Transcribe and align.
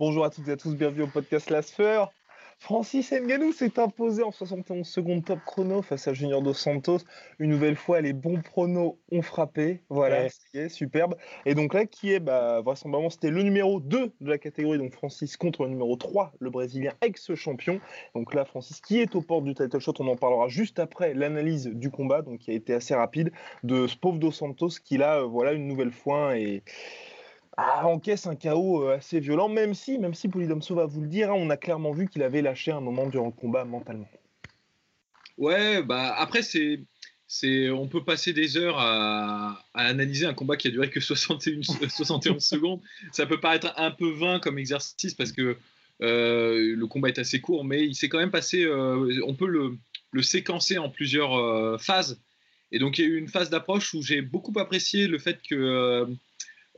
Bonjour 0.00 0.24
à 0.24 0.30
toutes 0.30 0.48
et 0.48 0.52
à 0.52 0.56
tous, 0.56 0.74
bienvenue 0.74 1.02
au 1.02 1.06
podcast 1.06 1.50
Lasfer. 1.50 2.06
Francis 2.60 3.10
Nganou 3.10 3.52
s'est 3.52 3.78
imposé 3.78 4.22
en 4.22 4.30
71 4.30 4.86
secondes 4.86 5.24
top 5.24 5.38
chrono 5.46 5.80
face 5.80 6.06
à 6.08 6.12
Junior 6.12 6.42
Dos 6.42 6.52
Santos. 6.52 6.98
Une 7.38 7.48
nouvelle 7.48 7.74
fois, 7.74 8.02
les 8.02 8.12
bons 8.12 8.42
pronos 8.42 8.98
ont 9.10 9.22
frappé. 9.22 9.80
Voilà, 9.88 10.26
Ouais. 10.54 10.68
superbe. 10.68 11.16
Et 11.46 11.54
donc 11.54 11.72
là, 11.72 11.86
qui 11.86 12.12
est, 12.12 12.20
bah, 12.20 12.60
vraisemblablement, 12.60 13.08
c'était 13.08 13.30
le 13.30 13.42
numéro 13.42 13.80
2 13.80 14.12
de 14.20 14.28
la 14.28 14.36
catégorie, 14.36 14.76
donc 14.76 14.92
Francis 14.92 15.38
contre 15.38 15.64
le 15.64 15.70
numéro 15.70 15.96
3, 15.96 16.34
le 16.38 16.50
Brésilien 16.50 16.92
ex-champion. 17.00 17.80
Donc 18.14 18.34
là, 18.34 18.44
Francis 18.44 18.82
qui 18.82 19.00
est 19.00 19.16
aux 19.16 19.22
portes 19.22 19.44
du 19.44 19.54
title 19.54 19.78
shot, 19.80 19.94
on 19.98 20.08
en 20.08 20.16
parlera 20.16 20.48
juste 20.48 20.78
après 20.78 21.14
l'analyse 21.14 21.66
du 21.66 21.90
combat, 21.90 22.20
donc 22.20 22.40
qui 22.40 22.50
a 22.50 22.54
été 22.54 22.74
assez 22.74 22.94
rapide, 22.94 23.32
de 23.62 23.86
ce 23.86 23.96
pauvre 23.96 24.18
Dos 24.18 24.32
Santos 24.32 24.68
qui 24.84 24.98
là, 24.98 25.20
euh, 25.20 25.24
voilà, 25.26 25.54
une 25.54 25.66
nouvelle 25.66 25.92
fois, 25.92 26.36
et 26.38 26.62
ah, 26.66 26.70
encaisse 27.84 28.26
un 28.26 28.36
chaos 28.36 28.84
euh, 28.84 28.96
assez 28.96 29.20
violent, 29.20 29.48
même 29.48 29.74
si, 29.74 29.98
même 29.98 30.14
si 30.14 30.28
Polydomso 30.28 30.74
va 30.74 30.86
vous 30.86 31.00
le 31.00 31.08
dire, 31.08 31.30
hein, 31.30 31.36
on 31.36 31.50
a 31.50 31.56
clairement 31.56 31.92
vu 31.92 32.08
qu'il 32.08 32.22
avait 32.22 32.42
lâché 32.42 32.70
un 32.72 32.80
moment 32.80 33.06
durant 33.06 33.26
le 33.26 33.32
combat 33.32 33.64
mentalement. 33.64 34.08
Ouais, 35.38 35.82
bah 35.82 36.14
après 36.18 36.42
c'est 36.42 36.80
c'est 37.26 37.70
on 37.70 37.86
peut 37.86 38.04
passer 38.04 38.32
des 38.32 38.56
heures 38.56 38.78
à, 38.78 39.64
à 39.72 39.86
analyser 39.86 40.26
un 40.26 40.34
combat 40.34 40.56
qui 40.56 40.68
a 40.68 40.70
duré 40.70 40.90
que 40.90 41.00
61 41.00 41.62
71 41.88 42.44
secondes. 42.44 42.80
Ça 43.12 43.24
peut 43.26 43.40
paraître 43.40 43.72
un 43.76 43.90
peu 43.90 44.10
vain 44.10 44.38
comme 44.40 44.58
exercice 44.58 45.14
parce 45.14 45.32
que 45.32 45.56
euh, 46.02 46.74
le 46.76 46.86
combat 46.86 47.08
est 47.08 47.18
assez 47.18 47.40
court, 47.40 47.64
mais 47.64 47.86
il 47.86 47.94
s'est 47.94 48.08
quand 48.08 48.18
même 48.18 48.30
passé. 48.30 48.64
euh, 48.64 49.20
on 49.26 49.34
peut 49.34 49.46
le, 49.46 49.76
le 50.12 50.22
séquencer 50.22 50.76
en 50.78 50.90
plusieurs 50.90 51.36
euh, 51.38 51.78
phases. 51.78 52.20
Et 52.72 52.78
donc 52.78 52.98
il 52.98 53.02
y 53.02 53.04
a 53.06 53.10
eu 53.10 53.16
une 53.16 53.28
phase 53.28 53.48
d'approche 53.50 53.94
où 53.94 54.02
j'ai 54.02 54.22
beaucoup 54.22 54.52
apprécié 54.58 55.06
le 55.06 55.18
fait 55.18 55.40
que 55.48 56.06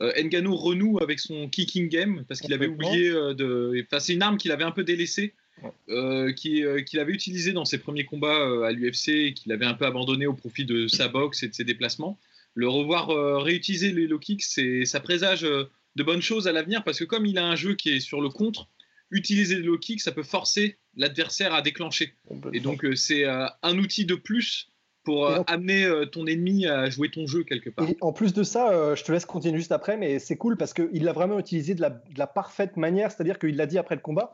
euh, 0.03 0.23
Ngannou 0.23 0.55
renoue 0.55 0.99
avec 1.01 1.19
son 1.19 1.49
kicking 1.49 1.89
game 1.89 2.23
parce 2.27 2.39
qu'il 2.41 2.53
avait 2.53 2.67
oublié 2.67 3.09
euh, 3.09 3.33
de. 3.33 3.83
Enfin, 3.85 3.99
c'est 3.99 4.13
une 4.13 4.21
arme 4.21 4.37
qu'il 4.37 4.51
avait 4.51 4.63
un 4.63 4.71
peu 4.71 4.83
délaissée 4.83 5.33
Ouais. 5.61 5.69
euh, 5.89 6.33
qui, 6.33 6.65
euh, 6.65 6.81
qu'il 6.81 6.99
avait 6.99 7.13
utilisé 7.13 7.53
dans 7.53 7.63
ses 7.63 7.77
premiers 7.77 8.05
combats 8.05 8.39
euh, 8.39 8.63
à 8.63 8.71
l'UFC 8.71 9.09
et 9.09 9.33
qu'il 9.35 9.51
avait 9.51 9.67
un 9.67 9.75
peu 9.75 9.85
abandonné 9.85 10.25
au 10.25 10.33
profit 10.33 10.65
de 10.65 10.87
sa 10.87 11.07
boxe 11.07 11.43
et 11.43 11.47
de 11.47 11.53
ses 11.53 11.63
déplacements. 11.63 12.19
Le 12.55 12.67
revoir 12.67 13.07
réutiliser 13.43 13.91
les 13.91 14.07
low 14.07 14.19
kicks, 14.19 14.43
ça 14.43 14.99
présage 14.99 15.41
de 15.41 16.03
bonnes 16.03 16.21
choses 16.21 16.47
à 16.47 16.51
l'avenir 16.51 16.83
parce 16.83 16.99
que 16.99 17.03
comme 17.03 17.25
il 17.27 17.37
a 17.37 17.45
un 17.47 17.55
jeu 17.55 17.75
qui 17.75 17.91
est 17.91 17.99
sur 17.99 18.19
le 18.19 18.29
contre, 18.29 18.67
utiliser 19.11 19.55
les 19.55 19.61
low 19.63 19.77
kicks, 19.77 20.01
ça 20.01 20.11
peut 20.11 20.23
forcer 20.23 20.77
l'adversaire 20.95 21.53
à 21.53 21.61
déclencher. 21.61 22.13
Et 22.51 22.59
donc 22.59 22.85
c'est 22.95 23.25
un 23.25 23.77
outil 23.77 24.05
de 24.05 24.15
plus 24.15 24.69
pour 25.03 25.27
euh, 25.27 25.41
amener 25.47 25.85
euh, 25.85 26.05
ton 26.05 26.25
ennemi 26.25 26.65
à 26.65 26.89
jouer 26.89 27.09
ton 27.09 27.27
jeu 27.27 27.43
quelque 27.43 27.69
part. 27.69 27.89
Et 27.89 27.97
en 28.01 28.13
plus 28.13 28.33
de 28.33 28.43
ça, 28.43 28.71
euh, 28.71 28.95
je 28.95 29.03
te 29.03 29.11
laisse 29.11 29.25
continuer 29.25 29.57
juste 29.57 29.71
après, 29.71 29.97
mais 29.97 30.19
c'est 30.19 30.37
cool 30.37 30.57
parce 30.57 30.73
qu'il 30.73 31.03
l'a 31.03 31.13
vraiment 31.13 31.39
utilisé 31.39 31.75
de 31.75 31.81
la, 31.81 31.89
de 31.89 32.17
la 32.17 32.27
parfaite 32.27 32.77
manière, 32.77 33.11
c'est-à-dire 33.11 33.39
qu'il 33.39 33.55
l'a 33.55 33.65
dit 33.65 33.77
après 33.77 33.95
le 33.95 34.01
combat. 34.01 34.33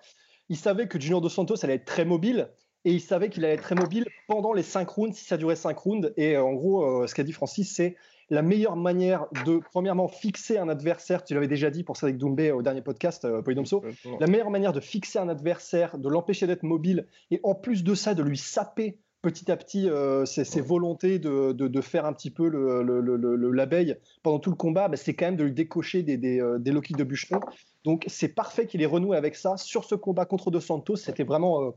Il 0.50 0.58
savait 0.58 0.88
que 0.88 1.00
Junior 1.00 1.22
Dos 1.22 1.30
Santos 1.30 1.64
allait 1.64 1.76
être 1.76 1.86
très 1.86 2.06
mobile 2.06 2.50
et 2.86 2.92
il 2.92 3.02
savait 3.02 3.30
qu'il 3.30 3.46
allait 3.46 3.56
être 3.56 3.64
très 3.64 3.76
mobile 3.76 4.06
pendant 4.28 4.54
les 4.54 4.64
5 4.64 4.90
rounds, 4.90 5.16
si 5.16 5.26
ça 5.26 5.38
durait 5.38 5.56
5 5.56 5.78
rounds. 5.78 6.14
Et 6.18 6.38
en 6.38 6.54
gros, 6.54 7.06
ce 7.06 7.14
qu'a 7.14 7.24
dit 7.24 7.34
Francis, 7.34 7.72
c'est 7.76 7.96
la 8.30 8.42
meilleure 8.42 8.76
manière 8.76 9.28
de, 9.46 9.60
premièrement, 9.72 10.08
fixer 10.08 10.58
un 10.58 10.70
adversaire. 10.70 11.24
Tu 11.24 11.34
l'avais 11.34 11.48
déjà 11.48 11.70
dit 11.70 11.84
pour 11.84 11.98
Cédric 11.98 12.18
Doumbé 12.18 12.52
au 12.52 12.62
dernier 12.62 12.82
podcast, 12.82 13.26
euh, 13.26 13.42
Polydomso. 13.42 13.84
La 14.20 14.28
meilleure 14.28 14.52
manière 14.52 14.74
de 14.74 14.80
fixer 14.80 15.20
un 15.20 15.30
adversaire, 15.30 15.98
de 15.98 16.10
l'empêcher 16.10 16.48
d'être 16.48 16.64
mobile, 16.64 17.08
et 17.32 17.40
en 17.44 17.56
plus 17.56 17.84
de 17.84 17.96
ça, 17.96 18.14
de 18.14 18.24
lui 18.24 18.38
saper 18.38 19.00
petit 19.22 19.52
à 19.52 19.58
petit 19.58 19.90
euh, 19.90 20.26
ses, 20.26 20.46
ses 20.46 20.62
volontés 20.62 21.20
de, 21.20 21.52
de- 21.52 21.68
de 21.68 21.82
faire 21.82 22.06
un 22.06 22.14
petit 22.14 22.30
peu 22.32 22.48
le- 22.48 22.82
le- 22.84 23.02
le- 23.02 23.18
le- 23.18 23.36
le- 23.36 23.52
l'abeille 23.52 23.96
pendant 24.24 24.40
tout 24.40 24.50
le 24.50 24.56
combat, 24.56 24.88
bah, 24.88 24.96
c'est 24.98 25.14
quand 25.14 25.26
même 25.26 25.36
de 25.36 25.44
lui 25.44 25.52
décocher 25.52 26.04
des, 26.04 26.18
des, 26.18 26.40
euh, 26.42 26.58
des 26.58 26.72
low 26.72 26.82
kicks 26.82 26.98
de 26.98 27.04
bûcheron. 27.04 27.40
Donc 27.86 28.04
c'est 28.08 28.30
parfait 28.30 28.66
qu'il 28.66 28.82
ait 28.82 28.86
renoué 28.86 29.16
avec 29.18 29.36
ça 29.36 29.56
sur 29.58 29.84
ce 29.86 29.96
combat 29.96 30.26
contre 30.26 30.52
Dos 30.52 30.60
Santos. 30.60 30.98
C'était 30.98 31.24
vraiment 31.24 31.64
euh, 31.64 31.70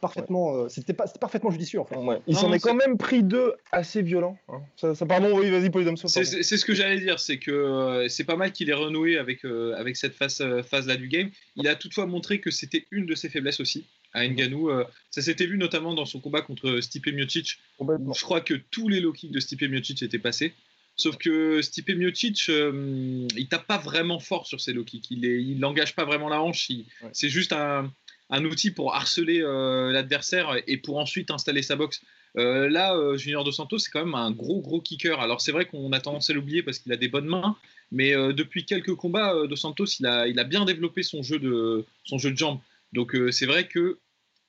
parfaitement, 0.00 0.54
euh, 0.54 0.68
c'était 0.68 0.92
pas, 0.92 1.06
c'était 1.06 1.18
parfaitement 1.18 1.50
judicieux 1.50 1.80
en 1.80 1.84
fait. 1.84 1.96
Ouais. 1.96 2.18
Il 2.26 2.36
s'en 2.36 2.52
est 2.52 2.58
quand 2.58 2.74
même 2.74 2.96
pris 2.98 3.22
deux 3.22 3.54
assez 3.72 4.02
violents. 4.02 4.36
hein. 4.48 4.60
Ça, 4.76 4.94
ça- 4.94 5.06
pardon, 5.06 5.36
oui, 5.38 5.50
vas-y. 5.50 5.70
C'est 6.06 6.56
ce 6.56 6.64
que 6.64 6.74
j'allais 6.74 7.00
dire, 7.00 7.18
c'est 7.20 7.38
que 7.38 7.50
euh, 7.50 8.08
c'est 8.08 8.24
pas 8.24 8.36
mal 8.36 8.52
qu'il 8.52 8.68
ait 8.70 8.74
renoué 8.74 9.18
avec, 9.18 9.44
euh, 9.44 9.74
avec 9.76 9.96
cette 9.96 10.14
phase, 10.14 10.40
euh, 10.40 10.62
phase-là 10.62 10.96
du 10.96 11.08
game. 11.08 11.30
Il 11.56 11.68
a 11.68 11.74
toutefois 11.74 12.06
montré 12.06 12.40
que 12.40 12.50
c'était 12.50 12.84
une 12.90 13.06
de 13.06 13.14
ses 13.14 13.28
faiblesses 13.28 13.60
aussi 13.60 13.86
à 14.16 14.26
Ngannou. 14.26 14.70
Euh, 14.70 14.84
ça 15.10 15.22
s'était 15.22 15.46
vu 15.46 15.58
notamment 15.58 15.94
dans 15.94 16.06
son 16.06 16.20
combat 16.20 16.42
contre 16.42 16.80
Stipe 16.80 17.06
Miocic, 17.06 17.58
où 17.78 18.14
je 18.14 18.22
crois 18.22 18.40
que 18.40 18.54
tous 18.54 18.88
les 18.88 19.00
low 19.00 19.12
kicks 19.12 19.32
de 19.32 19.40
Stipe 19.40 19.62
Miocic 19.62 20.02
étaient 20.02 20.18
passés. 20.18 20.54
Sauf 20.96 21.18
que 21.18 21.60
Stipe 21.60 21.90
Miocic, 21.90 22.48
euh, 22.48 23.28
il 23.36 23.48
tape 23.48 23.66
pas 23.66 23.76
vraiment 23.76 24.18
fort 24.18 24.46
sur 24.46 24.62
ses 24.62 24.72
low 24.72 24.82
kicks. 24.82 25.10
Il 25.10 25.58
n'engage 25.58 25.94
pas 25.94 26.06
vraiment 26.06 26.30
la 26.30 26.40
hanche. 26.40 26.70
Ouais. 26.70 27.10
C'est 27.12 27.28
juste 27.28 27.52
un, 27.52 27.92
un 28.30 28.44
outil 28.46 28.70
pour 28.70 28.94
harceler 28.94 29.42
euh, 29.42 29.92
l'adversaire 29.92 30.56
et 30.66 30.78
pour 30.78 30.98
ensuite 30.98 31.30
installer 31.30 31.60
sa 31.60 31.76
boxe. 31.76 32.00
Euh, 32.38 32.70
là, 32.70 32.94
Junior 33.16 33.44
Dos 33.44 33.52
Santos, 33.52 33.78
c'est 33.78 33.90
quand 33.90 34.04
même 34.04 34.14
un 34.14 34.30
gros, 34.30 34.62
gros 34.62 34.80
kicker. 34.80 35.20
Alors, 35.20 35.42
c'est 35.42 35.52
vrai 35.52 35.66
qu'on 35.66 35.92
a 35.92 36.00
tendance 36.00 36.30
à 36.30 36.32
l'oublier 36.32 36.62
parce 36.62 36.78
qu'il 36.78 36.92
a 36.92 36.96
des 36.96 37.08
bonnes 37.08 37.26
mains, 37.26 37.56
mais 37.92 38.12
depuis 38.32 38.64
quelques 38.64 38.94
combats, 38.94 39.46
Dos 39.46 39.56
Santos, 39.56 39.86
il 40.00 40.06
a, 40.06 40.26
il 40.26 40.38
a 40.38 40.44
bien 40.44 40.64
développé 40.64 41.02
son 41.02 41.22
jeu 41.22 41.38
de, 41.38 41.84
son 42.04 42.16
jeu 42.16 42.30
de 42.30 42.36
jambes. 42.36 42.60
Donc, 42.92 43.16
c'est 43.30 43.46
vrai 43.46 43.68
que 43.68 43.98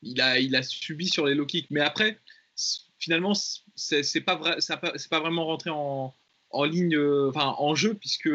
il 0.02 0.22
a, 0.22 0.40
il 0.40 0.56
a 0.56 0.64
subi 0.64 1.08
sur 1.10 1.26
les 1.26 1.36
low 1.36 1.46
kicks. 1.46 1.70
Mais 1.72 1.82
après, 1.82 2.20
finalement, 3.00 3.34
c'est 3.76 4.22
pas, 4.22 4.36
vrai, 4.36 4.62
ça 4.62 4.78
pas- 4.78 4.94
pas 5.10 5.20
vraiment 5.20 5.46
rentré 5.46 5.70
en, 5.70 6.16
en 6.50 6.64
ligne, 6.64 6.96
euh, 6.96 7.30
enfin, 7.30 7.56
en 7.58 7.76
jeu, 7.76 7.94
puisque. 7.96 8.30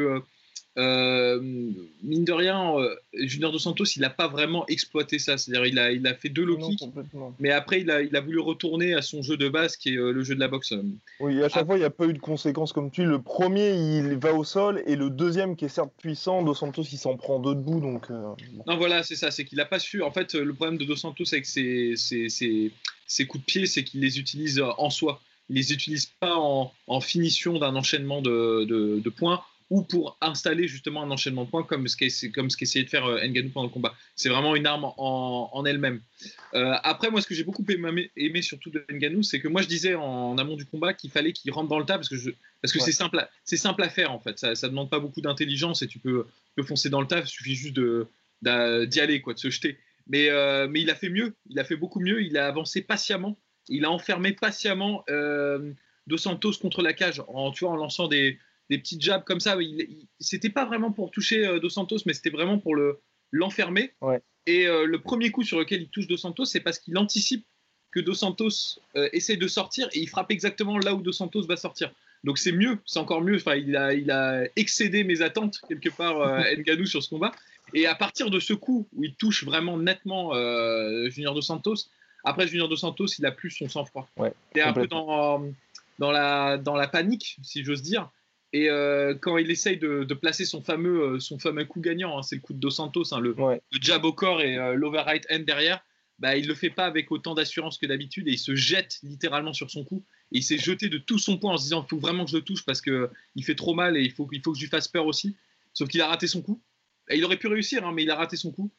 Euh, 0.78 1.40
mine 2.02 2.24
de 2.24 2.32
rien, 2.32 2.76
euh, 2.78 2.94
Junior 3.14 3.52
Dos 3.52 3.58
Santos, 3.58 3.84
il 3.96 4.00
n'a 4.00 4.10
pas 4.10 4.28
vraiment 4.28 4.66
exploité 4.68 5.18
ça. 5.18 5.36
C'est-à-dire, 5.36 5.66
il 5.66 5.78
a, 5.78 5.92
il 5.92 6.06
a 6.06 6.14
fait 6.14 6.28
deux 6.28 6.44
low 6.44 6.56
kicks, 6.56 6.82
mais 7.38 7.50
après, 7.50 7.80
il 7.82 7.90
a, 7.90 8.02
il 8.02 8.14
a 8.16 8.20
voulu 8.20 8.38
retourner 8.38 8.94
à 8.94 9.02
son 9.02 9.22
jeu 9.22 9.36
de 9.36 9.48
base, 9.48 9.76
qui 9.76 9.90
est 9.94 9.98
euh, 9.98 10.12
le 10.12 10.22
jeu 10.24 10.34
de 10.34 10.40
la 10.40 10.48
boxe. 10.48 10.72
Oui, 11.20 11.42
à 11.42 11.48
chaque 11.48 11.62
Ah. 11.62 11.66
fois, 11.66 11.76
il 11.76 11.80
n'y 11.80 11.84
a 11.84 11.90
pas 11.90 12.06
eu 12.06 12.12
de 12.14 12.18
conséquences 12.18 12.72
comme 12.72 12.90
tu 12.90 13.02
dis. 13.02 13.06
Le 13.06 13.20
premier, 13.20 13.72
il 13.74 14.16
va 14.18 14.32
au 14.34 14.44
sol, 14.44 14.82
et 14.86 14.96
le 14.96 15.10
deuxième, 15.10 15.56
qui 15.56 15.66
est 15.66 15.68
certes 15.68 15.92
puissant, 16.00 16.42
Dos 16.42 16.54
Santos, 16.54 16.84
il 16.90 16.98
s'en 16.98 17.16
prend 17.16 17.38
deux 17.38 17.54
debout. 17.54 17.80
Donc, 17.80 18.10
euh. 18.10 18.34
Non, 18.66 18.76
voilà, 18.76 19.02
c'est 19.02 19.16
ça. 19.16 19.30
C'est 19.30 19.44
qu'il 19.44 19.58
n'a 19.58 19.66
pas 19.66 19.78
su. 19.78 20.02
En 20.02 20.10
fait, 20.10 20.34
le 20.34 20.52
problème 20.54 20.78
de 20.78 20.84
Dos 20.84 20.96
Santos 20.96 21.24
avec 21.32 21.46
ses, 21.46 21.94
ses, 21.96 22.28
ses- 22.28 22.72
ses 23.06 23.26
coups 23.26 23.42
de 23.42 23.46
pied, 23.46 23.66
c'est 23.66 23.84
qu'il 23.84 24.00
les 24.00 24.18
utilise 24.18 24.62
en 24.78 24.88
soi. 24.88 25.20
Il 25.50 25.56
les 25.56 25.72
utilise 25.72 26.06
pas 26.06 26.34
en, 26.36 26.72
en 26.86 27.00
finition 27.00 27.58
d'un 27.58 27.76
enchaînement 27.76 28.22
de, 28.22 28.64
de, 28.64 29.00
de 29.00 29.10
points 29.10 29.42
ou 29.72 29.80
pour 29.82 30.18
installer 30.20 30.68
justement 30.68 31.02
un 31.02 31.10
enchaînement 31.10 31.44
de 31.46 31.50
points 31.50 31.62
comme 31.62 31.88
ce 31.88 31.96
qu'est- 31.96 32.30
comme 32.30 32.50
ce 32.50 32.58
qu'essayait 32.58 32.84
de 32.84 32.90
faire 32.90 33.06
euh, 33.06 33.26
Ngannou 33.26 33.48
pendant 33.48 33.68
le 33.68 33.72
combat. 33.72 33.94
C'est 34.16 34.28
vraiment 34.28 34.54
une 34.54 34.66
arme 34.66 34.84
en, 34.84 35.48
en 35.50 35.64
elle-même. 35.64 36.02
Euh, 36.52 36.74
après, 36.82 37.10
moi, 37.10 37.22
ce 37.22 37.26
que 37.26 37.34
j'ai 37.34 37.42
beaucoup 37.44 37.64
aimé, 37.70 38.10
aimé 38.16 38.42
surtout 38.42 38.68
de 38.68 38.84
Ngannou, 38.90 39.22
c'est 39.22 39.40
que 39.40 39.48
moi, 39.48 39.62
je 39.62 39.68
disais 39.68 39.94
en, 39.94 40.02
en 40.02 40.36
amont 40.36 40.56
du 40.56 40.66
combat 40.66 40.92
qu'il 40.92 41.10
fallait 41.10 41.32
qu'il 41.32 41.50
rentre 41.52 41.70
dans 41.70 41.78
le 41.78 41.86
tas 41.86 41.94
parce 41.96 42.10
que, 42.10 42.16
je, 42.16 42.30
parce 42.60 42.70
que 42.72 42.80
Ouais. 42.80 42.84
c'est 42.84 42.92
simple, 42.92 43.18
à- 43.18 43.30
c'est 43.44 43.56
simple 43.56 43.82
à 43.82 43.88
faire 43.88 44.12
en 44.12 44.20
fait. 44.20 44.38
Ça, 44.38 44.54
ça 44.54 44.68
demande 44.68 44.90
pas 44.90 44.98
beaucoup 45.00 45.22
d'intelligence 45.22 45.80
et 45.80 45.86
tu 45.86 45.98
peux, 45.98 46.26
tu 46.48 46.52
peux 46.56 46.64
foncer 46.64 46.90
dans 46.90 47.00
le 47.00 47.06
tas. 47.06 47.20
Il 47.20 47.26
suffit 47.26 47.54
juste 47.54 47.74
de, 47.74 48.06
d'y 48.42 49.00
aller, 49.00 49.22
quoi, 49.22 49.32
de 49.32 49.38
se 49.38 49.48
jeter. 49.48 49.78
Mais, 50.06 50.28
euh, 50.28 50.68
mais 50.68 50.82
il 50.82 50.90
a 50.90 50.94
fait 50.94 51.08
mieux, 51.08 51.34
il 51.48 51.58
a 51.58 51.64
fait 51.64 51.76
beaucoup 51.76 52.00
mieux, 52.00 52.22
il 52.22 52.36
a 52.36 52.46
avancé 52.46 52.82
patiemment, 52.82 53.38
il 53.68 53.86
a 53.86 53.90
enfermé 53.90 54.32
patiemment 54.32 55.02
euh, 55.08 55.72
Dos 56.08 56.18
Santos 56.18 56.54
contre 56.60 56.82
la 56.82 56.92
cage, 56.92 57.22
en, 57.28 57.52
tu 57.52 57.64
vois, 57.64 57.72
en 57.72 57.76
lançant 57.76 58.08
des, 58.08 58.38
des 58.72 58.78
petits 58.78 59.00
jabs 59.00 59.24
comme 59.24 59.40
ça. 59.40 59.56
C'était 60.18 60.50
pas 60.50 60.64
vraiment 60.64 60.92
pour 60.92 61.10
toucher 61.10 61.46
euh, 61.46 61.60
Dos 61.60 61.70
Santos, 61.70 61.98
mais 62.06 62.14
c'était 62.14 62.30
vraiment 62.30 62.58
pour 62.58 62.74
le, 62.74 63.00
l'enfermer. 63.30 63.92
Ouais. 64.00 64.20
Et 64.46 64.66
euh, 64.66 64.86
le 64.86 65.00
premier 65.00 65.30
coup 65.30 65.44
sur 65.44 65.58
lequel 65.58 65.82
il 65.82 65.88
touche 65.88 66.06
Dos 66.06 66.16
Santos, 66.16 66.46
c'est 66.46 66.60
parce 66.60 66.78
qu'il 66.78 66.96
anticipe 66.98 67.44
que 67.92 68.00
Dos 68.00 68.14
Santos 68.14 68.80
euh, 68.96 69.08
essaie 69.12 69.36
de 69.36 69.46
sortir 69.46 69.88
et 69.92 70.00
il 70.00 70.08
frappe 70.08 70.32
exactement 70.32 70.78
là 70.78 70.94
où 70.94 71.02
Dos 71.02 71.12
Santos 71.12 71.42
va 71.42 71.56
sortir. 71.56 71.92
Donc 72.24 72.38
c'est 72.38 72.52
mieux, 72.52 72.78
c'est 72.86 72.98
encore 72.98 73.20
mieux. 73.20 73.36
Enfin, 73.36 73.54
il 73.54 73.76
a, 73.76 73.94
il 73.94 74.10
a 74.10 74.44
excédé 74.56 75.04
mes 75.04 75.22
attentes 75.22 75.60
quelque 75.68 75.90
part, 75.90 76.20
euh, 76.20 76.84
sur 76.86 77.02
ce 77.02 77.10
combat. 77.10 77.32
Et 77.74 77.86
à 77.86 77.94
partir 77.94 78.30
de 78.30 78.40
ce 78.40 78.54
coup 78.54 78.88
où 78.94 79.04
il 79.04 79.14
touche 79.14 79.44
vraiment 79.44 79.78
nettement 79.78 80.34
euh, 80.34 81.08
Junior 81.10 81.34
Dos 81.34 81.42
Santos, 81.42 81.86
après 82.24 82.48
Junior 82.48 82.68
Dos 82.68 82.76
Santos, 82.76 83.06
il 83.18 83.26
a 83.26 83.32
plus 83.32 83.50
son 83.50 83.68
sang-froid. 83.68 84.08
Ouais, 84.16 84.32
il 84.54 84.60
est 84.60 84.62
un 84.62 84.72
peu 84.72 84.86
dans, 84.86 85.44
dans, 85.98 86.10
la, 86.10 86.58
dans 86.58 86.76
la 86.76 86.88
panique, 86.88 87.38
si 87.42 87.64
j'ose 87.64 87.82
dire. 87.82 88.10
Et 88.52 88.68
euh, 88.68 89.14
quand 89.14 89.38
il 89.38 89.50
essaye 89.50 89.78
de, 89.78 90.04
de 90.04 90.14
placer 90.14 90.44
son 90.44 90.60
fameux, 90.62 91.14
euh, 91.14 91.20
son 91.20 91.38
fameux 91.38 91.64
coup 91.64 91.80
gagnant, 91.80 92.18
hein, 92.18 92.22
c'est 92.22 92.36
le 92.36 92.42
coup 92.42 92.52
de 92.52 92.58
Dos 92.60 92.70
Santos, 92.70 93.14
hein, 93.14 93.20
le, 93.20 93.32
Ouais. 93.40 93.62
le 93.72 93.78
jab 93.80 94.04
au 94.04 94.12
corps 94.12 94.42
et 94.42 94.58
euh, 94.58 94.74
l'overright 94.74 95.26
hand 95.30 95.44
derrière, 95.44 95.82
bah, 96.18 96.36
il 96.36 96.46
le 96.46 96.54
fait 96.54 96.68
pas 96.70 96.84
avec 96.84 97.10
autant 97.10 97.34
d'assurance 97.34 97.78
que 97.78 97.86
d'habitude 97.86 98.28
et 98.28 98.32
il 98.32 98.38
se 98.38 98.54
jette 98.54 98.98
littéralement 99.02 99.54
sur 99.54 99.70
son 99.70 99.84
cou. 99.84 100.04
Et 100.32 100.38
il 100.38 100.42
s'est 100.42 100.58
jeté 100.58 100.88
de 100.90 100.98
tout 100.98 101.18
son 101.18 101.38
poids 101.38 101.52
en 101.52 101.56
se 101.56 101.62
disant 101.64 101.82
il 101.86 101.88
faut 101.88 101.98
vraiment 101.98 102.24
que 102.26 102.30
je 102.30 102.36
le 102.36 102.42
touche 102.42 102.64
parce 102.66 102.80
que 102.82 103.10
il 103.34 103.44
fait 103.44 103.54
trop 103.54 103.74
mal 103.74 103.96
et 103.96 104.02
il 104.02 104.12
faut, 104.12 104.28
il 104.32 104.42
faut 104.42 104.52
que 104.52 104.58
je 104.58 104.64
lui 104.64 104.70
fasse 104.70 104.86
peur 104.88 105.06
aussi. 105.06 105.34
Sauf 105.72 105.88
qu'il 105.88 106.00
a 106.02 106.06
raté 106.08 106.26
son 106.26 106.42
coup. 106.42 106.62
Et 107.10 107.16
il 107.16 107.24
aurait 107.24 107.38
pu 107.38 107.46
réussir, 107.48 107.86
hein, 107.86 107.92
mais 107.94 108.02
il 108.02 108.10
a 108.10 108.16
raté 108.16 108.36
son 108.36 108.52
coup. 108.52 108.70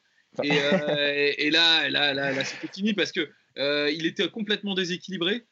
Et, 0.44 0.52
euh, 0.52 1.12
et- 1.16 1.46
et 1.46 1.50
là, 1.50 1.88
là, 1.90 2.14
là, 2.14 2.32
là, 2.32 2.44
c'était 2.44 2.72
fini 2.72 2.94
parce 2.94 3.12
euh, 3.58 3.90
il 3.92 4.06
était 4.06 4.28
complètement 4.28 4.74
déséquilibré. 4.74 5.44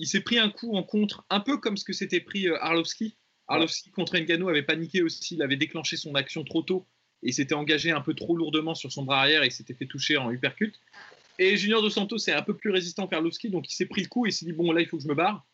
Il 0.00 0.06
s'est 0.08 0.20
pris 0.20 0.38
un 0.38 0.50
coup 0.50 0.76
en 0.76 0.82
contre, 0.82 1.24
un 1.30 1.40
peu 1.40 1.58
comme 1.58 1.76
ce 1.76 1.84
que 1.84 1.92
s'était 1.92 2.20
pris 2.20 2.48
euh, 2.48 2.56
Arlovski. 2.60 3.16
Arlovski 3.48 3.90
contre 3.90 4.16
Ngannou 4.18 4.48
avait 4.48 4.62
paniqué 4.62 5.02
aussi, 5.02 5.34
il 5.34 5.42
avait 5.42 5.56
déclenché 5.56 5.96
son 5.96 6.14
action 6.14 6.44
trop 6.44 6.62
tôt 6.62 6.86
et 7.22 7.32
s'était 7.32 7.54
engagé 7.54 7.90
un 7.90 8.00
peu 8.00 8.14
trop 8.14 8.36
lourdement 8.36 8.74
sur 8.74 8.92
son 8.92 9.02
bras 9.02 9.20
arrière 9.20 9.42
et 9.42 9.50
s'était 9.50 9.74
fait 9.74 9.86
toucher 9.86 10.16
en 10.16 10.30
uppercut. 10.30 10.74
Et 11.38 11.56
Junior 11.56 11.80
Dos 11.82 11.90
Santos 11.90 12.18
est 12.28 12.32
un 12.32 12.42
peu 12.42 12.54
plus 12.54 12.70
résistant 12.70 13.06
qu'Arlovski, 13.06 13.48
donc 13.48 13.70
il 13.70 13.74
s'est 13.74 13.86
pris 13.86 14.02
le 14.02 14.08
coup 14.08 14.26
et 14.26 14.30
s'est 14.30 14.44
dit 14.44 14.52
bon 14.52 14.70
là 14.72 14.80
il 14.80 14.86
faut 14.86 14.96
que 14.96 15.02
je 15.02 15.08
me 15.08 15.14
barre. 15.14 15.46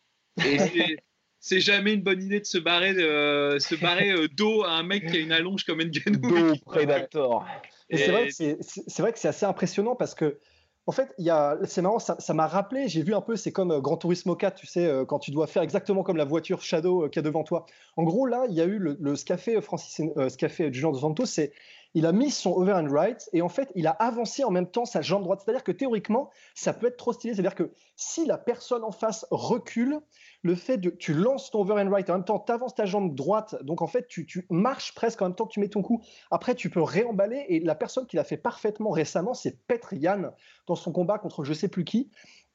Et 0.45 0.57
c'est- 1.39 1.59
jamais 1.59 1.93
une 1.93 2.01
bonne 2.01 2.21
idée 2.23 2.39
de 2.39 2.45
se 2.45 2.57
barrer, 2.57 2.95
euh, 2.97 3.59
se 3.59 3.75
barrer 3.75 4.11
euh, 4.11 4.27
dos 4.27 4.63
à 4.63 4.71
un 4.71 4.83
mec 4.83 5.09
qui 5.09 5.17
a 5.17 5.19
une 5.19 5.31
allonge 5.31 5.63
comme 5.63 5.79
Ngannou. 5.81 6.19
Do 6.19 6.55
Predator. 6.65 7.45
Et 7.89 7.97
c'est 8.31 8.57
c'est 8.59 9.01
vrai 9.01 9.13
que 9.13 9.19
c'est 9.19 9.27
assez 9.27 9.45
impressionnant 9.45 9.95
parce 9.95 10.15
que, 10.15 10.39
en 10.87 10.91
fait, 10.91 11.13
y 11.17 11.29
a- 11.29 11.57
c'est 11.65 11.81
marrant, 11.81 11.99
ça 11.99 12.33
m'a 12.33 12.47
rappelé, 12.47 12.87
j'ai 12.87 13.01
vu 13.01 13.15
un 13.15 13.21
peu, 13.21 13.35
c'est 13.35 13.51
comme 13.51 13.71
euh, 13.71 13.81
Gran 13.81 13.97
Turismo 13.97 14.35
4, 14.35 14.55
tu 14.55 14.67
sais, 14.67 14.85
euh, 14.85 15.05
quand 15.05 15.19
tu 15.19 15.31
dois 15.31 15.47
faire 15.47 15.63
exactement 15.63 16.03
comme 16.03 16.17
la 16.17 16.25
voiture 16.25 16.61
Shadow 16.61 17.05
euh, 17.05 17.09
qu'il 17.09 17.17
y 17.17 17.19
a 17.19 17.23
devant 17.23 17.43
toi. 17.43 17.65
En 17.95 18.03
gros, 18.03 18.27
là, 18.27 18.45
il 18.49 18.55
y 18.55 18.61
a 18.61 18.65
eu 18.65 18.77
le, 18.77 18.95
le 18.99 19.15
fait 19.37 19.59
Francis, 19.61 19.99
euh, 20.17 20.29
qu'a 20.37 20.49
fait 20.49 20.71
Junior 20.71 20.91
Dos 20.91 20.99
Santos, 20.99 21.25
c'est 21.25 21.53
il 21.95 22.05
a 22.05 22.11
mis 22.11 22.29
son 22.29 22.51
over 22.51 22.73
and 22.73 22.89
right 22.91 23.29
et 23.31 23.41
en 23.41 23.47
fait, 23.47 23.71
il 23.73 23.87
a 23.87 23.91
avancé 23.91 24.43
en 24.43 24.51
même 24.51 24.69
temps 24.69 24.83
sa 24.83 25.01
jambe 25.01 25.23
droite. 25.23 25.41
C'est-à-dire 25.43 25.63
que 25.63 25.71
théoriquement, 25.71 26.29
ça 26.53 26.73
peut 26.73 26.87
être 26.87 26.97
trop 26.97 27.13
stylé. 27.13 27.33
C'est-à-dire 27.33 27.55
que 27.55 27.71
si 27.95 28.25
la 28.25 28.37
personne 28.37 28.83
en 28.83 28.91
face 28.91 29.25
recule, 29.31 30.01
le 30.43 30.55
fait 30.55 30.77
de 30.77 30.89
tu 30.89 31.13
lances 31.13 31.51
ton 31.51 31.61
over 31.61 31.81
and 31.81 31.89
right 31.89 32.09
en 32.09 32.15
même 32.15 32.25
temps, 32.25 32.37
tu 32.37 32.51
avances 32.51 32.75
ta 32.75 32.85
jambe 32.85 33.15
droite, 33.15 33.55
donc 33.63 33.81
en 33.81 33.87
fait, 33.87 34.07
tu, 34.07 34.25
tu 34.25 34.45
marches 34.49 34.93
presque 34.93 35.21
en 35.21 35.27
même 35.27 35.35
temps 35.35 35.45
que 35.45 35.53
tu 35.53 35.61
mets 35.61 35.69
ton 35.69 35.81
coup. 35.81 36.03
Après, 36.31 36.53
tu 36.53 36.69
peux 36.69 36.81
réemballer 36.81 37.45
et 37.47 37.61
la 37.61 37.75
personne 37.75 38.05
qui 38.05 38.17
l'a 38.17 38.25
fait 38.25 38.37
parfaitement 38.37 38.89
récemment, 38.91 39.33
c'est 39.33 39.65
Petr 39.65 39.93
Yan 39.93 40.33
dans 40.67 40.75
son 40.75 40.91
combat 40.91 41.17
contre 41.17 41.45
je 41.45 41.53
sais 41.53 41.69
plus 41.69 41.85
qui. 41.85 42.11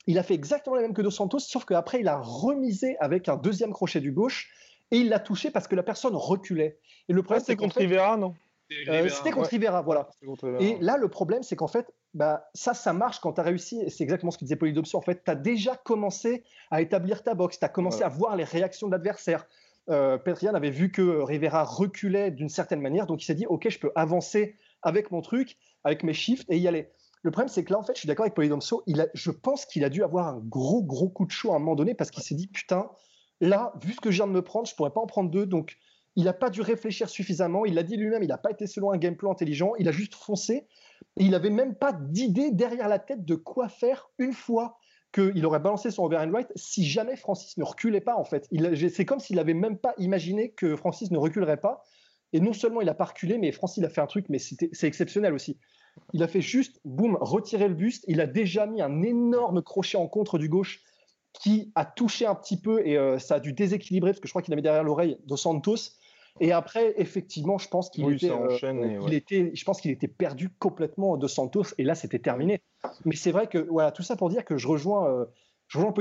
Il 0.07 0.19
a 0.19 0.23
fait 0.23 0.35
exactement 0.35 0.77
la 0.77 0.83
même 0.83 0.93
que 0.95 1.03
Dos 1.03 1.11
Santos, 1.11 1.39
sauf 1.41 1.65
qu'après, 1.65 2.01
il 2.01 2.09
a 2.09 2.19
remisé 2.19 2.97
avec 3.01 3.29
un 3.31 3.39
deuxième 3.39 3.73
crochet 3.73 4.01
du 4.01 4.13
gauche 4.13 4.51
et 4.91 4.99
il 4.99 5.09
l'a 5.09 5.19
touché 5.19 5.51
parce 5.51 5.67
que 5.67 5.77
la 5.77 5.83
personne 5.83 6.15
reculait. 6.15 6.79
Et 7.09 7.15
le 7.15 7.21
Ouais, 7.21 7.25
problème, 7.25 7.45
c'est 7.47 7.57
contre 7.57 7.79
Rivera, 7.79 8.17
non? 8.19 8.35
Euh, 8.89 9.09
c'était 9.09 9.31
contre 9.31 9.51
Rivera, 9.51 9.83
voilà. 9.83 10.09
Contre. 10.25 10.57
Et 10.61 10.79
là, 10.81 10.97
le 10.97 11.09
problème, 11.09 11.43
c'est 11.43 11.57
qu'en 11.57 11.69
fait, 11.69 11.93
bah, 12.15 12.49
ça, 12.55 12.75
ça 12.75 12.93
marche 12.93 13.21
quand 13.21 13.35
tu 13.35 13.41
as 13.41 13.45
réussi. 13.45 13.81
et 13.81 13.91
C'est 13.91 14.05
exactement 14.05 14.31
ce 14.31 14.39
que 14.39 14.45
disait 14.45 14.57
Polydomso. 14.57 14.97
En 14.97 15.03
fait, 15.03 15.23
tu 15.25 15.31
as 15.31 15.35
déjà 15.35 15.77
commencé 15.77 16.45
à 16.71 16.81
établir 16.81 17.23
ta 17.23 17.35
boxe. 17.35 17.59
Tu 17.59 17.65
as 17.65 17.69
commencé 17.69 18.03
à 18.03 18.09
voir 18.09 18.37
les 18.37 18.45
réactions 18.45 18.87
de 18.87 18.93
l'adversaire. 18.93 19.47
Euh, 19.89 20.19
Petrian 20.19 20.55
avait 20.55 20.71
vu 20.71 20.93
que 20.93 21.23
Rivera 21.23 21.65
reculait 21.65 22.31
d'une 22.31 22.49
certaine 22.49 22.81
manière. 22.81 23.07
Donc, 23.07 23.23
il 23.23 23.27
s'est 23.27 23.35
dit 23.35 23.47
OK, 23.47 23.69
je 23.69 23.79
peux 23.79 23.93
avancer 23.97 24.57
avec 24.83 25.11
mon 25.11 25.21
truc, 25.21 25.57
avec 25.85 26.05
mes 26.05 26.15
shifts 26.15 26.47
et 26.49 26.59
y 26.59 26.69
aller. 26.69 26.91
Le 27.23 27.31
problème, 27.31 27.49
c'est 27.49 27.65
que 27.65 27.73
là, 27.73 27.79
en 27.79 27.83
fait, 27.83 27.95
je 27.95 28.01
suis 28.01 28.07
d'accord 28.07 28.25
avec 28.25 28.35
Polydomso. 28.35 28.83
Il 28.87 29.01
a, 29.01 29.09
je 29.15 29.31
pense 29.31 29.67
qu'il 29.67 29.85
a 29.85 29.91
dû 29.91 30.03
avoir 30.03 30.29
un 30.29 30.39
gros, 30.39 30.83
gros 30.83 31.09
coup 31.09 31.27
de 31.27 31.31
chaud 31.31 31.53
à 31.53 31.57
un 31.57 31.59
moment 31.59 31.75
donné 31.75 31.95
parce 31.95 32.11
qu'il 32.11 32.23
s'est 32.23 32.35
dit 32.35 32.47
Putain, 32.47 32.89
là, 33.41 33.73
vu 33.83 33.93
ce 33.93 34.01
que 34.01 34.11
je 34.11 34.17
viens 34.17 34.27
de 34.27 34.33
me 34.33 34.43
prendre, 34.43 34.67
je 34.67 34.75
pourrais 34.75 34.93
pas 34.93 35.01
en 35.01 35.07
prendre 35.07 35.31
deux. 35.31 35.45
Donc, 35.45 35.77
il 36.17 36.25
n'a 36.25 36.33
pas 36.33 36.51
dû 36.51 36.61
réfléchir 36.61 37.09
suffisamment. 37.09 37.65
Il 37.65 37.75
l'a 37.75 37.83
dit 37.83 37.97
lui-même, 37.97 38.23
il 38.23 38.29
n'a 38.29 38.39
pas 38.39 38.51
été 38.51 38.67
selon 38.67 38.91
un 38.91 38.99
game 38.99 39.17
plan 39.17 39.33
intelligent. 39.33 39.73
Il 39.79 39.89
a 39.89 39.93
juste 39.93 40.15
foncé. 40.15 40.67
Et 41.17 41.25
il 41.25 41.31
n'avait 41.31 41.51
même 41.51 41.75
pas 41.75 41.93
d'idée 41.93 42.51
derrière 42.51 42.89
la 42.89 42.99
tête 42.99 43.25
de 43.25 43.35
quoi 43.35 43.69
faire 43.69 44.11
une 44.19 44.33
fois 44.33 44.77
qu'il 45.13 45.45
aurait 45.45 45.61
balancé 45.61 45.91
son 45.91 46.05
over 46.05 46.19
and 46.19 46.33
right 46.33 46.53
si 46.57 46.85
jamais 46.85 47.17
Francis 47.17 47.57
ne 47.57 47.65
reculait 47.65 48.01
pas, 48.01 48.17
en 48.17 48.25
fait. 48.25 48.49
C'est 48.93 49.05
comme 49.05 49.21
s'il 49.21 49.37
n'avait 49.37 49.55
même 49.55 49.79
pas 49.79 49.95
imaginé 49.99 50.51
que 50.53 50.77
Francis 50.77 51.11
ne 51.11 51.19
reculerait 51.19 51.61
pas. 51.61 51.83
Et 52.33 52.41
non 52.41 52.53
seulement 52.53 52.81
il 52.81 52.87
n'a 52.87 52.95
pas 52.95 53.07
reculé, 53.07 53.39
mais 53.39 53.51
Francis 53.51 53.83
a 53.83 53.89
fait 53.89 54.01
un 54.01 54.07
truc, 54.07 54.27
mais 54.29 54.39
c'est 54.39 54.87
exceptionnel 54.87 55.35
aussi. 55.35 55.59
Il 56.13 56.23
a 56.23 56.29
fait 56.29 56.41
juste, 56.41 56.81
boum, 56.85 57.19
retirer 57.21 57.67
le 57.67 57.75
buste. 57.75 58.05
Il 58.07 58.21
a 58.21 58.27
déjà 58.27 58.67
mis 58.67 58.81
un 58.81 59.03
énorme 59.03 59.63
crochet 59.63 59.97
en 59.97 60.07
contre 60.07 60.39
du 60.39 60.49
gauche 60.49 60.83
qui 61.33 61.73
a 61.75 61.85
touché 61.85 62.27
un 62.27 62.35
petit 62.35 62.61
peu 62.61 62.87
et 62.87 62.97
euh, 62.97 63.19
ça 63.19 63.37
a 63.37 63.41
dû 63.41 63.53
déséquilibrer 63.53 64.11
parce 64.11 64.21
que 64.21 64.29
je 64.29 64.33
crois 64.33 64.43
qu'il 64.43 64.53
avait 64.53 64.63
derrière 64.63 64.83
l'oreille 64.83 65.19
Dos 65.27 65.37
Santos. 65.37 65.77
Et 66.39 66.53
après, 66.53 66.95
effectivement, 66.97 67.59
je 67.59 67.69
pense 67.69 67.91
qu'il 67.91 68.05
Oui, 68.05 68.15
était, 68.15 68.29
ça 68.29 68.35
euh, 68.41 68.59
il 68.63 69.09
ouais. 69.09 69.17
était, 69.17 69.51
je 69.55 69.65
pense 69.65 69.81
qu'il 69.81 69.91
était 69.91 70.09
perdu 70.09 70.49
complètement 70.49 71.17
de 71.17 71.27
Santos 71.27 71.65
et 71.79 71.83
là 71.83 71.95
c'était 71.95 72.19
terminé. 72.21 72.61
Mais 73.05 73.17
c'est 73.17 73.33
vrai 73.33 73.49
que 73.49 73.59
voilà, 73.59 73.91
tout 73.91 74.03
ça 74.03 74.17
pour 74.17 74.31
dire 74.31 74.45
que 74.45 74.57
je 74.57 74.69
rejoins, 74.69 75.09
euh, 75.11 75.25
je 75.69 75.79
rejoins. 75.79 75.93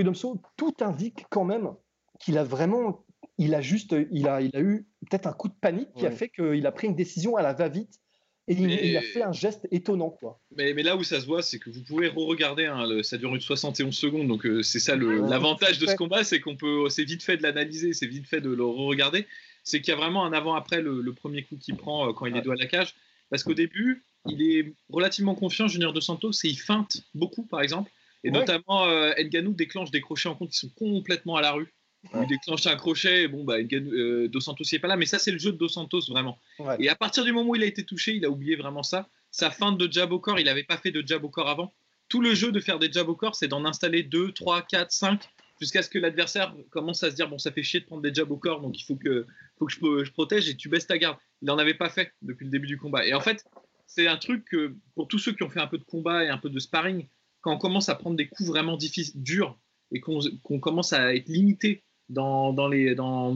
Tout 0.56 0.74
indique 0.82 1.26
quand 1.30 1.46
même 1.46 1.72
qu'il 2.20 2.38
a 2.38 2.44
vraiment, 2.44 3.06
il 3.38 3.56
a 3.56 3.62
juste, 3.62 3.96
il 4.12 4.28
a, 4.28 4.42
il 4.42 4.56
a 4.56 4.62
eu 4.62 4.88
peut-être 5.10 5.26
un 5.28 5.34
coup 5.34 5.48
de 5.50 5.56
panique 5.60 5.90
qui 5.96 6.06
a 6.06 6.12
fait 6.12 6.30
qu'il 6.30 6.66
a 6.68 6.72
pris 6.72 6.88
une 6.88 6.96
décision 6.96 7.36
à 7.36 7.42
la 7.42 7.54
va-vite 7.54 8.00
et 8.48 8.54
il, 8.54 8.68
Mais- 8.68 8.80
il 8.84 8.98
a 8.98 9.02
fait 9.02 9.22
un 9.22 9.32
geste 9.32 9.68
étonnant 9.72 10.10
quoi. 10.10 10.40
Mais, 10.56 10.74
mais 10.74 10.84
là 10.84 10.96
où 10.96 11.04
ça 11.04 11.20
se 11.22 11.26
voit, 11.26 11.42
c'est 11.44 11.60
que 11.60 11.70
vous 11.70 11.84
pouvez 11.84 12.08
re-regarder, 12.08 12.66
hein, 12.66 12.88
le- 12.88 13.04
ça 13.04 13.18
dure 13.18 13.34
une 13.36 13.42
71 13.42 13.96
secondes, 13.96 14.28
donc 14.28 14.46
euh, 14.46 14.64
c'est 14.64 14.80
ça 14.80 14.96
Ouais, 14.98 15.30
l'avantage 15.30 15.80
de 15.80 15.86
ce 15.86 15.96
combat, 15.96 16.24
c'est 16.24 16.40
qu'on 16.40 16.56
peut, 16.58 16.90
c'est 16.90 17.04
vite 17.04 17.24
fait 17.24 17.38
de 17.38 17.44
l'analyser, 17.44 17.94
c'est 17.94 18.08
vite 18.08 18.28
fait 18.28 18.42
de 18.42 18.50
le 18.50 18.64
re-regarder. 18.66 19.28
C'est 19.70 19.82
qu'il 19.82 19.92
y 19.92 19.94
a 19.94 19.98
vraiment 19.98 20.26
un 20.26 20.34
avant-après 20.34 20.82
le, 20.82 21.02
le 21.02 21.14
premier 21.14 21.44
coup 21.44 21.56
qu'il 21.58 21.76
prend 21.76 22.10
euh, 22.10 22.14
quand 22.14 22.26
il 22.26 22.36
est 22.36 22.42
dos 22.42 22.52
à 22.52 22.56
la 22.56 22.66
cage, 22.66 22.96
parce 23.30 23.44
qu'au 23.44 23.54
début, 23.54 24.04
il 24.28 24.42
est 24.42 24.74
relativement 24.90 25.36
confiant, 25.36 25.68
Junior 25.68 25.94
de 25.94 26.00
Santos, 26.02 26.32
et 26.44 26.48
il 26.48 26.58
feinte 26.60 27.04
beaucoup, 27.14 27.44
par 27.44 27.62
exemple, 27.62 27.92
et 28.24 28.32
Ouais. 28.32 28.38
notamment 28.40 28.88
euh, 28.88 29.14
Ngannou 29.18 29.54
déclenche 29.54 29.92
des 29.92 30.02
crochets 30.02 30.28
en 30.28 30.36
compte 30.36 30.50
qui 30.50 30.58
sont 30.58 30.70
complètement 30.78 31.36
à 31.36 31.42
la 31.42 31.52
rue. 31.52 31.72
Il 32.20 32.28
déclenche 32.28 32.66
un 32.66 32.76
crochet, 32.78 33.24
et 33.24 33.28
bon, 33.28 33.44
bah, 33.44 33.62
Ngannou- 33.62 33.94
euh, 33.94 34.28
Dos 34.28 34.40
Santos 34.42 34.64
n'y 34.72 34.78
est 34.78 34.80
pas 34.80 34.88
là, 34.88 34.96
mais 34.98 35.06
ça, 35.06 35.20
c'est 35.20 35.32
le 35.32 35.38
jeu 35.38 35.52
de 35.52 35.58
Dos 35.58 35.68
Santos, 35.70 36.02
vraiment. 36.10 36.40
Ouais. 36.58 36.76
Et 36.80 36.90
à 36.90 36.96
partir 36.96 37.24
du 37.24 37.32
moment 37.32 37.52
où 37.52 37.56
il 37.56 37.62
a 37.64 37.68
été 37.68 37.84
touché, 37.84 38.16
il 38.16 38.26
a 38.26 38.30
oublié 38.30 38.56
vraiment 38.56 38.84
ça. 38.84 39.08
Sa 39.32 39.52
feinte 39.52 39.78
de 39.78 39.92
jab 39.92 40.12
au 40.12 40.20
corps, 40.20 40.40
il 40.40 40.46
n'avait 40.46 40.64
pas 40.64 40.78
fait 40.78 40.92
de 40.92 41.04
jab 41.06 41.24
au 41.24 41.30
corps 41.30 41.50
avant. 41.50 41.72
Tout 42.08 42.22
le 42.22 42.34
jeu 42.34 42.52
de 42.52 42.60
faire 42.60 42.80
des 42.80 42.92
jabs 42.92 43.08
au 43.10 43.16
corps, 43.16 43.36
c'est 43.36 43.48
d'en 43.48 43.64
installer 43.66 44.02
2, 44.02 44.32
3, 44.32 44.64
4, 44.64 44.92
5, 44.92 45.22
jusqu'à 45.60 45.82
ce 45.82 45.90
que 45.90 46.00
l'adversaire 46.00 46.56
commence 46.70 47.04
à 47.04 47.12
se 47.12 47.16
dire 47.16 47.30
bon, 47.30 47.38
ça 47.38 47.52
fait 47.52 47.64
chier 47.64 47.82
de 47.82 47.86
prendre 47.86 48.02
des 48.02 48.14
jabs 48.14 48.32
au 48.32 48.38
corps, 48.38 48.62
donc 48.62 48.80
il 48.80 48.84
faut 48.84 48.96
que, 48.96 49.26
faut 49.58 49.66
que 49.66 49.74
je, 50.06 50.12
protège 50.12 50.50
et 50.50 50.56
tu 50.56 50.70
baisses 50.70 50.88
ta 50.88 50.98
garde. 50.98 51.18
Il 51.42 51.46
n'en 51.46 51.58
avait 51.58 51.74
pas 51.74 51.90
fait 51.90 52.14
depuis 52.22 52.46
le 52.46 52.52
début 52.52 52.68
du 52.68 52.78
combat. 52.78 53.06
Et 53.06 53.14
en 53.14 53.22
fait, 53.22 53.46
c'est 53.88 54.08
un 54.08 54.18
truc 54.18 54.46
que 54.46 54.76
pour 54.96 55.08
tous 55.08 55.20
ceux 55.20 55.34
qui 55.34 55.44
ont 55.44 55.50
fait 55.50 55.60
un 55.60 55.68
peu 55.68 55.78
de 55.78 55.84
combat 55.84 56.24
et 56.24 56.30
un 56.30 56.38
peu 56.38 56.50
de 56.50 56.60
sparring, 56.60 57.08
quand 57.42 57.54
on 57.54 57.58
commence 57.58 57.90
à 57.90 57.96
prendre 57.96 58.16
des 58.16 58.28
coups 58.28 58.50
vraiment 58.50 58.78
difficiles, 58.78 59.22
durs, 59.22 59.58
et 59.92 60.00
qu'on 60.00 60.60
commence 60.60 60.94
à 60.94 61.16
être 61.16 61.28
limité 61.30 61.84
dans, 62.10 62.54
dans, 62.54 62.68
les, 62.68 62.96
dans, 62.96 63.36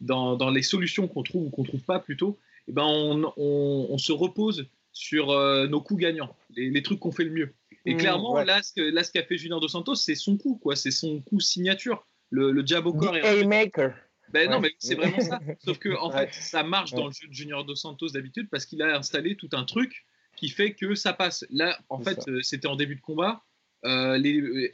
dans, 0.00 0.50
les 0.50 0.62
solutions 0.62 1.06
qu'on 1.06 1.22
trouve 1.22 1.46
ou 1.46 1.50
qu'on 1.50 1.62
trouve 1.62 1.82
pas 1.82 2.00
plutôt, 2.00 2.38
eh 2.68 2.72
ben 2.72 2.84
on, 2.84 3.32
on- 3.36 3.86
on 3.90 3.98
se 3.98 4.12
repose 4.12 4.66
sur 4.92 5.30
euh, 5.30 5.66
nos 5.68 5.80
coups 5.80 6.00
gagnants, 6.00 6.34
les, 6.56 6.70
les 6.70 6.82
trucs 6.82 6.98
qu'on 6.98 7.12
fait 7.12 7.24
le 7.24 7.30
mieux. 7.30 7.54
Et 7.84 7.94
Mmh, 7.94 7.98
clairement, 7.98 8.34
ouais. 8.34 8.44
là, 8.44 8.62
ce 8.62 8.72
que- 8.72 8.80
là, 8.80 9.02
ce 9.04 9.10
qu'a 9.12 9.22
fait 9.24 9.36
Junior 9.38 9.60
Dos 9.60 9.68
Santos, 9.68 9.96
c'est 9.96 10.14
son 10.14 10.36
coup, 10.36 10.56
quoi. 10.62 10.76
C'est 10.76 10.90
son 10.92 11.20
coup 11.20 11.40
signature. 11.40 12.06
Le, 12.30 12.50
le 12.52 12.64
jab 12.66 12.86
au 12.86 12.92
corps. 12.94 13.16
est- 13.16 13.24
Haymaker. 13.40 13.94
Ben 14.32 14.48
non, 14.48 14.56
Ouais. 14.56 14.62
mais 14.62 14.74
c'est 14.78 14.94
vraiment 14.94 15.20
ça. 15.20 15.38
Sauf 15.64 15.78
que 15.78 15.90
en 15.98 16.10
Ouais. 16.10 16.26
fait, 16.26 16.34
ça 16.34 16.62
marche 16.62 16.92
dans 16.92 17.06
le 17.06 17.12
jeu 17.12 17.28
de 17.28 17.34
Junior 17.34 17.64
Dos 17.64 17.74
Santos 17.74 18.08
d'habitude 18.10 18.48
parce 18.50 18.64
qu'il 18.66 18.80
a 18.82 18.96
installé 18.96 19.36
tout 19.36 19.50
un 19.52 19.64
truc 19.64 20.04
qui 20.36 20.48
fait 20.48 20.72
que 20.72 20.94
ça 20.94 21.12
passe. 21.12 21.44
Là, 21.50 21.78
en 21.90 22.00
fait, 22.00 22.26
euh, 22.28 22.40
c'était 22.42 22.68
en 22.68 22.76
début 22.76 22.96
de 22.96 23.00
combat. 23.02 23.42
Euh, 23.84 24.16
les, 24.16 24.40
euh, 24.40 24.70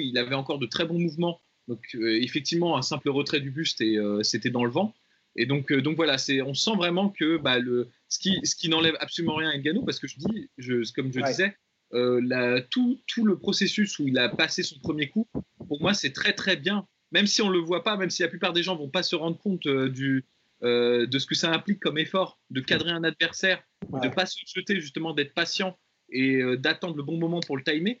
il 0.00 0.16
avait 0.16 0.34
encore 0.34 0.58
de 0.58 0.66
très 0.66 0.86
bons 0.86 0.98
mouvements. 0.98 1.40
Donc, 1.68 1.80
euh, 1.96 2.18
effectivement, 2.22 2.76
un 2.78 2.82
simple 2.82 3.10
retrait 3.10 3.40
du 3.40 3.50
buste 3.50 3.80
et 3.80 3.98
euh, 3.98 4.22
c'était 4.22 4.50
dans 4.50 4.64
le 4.64 4.70
vent. 4.70 4.94
Et 5.36 5.44
donc, 5.46 5.72
euh, 5.72 5.82
donc 5.82 5.96
voilà, 5.96 6.16
c'est, 6.16 6.40
on 6.40 6.54
sent 6.54 6.76
vraiment 6.76 7.08
que 7.10 7.36
bah, 7.36 7.58
le, 7.58 7.88
ce 8.08 8.18
qui, 8.18 8.38
ce 8.44 8.54
qui 8.54 8.68
n'enlève 8.68 8.96
absolument 9.00 9.34
rien 9.34 9.50
à 9.50 9.58
Ngannou, 9.58 9.84
parce 9.84 9.98
que 9.98 10.06
je 10.06 10.16
dis, 10.18 10.48
je, 10.58 10.90
comme 10.94 11.12
je 11.12 11.20
Ouais. 11.20 11.28
disais, 11.28 11.56
euh, 11.94 12.20
la- 12.22 12.60
tout, 12.60 13.00
tout 13.06 13.24
le 13.24 13.38
processus 13.38 13.98
où 13.98 14.06
il 14.08 14.18
a 14.18 14.28
passé 14.28 14.62
son 14.62 14.78
premier 14.80 15.08
coup, 15.08 15.28
pour 15.68 15.80
moi, 15.80 15.94
c'est 15.94 16.12
très 16.12 16.32
très 16.32 16.56
bien. 16.56 16.86
Même 17.12 17.26
si 17.26 17.42
on 17.42 17.48
le 17.48 17.58
voit 17.60 17.84
pas, 17.84 17.96
même 17.96 18.10
si 18.10 18.22
la 18.22 18.28
plupart 18.28 18.52
des 18.52 18.62
gens 18.62 18.76
vont 18.76 18.88
pas 18.90 19.02
se 19.04 19.14
rendre 19.14 19.38
compte 19.38 19.66
euh, 19.66 19.88
du, 19.88 20.24
euh, 20.62 21.06
de 21.06 21.18
ce 21.18 21.26
que 21.26 21.34
ça 21.34 21.52
implique 21.52 21.78
comme 21.80 21.98
effort, 21.98 22.40
de 22.50 22.60
cadrer 22.60 22.90
un 22.90 23.04
adversaire, 23.04 23.62
de 23.92 23.98
Ouais. 23.98 24.10
pas 24.10 24.26
se 24.26 24.38
jeter 24.46 24.80
justement, 24.80 25.14
d'être 25.14 25.32
patient 25.34 25.78
et 26.10 26.40
d'attendre 26.58 26.96
le 26.96 27.02
bon 27.02 27.18
moment 27.18 27.40
pour 27.40 27.56
le 27.56 27.62
timer, 27.62 28.00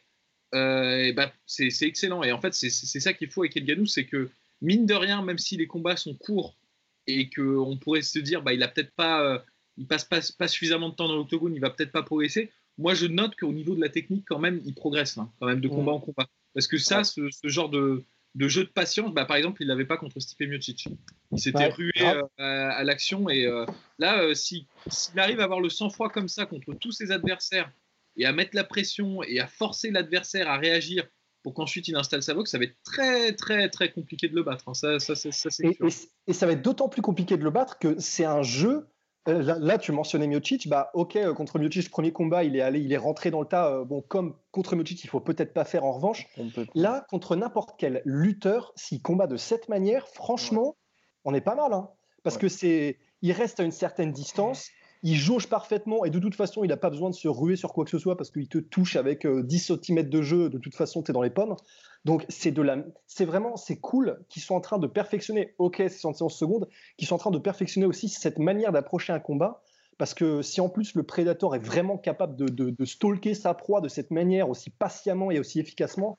et 0.52 1.12
bah, 1.16 1.32
c'est 1.46 1.70
c'est 1.70 1.86
excellent. 1.86 2.22
Et 2.22 2.32
en 2.32 2.40
fait, 2.40 2.54
c'est 2.54 2.70
c'est 2.70 3.00
ça 3.00 3.12
qu'il 3.12 3.30
faut 3.30 3.42
avec 3.42 3.56
Elganou, 3.56 3.86
c'est 3.86 4.04
que 4.06 4.30
mine 4.60 4.86
de 4.86 4.94
rien, 4.94 5.22
même 5.22 5.38
si 5.38 5.56
les 5.56 5.66
combats 5.66 5.96
sont 5.96 6.14
courts 6.14 6.56
et 7.06 7.28
qu'on 7.30 7.76
pourrait 7.76 8.02
se 8.02 8.18
dire, 8.18 8.42
bah, 8.42 8.52
il 8.52 8.62
a 8.62 8.68
peut-être 8.68 8.92
pas, 8.94 9.44
il 9.76 9.86
passe 9.86 10.04
pas, 10.04 10.20
pas 10.38 10.48
suffisamment 10.48 10.88
de 10.90 10.94
temps 10.94 11.08
dans 11.08 11.16
l'octogone, 11.16 11.54
il 11.54 11.60
va 11.60 11.70
peut-être 11.70 11.92
pas 11.92 12.02
progresser. 12.02 12.50
Moi, 12.78 12.94
je 12.94 13.06
note 13.06 13.36
qu'au 13.36 13.52
niveau 13.52 13.74
de 13.74 13.80
la 13.80 13.88
technique, 13.88 14.24
quand 14.26 14.38
même, 14.38 14.60
il 14.64 14.74
progresse, 14.74 15.18
hein, 15.18 15.30
quand 15.38 15.46
même, 15.46 15.60
de 15.60 15.68
combat 15.68 15.92
en 15.92 16.00
combat. 16.00 16.26
Parce 16.54 16.66
que 16.66 16.78
ça, 16.78 17.04
ce, 17.04 17.28
genre 17.44 17.68
de, 17.68 18.04
de, 18.34 18.48
jeu 18.48 18.64
de 18.64 18.68
patience, 18.68 19.12
bah, 19.12 19.24
par 19.24 19.36
exemple, 19.36 19.62
il 19.62 19.68
l'avait 19.68 19.84
pas 19.84 19.96
contre 19.96 20.20
Stipe 20.20 20.48
Miocic. 20.48 20.88
Il 21.32 21.38
s'était 21.40 21.68
rué 21.68 21.92
euh, 22.00 22.22
à, 22.38 22.84
l'action 22.84 23.28
et 23.28 23.46
euh, 23.46 23.66
là, 23.98 24.22
euh, 24.22 24.34
s'il 24.34 24.66
arrive 25.16 25.40
à 25.40 25.44
avoir 25.44 25.60
le 25.60 25.68
sang-froid 25.68 26.10
comme 26.10 26.28
ça 26.28 26.46
contre 26.46 26.74
tous 26.74 26.92
ses 26.92 27.10
adversaires 27.10 27.72
et 28.16 28.24
à 28.24 28.32
mettre 28.32 28.54
la 28.54 28.64
pression 28.64 29.22
et 29.24 29.40
à 29.40 29.48
forcer 29.48 29.90
l'adversaire 29.90 30.48
à 30.48 30.58
réagir 30.58 31.04
pour 31.42 31.54
qu'ensuite 31.54 31.88
il 31.88 31.96
installe 31.96 32.22
sa 32.22 32.34
boxe, 32.34 32.52
ça 32.52 32.58
va 32.58 32.64
être 32.64 32.76
très 32.84 33.34
très 33.34 33.68
très 33.68 33.92
compliqué 33.92 34.28
de 34.28 34.34
le 34.34 34.42
battre. 34.42 34.68
Hein. 34.68 34.74
Ça, 34.74 34.98
ça, 34.98 35.14
ça, 35.14 35.30
et, 35.62 35.76
et, 36.26 36.32
ça 36.32 36.46
va 36.46 36.52
être 36.52 36.62
d'autant 36.62 36.88
plus 36.88 37.02
compliqué 37.02 37.36
de 37.36 37.44
le 37.44 37.50
battre 37.50 37.78
que 37.78 37.98
c'est 37.98 38.24
un 38.24 38.42
jeu 38.42 38.86
euh, 39.28 39.58
là, 39.58 39.78
tu 39.78 39.92
mentionnais 39.92 40.26
Miocic, 40.26 40.68
bah 40.68 40.90
ok, 40.92 41.16
euh, 41.16 41.32
contre 41.32 41.58
Miocic, 41.58 41.90
premier 41.90 42.12
combat, 42.12 42.44
il 42.44 42.56
est 42.56 42.60
allé, 42.60 42.80
il 42.80 42.92
est 42.92 42.98
rentré 42.98 43.30
dans 43.30 43.40
le 43.40 43.46
tas. 43.46 43.70
Euh, 43.70 43.84
bon, 43.84 44.02
comme 44.02 44.36
contre 44.50 44.76
Miocic, 44.76 45.02
il 45.02 45.08
faut 45.08 45.20
peut-être 45.20 45.54
pas 45.54 45.64
faire 45.64 45.84
en 45.84 45.92
revanche. 45.92 46.26
Là, 46.74 47.06
contre 47.08 47.34
n'importe 47.34 47.74
quel 47.78 48.02
lutteur, 48.04 48.72
s'il 48.76 49.00
combat 49.00 49.26
de 49.26 49.36
cette 49.36 49.68
manière, 49.68 50.06
franchement, 50.08 50.76
on 51.24 51.32
est 51.32 51.40
pas 51.40 51.54
mal, 51.54 51.72
hein. 51.72 51.88
parce 52.22 52.36
que 52.36 52.48
c'est, 52.48 52.98
il 53.22 53.32
reste 53.32 53.60
à 53.60 53.62
une 53.62 53.72
certaine 53.72 54.12
distance, 54.12 54.68
il 55.04 55.16
jauge 55.16 55.48
parfaitement 55.48 56.06
et 56.06 56.10
de 56.10 56.18
toute 56.18 56.34
façon, 56.34 56.64
il 56.64 56.68
n'a 56.68 56.78
pas 56.78 56.88
besoin 56.88 57.10
de 57.10 57.14
se 57.14 57.28
ruer 57.28 57.56
sur 57.56 57.74
quoi 57.74 57.84
que 57.84 57.90
ce 57.90 57.98
soit 57.98 58.16
parce 58.16 58.30
qu'il 58.30 58.48
te 58.48 58.56
touche 58.56 58.96
avec 58.96 59.26
10 59.26 59.58
cm 59.58 60.08
de 60.08 60.22
jeu. 60.22 60.48
De 60.48 60.56
toute 60.56 60.74
façon, 60.74 61.02
tu 61.02 61.10
es 61.10 61.14
dans 61.14 61.20
les 61.20 61.28
pommes. 61.28 61.56
Donc 62.06 62.24
c'est 62.30 62.52
de 62.52 62.62
la, 62.62 62.78
c'est 63.06 63.26
vraiment, 63.26 63.56
c'est 63.56 63.76
cool 63.76 64.24
qu'ils 64.30 64.42
sont 64.42 64.54
en 64.54 64.62
train 64.62 64.78
de 64.78 64.86
perfectionner. 64.86 65.54
Ok, 65.58 65.76
c'est 65.76 65.90
71 65.90 66.32
secondes, 66.32 66.68
qu'ils 66.96 67.06
sont 67.06 67.16
en 67.16 67.18
train 67.18 67.30
de 67.30 67.38
perfectionner 67.38 67.86
aussi 67.86 68.08
cette 68.08 68.38
manière 68.38 68.72
d'approcher 68.72 69.12
un 69.12 69.20
combat. 69.20 69.62
Parce 69.98 70.14
que 70.14 70.40
si 70.40 70.62
en 70.62 70.70
plus 70.70 70.94
le 70.94 71.02
prédateur 71.02 71.54
est 71.54 71.64
vraiment 71.64 71.98
capable 71.98 72.34
de, 72.34 72.70
de 72.70 72.84
stalker 72.84 73.34
sa 73.34 73.52
proie 73.52 73.82
de 73.82 73.88
cette 73.88 74.10
manière 74.10 74.48
aussi 74.48 74.70
patiemment 74.70 75.30
et 75.30 75.38
aussi 75.38 75.60
efficacement, 75.60 76.18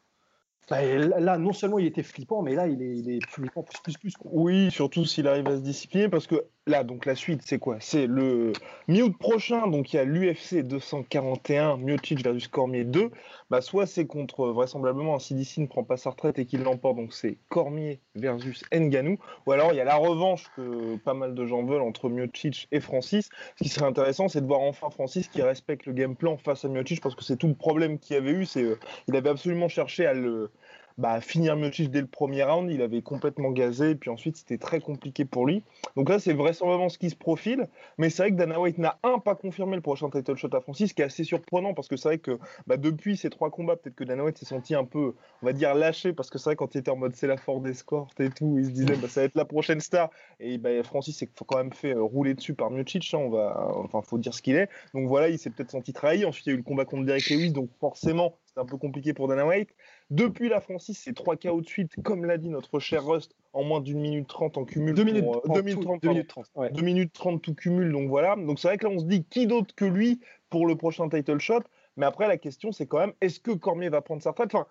bah, 0.70 0.84
là, 0.84 1.38
non 1.38 1.54
seulement 1.54 1.78
il 1.78 1.86
était 1.86 2.04
flippant, 2.04 2.42
mais 2.42 2.56
là, 2.56 2.68
il 2.68 2.82
est, 2.82 2.98
il 2.98 3.10
est 3.10 3.26
flippant 3.28 3.64
plus, 3.64 3.80
plus, 3.82 3.98
plus. 3.98 4.14
Oui, 4.24 4.72
surtout 4.72 5.06
s'il 5.06 5.28
arrive 5.28 5.48
à 5.48 5.58
se 5.58 5.62
discipliner, 5.62 6.10
parce 6.10 6.26
que 6.26 6.44
là, 6.68 6.84
donc 6.84 7.06
la 7.06 7.16
suite, 7.16 7.42
c'est 7.46 7.60
quoi? 7.60 7.78
C'est 7.80 8.08
le 8.08 8.54
mi-août 8.88 9.16
prochain, 9.18 9.68
donc 9.68 9.94
il 9.94 9.98
y 9.98 10.00
a 10.00 10.04
l'UFC 10.04 10.64
241, 10.64 11.78
Miocic 11.78 12.24
versus 12.24 12.48
Cormier 12.48 12.84
2. 12.84 13.12
Bah, 13.50 13.62
soit 13.62 13.86
c'est 13.86 14.08
contre, 14.08 14.48
vraisemblablement, 14.48 15.20
si 15.20 15.36
DC 15.36 15.60
ne 15.60 15.68
prend 15.68 15.84
pas 15.84 15.98
sa 15.98 16.10
retraite 16.10 16.40
et 16.40 16.46
qu'il 16.46 16.64
l'emporte, 16.64 16.98
donc 16.98 17.14
c'est 17.14 17.38
Cormier 17.50 18.00
versus 18.16 18.64
Nganou. 18.74 19.18
Ou 19.46 19.52
alors 19.52 19.72
il 19.74 19.76
y 19.76 19.82
a 19.82 19.86
la 19.86 19.96
revanche 19.96 20.50
que 20.56 20.98
pas 20.98 21.14
mal 21.14 21.36
de 21.36 21.46
gens 21.46 21.64
veulent 21.64 21.84
entre 21.84 22.10
Miocic 22.10 22.68
et 22.72 22.80
Francis. 22.80 23.30
Ce 23.58 23.64
qui 23.64 23.70
serait 23.70 23.86
intéressant, 23.86 24.28
c'est 24.28 24.42
de 24.42 24.48
voir 24.48 24.62
enfin 24.62 24.90
Francis 24.90 25.28
qui 25.28 25.42
respecte 25.44 25.86
le 25.86 25.94
game 25.94 26.16
plan 26.16 26.38
face 26.38 26.66
à 26.66 26.70
Miocic, 26.70 27.02
parce 27.02 27.16
que 27.16 27.24
c'est 27.24 27.38
tout 27.38 27.48
le 27.48 27.56
problème 27.56 28.00
qu'il 28.00 28.16
avait 28.16 28.32
eu. 28.32 28.46
C'est 28.46 28.64
euh, 28.64 28.80
il 29.08 29.16
avait 29.16 29.30
absolument 29.30 29.68
cherché 29.68 30.08
à 30.08 30.14
le 30.14 30.50
bah, 30.98 31.20
finir 31.22 31.56
Miocic 31.56 31.92
dès 31.92 32.02
le 32.02 32.08
premier 32.08 32.44
round, 32.44 32.72
il 32.72 32.82
avait 32.82 33.02
complètement 33.02 33.52
gazé, 33.52 33.96
puis 33.96 34.10
ensuite 34.10 34.38
c'était 34.38 34.58
très 34.58 34.80
compliqué 34.80 35.26
pour 35.26 35.46
lui. 35.46 35.64
Donc 35.96 36.10
là, 36.10 36.20
c'est 36.20 36.34
vraisemblablement 36.34 36.90
ce 36.90 36.98
qui 36.98 37.10
se 37.10 37.16
profile, 37.16 37.68
mais 37.98 38.10
c'est 38.10 38.24
vrai 38.24 38.32
que 38.32 38.38
Dana 38.38 38.60
White 38.60 38.78
n'a 38.78 38.98
un 39.04 39.20
pas 39.20 39.36
confirmé 39.36 39.76
le 39.76 39.82
prochain 39.82 40.10
title 40.10 40.36
shot 40.36 40.50
à 40.54 40.62
Francis, 40.62 40.90
ce 40.90 40.94
qui 40.94 41.02
est 41.02 41.06
assez 41.06 41.24
surprenant 41.24 41.74
parce 41.74 41.88
que 41.88 41.98
c'est 41.98 42.10
vrai 42.10 42.18
que 42.20 42.40
bah, 42.68 42.78
depuis 42.78 43.18
ces 43.18 43.30
trois 43.30 43.50
combats, 43.50 43.76
peut-être 43.76 43.96
que 43.96 44.04
Dana 44.04 44.24
White 44.24 44.38
s'est 44.38 44.46
senti 44.46 44.76
un 44.76 44.86
peu, 44.86 45.14
on 45.42 45.46
va 45.46 45.54
dire, 45.54 45.76
lâché 45.76 46.14
parce 46.14 46.30
que 46.30 46.38
c'est 46.38 46.50
vrai 46.50 46.56
quand 46.56 46.76
il 46.76 46.80
était 46.80 46.92
en 46.92 46.96
mode 46.96 47.16
c'est 47.16 47.28
la 47.28 47.38
Ford 47.38 47.66
Escort 47.68 48.10
et 48.20 48.30
tout, 48.30 48.58
il 48.58 48.66
se 48.66 48.72
disait 48.72 48.96
bah, 48.96 49.08
ça 49.08 49.22
va 49.22 49.26
être 49.26 49.36
la 49.36 49.46
prochaine 49.46 49.80
star, 49.80 50.10
et 50.40 50.58
bah, 50.58 50.70
Francis 50.84 51.18
s'est 51.18 51.30
quand 51.46 51.58
même 51.58 51.74
fait 51.74 51.94
euh, 51.94 52.02
rouler 52.02 52.34
dessus 52.34 52.54
par 52.54 52.72
Miocic, 52.72 53.14
hein, 53.14 53.20
on 53.20 53.30
va, 53.30 53.70
enfin, 53.76 54.02
faut 54.02 54.18
dire 54.18 54.34
ce 54.34 54.42
qu'il 54.42 54.56
est. 54.56 54.70
Donc 54.94 55.08
voilà, 55.08 55.30
il 55.30 55.38
s'est 55.38 55.50
peut-être 55.50 55.72
senti 55.72 55.94
trahi. 55.94 56.26
Ensuite, 56.26 56.46
il 56.48 56.50
y 56.50 56.52
a 56.52 56.56
eu 56.56 56.58
le 56.58 56.64
combat 56.64 56.86
contre 56.86 57.06
Derek 57.06 57.30
Lewis, 57.30 57.52
donc 57.52 57.70
forcément, 57.80 58.36
c'est 58.56 58.62
un 58.62 58.66
peu 58.66 58.78
compliqué 58.78 59.14
pour 59.14 59.28
Dana 59.28 59.46
White. 59.46 59.70
Depuis 60.10 60.50
la 60.50 60.62
Francis, 60.62 61.00
c'est 61.04 61.14
3 61.14 61.36
KO 61.36 61.62
de 61.62 61.68
suite, 61.68 61.92
comme 62.04 62.26
l'a 62.26 62.38
dit 62.38 62.50
notre 62.50 62.80
cher 62.80 63.06
Rust, 63.06 63.36
en 63.54 63.64
moins 63.64 63.82
d'une 63.82 64.00
minute 64.00 64.28
30 64.28 64.58
en 64.58 64.66
cumul. 64.66 64.94
2 64.94 65.04
minutes, 65.04 65.26
30, 65.26 65.54
2 65.54 65.62
minutes 65.62 66.28
30. 66.30 66.74
2 66.74 66.82
minutes 66.82 67.14
30, 67.14 67.42
tout 67.42 67.54
cumul, 67.54 67.92
donc 67.92 68.08
voilà. 68.08 68.36
Donc 68.36 68.60
c'est 68.60 68.70
vrai 68.70 68.78
que 68.78 68.86
là, 68.88 68.94
on 68.94 69.00
se 69.00 69.06
dit 69.06 69.26
qui 69.26 69.46
d'autre 69.48 69.76
que 69.76 69.86
lui 69.86 70.22
pour 70.50 70.68
le 70.68 70.76
prochain 70.76 71.10
title 71.10 71.40
shot? 71.40 71.62
Mais 71.98 72.06
après, 72.06 72.28
la 72.28 72.38
question, 72.38 72.72
c'est 72.72 72.88
quand 72.88 73.00
même, 73.00 73.14
est-ce 73.22 73.40
que 73.40 73.52
Cormier 73.52 73.90
va 73.90 74.02
prendre 74.02 74.22
sa 74.22 74.32
retraite? 74.32 74.54
Enfin, 74.54 74.68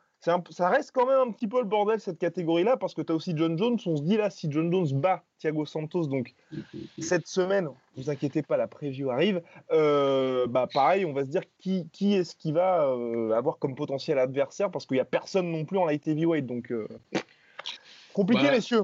ça 0.51 0.69
reste 0.69 0.93
quand 0.93 1.07
même 1.07 1.29
un 1.29 1.31
petit 1.31 1.47
peu 1.47 1.59
le 1.59 1.67
bordel 1.67 2.01
cette 2.01 2.19
catégorie-là 2.19 2.77
parce 2.77 2.95
que 2.95 3.03
tu 3.03 3.13
as 3.13 3.15
aussi 3.15 3.35
John 3.37 3.59
Jones. 3.59 3.79
On 3.87 3.97
se 3.97 4.03
dit 4.03 4.17
là, 4.17 4.31
si 4.31 4.51
John 4.51 4.73
Jones 4.73 4.89
bat 4.93 5.23
Thiago 5.39 5.67
Santos, 5.67 6.07
donc 6.07 6.35
cette 6.99 7.27
semaine, 7.27 7.65
ne 7.65 8.03
vous 8.03 8.11
inquiétez 8.11 8.43
pas, 8.43 8.57
la 8.57 8.67
preview 8.67 9.11
arrive. 9.11 9.43
Euh, 9.71 10.47
bah 10.47 10.67
pareil, 10.73 11.05
on 11.05 11.13
va 11.13 11.23
se 11.23 11.29
dire 11.29 11.43
qui, 11.59 11.89
qui 11.93 12.15
est-ce 12.15 12.35
qui 12.37 12.53
va 12.53 12.87
euh, 12.87 13.33
avoir 13.33 13.59
comme 13.59 13.75
potentiel 13.75 14.19
adversaire 14.19 14.71
parce 14.71 14.87
qu'il 14.87 14.97
n'y 14.97 15.01
a 15.01 15.05
personne 15.05 15.51
non 15.51 15.65
plus 15.65 15.79
en 15.79 15.85
light 15.85 16.07
heavyweight. 16.09 16.47
Donc 16.47 16.73
euh, 16.73 16.89
compliqué, 18.15 18.51
messieurs. 18.51 18.83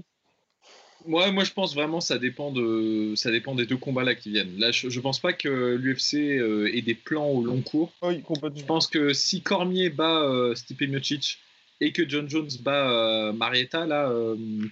Ouais, 1.07 1.33
moi 1.33 1.45
je 1.45 1.53
pense 1.53 1.75
vraiment 1.75 2.01
ça 2.01 2.19
dépend 2.19 2.51
de 2.51 3.15
ça 3.17 3.31
dépend 3.31 3.55
des 3.55 3.67
deux 3.67 3.77
combats 3.77 4.05
là 4.05 4.15
qui 4.15 4.31
viennent. 4.31 4.59
Là, 4.59 4.71
je, 4.71 4.87
ne 4.87 5.01
pense 5.01 5.19
pas 5.19 5.33
que 5.33 5.77
l'UFC 5.77 6.15
ait 6.15 6.83
des 6.83 6.95
plans 6.95 7.27
au 7.27 7.45
long 7.45 7.63
cours. 7.63 7.93
Oui, 8.03 8.23
complètement. 8.23 8.61
Je 8.61 8.65
pense 8.65 8.87
que 8.87 9.13
si 9.13 9.41
Cormier 9.41 9.91
bat 9.91 10.53
Stipe 10.55 10.83
Miocic 10.83 11.39
et 11.81 11.93
que 11.93 12.07
John 12.07 12.29
Jones 12.29 12.51
bat 12.61 13.33
Marietta 13.33 13.87
là, 13.87 14.13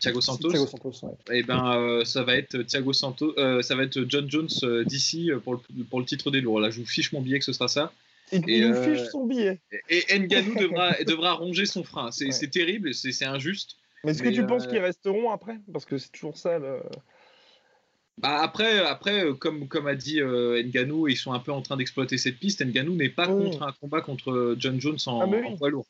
Thiago 0.00 0.20
Santos, 0.20 0.52
et 0.52 1.38
eh 1.38 1.42
ben 1.42 2.02
ça 2.04 2.22
va 2.22 2.36
être 2.36 2.62
Thiago 2.62 2.92
Santos, 2.92 3.34
ça 3.62 3.74
va 3.74 3.84
être 3.84 4.04
John 4.08 4.30
Jones 4.30 4.84
d'ici 4.84 5.30
pour 5.44 5.54
le, 5.54 5.84
pour 5.84 6.00
le 6.00 6.06
titre 6.06 6.30
des 6.30 6.40
lourds. 6.40 6.60
Là, 6.60 6.70
je 6.70 6.80
vous 6.80 6.86
fiche 6.86 7.12
mon 7.12 7.22
billet 7.22 7.38
que 7.38 7.44
ce 7.44 7.52
sera 7.52 7.68
ça. 7.68 7.92
Et, 8.30 8.40
il 8.46 8.68
nous 8.68 8.82
fiche 8.82 9.08
son 9.10 9.26
billet. 9.26 9.58
Et, 9.88 10.04
et 10.10 10.18
Nganou 10.18 10.54
devra 10.54 10.92
devra 11.04 11.32
ronger 11.32 11.64
son 11.64 11.82
frein. 11.82 12.10
C'est 12.10 12.50
terrible, 12.50 12.92
c'est 12.92 13.24
injuste. 13.24 13.76
Mais 14.04 14.12
est-ce 14.12 14.22
que 14.22 14.28
tu 14.28 14.46
penses 14.46 14.66
qu'ils 14.66 14.78
resteront 14.78 15.30
après? 15.30 15.58
Parce 15.72 15.84
que 15.84 15.98
c'est 15.98 16.10
toujours 16.12 16.36
ça. 16.36 16.58
Le... 16.58 16.80
Bah 18.18 18.40
après, 18.42 18.78
après 18.80 19.24
euh, 19.24 19.34
comme, 19.34 19.68
comme 19.68 19.86
a 19.86 19.94
dit 19.94 20.20
euh, 20.20 20.62
Nganou, 20.62 21.08
ils 21.08 21.16
sont 21.16 21.32
un 21.32 21.38
peu 21.38 21.52
en 21.52 21.62
train 21.62 21.76
d'exploiter 21.76 22.18
cette 22.18 22.38
piste. 22.38 22.64
Nganou 22.64 22.96
n'est 22.96 23.08
pas 23.08 23.26
contre 23.26 23.62
un 23.62 23.72
combat 23.80 24.00
contre 24.00 24.56
John 24.58 24.80
Jones 24.80 24.98
en, 25.06 25.20
ah, 25.20 25.56
poids 25.56 25.70
lourd. 25.70 25.86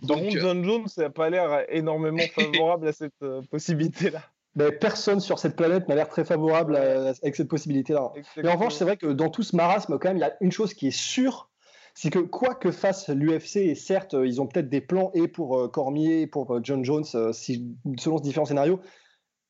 Donc, 0.00 0.22
euh, 0.22 0.40
John 0.40 0.64
Jones, 0.64 0.86
ça 0.86 1.02
n'a 1.02 1.10
pas 1.10 1.28
l'air 1.30 1.64
énormément 1.68 2.18
favorable 2.34 2.86
à 2.86 2.92
cette 2.92 3.24
possibilité-là. 3.50 4.22
Mais 4.54 4.72
personne 4.72 5.20
sur 5.20 5.38
cette 5.38 5.56
planète 5.56 5.88
n'a 5.88 5.94
l'air 5.94 6.08
très 6.08 6.24
favorable 6.24 6.76
avec 6.76 7.36
cette 7.36 7.48
possibilité-là. 7.48 8.12
Mais 8.36 8.48
en 8.48 8.54
revanche, 8.54 8.74
c'est 8.74 8.84
vrai 8.84 8.96
que 8.96 9.06
dans 9.06 9.28
tout 9.28 9.42
ce 9.42 9.54
marasme, 9.54 9.98
quand 9.98 10.08
même, 10.08 10.16
il 10.16 10.20
y 10.20 10.24
a 10.24 10.36
une 10.40 10.52
chose 10.52 10.74
qui 10.74 10.88
est 10.88 10.96
sûre, 10.96 11.47
c'est 12.00 12.10
que 12.10 12.20
quoi 12.20 12.54
que 12.54 12.70
fasse 12.70 13.08
l'UFC, 13.08 13.56
et 13.56 13.74
certes, 13.74 14.14
euh, 14.14 14.24
ils 14.24 14.40
ont 14.40 14.46
peut-être 14.46 14.68
des 14.68 14.80
plans 14.80 15.10
et 15.14 15.26
pour 15.26 15.58
euh, 15.58 15.66
Cormier, 15.66 16.20
et 16.20 16.26
pour 16.28 16.48
euh, 16.54 16.60
John 16.62 16.84
Jones, 16.84 17.32
si, 17.32 17.76
selon 17.98 18.20
différents 18.20 18.44
scénarios, 18.44 18.78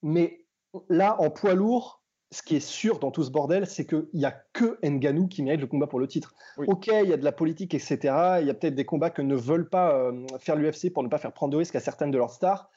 mais 0.03 0.47
là, 0.89 1.21
en 1.21 1.29
poids 1.29 1.53
lourd, 1.53 2.03
ce 2.31 2.43
qui 2.43 2.57
est 2.57 2.67
sûr 2.67 3.01
dans 3.01 3.11
tout 3.11 3.23
ce 3.23 3.31
bordel, 3.31 3.67
c'est 3.67 3.85
qu'il 3.85 4.09
n'y 4.15 4.25
a 4.25 4.35
que 4.55 4.79
Nganou 4.83 5.29
qui 5.29 5.43
mérite 5.43 5.61
le 5.61 5.67
combat 5.67 5.89
pour 5.89 6.01
le 6.01 6.09
titre. 6.09 6.35
Ok, 6.57 6.87
il 6.87 7.11
y 7.11 7.13
a 7.13 7.19
de 7.19 7.25
la 7.25 7.33
politique, 7.33 7.75
etc. 7.75 7.99
Il 8.41 8.47
y 8.47 8.51
a 8.51 8.55
peut-être 8.55 8.75
des 8.75 8.87
combats 8.87 9.11
que 9.11 9.21
ne 9.21 9.37
veulent 9.37 9.69
pas 9.69 10.11
faire 10.39 10.57
l'UFC 10.57 10.91
pour 10.93 11.03
ne 11.03 11.09
pas 11.09 11.19
faire 11.19 11.33
prendre 11.33 11.53
de 11.53 11.57
risques 11.59 11.77
à 11.77 11.81
certaines 11.81 12.11
de 12.11 12.19
leurs 12.19 12.31
stars. 12.31 12.71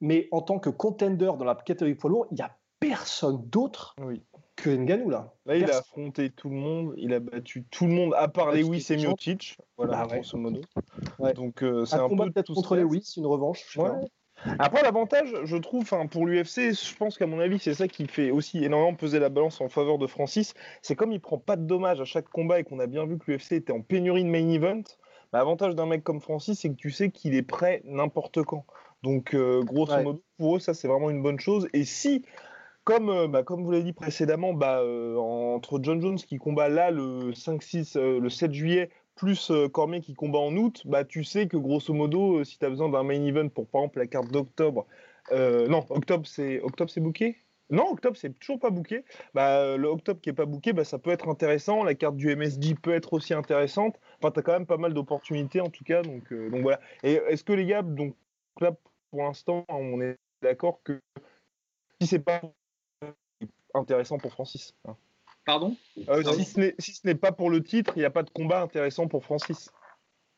Mais 0.00 0.28
en 0.32 0.40
tant 0.40 0.58
que 0.58 0.70
contender 0.70 1.32
dans 1.38 1.44
la 1.44 1.54
catégorie 1.54 1.94
poids 1.94 2.10
lourd, 2.10 2.26
il 2.30 2.34
n'y 2.34 2.42
a 2.42 2.56
personne 2.80 3.42
d'autre 3.48 3.94
oui 4.02 4.22
que 4.56 4.70
Nganou 4.70 5.10
là. 5.10 5.32
Là, 5.46 5.56
il 5.56 5.70
a 5.70 5.78
affronté 5.78 6.30
tout 6.30 6.48
le 6.48 6.56
monde, 6.56 6.94
il 6.96 7.12
a 7.12 7.20
battu 7.20 7.64
tout 7.70 7.86
le 7.86 7.92
monde 7.92 8.14
à 8.16 8.28
part 8.28 8.52
Lewis 8.52 8.86
et 8.90 8.96
Miocic, 8.96 9.58
voilà, 9.76 10.06
bah 10.06 10.16
grosso 10.16 10.38
modo. 10.38 10.60
Donc 11.34 11.62
euh, 11.62 11.84
c'est 11.84 11.96
un, 11.96 12.08
combat 12.08 12.26
peut-être 12.26 12.52
contre 12.52 12.76
Lewis, 12.76 13.14
une 13.16 13.26
revanche. 13.26 13.76
Après, 14.58 14.82
l'avantage, 14.82 15.32
je 15.44 15.56
trouve, 15.56 15.88
pour 16.10 16.26
l'UFC, 16.26 16.72
je 16.72 16.96
pense 16.96 17.16
qu'à 17.16 17.26
mon 17.26 17.40
avis, 17.40 17.58
c'est 17.58 17.74
ça 17.74 17.88
qui 17.88 18.06
fait 18.06 18.30
aussi 18.30 18.62
énormément 18.62 18.94
peser 18.94 19.18
la 19.18 19.28
balance 19.28 19.60
en 19.60 19.68
faveur 19.68 19.96
de 19.96 20.06
Francis. 20.06 20.54
C'est 20.82 20.96
comme 20.96 21.12
il 21.12 21.20
prend 21.20 21.38
pas 21.38 21.56
de 21.56 21.64
dommages 21.64 22.00
à 22.00 22.04
chaque 22.04 22.28
combat 22.28 22.60
et 22.60 22.64
qu'on 22.64 22.78
a 22.78 22.86
bien 22.86 23.06
vu 23.06 23.18
que 23.18 23.30
l'UFC 23.30 23.52
était 23.52 23.72
en 23.72 23.80
pénurie 23.80 24.24
de 24.24 24.28
main 24.28 24.48
event. 24.50 24.82
Bah, 25.32 25.38
l'avantage 25.38 25.74
d'un 25.74 25.86
mec 25.86 26.04
comme 26.04 26.20
Francis, 26.20 26.60
c'est 26.60 26.68
que 26.68 26.74
tu 26.74 26.90
sais 26.90 27.10
qu'il 27.10 27.34
est 27.34 27.42
prêt 27.42 27.80
n'importe 27.84 28.42
quand. 28.42 28.66
Donc, 29.02 29.34
euh, 29.34 29.62
grosso 29.62 29.96
modo, 30.02 30.22
pour 30.38 30.56
eux, 30.56 30.60
ça, 30.60 30.74
c'est 30.74 30.88
vraiment 30.88 31.10
une 31.10 31.22
bonne 31.22 31.40
chose. 31.40 31.68
Et 31.72 31.84
si 31.84 32.24
comme, 32.84 33.08
euh, 33.08 33.28
bah, 33.28 33.42
comme 33.42 33.64
vous 33.64 33.70
l'avez 33.70 33.84
dit 33.84 33.92
précédemment, 33.92 34.52
bah, 34.52 34.80
euh, 34.80 35.16
entre 35.16 35.80
John 35.82 36.00
Jones 36.00 36.16
qui 36.16 36.36
combat 36.36 36.68
là 36.68 36.90
le 36.90 37.32
5-6, 37.32 37.96
euh, 37.96 38.20
le 38.20 38.30
7 38.30 38.52
juillet, 38.52 38.90
plus 39.16 39.52
Cormier 39.72 40.00
qui 40.00 40.14
combat 40.14 40.40
en 40.40 40.56
août, 40.56 40.82
bah, 40.86 41.04
tu 41.04 41.24
sais 41.24 41.46
que 41.46 41.56
grosso 41.56 41.94
modo, 41.94 42.42
si 42.44 42.58
tu 42.58 42.64
as 42.64 42.68
besoin 42.68 42.88
d'un 42.88 43.04
main 43.04 43.24
event 43.24 43.48
pour 43.48 43.66
par 43.68 43.82
exemple 43.82 43.98
la 44.00 44.06
carte 44.08 44.28
d'octobre, 44.30 44.86
non, 45.32 45.84
octobre 45.90 46.26
c'est 46.26 46.60
octobre 46.60 46.90
c'est 46.90 47.00
booké? 47.00 47.38
Non, 47.70 47.90
octobre, 47.90 48.16
c'est 48.16 48.38
toujours 48.38 48.58
pas 48.58 48.70
booké. 48.70 49.04
Bah, 49.32 49.76
le 49.76 49.88
octobre 49.88 50.20
qui 50.20 50.28
est 50.30 50.34
pas 50.34 50.44
booké, 50.44 50.72
bah, 50.72 50.84
ça 50.84 50.98
peut 50.98 51.10
être 51.10 51.28
intéressant. 51.28 51.82
La 51.82 51.94
carte 51.94 52.16
du 52.16 52.28
MSD 52.28 52.74
peut 52.74 52.92
être 52.92 53.14
aussi 53.14 53.32
intéressante. 53.34 53.98
Enfin, 54.18 54.32
tu 54.32 54.40
as 54.40 54.42
quand 54.42 54.52
même 54.52 54.66
pas 54.66 54.76
mal 54.76 54.92
d'opportunités 54.92 55.60
en 55.60 55.70
tout 55.70 55.84
cas. 55.84 56.02
Donc, 56.02 56.32
donc 56.32 56.60
voilà. 56.60 56.80
Et 57.04 57.14
est-ce 57.28 57.42
que 57.44 57.52
les 57.54 57.64
gars, 57.64 57.82
donc 57.82 58.14
là, 58.60 58.72
pour 59.10 59.22
l'instant, 59.22 59.64
on 59.68 60.00
est 60.02 60.18
d'accord 60.42 60.80
que 60.84 61.00
si 62.00 62.06
c'est 62.06 62.18
pas 62.18 62.42
intéressant 63.74 64.18
pour 64.18 64.32
Francis. 64.32 64.74
Hein. 64.86 64.96
Pardon? 65.44 65.76
Euh, 66.08 66.22
Si 66.78 66.94
ce 66.94 67.06
n'est 67.06 67.14
pas 67.14 67.32
pour 67.32 67.50
le 67.50 67.62
titre, 67.62 67.92
il 67.96 68.00
n'y 68.00 68.04
a 68.04 68.10
pas 68.10 68.22
de 68.22 68.30
combat 68.30 68.62
intéressant 68.62 69.08
pour 69.08 69.24
Francis. 69.24 69.70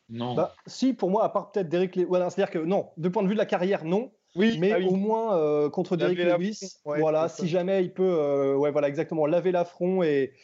Non. 0.08 0.34
Bah, 0.34 0.54
si, 0.66 0.92
pour 0.92 1.10
moi, 1.10 1.24
à 1.24 1.28
part 1.28 1.50
peut-être 1.50 1.68
Derek 1.68 1.96
Lewis. 1.96 2.06
Voilà, 2.06 2.30
C'est-à-dire 2.30 2.52
que 2.52 2.58
non, 2.58 2.90
de 2.96 3.08
point 3.08 3.22
de 3.22 3.28
vue 3.28 3.34
de 3.34 3.38
la 3.38 3.46
carrière, 3.46 3.84
non. 3.84 4.12
Oui, 4.34 4.58
mais 4.58 4.72
ah 4.72 4.78
oui. 4.78 4.86
au 4.86 4.96
moins 4.96 5.36
euh, 5.38 5.70
contre 5.70 5.96
Derek 5.96 6.18
Lewis, 6.18 6.76
ouais, 6.84 7.00
voilà, 7.00 7.28
si 7.28 7.48
jamais 7.48 7.82
il 7.82 7.92
peut, 7.92 8.02
euh, 8.02 8.54
ouais, 8.54 8.70
voilà, 8.70 8.88
exactement, 8.88 9.24
laver 9.24 9.50
l'affront 9.50 10.02
et, 10.02 10.34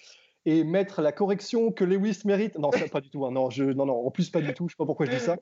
et 0.44 0.64
mettre 0.64 1.02
la 1.02 1.12
correction 1.12 1.70
que 1.70 1.84
Lewis 1.84 2.20
mérite. 2.24 2.58
Non, 2.58 2.72
ça, 2.72 2.88
pas 2.88 3.00
du 3.00 3.10
tout. 3.10 3.24
hein, 3.26 3.30
non, 3.30 3.48
je, 3.50 3.62
non, 3.64 3.86
non, 3.86 4.06
en 4.06 4.10
plus, 4.10 4.28
pas 4.28 4.40
du 4.40 4.52
tout. 4.54 4.68
Je 4.68 4.72
sais 4.72 4.76
pas 4.76 4.86
pourquoi 4.86 5.06
je 5.06 5.12
dis 5.12 5.20
ça. 5.20 5.36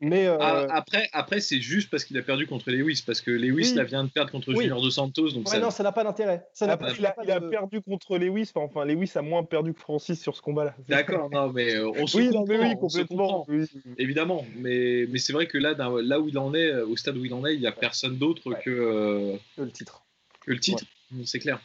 Mais 0.00 0.26
euh, 0.26 0.36
Ah, 0.40 0.66
après, 0.70 1.08
après 1.14 1.40
c'est 1.40 1.60
juste 1.60 1.90
parce 1.90 2.04
qu'il 2.04 2.18
a 2.18 2.22
perdu 2.22 2.46
contre 2.46 2.70
Lewis, 2.70 3.02
parce 3.06 3.20
que 3.22 3.30
Lewis 3.30 3.70
Oui. 3.70 3.74
là 3.74 3.84
vient 3.84 4.04
de 4.04 4.10
perdre 4.10 4.30
contre 4.30 4.48
Oui. 4.52 4.60
Junior 4.64 4.82
dos 4.82 4.90
Santos, 4.90 5.30
donc 5.30 5.46
ouais, 5.46 5.52
ça, 5.54 5.58
non, 5.60 5.70
ça 5.70 5.82
n'a 5.82 5.92
pas 5.92 6.04
d'intérêt. 6.04 6.46
Ça 6.52 6.66
n'a 6.66 6.74
Après, 6.74 6.88
pas- 6.88 6.94
il 6.98 7.06
a, 7.06 7.10
pas 7.12 7.24
il 7.24 7.30
a 7.30 7.40
perdu 7.40 7.80
contre 7.80 8.18
Lewis. 8.18 8.50
Enfin, 8.54 8.66
enfin, 8.66 8.84
Lewis 8.84 9.12
a 9.14 9.22
moins 9.22 9.44
perdu 9.44 9.72
que 9.72 9.80
Francis 9.80 10.20
sur 10.20 10.36
ce 10.36 10.42
combat-là. 10.42 10.74
D'accord, 10.88 11.30
non, 11.30 11.50
mais 11.52 11.74
euh, 11.76 11.88
on 11.96 12.06
se 12.06 12.18
Oui, 12.18 12.24
comprend, 12.26 12.40
non, 12.40 12.46
mais 12.46 12.58
oui, 12.58 12.78
complètement. 12.78 13.44
comprend, 13.44 13.46
Oui. 13.48 13.64
évidemment. 13.98 14.44
Mais, 14.56 15.06
mais 15.08 15.18
c'est 15.18 15.32
vrai 15.32 15.46
que 15.46 15.56
là, 15.56 15.74
là 15.74 16.20
où 16.20 16.28
il 16.28 16.36
en 16.38 16.54
est, 16.54 16.68
euh, 16.70 16.86
au 16.86 16.96
stade 16.96 17.16
où 17.16 17.24
il 17.24 17.32
en 17.32 17.46
est, 17.46 17.54
il 17.54 17.60
n'y 17.60 17.66
a 17.66 17.72
personne 17.72 18.18
d'autre 18.18 18.50
Ouais. 18.50 18.58
que, 18.62 18.70
euh, 18.70 19.36
le 19.56 19.70
titre. 19.70 20.02
que 20.44 20.50
le 20.52 20.58
titre, 20.60 20.84
c'est 21.24 21.38
clair. 21.38 21.60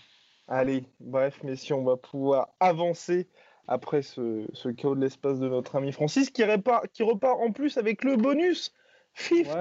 Allez, 0.51 0.83
bref, 0.99 1.43
messieurs, 1.43 1.75
on 1.75 1.83
va 1.83 1.95
pouvoir 1.95 2.49
avancer 2.59 3.27
après 3.67 4.01
ce, 4.01 4.47
ce 4.53 4.69
chaos 4.69 4.95
de 4.95 5.01
l'espace 5.01 5.39
de 5.39 5.47
notre 5.47 5.75
ami 5.75 5.91
Francis 5.91 6.31
qui 6.31 6.43
repart, 6.43 6.87
qui 6.91 7.03
repart 7.03 7.39
en 7.39 7.51
plus 7.51 7.77
avec 7.77 8.03
le 8.03 8.15
bonus 8.15 8.73
50 9.13 9.55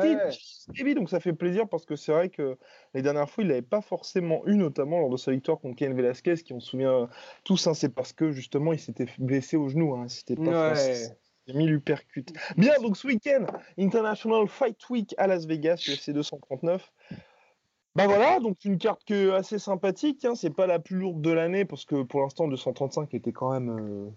Ouais. 0.82 0.94
Donc 0.94 1.10
ça 1.10 1.20
fait 1.20 1.34
plaisir 1.34 1.68
parce 1.68 1.84
que 1.84 1.94
c'est 1.94 2.12
vrai 2.12 2.30
que 2.30 2.56
les 2.94 3.02
dernières 3.02 3.28
fois, 3.28 3.44
il 3.44 3.48
n'avait 3.48 3.60
pas 3.60 3.82
forcément 3.82 4.46
eu, 4.46 4.56
notamment 4.56 4.98
lors 4.98 5.10
de 5.10 5.18
sa 5.18 5.32
victoire 5.32 5.58
contre 5.58 5.76
Ken 5.76 5.94
Velasquez, 5.94 6.36
qui 6.36 6.54
on 6.54 6.60
se 6.60 6.70
souvient 6.70 7.08
tous, 7.44 7.66
hein, 7.66 7.74
c'est 7.74 7.94
parce 7.94 8.14
que 8.14 8.30
justement 8.30 8.72
il 8.72 8.78
s'était 8.78 9.08
blessé 9.18 9.58
au 9.58 9.68
genou. 9.68 9.94
Hein, 9.94 10.08
C'était 10.08 10.36
pas 10.36 10.42
Ouais. 10.42 10.74
Francis. 10.74 11.12
Il 11.50 11.66
l'uppercut. 11.66 12.26
Bien, 12.58 12.74
donc 12.82 12.96
ce 12.98 13.06
week-end, 13.06 13.46
International 13.78 14.46
Fight 14.48 14.76
Week 14.90 15.14
à 15.16 15.26
Las 15.26 15.46
Vegas, 15.46 15.82
UFC 15.88 16.10
239. 16.10 16.92
Bah 17.98 18.06
voilà, 18.06 18.38
donc 18.38 18.64
une 18.64 18.78
carte 18.78 19.02
que 19.04 19.32
assez 19.32 19.58
sympathique. 19.58 20.24
Hein. 20.24 20.36
C'est 20.36 20.54
pas 20.54 20.68
la 20.68 20.78
plus 20.78 20.98
lourde 20.98 21.20
de 21.20 21.32
l'année 21.32 21.64
parce 21.64 21.84
que 21.84 22.04
pour 22.04 22.20
l'instant 22.20 22.46
235 22.46 23.12
était 23.12 23.32
quand 23.32 23.50
même 23.50 23.70
euh, 23.70 24.08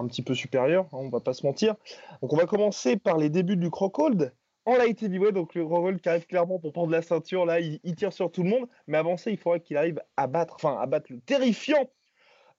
un 0.00 0.08
petit 0.08 0.22
peu 0.22 0.34
supérieur. 0.34 0.86
hein, 0.86 0.98
on 0.98 1.08
va 1.08 1.20
pas 1.20 1.34
se 1.34 1.46
mentir. 1.46 1.76
Donc 2.20 2.32
on 2.32 2.36
va 2.36 2.46
commencer 2.46 2.96
par 2.96 3.16
les 3.16 3.30
débuts 3.30 3.56
du 3.56 3.70
Crockhold 3.70 4.34
en 4.64 4.74
light 4.74 5.00
heavyweight. 5.04 5.34
Donc 5.34 5.54
le 5.54 5.64
Crockhold 5.64 6.00
qui 6.00 6.08
arrive 6.08 6.26
clairement 6.26 6.58
pour 6.58 6.72
prendre 6.72 6.90
la 6.90 7.00
ceinture 7.00 7.46
là, 7.46 7.60
il, 7.60 7.94
tire 7.94 8.12
sur 8.12 8.32
tout 8.32 8.42
le 8.42 8.50
monde. 8.50 8.68
Mais 8.88 8.98
avant 8.98 9.16
ça, 9.16 9.30
il 9.30 9.38
faudrait 9.38 9.60
qu'il 9.60 9.76
arrive 9.76 10.02
à 10.16 10.26
battre, 10.26 10.56
enfin 10.56 10.76
à 10.76 10.86
battre 10.86 11.12
le 11.12 11.20
terrifiant. 11.20 11.88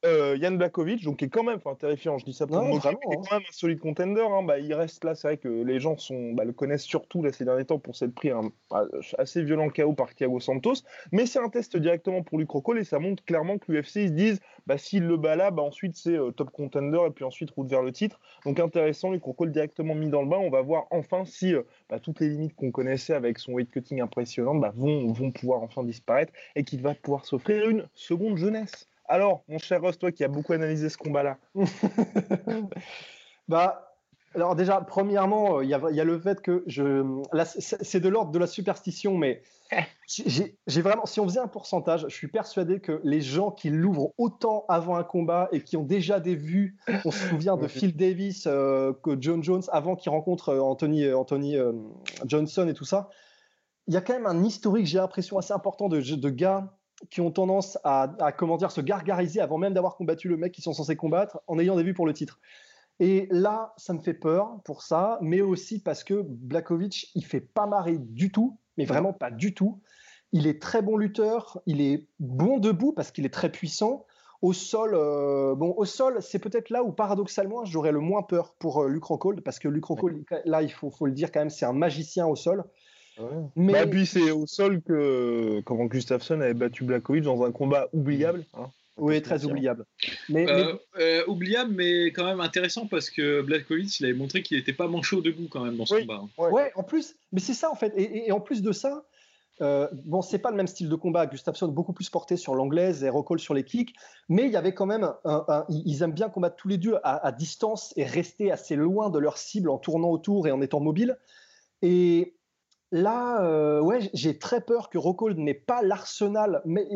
Euh, 0.06 0.38
Yann 0.38 0.58
Blakovic, 0.58 1.04
donc 1.04 1.18
qui 1.18 1.26
est 1.26 1.30
quand 1.30 1.44
même, 1.44 1.58
enfin 1.58 1.76
terrifiant, 1.76 2.18
je 2.18 2.26
dis 2.26 2.34
ça 2.34 2.48
pour 2.48 2.58
Non, 2.58 2.70
moquer, 2.70 2.80
vraiment, 2.80 3.00
mais 3.02 3.08
qui 3.08 3.18
hein. 3.18 3.22
est 3.24 3.30
quand 3.30 3.36
même 3.36 3.46
un 3.50 3.52
solide 3.52 3.80
contender. 3.80 4.22
hein. 4.22 4.44
Bah, 4.44 4.58
il 4.60 4.74
reste 4.74 5.04
là, 5.04 5.14
c'est 5.16 5.28
vrai 5.28 5.38
que 5.38 5.50
les 5.50 5.80
gens 5.80 5.98
sont, 5.98 6.32
bah, 6.34 6.46
le 6.46 6.54
connaissent 6.54 6.84
surtout 6.86 7.22
là, 7.22 7.34
ces 7.34 7.44
derniers 7.46 7.66
temps 7.66 7.80
pour 7.80 7.96
s'être 7.96 8.14
pris 8.16 8.30
un, 8.30 8.52
un 8.72 8.88
assez 9.18 9.44
violent 9.44 9.70
KO 9.70 9.94
par 9.94 10.16
Thiago 10.16 10.40
Santos. 10.40 10.76
Mais 11.12 11.26
c'est 11.26 11.40
un 11.40 11.50
test 11.50 11.76
directement 11.76 12.24
pour 12.24 12.38
Luc 12.40 12.50
Rockhold 12.50 12.80
et 12.80 12.86
ça 12.86 13.00
montre 13.00 13.24
clairement 13.26 13.58
que 13.58 13.72
l'UFC 13.72 13.96
ils 13.98 14.08
se 14.10 14.14
disent 14.14 14.40
bah, 14.68 14.78
s'il 14.78 15.06
le 15.06 15.18
bat 15.18 15.36
là, 15.36 15.52
bah, 15.52 15.64
ensuite 15.64 15.96
c'est 15.98 16.18
euh, 16.18 16.32
top 16.32 16.52
contender 16.52 17.00
et 17.08 17.12
puis 17.12 17.26
ensuite 17.26 17.52
route 17.52 17.68
vers 17.70 17.82
le 17.82 17.92
titre. 17.92 18.20
Donc 18.46 18.60
intéressant, 18.60 19.12
Luc 19.12 19.24
Rockhold 19.24 19.52
directement 19.52 19.96
mis 19.96 20.10
dans 20.10 20.22
le 20.22 20.30
bain. 20.30 20.38
On 20.38 20.50
va 20.50 20.62
voir 20.62 20.86
enfin 20.92 21.26
si 21.26 21.54
euh, 21.54 21.64
bah, 21.90 22.00
toutes 22.00 22.20
les 22.22 22.30
limites 22.30 22.56
qu'on 22.56 22.72
connaissait 22.72 23.14
avec 23.14 23.38
son 23.40 23.54
weight 23.54 23.70
cutting 23.70 24.00
impressionnant 24.02 24.56
bah, 24.56 24.72
vont, 24.76 25.12
vont 25.12 25.32
pouvoir 25.32 25.62
enfin 25.62 25.84
disparaître 25.84 26.32
et 26.56 26.64
qu'il 26.64 26.82
va 26.82 26.96
pouvoir 26.96 27.26
s'offrir 27.26 27.68
une 27.70 27.90
seconde 27.94 28.38
jeunesse. 28.38 28.88
Alors, 29.10 29.44
mon 29.48 29.58
cher 29.58 29.82
Ross, 29.82 29.98
toi 29.98 30.12
qui 30.12 30.24
as 30.24 30.28
beaucoup 30.28 30.54
analysé 30.54 30.88
ce 30.88 30.98
combat-là, 30.98 31.38
Bah, 33.48 33.96
alors 34.36 34.56
déjà, 34.56 34.80
premièrement, 34.82 35.58
euh, 35.58 35.64
il 35.64 35.70
y, 35.72 35.74
a, 35.74 35.82
il 35.90 35.96
y 35.96 36.00
a 36.00 36.04
le 36.04 36.20
fait 36.20 36.40
que 36.40 36.64
je, 36.68 37.04
c'est 37.58 38.00
de 38.00 38.08
l'ordre 38.08 38.32
de 38.32 38.38
la 38.38 38.46
superstition, 38.46 39.18
mais 39.18 39.42
j'ai 40.08 40.82
vraiment, 40.82 41.08
si 41.08 41.20
on 41.20 41.28
faisait 41.28 41.40
un 41.40 41.48
pourcentage, 41.48 42.06
je 42.08 42.14
suis 42.14 42.28
persuadé 42.28 42.80
que 42.80 43.02
les 43.04 43.22
gens 43.22 43.50
qui 43.50 43.72
l'ouvrent 43.72 44.14
autant 44.20 44.66
avant 44.70 44.96
un 44.96 45.04
combat 45.04 45.50
et 45.52 45.62
qui 45.62 45.78
ont 45.78 45.84
déjà 45.84 46.20
des 46.20 46.36
vues, 46.36 46.78
on 47.06 47.10
se 47.10 47.30
souvient 47.30 47.58
de 47.58 47.68
Phil 47.68 47.96
Davis, 47.96 48.46
euh, 48.46 48.94
que 49.04 49.18
John 49.20 49.44
Jones 49.44 49.64
avant 49.72 49.96
qu'il 49.96 50.12
rencontre 50.12 50.50
euh, 50.50 50.60
Anthony, 50.60 51.12
Anthony 51.12 51.58
euh, 51.58 51.74
Johnson 52.26 52.68
et 52.68 52.76
tout 52.76 52.86
ça, 52.86 53.10
il 53.88 53.96
y 53.96 53.98
a 53.98 54.02
quand 54.02 54.14
même 54.14 54.28
un 54.28 54.44
historique, 54.44 54.86
j'ai 54.86 55.00
l'impression, 55.00 55.40
assez 55.40 55.54
important 55.54 55.90
de, 55.90 56.00
de 56.00 56.30
gars 56.30 56.79
qui 57.10 57.22
ont 57.22 57.32
tendance 57.32 57.78
à, 57.84 58.14
à, 58.20 58.32
comment 58.32 58.58
dire, 58.58 58.72
se 58.72 58.82
gargariser 58.82 59.40
avant 59.40 59.58
même 59.58 59.74
d'avoir 59.74 59.96
combattu 59.96 60.28
le 60.28 60.38
mec 60.38 60.52
qu'ils 60.52 60.64
sont 60.64 60.74
censés 60.74 60.96
combattre 60.96 61.40
en 61.48 61.60
ayant 61.60 61.76
des 61.76 61.84
vues 61.84 61.94
pour 61.94 62.06
le 62.06 62.14
titre. 62.14 62.40
Et 63.00 63.28
là, 63.32 63.74
ça 63.78 63.94
me 63.94 64.00
fait 64.00 64.14
peur 64.14 64.60
pour 64.66 64.82
ça, 64.82 65.18
mais 65.22 65.42
aussi 65.42 65.82
parce 65.82 66.04
que 66.04 66.22
Blakovic, 66.22 67.12
il 67.16 67.26
fait 67.26 67.40
pas 67.40 67.66
marrer 67.66 67.98
du 67.98 68.32
tout, 68.32 68.58
mais 68.78 68.86
vraiment 68.86 69.14
pas 69.14 69.32
du 69.32 69.54
tout. 69.54 69.80
Il 70.32 70.48
est 70.48 70.62
très 70.62 70.82
bon 70.82 70.98
lutteur, 70.98 71.62
il 71.66 71.82
est 71.82 72.08
bon 72.20 72.60
debout 72.60 72.92
parce 72.92 73.12
qu'il 73.12 73.26
est 73.26 73.34
très 73.34 73.52
puissant. 73.52 74.06
Au 74.42 74.54
sol, 74.54 74.92
euh, 74.94 75.56
bon, 75.56 75.74
au 75.76 75.86
sol, 75.86 76.22
c'est 76.22 76.40
peut-être 76.40 76.70
là 76.70 76.84
où 76.84 76.92
paradoxalement 76.92 77.66
j'aurais 77.66 77.92
le 77.92 78.00
moins 78.00 78.22
peur 78.22 78.54
pour 78.60 78.82
euh, 78.82 79.00
Rockhold, 79.02 79.42
parce 79.42 79.60
que 79.60 79.68
Rockhold, 79.68 80.24
là, 80.46 80.62
il 80.62 80.72
faut, 80.72 80.90
faut 80.92 81.08
le 81.08 81.12
dire 81.14 81.32
quand 81.32 81.42
même, 81.42 81.50
c'est 81.50 81.66
un 81.66 81.74
magicien 81.74 82.28
au 82.28 82.36
sol. 82.36 82.64
Mais 83.56 83.74
bah, 83.74 83.88
puis 83.88 84.06
c'est 84.06 84.32
au 84.32 84.46
sol 84.48 84.82
que 84.82 85.62
comment 85.66 85.86
Gustafsson 85.86 86.42
avait 86.42 86.54
battu 86.54 86.84
Blakovic 86.84 87.24
dans 87.24 87.44
un 87.44 87.52
combat 87.52 87.88
oubliable. 87.94 88.46
Hein. 88.54 88.70
Oui, 89.00 89.22
très 89.22 89.46
oubliable. 89.46 89.86
Mais, 90.28 90.50
euh, 90.50 90.74
mais... 90.96 91.04
Euh, 91.04 91.24
oubliable, 91.28 91.74
mais 91.74 92.08
quand 92.08 92.26
même 92.26 92.42
intéressant 92.42 92.86
parce 92.86 93.10
que 93.10 93.42
Blakovic, 93.42 94.00
il 94.00 94.06
avait 94.06 94.14
montré 94.14 94.44
qu'il 94.44 94.58
n'était 94.58 94.74
pas 94.74 94.88
manchot 94.88 95.22
debout 95.22 95.48
quand 95.50 95.64
même 95.64 95.78
dans 95.78 95.86
ce 95.86 95.96
oui, 95.96 96.02
combat. 96.02 96.22
Ouais. 96.38 96.52
ouais. 96.52 96.72
en 96.76 96.84
plus, 96.84 97.16
mais 97.32 97.40
c'est 97.40 97.54
ça 97.54 97.72
en 97.72 97.76
fait. 97.76 97.94
Et, 97.96 98.28
et, 98.28 98.32
en 98.32 98.40
plus 98.40 98.62
de 98.62 98.72
ça, 98.72 99.06
euh, 99.62 99.88
bon, 100.06 100.22
c'est 100.22 100.40
pas 100.40 100.52
le 100.52 100.58
même 100.58 100.68
style 100.68 100.90
de 100.90 100.96
combat. 100.96 101.26
Gustafsson 101.26 101.68
beaucoup 101.70 101.94
plus 101.94 102.10
porté 102.10 102.38
sur 102.38 102.56
l'anglaise 102.56 103.04
et 103.04 103.10
Rockhold 103.10 103.40
sur 103.40 103.54
les 103.54 103.64
kicks, 103.64 103.94
mais 104.28 104.46
il 104.46 104.52
y 104.52 104.58
avait 104.58 104.74
quand 104.74 104.86
même, 104.86 105.04
un, 105.04 105.46
un, 105.48 105.66
ils 105.70 106.04
aiment 106.04 106.14
bien 106.14 106.30
combattre 106.30 106.56
tous 106.56 106.68
les 106.68 106.78
deux 106.78 106.96
à, 107.04 107.26
à, 107.26 107.32
distance 107.32 107.94
et 107.96 108.04
rester 108.04 108.52
assez 108.52 108.76
loin 108.76 109.10
de 109.10 109.20
leur 109.20 109.38
cible 109.38 109.70
en 109.70 109.78
tournant 109.78 110.10
autour 110.10 110.48
et 110.48 110.52
en 110.52 110.62
étant 110.62 110.80
mobile. 110.80 111.18
Et 111.82 112.36
Là, 112.92 113.44
euh, 113.44 113.80
ouais, 113.82 114.10
j'ai 114.16 114.40
très 114.40 114.62
peur 114.62 114.90
que 114.90 114.98
Rockhold 114.98 115.38
n'ait 115.38 115.54
pas 115.54 115.84
l'arsenal, 115.84 116.64
mais 116.66 116.88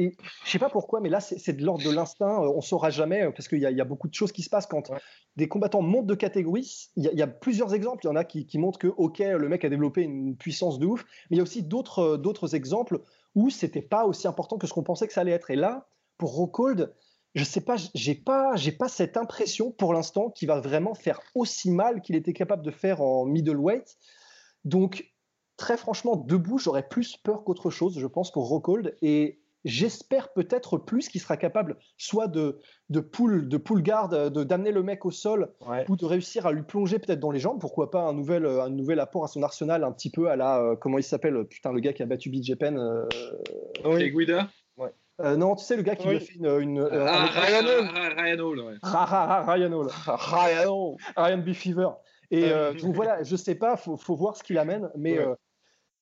je 0.43 0.49
sais 0.49 0.57
pas 0.57 0.69
pourquoi, 0.69 1.01
mais 1.01 1.09
là 1.09 1.19
c'est 1.19 1.53
de 1.53 1.63
l'ordre 1.63 1.85
de 1.85 1.91
l'instinct. 1.91 2.39
On 2.39 2.61
saura 2.61 2.89
jamais 2.89 3.29
parce 3.31 3.47
qu'il 3.47 3.59
y, 3.59 3.61
y, 3.61 3.81
a 3.81 3.85
beaucoup 3.85 4.07
de 4.07 4.13
choses 4.15 4.31
qui 4.31 4.41
se 4.41 4.49
passent 4.49 4.65
quand 4.65 4.89
ouais. 4.89 4.97
des 5.35 5.47
combattants 5.47 5.83
montent 5.83 6.07
de 6.07 6.15
catégorie. 6.15 6.89
Il 6.95 7.05
y, 7.05 7.15
y, 7.15 7.21
a 7.21 7.27
plusieurs 7.27 7.75
exemples. 7.75 8.05
Il 8.05 8.07
y 8.07 8.11
en 8.11 8.15
a 8.15 8.23
qui, 8.23 8.47
qui, 8.47 8.57
montrent 8.57 8.79
que 8.79 8.87
ok, 8.87 9.19
le 9.19 9.47
mec 9.47 9.63
a 9.65 9.69
développé 9.69 10.01
une 10.01 10.35
puissance 10.35 10.79
de 10.79 10.87
ouf, 10.87 11.05
mais 11.29 11.35
il 11.35 11.37
y 11.37 11.41
a 11.41 11.43
aussi 11.43 11.61
d'autres 11.61 12.17
d'autres 12.17 12.55
exemples 12.55 13.01
où 13.35 13.51
c'était 13.51 13.83
pas 13.83 14.05
aussi 14.05 14.27
important 14.27 14.57
que 14.57 14.65
ce 14.65 14.73
qu'on 14.73 14.83
pensait 14.83 15.05
que 15.05 15.13
ça 15.13 15.21
allait 15.21 15.31
être. 15.31 15.51
Et 15.51 15.55
là, 15.55 15.87
pour 16.17 16.33
Rockhold, 16.33 16.91
je 17.35 17.43
sais 17.43 17.61
pas, 17.61 17.75
j'ai 17.95 18.15
pas, 18.15 18.55
j'ai 18.55 18.71
pas 18.71 18.87
cette 18.87 19.17
impression 19.17 19.71
pour 19.71 19.93
l'instant 19.93 20.29
qu'il 20.29 20.47
va 20.47 20.59
vraiment 20.59 20.93
faire 20.93 21.19
aussi 21.35 21.71
mal 21.71 22.01
qu'il 22.01 22.15
était 22.15 22.33
capable 22.33 22.63
de 22.63 22.71
faire 22.71 23.01
en 23.01 23.25
middleweight. 23.25 23.97
Donc 24.65 25.12
très 25.57 25.77
franchement, 25.77 26.15
debout, 26.15 26.57
j'aurais 26.57 26.87
plus 26.87 27.17
peur 27.17 27.43
qu'autre 27.43 27.69
chose, 27.69 27.97
je 27.99 28.07
pense, 28.07 28.31
pour 28.31 28.47
Rockhold. 28.47 28.95
Et 29.01 29.39
j'espère 29.65 30.33
peut-être 30.33 30.77
plus 30.77 31.07
qu'il 31.07 31.21
sera 31.21 31.37
capable 31.37 31.77
soit 31.97 32.27
de, 32.27 32.59
de 32.89 32.99
pull, 32.99 33.47
de 33.47 33.57
pull 33.57 33.81
guard, 33.81 34.09
de 34.09 34.43
d'amener 34.43 34.71
le 34.71 34.83
mec 34.83 35.05
au 35.05 35.11
sol, 35.11 35.53
ouais. 35.67 35.85
ou 35.89 35.95
de 35.95 36.05
réussir 36.05 36.45
à 36.45 36.51
lui 36.51 36.63
plonger 36.63 36.99
peut-être 36.99 37.19
dans 37.19 37.31
les 37.31 37.39
jambes. 37.39 37.59
Pourquoi 37.59 37.91
pas 37.91 38.01
un 38.01 38.13
nouvel, 38.13 38.45
un 38.45 38.69
nouvel 38.69 38.99
apport 38.99 39.23
à 39.23 39.27
son 39.27 39.43
arsenal, 39.43 39.83
un 39.83 39.91
petit 39.91 40.09
peu 40.09 40.29
à 40.29 40.35
la. 40.35 40.59
Euh, 40.61 40.75
comment 40.75 40.97
il 40.97 41.03
s'appelle 41.03 41.45
Putain, 41.45 41.71
le 41.71 41.79
gars 41.79 41.93
qui 41.93 42.03
a 42.03 42.05
battu 42.05 42.29
BJ 42.29 42.55
Penn. 42.55 42.77
Euh... 42.77 43.05
Oui. 43.85 44.11
Guida 44.11 44.49
ouais. 44.77 44.91
Euh, 45.21 45.37
non, 45.37 45.55
tu 45.55 45.63
sais, 45.63 45.77
le 45.77 45.83
gars 45.83 45.95
qui 45.95 46.07
oui. 46.07 46.15
lui 46.15 46.17
a 46.17 46.25
fait 46.25 46.35
une. 46.35 46.61
une 46.61 46.89
ah, 46.91 47.25
Ryan 47.25 47.65
Hall. 47.65 47.89
Ryan 48.17 48.39
Hall, 48.39 48.59
ouais. 48.59 48.75
Ryan 48.83 49.71
Hall. 49.71 49.87
Ryan 50.07 50.69
Hall. 50.69 50.97
Ryan 51.15 51.37
B. 51.37 51.53
Fever. 51.53 51.89
Et 52.31 52.51
euh, 52.51 52.73
donc 52.73 52.95
voilà, 52.95 53.21
je 53.21 53.35
sais 53.35 53.53
pas, 53.53 53.77
faut, 53.77 53.95
faut 53.95 54.15
voir 54.15 54.35
ce 54.35 54.43
qu'il 54.43 54.57
amène, 54.57 54.89
mais 54.95 55.19
ouais. 55.19 55.35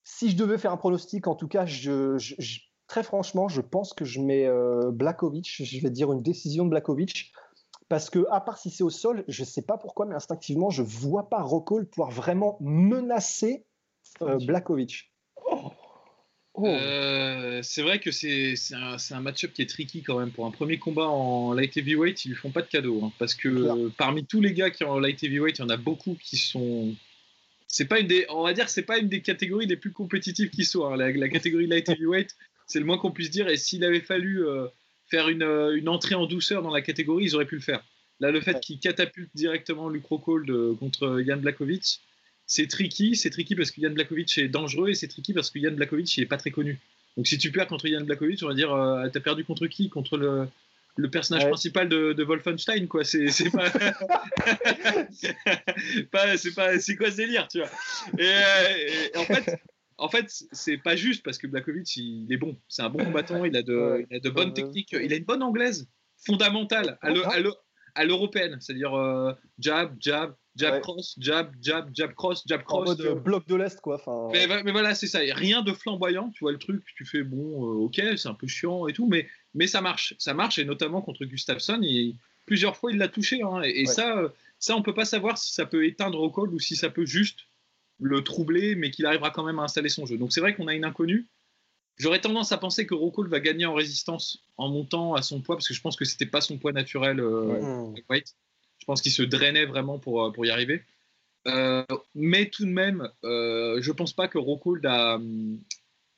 Si 0.04 0.32
je 0.32 0.36
devais 0.36 0.58
faire 0.58 0.72
un 0.72 0.78
pronostic, 0.78 1.28
en 1.28 1.36
tout 1.36 1.48
cas, 1.48 1.66
je, 1.66 2.18
je, 2.18 2.36
je, 2.40 2.60
très 2.88 3.04
franchement, 3.04 3.48
je 3.48 3.62
pense 3.62 3.94
que 3.94 4.06
je 4.06 4.20
mets 4.20 4.46
euh, 4.46 4.92
Blakovic. 4.92 5.64
Je 5.64 5.80
vais 5.82 5.90
dire 5.90 6.12
une 6.12 6.22
décision 6.22 6.66
de 6.66 6.70
Blakovic. 6.70 7.32
Parce 7.90 8.10
que, 8.10 8.26
à 8.32 8.40
part 8.40 8.58
si 8.58 8.70
c'est 8.70 8.84
au 8.84 8.90
sol, 8.90 9.26
je 9.28 9.42
ne 9.42 9.46
sais 9.46 9.64
pas 9.64 9.78
pourquoi, 9.78 10.06
mais 10.06 10.16
instinctivement, 10.16 10.70
je 10.70 10.82
ne 10.82 10.88
vois 10.88 11.30
pas 11.30 11.42
Rockhold 11.42 11.90
pouvoir 11.90 12.10
vraiment 12.10 12.58
menacer 12.62 13.66
euh, 14.22 14.38
Blakovic. 14.46 15.12
Oh. 15.46 15.72
Oh. 16.54 16.66
Euh, 16.66 17.62
c'est 17.64 17.82
vrai 17.82 18.00
que 18.00 18.12
c'est 18.12 18.56
un, 18.74 18.98
un 19.10 19.20
match-up 19.22 19.54
qui 19.54 19.62
est 19.62 19.70
tricky 19.70 20.04
quand 20.04 20.20
même. 20.20 20.32
Pour 20.32 20.46
un 20.46 20.52
premier 20.52 20.80
combat 20.80 21.08
en 21.08 21.54
light 21.54 21.76
heavyweight, 21.76 22.24
ils 22.26 22.30
lui 22.30 22.36
font 22.36 22.52
pas 22.52 22.62
de 22.62 22.68
cadeau. 22.68 23.04
Hein, 23.04 23.12
parce 23.20 23.36
que 23.36 23.50
euh, 23.50 23.90
parmi 23.98 24.26
tous 24.26 24.42
les 24.42 24.54
gars 24.54 24.70
qui 24.70 24.84
ont 24.84 24.92
en 24.92 25.00
light 25.00 25.22
heavyweight, 25.24 25.60
il 25.60 25.62
y 25.62 25.66
en 25.66 25.70
a 25.70 25.78
beaucoup 25.78 26.16
qui 26.16 26.38
sont 26.38 26.94
c'est 27.72 27.86
pas 27.86 28.00
une 28.00 28.08
des, 28.08 28.26
on 28.30 28.44
va 28.44 28.54
dire, 28.54 28.70
c'est 28.70 28.82
pas 28.82 29.00
une 29.00 29.08
des 29.08 29.22
catégories 29.22 29.66
les 29.66 29.78
plus 29.78 29.94
compétitives 29.94 30.50
qui 30.50 30.66
soit. 30.66 30.94
Hein. 30.94 30.98
La, 30.98 31.12
la, 31.12 31.30
catégorie 31.30 31.68
light 31.68 31.88
heavyweight, 31.90 32.36
c'est 32.68 32.80
le 32.80 32.86
moins 32.86 32.98
qu'on 32.98 33.12
puisse 33.12 33.32
dire. 33.32 33.48
Et 33.48 33.56
s'il 33.56 33.86
avait 33.86 34.02
fallu 34.02 34.46
euh, 34.46 34.68
faire 35.10 35.30
une, 35.30 35.44
une, 35.44 35.88
entrée 35.88 36.16
en 36.16 36.26
douceur 36.26 36.62
dans 36.62 36.72
la 36.72 36.82
catégorie, 36.82 37.26
ils 37.26 37.36
auraient 37.36 37.46
pu 37.46 37.56
le 37.56 37.62
faire. 37.62 37.82
Là, 38.20 38.30
le 38.30 38.42
fait 38.42 38.60
qu'il 38.60 38.78
catapulte 38.78 39.32
directement 39.34 39.90
Luke 39.90 40.06
Rockhold 40.06 40.78
contre 40.80 41.24
Jan 41.26 41.38
Blakovic, 41.38 42.02
c'est 42.46 42.68
tricky. 42.68 43.16
C'est 43.16 43.30
tricky 43.30 43.56
parce 43.56 43.72
que 43.72 43.82
Jan 43.82 43.92
Blakovic 43.92 44.38
est 44.38 44.50
dangereux 44.50 44.90
et 44.90 44.94
c'est 44.94 45.08
tricky 45.08 45.34
parce 45.34 45.50
que 45.50 45.60
Jan 45.60 45.72
Blakovic, 45.72 46.18
il 46.18 46.24
est 46.24 46.28
pas 46.28 46.38
très 46.38 46.52
connu. 46.52 46.78
Donc 47.16 47.26
si 47.26 47.38
tu 47.38 47.52
perds 47.52 47.68
contre 47.68 47.88
Jan 47.88 48.02
Blakovic, 48.02 48.44
on 48.44 48.48
va 48.48 48.54
dire, 48.54 48.74
euh, 48.74 49.08
tu 49.10 49.18
as 49.18 49.22
perdu 49.22 49.46
contre 49.46 49.68
qui? 49.68 49.90
Contre 49.90 50.18
le, 50.18 50.48
le 50.98 51.10
personnage 51.10 51.48
principal 51.48 51.88
de, 51.90 52.14
de, 52.14 52.24
Wolfenstein, 52.24 52.88
quoi. 52.88 53.04
C'est 53.04 53.28
pas. 53.52 53.70
pas 56.12 56.38
c'est 56.38 56.54
pas. 56.54 56.78
C'est 56.80 56.96
quoi 56.96 57.10
ce 57.12 57.18
délire, 57.18 57.48
tu 57.48 57.60
vois 57.60 57.70
et, 58.18 59.18
en 59.18 59.26
fait. 59.26 59.60
En 59.98 60.08
fait, 60.10 60.34
c'est 60.52 60.78
pas 60.78 60.96
juste 60.96 61.24
parce 61.24 61.38
que 61.38 61.46
Blakovic, 61.46 61.96
il 61.96 62.26
est 62.34 62.38
bon. 62.38 62.60
C'est 62.68 62.82
un 62.82 62.90
bon 62.90 63.06
combattant. 63.06 63.46
Il 63.46 63.56
a 63.56 63.62
de, 63.62 64.04
il 64.10 64.16
a 64.16 64.20
de 64.20 64.30
bonnes 64.32 64.52
techniques. 64.52 64.94
Il 64.94 65.14
a 65.14 65.16
une 65.16 65.26
bonne 65.26 65.44
anglaise 65.44 65.88
fondamentale 66.26 66.98
à 67.02 68.04
l'européenne. 68.04 68.58
C'est-à-dire 68.60 68.98
euh, 68.98 69.34
jab, 69.60 69.96
jab, 70.00 70.34
jab 70.56 70.82
cross, 70.82 71.16
jab, 71.20 71.54
jab, 71.62 71.90
jab 71.94 72.14
cross, 72.14 72.44
jab 72.48 72.64
cross. 72.64 72.90
En 72.90 72.92
mode 72.92 73.24
bloc 73.24 73.48
de 73.48 73.56
l'Est, 73.56 73.80
quoi. 73.80 74.02
Mais, 74.34 74.48
mais, 74.64 74.72
voilà, 74.72 74.96
c'est 74.96 75.08
ça. 75.08 75.20
Rien 75.20 75.62
de 75.62 75.74
flamboyant. 75.74 76.30
Tu 76.32 76.44
vois 76.44 76.52
le 76.52 76.58
truc, 76.58 76.84
tu 76.96 77.06
fais 77.06 77.24
bon, 77.24 77.66
euh, 77.66 77.86
ok, 77.86 78.02
c'est 78.18 78.28
un 78.28 78.34
peu 78.34 78.48
chiant 78.48 78.88
et 78.88 78.94
tout, 78.94 79.08
mais, 79.08 79.28
mais 79.54 79.68
ça 79.68 79.82
marche. 79.82 80.16
Ça 80.18 80.34
marche, 80.34 80.60
et 80.60 80.66
notamment 80.66 81.02
contre 81.02 81.26
Gustafsson. 81.26 81.82
Plusieurs 82.46 82.76
fois, 82.76 82.92
il 82.92 82.98
l'a 82.98 83.08
touché. 83.08 83.42
Hein, 83.42 83.62
et, 83.64 83.86
ça, 83.86 84.18
euh, 84.18 84.30
ça, 84.60 84.76
on 84.76 84.82
peut 84.82 84.94
pas 84.94 85.06
savoir 85.06 85.38
si 85.38 85.54
ça 85.54 85.66
peut 85.66 85.86
éteindre 85.86 86.20
Rockhold 86.20 86.54
ou 86.54 86.60
si 86.60 86.76
ça 86.76 86.90
peut 86.90 87.06
juste 87.06 87.40
le 88.00 88.24
troubler, 88.24 88.76
mais 88.76 88.92
qu'il 88.92 89.06
arrivera 89.06 89.30
quand 89.30 89.44
même 89.44 89.60
à 89.60 89.64
installer 89.64 89.90
son 89.90 90.06
jeu. 90.06 90.18
Donc 90.18 90.34
c'est 90.34 90.42
vrai 90.42 90.56
qu'on 90.56 90.68
a 90.68 90.74
une 90.74 90.86
inconnue. 90.86 91.28
J'aurais 91.98 92.20
tendance 92.20 92.52
à 92.52 92.58
penser 92.58 92.88
que 92.88 92.96
Rockhold 92.96 93.30
va 93.30 93.40
gagner 93.40 93.66
en 93.66 93.76
résistance 93.76 94.44
en 94.58 94.70
montant 94.70 95.14
à 95.14 95.22
son 95.22 95.42
poids, 95.42 95.56
parce 95.56 95.68
que 95.68 95.74
je 95.74 95.82
pense 95.82 95.96
que 95.96 96.06
c'était 96.06 96.26
pas 96.26 96.42
son 96.42 96.58
poids 96.58 96.72
naturel, 96.72 97.20
euh, 97.20 97.94
je 98.10 98.86
pense 98.86 99.02
qu'il 99.02 99.12
se 99.12 99.22
drainait 99.22 99.66
vraiment 99.66 100.00
pour, 100.00 100.26
euh, 100.26 100.32
pour 100.32 100.46
y 100.46 100.50
arriver. 100.50 100.84
Euh, 101.48 101.86
mais 102.16 102.50
tout 102.50 102.66
de 102.66 102.72
même, 102.72 103.08
euh, 103.24 103.82
je 103.82 103.92
ne 103.92 103.96
pense 103.96 104.14
pas 104.14 104.28
que 104.28 104.38
Rockhold 104.38 104.86
a, 104.86 105.20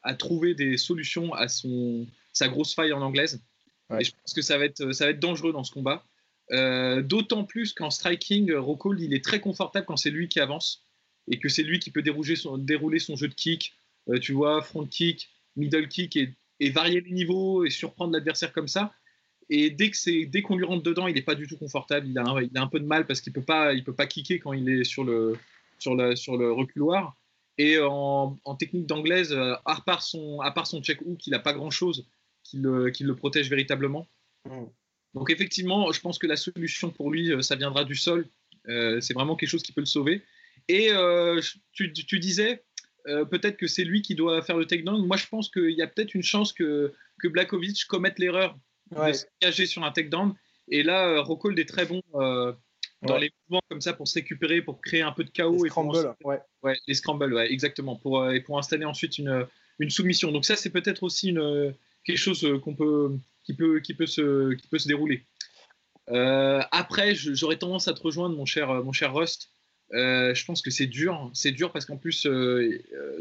a, 0.03 0.15
trouvé 0.15 0.53
des 0.53 0.77
solutions 0.77 1.33
à 1.33 1.47
son, 1.47 2.07
sa 2.33 2.47
grosse 2.49 2.73
faille 2.75 2.93
en 2.93 3.01
anglaise. 3.01 3.41
Et 3.99 4.03
je 4.03 4.11
pense 4.11 4.33
que 4.33 4.41
ça 4.41 4.57
va 4.57 4.65
être, 4.65 4.91
ça 4.91 5.05
va 5.05 5.11
être 5.11 5.19
dangereux 5.19 5.53
dans 5.53 5.63
ce 5.63 5.71
combat. 5.71 6.03
D'autant 7.03 7.43
plus 7.45 7.73
qu'en 7.73 7.89
striking, 7.89 8.51
Rockhold, 8.53 8.99
il 8.99 9.13
est 9.13 9.23
très 9.23 9.39
confortable 9.39 9.85
quand 9.85 9.97
c'est 9.97 10.09
lui 10.09 10.27
qui 10.27 10.39
avance 10.39 10.83
et 11.31 11.39
que 11.39 11.47
c'est 11.47 11.63
lui 11.63 11.79
qui 11.79 11.91
peut 11.91 12.01
dérouler 12.01 12.35
son, 12.35 12.57
dérouler 12.57 12.99
son 12.99 13.15
jeu 13.15 13.27
de 13.27 13.33
kick. 13.33 13.73
tu 14.21 14.33
vois, 14.33 14.61
front 14.61 14.85
kick, 14.85 15.29
middle 15.55 15.87
kick 15.87 16.15
et, 16.15 16.33
et 16.59 16.69
varier 16.69 17.01
les 17.01 17.11
niveaux 17.11 17.65
et 17.65 17.69
surprendre 17.69 18.13
l'adversaire 18.13 18.51
comme 18.51 18.67
ça. 18.67 18.93
Et 19.49 19.69
dès 19.69 19.89
que 19.89 19.97
c'est 19.97 20.25
dès 20.25 20.41
qu'on 20.41 20.57
lui 20.57 20.65
rentre 20.65 20.83
dedans, 20.83 21.07
il 21.07 21.15
n'est 21.15 21.21
pas 21.21 21.35
du 21.35 21.47
tout 21.47 21.57
confortable. 21.57 22.07
Il 22.07 22.17
a, 22.17 22.23
un, 22.23 22.41
il 22.41 22.57
a 22.57 22.61
un 22.61 22.67
peu 22.67 22.79
de 22.79 22.85
mal 22.85 23.05
parce 23.05 23.21
qu'il 23.21 23.33
peut 23.33 23.43
pas 23.43 23.73
il 23.73 23.83
peut 23.83 23.93
pas 23.93 24.07
kicker 24.07 24.39
quand 24.39 24.53
il 24.53 24.69
est 24.69 24.83
sur 24.83 25.03
le 25.03 25.37
sur 25.79 25.95
le 25.95 26.15
sur 26.15 26.37
le 26.37 26.51
reculoir. 26.51 27.15
Et 27.57 27.77
en, 27.79 28.39
en 28.45 28.55
technique 28.55 28.87
d'anglaise, 28.87 29.31
euh, 29.31 29.53
à 29.65 29.81
part 29.85 30.01
son 30.01 30.39
à 30.41 30.51
part 30.51 30.65
son 30.65 30.81
check 30.81 31.01
hook, 31.05 31.27
il 31.27 31.31
n'a 31.31 31.39
pas 31.39 31.53
grand 31.53 31.69
chose 31.69 32.07
qui 32.53 32.61
le, 32.61 32.89
qui 32.91 33.03
le 33.03 33.15
protège 33.15 33.49
véritablement. 33.49 34.07
Mm. 34.45 34.65
Donc 35.13 35.29
effectivement, 35.29 35.91
je 35.91 35.99
pense 35.99 36.17
que 36.17 36.27
la 36.27 36.35
solution 36.35 36.89
pour 36.89 37.11
lui, 37.11 37.31
euh, 37.31 37.41
ça 37.41 37.55
viendra 37.55 37.83
du 37.83 37.95
sol. 37.95 38.27
Euh, 38.67 39.01
c'est 39.01 39.13
vraiment 39.13 39.35
quelque 39.35 39.49
chose 39.49 39.63
qui 39.63 39.71
peut 39.71 39.81
le 39.81 39.85
sauver. 39.85 40.21
Et 40.69 40.91
tu, 41.73 41.91
tu, 41.91 42.19
disais 42.19 42.63
peut-être 43.03 43.57
que 43.57 43.67
c'est 43.67 43.83
lui 43.83 44.01
qui 44.01 44.15
doit 44.15 44.41
faire 44.41 44.55
le 44.55 44.65
takedown. 44.65 45.05
Moi, 45.05 45.17
je 45.17 45.27
pense 45.27 45.49
qu'il 45.49 45.71
y 45.71 45.81
a 45.81 45.87
peut-être 45.87 46.15
une 46.15 46.23
chance 46.23 46.53
que, 46.53 46.93
que 47.19 47.27
Blakovic 47.27 47.83
commette 47.85 48.17
l'erreur 48.17 48.57
de 48.91 49.11
se 49.11 49.25
cacher 49.41 49.65
sur 49.65 49.83
un 49.83 49.91
takedown. 49.91 50.33
Et 50.69 50.83
là, 50.83 51.07
euh, 51.07 51.21
Rockhold 51.21 51.57
est 51.59 51.67
très 51.67 51.85
bon 51.85 52.01
euh, 52.15 52.53
dans 53.01 53.17
les 53.17 53.31
mouvements 53.47 53.61
comme 53.69 53.81
ça 53.81 53.93
pour 53.93 54.07
se 54.07 54.15
récupérer, 54.15 54.61
pour 54.61 54.81
créer 54.81 55.01
un 55.01 55.11
peu 55.11 55.23
de 55.23 55.29
chaos. 55.29 55.63
Les 55.63 55.69
scrambles, 55.69 56.15
ouais. 56.23 56.39
ouais. 56.63 56.75
Les 56.87 56.93
scrambles, 56.93 57.33
ouais, 57.33 57.51
exactement, 57.51 57.95
pour, 57.95 58.21
euh, 58.21 58.31
et 58.31 58.39
pour 58.39 58.57
installer 58.57 58.85
ensuite 58.85 59.17
une, 59.17 59.45
une 59.79 59.89
soumission. 59.89 60.31
Donc 60.31 60.45
ça, 60.45 60.55
c'est 60.55 60.69
peut-être 60.69 61.03
aussi 61.03 61.29
une, 61.29 61.73
quelque 62.05 62.17
chose 62.17 62.47
qu'on 62.63 62.75
peut, 62.75 63.11
qui, 63.43 63.53
peut, 63.53 63.79
qui, 63.79 63.93
peut 63.93 64.05
se, 64.05 64.53
qui 64.53 64.67
peut 64.67 64.79
se 64.79 64.87
dérouler. 64.87 65.23
après, 66.07 67.15
j'aurais 67.15 67.57
tendance 67.57 67.87
à 67.87 67.93
te 67.93 68.01
rejoindre, 68.01 68.35
mon 68.35 68.45
cher, 68.45 68.83
mon 68.83 68.91
cher 68.91 69.13
Rust. 69.13 69.49
je 69.91 70.45
pense 70.45 70.61
que 70.61 70.71
c'est 70.71 70.87
dur. 70.87 71.31
C'est 71.33 71.51
dur 71.51 71.71
parce 71.71 71.85
qu'en 71.85 71.97
plus, 71.97 72.25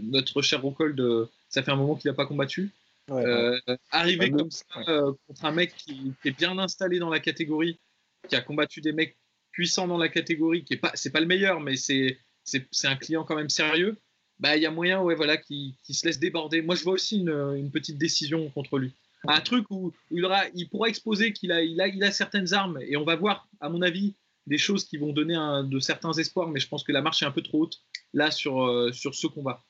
notre 0.02 0.42
cher 0.42 0.62
Rockhold, 0.62 1.28
ça 1.48 1.62
fait 1.62 1.70
un 1.70 1.76
moment 1.76 1.96
qu'il 1.96 2.10
n'a 2.10 2.14
pas 2.14 2.26
combattu. 2.26 2.72
Euh, 3.10 3.58
arriver 3.90 4.30
comme 4.30 4.50
ça 4.50 4.64
euh, 4.88 5.12
contre 5.26 5.44
un 5.44 5.52
mec 5.52 5.74
qui, 5.74 6.12
est 6.24 6.30
bien 6.30 6.58
installé 6.58 6.98
dans 6.98 7.10
la 7.10 7.20
catégorie, 7.20 7.80
qui 8.28 8.36
a 8.36 8.40
combattu 8.40 8.80
des 8.80 8.92
mecs 8.92 9.16
puissants 9.50 9.88
dans 9.88 9.98
la 9.98 10.08
catégorie, 10.08 10.64
qui 10.64 10.74
est 10.74 10.78
pas, 10.78 10.92
c'est 10.94 11.10
pas 11.10 11.20
le 11.20 11.26
meilleur, 11.26 11.60
mais 11.60 11.76
c'est, 11.76 12.18
c'est, 12.44 12.66
un 12.84 12.96
client 12.96 13.24
quand 13.24 13.36
même 13.36 13.50
sérieux. 13.50 13.98
Bah, 14.42 14.56
il 14.56 14.62
y 14.62 14.66
a 14.66 14.72
moyen, 14.72 15.00
voilà, 15.00 15.36
qui, 15.36 15.76
qui, 15.84 15.94
se 15.94 16.04
laisse 16.04 16.18
déborder. 16.18 16.62
Moi, 16.62 16.74
je 16.74 16.82
vois 16.82 16.94
aussi 16.94 17.20
une, 17.20 17.70
petite 17.70 17.96
décision 17.96 18.50
contre 18.50 18.76
lui. 18.76 18.92
Un 19.28 19.40
truc 19.40 19.66
où, 19.70 19.92
il, 20.10 20.24
aura, 20.24 20.42
il 20.52 20.68
pourra 20.68 20.88
exposer 20.88 21.32
qu'il 21.32 21.52
a, 21.52 21.62
il 21.62 21.80
il 21.94 22.02
a 22.02 22.10
certaines 22.10 22.52
armes, 22.52 22.80
et 22.82 22.96
on 22.96 23.04
va 23.04 23.14
voir, 23.14 23.46
à 23.60 23.68
mon 23.68 23.82
avis, 23.82 24.14
des 24.48 24.58
choses 24.58 24.84
qui 24.84 24.96
vont 24.96 25.12
donner 25.12 25.36
de 25.64 25.78
certains 25.78 26.12
espoirs, 26.14 26.48
mais 26.48 26.58
je 26.58 26.66
pense 26.66 26.82
que 26.82 26.90
la 26.90 27.02
marche 27.02 27.22
est 27.22 27.26
un 27.26 27.30
peu 27.30 27.42
trop 27.42 27.62
haute 27.62 27.82
là 28.12 28.32
sur, 28.32 28.64
euh, 28.64 28.90
ce 28.92 29.26
combat. 29.28 29.62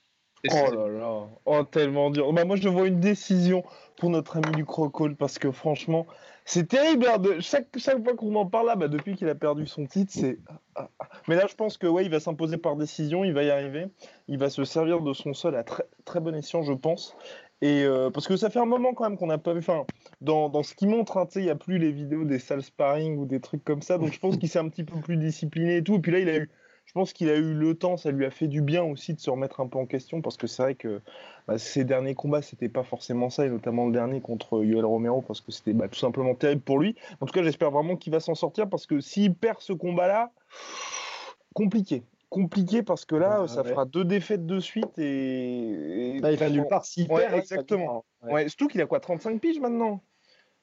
Oh 0.50 0.74
là 0.74 0.88
là, 0.88 1.28
oh 1.44 1.62
tellement 1.70 2.10
dur. 2.10 2.32
Bah, 2.32 2.44
moi 2.44 2.56
je 2.56 2.68
vois 2.68 2.88
une 2.88 2.98
décision 2.98 3.62
pour 3.98 4.10
notre 4.10 4.36
ami 4.36 4.54
du 4.54 4.64
Crocol 4.64 5.16
parce 5.16 5.38
que 5.38 5.50
franchement, 5.50 6.06
c'est 6.44 6.68
terrible. 6.68 7.06
Hein, 7.06 7.20
chaque, 7.40 7.68
chaque 7.76 8.02
fois 8.02 8.14
qu'on 8.14 8.34
en 8.34 8.46
parle 8.46 8.66
là, 8.66 8.76
bah, 8.76 8.88
depuis 8.88 9.14
qu'il 9.14 9.28
a 9.28 9.34
perdu 9.34 9.66
son 9.66 9.86
titre, 9.86 10.12
c'est. 10.14 10.38
Ah, 10.74 10.88
ah. 10.98 11.08
Mais 11.28 11.36
là 11.36 11.46
je 11.48 11.54
pense 11.54 11.78
que 11.78 11.86
ouais, 11.86 12.04
il 12.04 12.10
va 12.10 12.20
s'imposer 12.20 12.56
par 12.56 12.76
décision, 12.76 13.24
il 13.24 13.32
va 13.32 13.42
y 13.42 13.50
arriver. 13.50 13.86
Il 14.28 14.38
va 14.38 14.50
se 14.50 14.64
servir 14.64 15.00
de 15.00 15.12
son 15.12 15.34
sol 15.34 15.54
à 15.56 15.64
très, 15.64 15.84
très 16.04 16.20
bon 16.20 16.34
escient, 16.34 16.62
je 16.62 16.72
pense. 16.72 17.16
Et 17.60 17.84
euh, 17.84 18.10
parce 18.10 18.26
que 18.26 18.36
ça 18.36 18.50
fait 18.50 18.58
un 18.58 18.66
moment 18.66 18.92
quand 18.92 19.08
même 19.08 19.16
qu'on 19.16 19.28
n'a 19.28 19.38
pas 19.38 19.52
vu. 19.52 19.60
Enfin, 19.60 19.84
dans, 20.20 20.48
dans 20.48 20.64
ce 20.64 20.74
qui 20.74 20.86
montre, 20.88 21.16
hein, 21.16 21.28
il 21.36 21.42
n'y 21.42 21.50
a 21.50 21.54
plus 21.54 21.78
les 21.78 21.92
vidéos 21.92 22.24
des 22.24 22.40
salles 22.40 22.62
sparring 22.62 23.16
ou 23.18 23.24
des 23.24 23.40
trucs 23.40 23.62
comme 23.62 23.82
ça. 23.82 23.98
Donc 23.98 24.12
je 24.12 24.18
pense 24.18 24.36
qu'il 24.36 24.48
s'est 24.48 24.58
un 24.58 24.68
petit 24.68 24.84
peu 24.84 24.98
plus 25.00 25.16
discipliné 25.16 25.76
et 25.76 25.84
tout. 25.84 25.94
Et 25.94 26.00
puis 26.00 26.10
là, 26.10 26.18
il 26.18 26.28
a 26.28 26.38
eu 26.38 26.50
je 26.84 26.92
pense 26.92 27.12
qu'il 27.12 27.30
a 27.30 27.36
eu 27.36 27.54
le 27.54 27.74
temps, 27.74 27.96
ça 27.96 28.10
lui 28.10 28.26
a 28.26 28.30
fait 28.30 28.48
du 28.48 28.60
bien 28.60 28.82
aussi 28.82 29.14
de 29.14 29.20
se 29.20 29.30
remettre 29.30 29.60
un 29.60 29.66
peu 29.66 29.78
en 29.78 29.86
question 29.86 30.20
parce 30.20 30.36
que 30.36 30.46
c'est 30.46 30.62
vrai 30.62 30.74
que 30.74 31.00
bah, 31.46 31.58
ces 31.58 31.84
derniers 31.84 32.14
combats, 32.14 32.42
c'était 32.42 32.68
pas 32.68 32.82
forcément 32.82 33.30
ça, 33.30 33.46
et 33.46 33.48
notamment 33.48 33.86
le 33.86 33.92
dernier 33.92 34.20
contre 34.20 34.62
Yoel 34.64 34.84
Romero 34.84 35.22
parce 35.22 35.40
que 35.40 35.52
c'était 35.52 35.72
bah, 35.72 35.88
tout 35.88 35.98
simplement 35.98 36.34
terrible 36.34 36.60
pour 36.60 36.78
lui. 36.78 36.96
En 37.20 37.26
tout 37.26 37.32
cas, 37.32 37.42
j'espère 37.42 37.70
vraiment 37.70 37.96
qu'il 37.96 38.12
va 38.12 38.20
s'en 38.20 38.34
sortir 38.34 38.68
parce 38.68 38.86
que 38.86 39.00
s'il 39.00 39.34
perd 39.34 39.60
ce 39.60 39.72
combat-là, 39.72 40.32
compliqué. 41.54 42.02
Compliqué 42.28 42.82
parce 42.82 43.04
que 43.04 43.14
là, 43.14 43.46
ça 43.46 43.62
fera 43.62 43.84
deux 43.84 44.04
défaites 44.04 44.46
de 44.46 44.58
suite 44.58 44.98
et. 44.98 46.18
Bah, 46.20 46.32
il 46.32 46.38
va 46.38 46.48
nulle 46.50 46.66
part 46.66 46.84
s'il 46.84 47.08
perd. 47.08 47.34
Exactement. 47.34 48.04
Surtout 48.48 48.68
qu'il 48.68 48.80
a 48.80 48.86
quoi 48.86 49.00
35 49.00 49.40
piges 49.40 49.60
maintenant? 49.60 50.00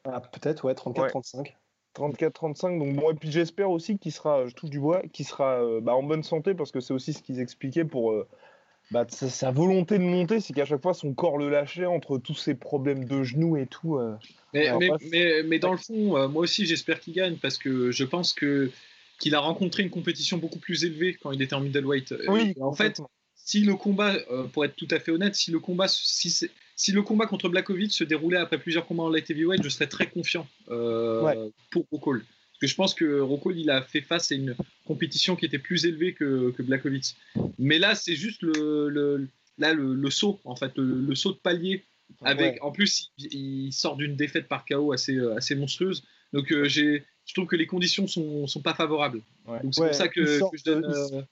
Ah, 0.06 0.22
Peut-être, 0.22 0.66
ouais, 0.66 0.74
34-35. 0.74 1.54
34-35. 2.00 2.80
Donc 2.80 2.96
bon, 2.96 3.12
et 3.12 3.14
puis 3.14 3.32
j'espère 3.32 3.70
aussi 3.70 3.98
qu'il 3.98 4.12
sera, 4.12 4.48
je 4.48 4.54
touche 4.54 4.70
du 4.70 4.80
bois, 4.80 5.02
qu'il 5.14 5.26
sera 5.26 5.62
euh, 5.62 5.82
bah, 5.82 5.94
en 5.94 6.04
bonne 6.04 6.24
santé 6.24 6.54
parce 6.54 6.72
que 6.72 6.80
c'est 6.80 6.94
aussi 6.94 7.14
ce 7.14 7.22
qu'ils 7.22 7.40
expliquaient 7.40 7.86
pour 7.86 8.12
euh, 8.12 8.28
bah, 8.92 9.06
sa, 9.10 9.52
volonté 9.52 9.98
de 9.98 10.04
monter, 10.04 10.40
c'est 10.40 10.54
qu'à 10.54 10.66
chaque 10.66 10.82
fois 10.82 10.94
son 10.94 11.14
corps 11.14 11.38
le 11.38 11.50
lâchait 11.50 11.86
entre 11.86 12.18
tous 12.18 12.36
ses 12.36 12.56
problèmes 12.56 13.06
de 13.06 13.24
genoux 13.24 13.58
et 13.58 13.68
tout. 13.68 13.98
Euh. 13.98 14.16
Mais, 14.54 14.72
mais, 15.12 15.44
mais, 15.44 15.60
dans 15.60 15.72
le 15.72 15.78
fond, 15.78 16.28
moi 16.30 16.42
aussi 16.42 16.66
j'espère 16.66 17.00
qu'il 17.00 17.14
gagne 17.14 17.36
parce 17.36 17.58
que 17.58 17.92
je 17.92 18.04
pense 18.04 18.34
que 18.34 18.72
qu'il 19.20 19.36
a 19.36 19.40
rencontré 19.40 19.84
une 19.84 19.90
compétition 19.90 20.38
beaucoup 20.38 20.60
plus 20.60 20.86
élevée 20.86 21.14
quand 21.22 21.32
il 21.32 21.42
était 21.42 21.54
en 21.54 21.60
middleweight. 21.60 22.16
Oui, 22.30 22.56
en 22.62 22.72
fait, 22.72 23.02
si 23.36 23.66
le 23.66 23.76
combat, 23.76 24.16
pour 24.54 24.64
être 24.64 24.76
tout 24.76 24.88
à 24.92 25.00
fait 25.00 25.12
honnête, 25.12 25.36
si 25.36 25.52
le 25.52 25.60
combat, 25.60 25.90
si 25.90 26.32
c'est 26.32 26.50
si 26.80 26.94
le 26.94 27.02
combat 27.02 27.26
contre 27.26 27.50
Blakovic 27.50 27.92
se 27.92 28.06
déroulait 28.06 28.38
après 28.38 28.58
plusieurs 28.58 28.88
combats 28.88 29.04
en 29.04 29.10
light 29.10 29.30
heavyweight, 29.30 29.62
je 29.62 29.68
serais 29.68 29.88
très 29.88 30.10
confiant 30.10 30.48
euh, 30.70 31.50
pour 31.72 31.86
Rockhold. 31.92 32.22
Parce 32.22 32.60
que 32.62 32.68
je 32.68 32.76
pense 32.76 32.94
que 32.94 33.20
Rockhold, 33.20 33.58
il 33.58 33.70
a 33.70 33.82
fait 33.82 34.00
face 34.00 34.32
à 34.32 34.36
une 34.36 34.56
compétition 34.86 35.36
qui 35.36 35.46
était 35.46 35.60
plus 35.60 35.86
élevée 35.86 36.14
que, 36.14 36.52
que 36.52 36.64
Blakovic. 36.64 37.18
Mais 37.58 37.80
là, 37.80 37.96
c'est 37.96 38.16
juste 38.16 38.44
le, 38.44 39.28
là, 39.58 39.74
le, 39.74 40.10
saut, 40.10 40.40
en 40.46 40.56
fait, 40.56 40.72
le, 40.78 41.14
saut 41.16 41.34
de 41.34 41.38
palier. 41.38 41.84
Avec, 42.22 42.64
En 42.64 42.72
plus, 42.72 43.12
il, 43.18 43.74
sort 43.74 43.98
d'une 43.98 44.16
défaite 44.16 44.48
par 44.48 44.64
KO 44.66 44.94
assez, 44.94 45.16
euh, 45.16 45.36
assez 45.36 45.56
monstrueuse. 45.56 46.06
Donc, 46.32 46.50
euh, 46.54 46.64
j'ai, 46.64 47.04
je 47.26 47.34
trouve 47.34 47.46
que 47.46 47.58
les 47.58 47.68
conditions 47.68 48.08
sont, 48.08 48.48
sont 48.48 48.62
pas 48.62 48.74
favorables. 48.74 49.22
Donc, 49.46 49.74
c'est 49.76 49.84
pour 49.84 49.94
ça 49.94 50.08
que, 50.08 50.26
je 50.26 50.64
donne 50.64 51.26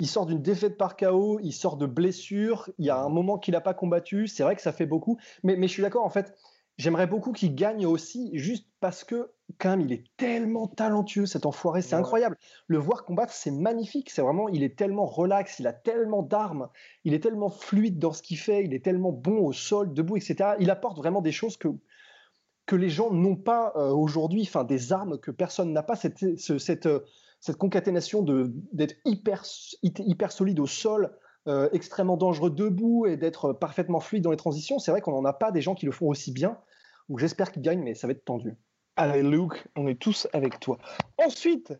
il 0.00 0.06
sort 0.06 0.26
d'une 0.26 0.42
défaite 0.42 0.76
par 0.76 0.96
KO, 0.96 1.40
il 1.42 1.52
sort 1.52 1.76
de 1.76 1.86
blessure, 1.86 2.70
il 2.78 2.86
y 2.86 2.90
a 2.90 2.98
un 2.98 3.08
moment 3.08 3.38
qu'il 3.38 3.52
n'a 3.52 3.60
pas 3.60 3.74
combattu, 3.74 4.26
c'est 4.26 4.42
vrai 4.42 4.56
que 4.56 4.62
ça 4.62 4.72
fait 4.72 4.86
beaucoup, 4.86 5.18
mais, 5.42 5.56
je 5.60 5.72
suis 5.72 5.82
d'accord, 5.82 6.04
en 6.04 6.10
fait, 6.10 6.34
j'aimerais 6.76 7.06
beaucoup 7.06 7.32
qu'il 7.32 7.54
gagne 7.54 7.86
aussi, 7.86 8.30
juste 8.34 8.66
parce 8.80 9.04
que, 9.04 9.32
quand 9.58 9.70
même, 9.70 9.80
il 9.80 9.92
est 9.92 10.04
tellement 10.16 10.66
talentueux, 10.66 11.24
cet 11.24 11.46
enfoiré, 11.46 11.80
c'est 11.80 11.94
incroyable. 11.94 12.36
Le 12.66 12.78
voir 12.78 13.04
combattre, 13.04 13.32
c'est 13.32 13.52
magnifique, 13.52 14.10
c'est 14.10 14.20
vraiment, 14.20 14.48
il 14.48 14.62
est 14.62 14.76
tellement 14.76 15.06
relax, 15.06 15.60
il 15.60 15.66
a 15.66 15.72
tellement 15.72 16.22
d'armes, 16.22 16.68
il 17.04 17.14
est 17.14 17.20
tellement 17.20 17.48
fluide 17.48 17.98
dans 17.98 18.12
ce 18.12 18.22
qu'il 18.22 18.38
fait, 18.38 18.64
il 18.64 18.74
est 18.74 18.84
tellement 18.84 19.12
bon 19.12 19.38
au 19.38 19.52
sol, 19.52 19.94
debout, 19.94 20.16
etc. 20.16 20.56
Il 20.58 20.70
apporte 20.70 20.98
vraiment 20.98 21.22
des 21.22 21.32
choses 21.32 21.56
que 21.56 21.68
que 22.66 22.74
les 22.74 22.90
gens 22.90 23.12
n'ont 23.12 23.36
pas 23.36 23.72
aujourd'hui, 23.92 24.42
enfin 24.42 24.64
des 24.64 24.92
armes 24.92 25.20
que 25.20 25.30
personne 25.30 25.72
n'a 25.72 25.84
pas, 25.84 25.94
cette, 25.94 26.18
cette, 26.36 26.58
cette 26.58 26.88
concaténation 27.58 28.22
d'être 28.72 28.96
hyper, 29.04 29.44
hyper 29.82 30.32
solide 30.32 30.60
au 30.60 30.66
sol, 30.66 31.16
extrêmement 31.72 32.16
dangereux 32.16 32.50
debout 32.50 33.06
et 33.06 33.16
d'être 33.16 33.52
parfaitement 33.52 34.00
fluide 34.00 34.24
dans 34.24 34.32
les 34.32 34.36
transitions. 34.36 34.78
C'est 34.78 34.90
vrai 34.90 35.00
qu'on 35.00 35.12
n'en 35.12 35.24
a 35.24 35.32
pas 35.32 35.52
des 35.52 35.62
gens 35.62 35.74
qui 35.74 35.86
le 35.86 35.92
font 35.92 36.08
aussi 36.08 36.32
bien. 36.32 36.58
J'espère 37.16 37.52
qu'il 37.52 37.62
gagne, 37.62 37.82
mais 37.82 37.94
ça 37.94 38.06
va 38.06 38.12
être 38.12 38.24
tendu. 38.24 38.56
Allez, 38.96 39.22
Luke, 39.22 39.66
on 39.76 39.86
est 39.88 40.00
tous 40.00 40.26
avec 40.32 40.58
toi. 40.58 40.78
Ensuite, 41.18 41.72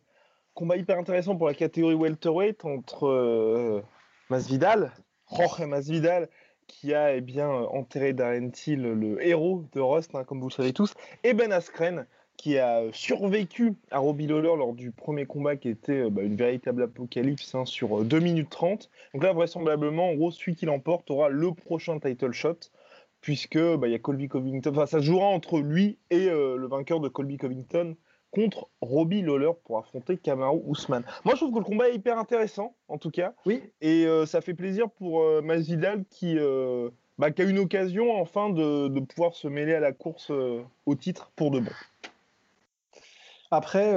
combat 0.55 0.77
hyper 0.77 0.99
intéressant 0.99 1.37
pour 1.37 1.47
la 1.47 1.55
catégorie 1.55 1.95
welterweight 1.95 2.65
entre 2.65 3.07
euh, 3.07 3.83
Masvidal, 4.31 4.93
Jorge 5.31 5.63
Masvidal, 5.63 6.29
qui 6.67 6.95
a 6.95 7.15
eh 7.15 7.21
bien 7.21 7.49
enterré 7.49 8.13
Darren 8.13 8.51
Till, 8.51 8.83
le 8.83 9.25
héros 9.25 9.65
de 9.73 9.81
Rust, 9.81 10.15
hein, 10.15 10.25
comme 10.25 10.41
vous 10.41 10.49
le 10.49 10.53
savez 10.53 10.73
tous, 10.73 10.95
et 11.25 11.33
Ben 11.33 11.53
Askren, 11.53 12.07
qui 12.37 12.59
a 12.59 12.83
survécu 12.93 13.75
à 13.91 13.99
Robbie 13.99 14.27
Lawler 14.27 14.57
lors 14.57 14.75
du 14.75 14.91
premier 14.91 15.27
combat 15.27 15.57
qui 15.57 15.69
était 15.69 16.05
euh, 16.05 16.11
bah, 16.11 16.23
une 16.23 16.37
véritable 16.37 16.83
apocalypse 16.83 17.55
hein, 17.55 17.65
sur 17.65 18.05
2 18.05 18.17
euh, 18.17 18.21
minutes 18.21 18.51
30. 18.51 18.91
Donc 19.15 19.23
là, 19.23 19.33
vraisemblablement, 19.33 20.11
en 20.11 20.15
gros, 20.15 20.31
celui 20.31 20.55
qui 20.55 20.67
l'emporte 20.67 21.11
aura 21.11 21.29
le 21.29 21.53
prochain 21.53 21.99
title 21.99 22.33
shot 22.33 22.71
puisque 23.27 23.59
bah, 23.59 23.89
il 23.89 23.91
y 23.91 23.95
a 23.95 23.99
Colby 23.99 24.29
Covington. 24.29 24.71
Enfin, 24.71 24.87
ça 24.87 25.01
jouera 25.01 25.27
entre 25.27 25.59
lui 25.59 25.99
et 26.11 26.29
euh, 26.29 26.57
le 26.57 26.69
vainqueur 26.69 27.01
de 27.01 27.09
Colby 27.09 27.39
Covington 27.39 27.97
contre 28.31 28.69
Robbie 28.81 29.23
Lawler 29.23 29.51
pour 29.65 29.79
affronter 29.79 30.17
Kamaru 30.17 30.61
Ousmane. 30.65 31.03
Moi, 31.25 31.35
je 31.35 31.41
trouve 31.41 31.53
que 31.53 31.59
le 31.59 31.65
combat 31.65 31.89
est 31.89 31.97
hyper 31.97 32.19
intéressant, 32.19 32.77
en 32.87 32.99
tout 32.99 33.11
cas. 33.11 33.35
Oui. 33.45 33.63
Et 33.81 34.07
euh, 34.07 34.27
ça 34.27 34.41
fait 34.41 34.55
plaisir 34.55 34.89
pour 34.91 35.23
euh, 35.23 35.43
Masvidal 35.43 36.05
qui, 36.09 36.37
bah, 37.19 37.33
qui, 37.33 37.43
a 37.43 37.45
une 37.47 37.59
occasion 37.59 38.15
enfin 38.15 38.51
de, 38.51 38.87
de, 38.87 39.01
pouvoir 39.01 39.35
se 39.35 39.49
mêler 39.49 39.75
à 39.75 39.81
la 39.81 39.93
course 39.93 40.31
au 40.31 40.95
titre 40.95 41.33
pour 41.35 41.51
de 41.51 41.59
bon. 41.59 41.73
Après, 43.51 43.95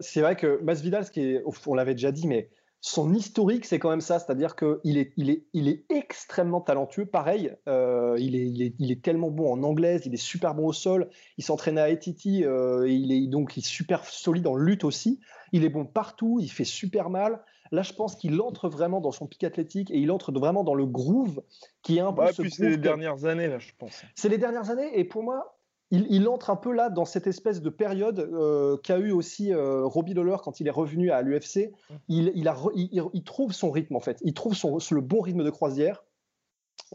c'est 0.00 0.20
vrai 0.20 0.36
que 0.36 0.60
Masvidal, 0.62 1.04
ce 1.04 1.10
qui 1.10 1.20
est, 1.20 1.42
on 1.66 1.74
l'avait 1.74 1.94
déjà 1.94 2.12
dit, 2.12 2.26
mais 2.26 2.50
son 2.80 3.12
historique, 3.12 3.64
c'est 3.64 3.78
quand 3.78 3.90
même 3.90 4.00
ça, 4.00 4.18
c'est-à-dire 4.18 4.54
qu'il 4.54 4.98
est, 4.98 5.12
il 5.16 5.30
est, 5.30 5.46
il 5.52 5.68
est 5.68 5.84
extrêmement 5.88 6.60
talentueux. 6.60 7.06
Pareil, 7.06 7.52
euh, 7.68 8.16
il, 8.20 8.36
est, 8.36 8.46
il, 8.46 8.62
est, 8.62 8.74
il, 8.78 8.92
est, 8.92 9.02
tellement 9.02 9.30
bon 9.30 9.52
en 9.52 9.62
anglaise, 9.64 10.02
il 10.06 10.14
est 10.14 10.18
super 10.18 10.54
bon 10.54 10.66
au 10.66 10.72
sol. 10.72 11.10
Il 11.38 11.44
s'entraîne 11.44 11.78
à 11.78 11.84
ATT, 11.84 12.26
euh, 12.42 12.88
il 12.88 13.10
est 13.10 13.26
donc 13.26 13.56
il 13.56 13.60
est 13.60 13.66
super 13.66 14.04
solide 14.04 14.46
en 14.46 14.54
lutte 14.54 14.84
aussi. 14.84 15.20
Il 15.52 15.64
est 15.64 15.70
bon 15.70 15.86
partout, 15.86 16.38
il 16.40 16.50
fait 16.50 16.64
super 16.64 17.10
mal. 17.10 17.42
Là, 17.72 17.82
je 17.82 17.92
pense 17.92 18.14
qu'il 18.14 18.40
entre 18.40 18.68
vraiment 18.68 19.00
dans 19.00 19.12
son 19.12 19.26
pic 19.26 19.44
athlétique 19.44 19.90
et 19.90 19.98
il 19.98 20.10
entre 20.10 20.32
vraiment 20.32 20.64
dans 20.64 20.74
le 20.74 20.86
groove 20.86 21.42
qui 21.82 21.98
est 21.98 22.00
un 22.00 22.12
peu. 22.12 22.22
Ouais, 22.22 22.32
c'est 22.32 22.68
les 22.68 22.76
dernières 22.76 23.24
années, 23.24 23.48
là, 23.48 23.58
je 23.58 23.72
pense. 23.76 24.02
C'est 24.14 24.28
les 24.28 24.38
dernières 24.38 24.70
années, 24.70 24.98
et 24.98 25.04
pour 25.04 25.22
moi, 25.22 25.57
il, 25.90 26.28
entre 26.28 26.50
un 26.50 26.56
peu 26.56 26.72
là 26.72 26.90
dans 26.90 27.06
cette 27.06 27.26
espèce 27.26 27.62
de 27.62 27.70
période 27.70 28.18
euh, 28.20 28.76
qu'a 28.76 28.98
eu 28.98 29.10
aussi 29.10 29.52
euh, 29.52 29.86
Robbie 29.86 30.12
Lawler 30.12 30.36
quand 30.42 30.60
il 30.60 30.66
est 30.66 30.72
revenu 30.72 31.10
à 31.10 31.22
l'UFC. 31.22 31.72
Il, 32.08 32.32
il, 32.34 33.24
trouve 33.24 33.52
son 33.52 33.70
rythme 33.70 33.96
en 33.96 34.00
fait. 34.00 34.18
Il 34.22 34.34
trouve 34.34 34.54
son, 34.54 34.78
le 34.90 35.00
bon 35.00 35.20
rythme 35.20 35.44
de 35.44 35.50
croisière. 35.50 36.04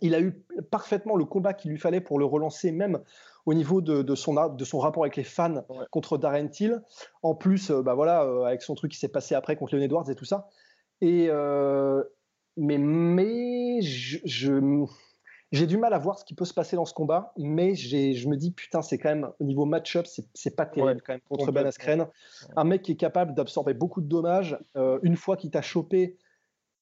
Il 0.01 0.13
a 0.13 0.21
eu 0.21 0.43
parfaitement 0.69 1.15
le 1.15 1.25
combat 1.25 1.53
qu'il 1.53 1.71
lui 1.71 1.79
fallait 1.79 2.01
pour 2.01 2.19
le 2.19 2.25
relancer, 2.25 2.71
même 2.71 2.99
au 3.45 3.53
niveau 3.53 3.81
de, 3.81 4.15
son, 4.15 4.33
de 4.49 4.65
son 4.65 4.79
rapport 4.79 5.03
avec 5.03 5.15
les 5.15 5.23
fans 5.23 5.65
contre 5.91 6.17
Darren 6.17 6.47
Till. 6.47 6.81
En 7.23 7.33
plus, 7.33 7.71
euh, 7.71 7.81
bah 7.81 7.95
voilà, 7.95 8.21
avec 8.45 8.61
son 8.61 8.75
truc 8.75 8.91
qui 8.91 8.99
s'est 8.99 9.07
passé 9.07 9.33
après 9.33 9.55
contre 9.55 9.75
Leon 9.75 9.83
Edwards 9.83 10.09
et 10.09 10.15
tout 10.15 10.25
ça. 10.25 10.49
Et 11.01 11.29
mais 12.55 12.77
mais 12.77 13.81
je 13.81 14.51
j'ai 15.53 15.67
du 15.67 15.77
mal 15.77 15.93
à 15.93 15.99
voir 15.99 16.17
ce 16.17 16.25
qui 16.25 16.33
peut 16.33 16.45
se 16.45 16.53
passer 16.53 16.75
dans 16.75 16.85
ce 16.85 16.95
combat, 16.95 17.31
mais 17.37 17.75
je 17.75 18.27
me 18.27 18.35
dis, 18.35 18.51
putain, 18.51 18.81
c'est 18.81 18.97
quand 18.97 19.09
même, 19.09 19.29
au 19.39 19.43
niveau 19.43 19.65
match-up, 19.65 20.07
c'est 20.33 20.55
pas 20.55 20.65
terrible 20.65 21.01
quand 21.05 21.13
même 21.13 21.21
contre 21.29 21.51
Ben 21.51 21.65
Askren. 21.67 22.07
Un 22.55 22.63
mec 22.63 22.81
qui 22.81 22.93
est 22.93 22.97
capable 22.97 23.35
d'absorber 23.35 23.75
beaucoup 23.75 24.01
de 24.01 24.07
dommages. 24.07 24.57
Euh, 24.75 24.97
une 25.03 25.15
fois 25.15 25.37
qu'il 25.37 25.51
t'a 25.51 25.61
chopé, 25.61 26.17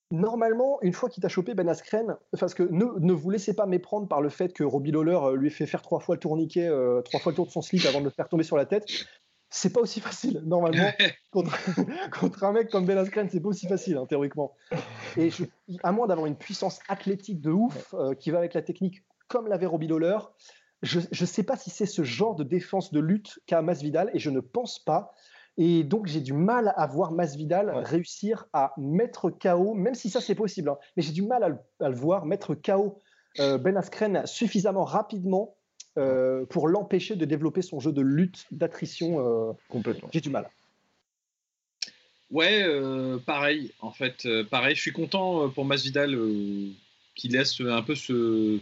normalement, 0.09 0.81
une 0.83 0.93
fois 0.93 1.09
qu'il 1.09 1.21
t'a 1.21 1.27
chopé 1.27 1.53
Ben 1.53 1.67
Askren, 1.67 2.15
parce 2.39 2.53
que 2.53 2.63
ne, 2.63 2.85
ne, 2.97 3.11
vous 3.11 3.29
laissez 3.29 3.53
pas 3.53 3.65
méprendre 3.65 4.07
par 4.07 4.21
le 4.21 4.29
fait 4.29 4.53
que 4.53 4.63
Robbie 4.63 4.91
Lawler 4.91 5.19
euh, 5.21 5.35
lui 5.35 5.49
fait 5.49 5.65
faire 5.65 5.81
trois 5.81 5.99
fois 5.99 6.15
le 6.15 6.19
tourniquet, 6.19 6.69
euh, 6.69 7.01
trois 7.01 7.19
fois 7.19 7.33
le 7.33 7.35
tour 7.35 7.47
de 7.47 7.51
son 7.51 7.61
slip 7.61 7.85
avant 7.85 7.99
de 7.99 8.05
le 8.05 8.09
faire 8.09 8.29
tomber 8.29 8.43
sur 8.43 8.55
la 8.55 8.65
tête 8.65 8.85
c'est 9.51 9.73
pas 9.73 9.81
aussi 9.81 9.99
facile. 9.99 10.41
Normalement, 10.45 10.89
contre, 11.31 12.43
un 12.43 12.53
mec 12.53 12.69
comme 12.69 12.85
Ben 12.85 12.97
Askren, 12.97 13.29
c'est 13.29 13.41
pas 13.41 13.49
aussi 13.49 13.67
facile, 13.67 13.97
hein, 13.97 14.05
théoriquement. 14.07 14.55
Et 15.17 15.29
à 15.83 15.91
moins 15.91 16.07
d'avoir 16.07 16.25
une 16.25 16.37
puissance 16.37 16.79
athlétique 16.87 17.41
de 17.41 17.51
ouf 17.51 17.93
euh, 17.93 18.15
qui 18.15 18.31
va 18.31 18.39
avec 18.39 18.53
la 18.53 18.61
technique, 18.61 19.03
comme 19.27 19.47
l'avait 19.47 19.65
Robbie 19.65 19.87
Lawler, 19.87 20.17
je 20.81 20.99
ne 20.99 21.25
sais 21.27 21.43
pas 21.43 21.57
si 21.57 21.69
c'est 21.69 21.85
ce 21.85 22.03
genre 22.03 22.35
de 22.35 22.43
défense 22.43 22.91
de 22.91 22.99
lutte 22.99 23.39
qu'a 23.45 23.61
Masvidal, 23.61 24.09
et 24.13 24.19
je 24.19 24.31
ne 24.31 24.39
pense 24.39 24.79
pas. 24.79 25.13
Et 25.57 25.83
donc, 25.83 26.07
j'ai 26.07 26.21
du 26.21 26.33
mal 26.33 26.73
à 26.77 26.87
voir 26.87 27.11
Masvidal 27.11 27.69
réussir 27.69 28.45
à 28.53 28.73
mettre 28.77 29.29
KO, 29.29 29.73
même 29.73 29.95
si 29.95 30.09
ça 30.09 30.21
c'est 30.21 30.33
possible, 30.33 30.69
hein, 30.69 30.77
mais 30.95 31.03
j'ai 31.03 31.11
du 31.11 31.21
mal 31.21 31.43
à, 31.79 31.89
le 31.89 31.95
voir 31.95 32.25
mettre 32.25 32.55
KO 32.55 32.99
euh, 33.39 33.57
Ben 33.57 33.77
Askren 33.77 34.25
suffisamment 34.25 34.85
rapidement 34.85 35.55
euh, 35.97 36.45
pour 36.45 36.69
l'empêcher 36.69 37.17
de 37.17 37.25
développer 37.25 37.61
son 37.61 37.81
jeu 37.81 37.91
de 37.91 38.01
lutte, 38.01 38.45
d'attrition. 38.51 39.19
Euh, 39.19 39.51
Complètement. 39.67 40.09
J'ai 40.13 40.21
du 40.21 40.29
mal. 40.29 40.49
Ouais, 42.29 42.63
euh, 42.63 43.17
pareil. 43.17 43.71
En 43.81 43.91
fait, 43.91 44.25
pareil. 44.49 44.75
Je 44.75 44.81
suis 44.81 44.93
content 44.93 45.49
pour 45.49 45.65
Masvidal 45.65 46.17
qui 47.15 47.27
laisse 47.27 47.59
un 47.59 47.81
peu 47.81 47.95
ce. 47.95 48.59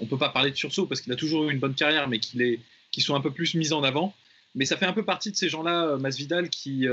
On 0.00 0.06
peut 0.06 0.18
pas 0.18 0.30
parler 0.30 0.50
de 0.50 0.56
sursaut 0.56 0.86
parce 0.86 1.00
qu'il 1.02 1.12
a 1.12 1.16
toujours 1.16 1.48
eu 1.48 1.52
une 1.52 1.58
bonne 1.58 1.74
carrière, 1.74 2.08
mais 2.08 2.18
qu'il 2.18 2.40
est, 2.40 2.60
qui 2.90 3.02
sont 3.02 3.14
un 3.14 3.20
peu 3.20 3.30
plus 3.30 3.54
mis 3.54 3.72
en 3.72 3.82
avant. 3.82 4.14
Mais 4.54 4.64
ça 4.64 4.78
fait 4.78 4.86
un 4.86 4.92
peu 4.94 5.04
partie 5.04 5.30
de 5.30 5.36
ces 5.36 5.50
gens-là, 5.50 5.98
Masvidal, 5.98 6.48
qui 6.48 6.86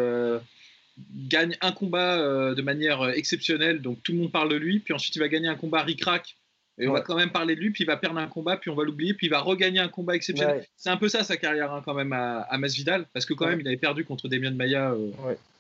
gagne 1.28 1.58
un 1.62 1.72
combat 1.72 2.54
de 2.54 2.62
manière 2.62 3.10
exceptionnelle, 3.10 3.82
donc 3.82 4.04
tout 4.04 4.12
le 4.12 4.20
monde 4.20 4.32
parle 4.32 4.50
de 4.50 4.56
lui, 4.56 4.80
puis 4.80 4.94
ensuite 4.94 5.16
il 5.16 5.20
va 5.20 5.30
gagner 5.30 5.48
un 5.48 5.56
combat 5.56 5.82
ric-rac 5.84 6.36
et 6.78 6.88
on 6.88 6.94
va 6.94 7.02
quand 7.02 7.16
même 7.16 7.32
parler 7.32 7.56
de 7.56 7.62
lui, 7.62 7.72
puis 7.72 7.84
il 7.84 7.88
va 7.88 7.96
perdre 7.96 8.18
un 8.20 8.28
combat, 8.28 8.58
puis 8.58 8.70
on 8.70 8.76
va 8.76 8.84
l'oublier, 8.84 9.14
puis 9.14 9.28
il 9.28 9.30
va 9.30 9.40
regagner 9.40 9.80
un 9.80 9.88
combat 9.88 10.16
exceptionnel. 10.16 10.66
C'est 10.76 10.90
un 10.90 10.98
peu 10.98 11.08
ça 11.08 11.24
sa 11.24 11.38
carrière 11.38 11.72
hein, 11.72 11.82
quand 11.86 11.94
même 11.94 12.12
à, 12.12 12.42
à, 12.42 12.58
Masvidal, 12.58 13.06
parce 13.14 13.26
que 13.26 13.34
quand 13.34 13.48
même 13.48 13.62
il 13.62 13.68
avait 13.68 13.78
perdu 13.78 14.04
contre 14.04 14.28
Demian 14.28 14.52
Maia 14.52 14.92
euh, 14.92 15.12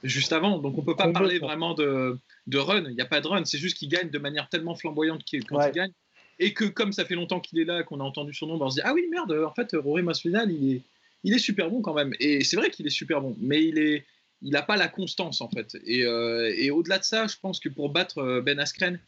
juste 0.04 0.34
avant, 0.34 0.60
donc 0.60 0.78
on 0.78 0.82
peut 0.82 0.95
pas 0.95 1.12
parler 1.12 1.39
vraiment 1.39 1.73
de, 1.73 2.17
de 2.47 2.58
run. 2.58 2.84
Il 2.89 2.95
n'y 2.95 3.01
a 3.01 3.06
pas 3.06 3.21
de 3.21 3.28
run, 3.28 3.45
c'est 3.45 3.58
juste 3.58 3.78
qu'il 3.78 3.88
gagne 3.88 4.10
de 4.10 4.19
manière 4.19 4.49
tellement 4.49 4.75
flamboyante 4.75 5.23
quand 5.47 5.65
il 5.65 5.71
gagne, 5.71 5.91
et 6.39 6.54
que 6.54 6.65
comme 6.65 6.91
ça 6.91 7.06
fait 7.06 7.15
longtemps 7.15 7.39
qu'il 7.39 7.60
est 7.60 7.65
là, 7.65 7.84
qu'on 7.84 8.01
a 8.01 8.04
entendu 8.04 8.34
son 8.34 8.47
nom, 8.47 8.58
ben, 8.58 8.65
on 8.65 8.69
se 8.69 8.75
dit 8.75 8.82
ah 8.84 8.93
oui 8.93 9.08
merde, 9.10 9.32
en 9.32 9.54
fait 9.54 9.69
Rory 9.73 10.04
Masvidal 10.04 10.51
il 10.51 10.75
est, 10.75 10.82
il 11.23 11.34
est 11.34 11.39
super 11.39 11.69
bon 11.69 11.82
quand 11.82 11.93
même, 11.93 12.13
et 12.19 12.43
c'est 12.43 12.58
vrai 12.58 12.69
qu'il 12.69 12.86
est 12.88 12.91
super 12.91 13.21
bon, 13.21 13.38
mais 13.39 13.63
il 13.63 13.78
est 13.78 14.06
il 14.41 14.51
n'a 14.51 14.62
pas 14.62 14.75
la 14.78 14.88
constance 14.88 15.41
en 15.41 15.49
fait. 15.49 15.75
Et, 15.86 16.04
euh, 16.04 16.54
et 16.56 16.69
au-delà 16.69 16.99
de 16.99 17.04
ça, 17.04 17.25
je 17.25 17.36
pense 17.41 17.60
que 17.60 17.69
pour 17.69 17.89
battre 17.89 18.19
euh, 18.19 18.41
Ben 18.41 18.60
Askren, 18.60 18.99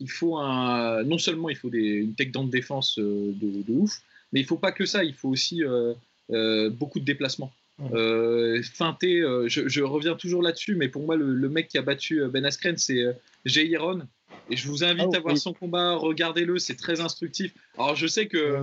il 0.00 0.10
faut 0.10 0.36
un, 0.36 1.02
non 1.04 1.18
seulement 1.18 1.48
il 1.48 1.56
faut 1.56 1.70
des, 1.70 1.78
une 1.78 2.14
tech 2.14 2.32
de 2.32 2.50
défense 2.50 2.98
euh, 2.98 3.32
de, 3.34 3.72
ouf, 3.72 4.02
mais 4.32 4.40
il 4.40 4.46
faut 4.46 4.56
pas 4.56 4.72
que 4.72 4.86
ça, 4.86 5.04
il 5.04 5.14
faut 5.14 5.28
aussi 5.28 5.64
euh, 5.64 5.94
euh, 6.30 6.70
beaucoup 6.70 7.00
de 7.00 7.04
déplacements. 7.04 7.52
feinter, 7.78 9.22
je, 9.46 9.82
reviens 9.82 10.14
toujours 10.14 10.42
là-dessus, 10.42 10.74
mais 10.74 10.88
pour 10.88 11.02
moi, 11.04 11.16
le, 11.16 11.48
mec 11.48 11.68
qui 11.68 11.78
a 11.78 11.82
battu 11.82 12.22
Ben 12.30 12.44
Askren, 12.44 12.76
c'est 12.76 13.04
Jairon. 13.44 14.02
Et 14.50 14.56
je 14.56 14.66
vous 14.66 14.82
invite 14.82 15.10
ah 15.12 15.18
à 15.18 15.20
voir 15.20 15.36
son 15.36 15.52
combat, 15.52 15.94
regardez-le, 15.94 16.58
c'est 16.58 16.74
très 16.74 17.00
instructif. 17.00 17.52
Alors 17.76 17.94
je 17.94 18.06
sais 18.06 18.26
que 18.26 18.58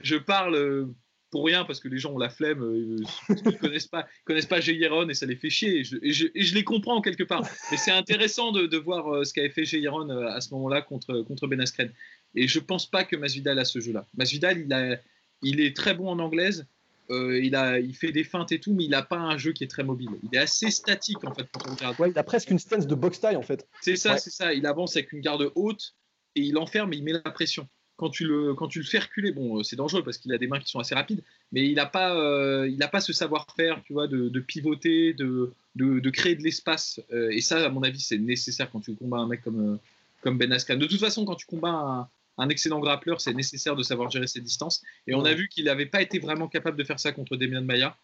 je 0.00 0.16
parle 0.16 0.88
pour 1.34 1.44
rien 1.44 1.64
parce 1.64 1.80
que 1.80 1.88
les 1.88 1.98
gens 1.98 2.12
ont 2.12 2.18
la 2.18 2.28
flemme, 2.28 2.62
euh, 2.62 2.96
ils 3.28 3.58
connaissent 3.58 3.88
pas, 3.88 4.06
connaissent 4.24 4.46
pas 4.46 4.60
Jairon 4.60 5.08
et 5.08 5.14
ça 5.14 5.26
les 5.26 5.34
fait 5.34 5.50
chier. 5.50 5.80
Et 5.80 5.82
je, 5.82 5.96
je, 6.32 6.54
les 6.54 6.62
comprends 6.62 7.00
quelque 7.00 7.24
part. 7.24 7.42
Mais 7.72 7.76
c'est 7.76 7.90
intéressant 7.90 8.52
de, 8.52 8.66
de, 8.66 8.76
voir 8.76 9.12
euh, 9.12 9.24
ce 9.24 9.34
qu'avait 9.34 9.48
fait 9.48 9.64
Jairon 9.64 10.08
euh, 10.10 10.28
à 10.28 10.40
ce 10.40 10.54
moment-là 10.54 10.80
contre, 10.80 11.22
contre 11.22 11.48
Ben 11.48 11.60
Askren. 11.60 11.90
Et 12.36 12.46
je 12.46 12.60
pense 12.60 12.88
pas 12.88 13.02
que 13.02 13.16
Masvidal 13.16 13.58
a 13.58 13.64
ce 13.64 13.80
jeu-là. 13.80 14.06
Masvidal, 14.16 14.60
il, 14.60 14.72
a, 14.72 14.96
il 15.42 15.60
est 15.60 15.74
très 15.74 15.94
bon 15.94 16.08
en 16.08 16.20
anglaise. 16.20 16.68
il, 17.10 17.56
a, 17.56 17.80
il 17.80 17.96
fait 17.96 18.12
des 18.12 18.22
feintes 18.22 18.52
et 18.52 18.60
tout, 18.60 18.72
mais 18.72 18.84
il 18.84 18.90
n'a 18.90 19.02
pas 19.02 19.18
un 19.18 19.36
jeu 19.36 19.52
qui 19.52 19.64
est 19.64 19.68
très 19.68 19.82
mobile. 19.82 20.10
Il 20.22 20.38
est 20.38 20.40
assez 20.40 20.70
statique 20.70 21.24
en 21.24 21.34
fait 21.34 21.48
quand 21.50 21.68
on 21.68 21.74
regarde. 21.74 21.98
Ouais, 21.98 22.10
il 22.10 22.18
a 22.18 22.22
presque 22.22 22.52
une 22.52 22.60
stance 22.60 22.86
de 22.86 22.94
box 22.94 23.18
taille 23.18 23.34
en 23.34 23.42
fait. 23.42 23.66
C'est 23.80 23.96
ça, 23.96 24.18
c'est 24.18 24.30
ça. 24.30 24.54
Il 24.54 24.66
avance 24.66 24.94
avec 24.94 25.10
une 25.10 25.20
garde 25.20 25.50
haute 25.56 25.96
et 26.36 26.42
il 26.42 26.56
enferme 26.58 26.92
et 26.92 26.96
il 26.96 27.02
met 27.02 27.12
la 27.12 27.22
pression 27.22 27.68
quand 27.96 28.10
tu 28.10 28.26
le, 28.26 28.54
quand 28.54 28.68
tu 28.68 28.80
le 28.80 28.84
fais 28.84 28.98
reculer, 28.98 29.32
bon, 29.32 29.58
euh, 29.58 29.62
c'est 29.62 29.76
dangereux 29.76 30.02
parce 30.02 30.18
qu'il 30.18 30.32
a 30.32 30.38
des 30.38 30.46
mains 30.46 30.58
qui 30.58 30.68
sont 30.68 30.80
assez 30.80 30.94
rapides, 30.94 31.22
mais 31.52 31.66
il 31.68 31.74
n'a 31.74 31.86
pas, 31.86 32.16
euh, 32.16 32.68
il 32.68 32.78
pas 32.90 33.00
ce 33.00 33.12
savoir-faire, 33.12 33.80
tu 33.84 33.92
vois, 33.92 34.08
de, 34.08 34.40
pivoter, 34.40 35.14
de, 35.14 35.52
de, 35.76 36.10
créer 36.10 36.34
de 36.34 36.42
l'espace. 36.42 37.00
Euh, 37.12 37.30
et 37.30 37.40
ça, 37.40 37.64
à 37.64 37.68
mon 37.68 37.82
avis, 37.82 38.00
c'est 38.00 38.18
nécessaire 38.18 38.70
quand 38.70 38.80
tu 38.80 38.94
combats 38.94 39.18
un 39.18 39.28
mec 39.28 39.42
comme, 39.42 39.78
comme 40.22 40.38
Ben 40.38 40.52
Askren. 40.52 40.78
De 40.78 40.86
toute 40.86 41.00
façon, 41.00 41.24
quand 41.24 41.36
tu 41.36 41.46
combats 41.46 42.08
un, 42.38 42.48
excellent 42.48 42.80
grappleur, 42.80 43.20
c'est 43.20 43.32
nécessaire 43.32 43.76
de 43.76 43.82
savoir 43.82 44.10
gérer 44.10 44.26
ses 44.26 44.40
distances. 44.40 44.82
Et 45.06 45.14
on 45.14 45.24
a 45.24 45.32
vu 45.32 45.48
qu'il 45.48 45.66
n'avait 45.66 45.86
pas 45.86 46.02
été 46.02 46.18
vraiment 46.18 46.48
capable 46.48 46.76
de 46.76 46.84
faire 46.84 46.98
ça 46.98 47.12
contre 47.12 47.36
Demian 47.36 47.62
Maia. 47.62 47.96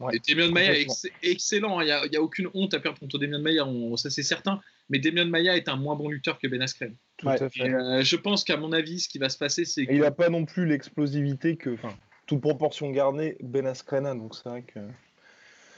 Ouais, 0.00 0.16
et 0.16 0.20
Demian 0.32 0.52
Maia 0.52 0.78
est 0.78 0.88
excellent, 1.22 1.80
hein. 1.80 2.04
il 2.04 2.10
n'y 2.10 2.16
a, 2.16 2.22
aucune 2.22 2.48
honte 2.54 2.72
à 2.74 2.78
perdre 2.78 3.00
contre 3.00 3.18
Demian 3.18 3.40
Maia, 3.40 3.66
ça 3.96 4.10
c'est 4.10 4.22
certain 4.22 4.60
mais 4.88 4.98
Demian 4.98 5.26
Maia 5.26 5.56
est 5.56 5.68
un 5.68 5.76
moins 5.76 5.96
bon 5.96 6.08
lutteur 6.08 6.38
que 6.38 6.46
Ben 6.46 6.62
Askren. 6.62 6.94
Tout 7.18 7.28
à 7.28 7.50
fait. 7.50 7.68
Euh, 7.68 8.02
je 8.02 8.16
pense 8.16 8.44
qu'à 8.44 8.56
mon 8.56 8.72
avis, 8.72 9.00
ce 9.00 9.08
qui 9.08 9.18
va 9.18 9.28
se 9.28 9.36
passer, 9.36 9.64
c'est 9.64 9.82
Il 9.82 10.00
n'a 10.00 10.10
pas 10.10 10.28
non 10.30 10.44
plus 10.44 10.66
l'explosivité 10.66 11.56
que. 11.56 11.76
toute 12.26 12.40
proportion 12.40 12.90
gardée, 12.90 13.36
Ben 13.40 13.66
Askren 13.66 14.04
donc 14.16 14.34
c'est 14.34 14.48
vrai 14.48 14.62
que. 14.62 14.80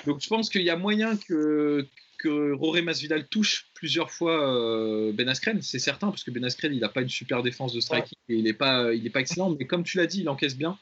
Donc 0.06 0.20
je 0.20 0.28
pense 0.28 0.48
qu'il 0.48 0.62
y 0.62 0.70
a 0.70 0.76
moyen 0.76 1.16
que, 1.16 1.86
que 2.18 2.52
Roré 2.52 2.82
Masvidal 2.82 3.26
touche 3.26 3.66
plusieurs 3.74 4.10
fois 4.10 4.54
euh, 4.54 5.12
Ben 5.12 5.28
Askren, 5.28 5.60
c'est 5.62 5.78
certain, 5.78 6.08
parce 6.08 6.24
que 6.24 6.30
Ben 6.30 6.44
Askren, 6.44 6.72
il 6.72 6.80
n'a 6.80 6.88
pas 6.88 7.02
une 7.02 7.08
super 7.08 7.42
défense 7.42 7.72
de 7.72 7.80
striking 7.80 8.18
et 8.28 8.34
il 8.34 8.44
n'est 8.44 8.52
pas, 8.52 8.92
il 8.92 9.06
est 9.06 9.10
pas 9.10 9.20
excellent, 9.20 9.56
mais 9.58 9.66
comme 9.66 9.82
tu 9.82 9.96
l'as 9.96 10.06
dit, 10.06 10.20
il 10.20 10.28
encaisse 10.28 10.56
bien. 10.56 10.78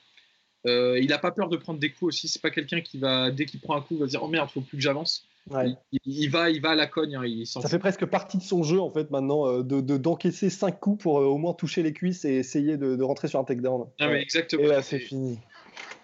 Euh, 0.66 0.98
il 1.00 1.08
n'a 1.08 1.18
pas 1.18 1.30
peur 1.30 1.48
de 1.48 1.56
prendre 1.56 1.78
des 1.78 1.90
coups 1.90 2.08
aussi. 2.08 2.28
C'est 2.28 2.42
pas 2.42 2.50
quelqu'un 2.50 2.80
qui 2.80 2.98
va, 2.98 3.30
dès 3.30 3.46
qu'il 3.46 3.60
prend 3.60 3.76
un 3.76 3.80
coup, 3.80 3.96
va 3.96 4.06
dire 4.06 4.22
Oh 4.22 4.28
merde, 4.28 4.50
faut 4.50 4.60
plus 4.60 4.76
que 4.76 4.82
j'avance. 4.82 5.26
Il, 6.04 6.28
va, 6.30 6.50
il 6.50 6.60
va 6.60 6.70
à 6.70 6.74
la 6.74 6.86
cogne. 6.86 7.16
Hein, 7.16 7.24
il 7.24 7.46
ça 7.46 7.68
fait 7.68 7.78
presque 7.78 8.06
partie 8.06 8.38
de 8.38 8.42
son 8.42 8.62
jeu 8.62 8.80
en 8.80 8.90
fait 8.90 9.10
maintenant 9.10 9.46
euh, 9.46 9.62
de 9.62 9.96
d'encaisser 9.96 10.50
5 10.50 10.78
coups 10.78 11.02
pour 11.02 11.14
au 11.14 11.38
moins 11.38 11.54
toucher 11.54 11.82
les 11.82 11.92
cuisses 11.92 12.24
et 12.24 12.34
essayer 12.34 12.76
de, 12.76 13.02
rentrer 13.02 13.28
sur 13.28 13.38
un 13.40 13.44
takedown. 13.44 13.86
Ah, 14.00 14.12
exactement. 14.14 14.64
Et 14.64 14.66
là, 14.66 14.82
c'est 14.82 14.98
fini. 14.98 15.38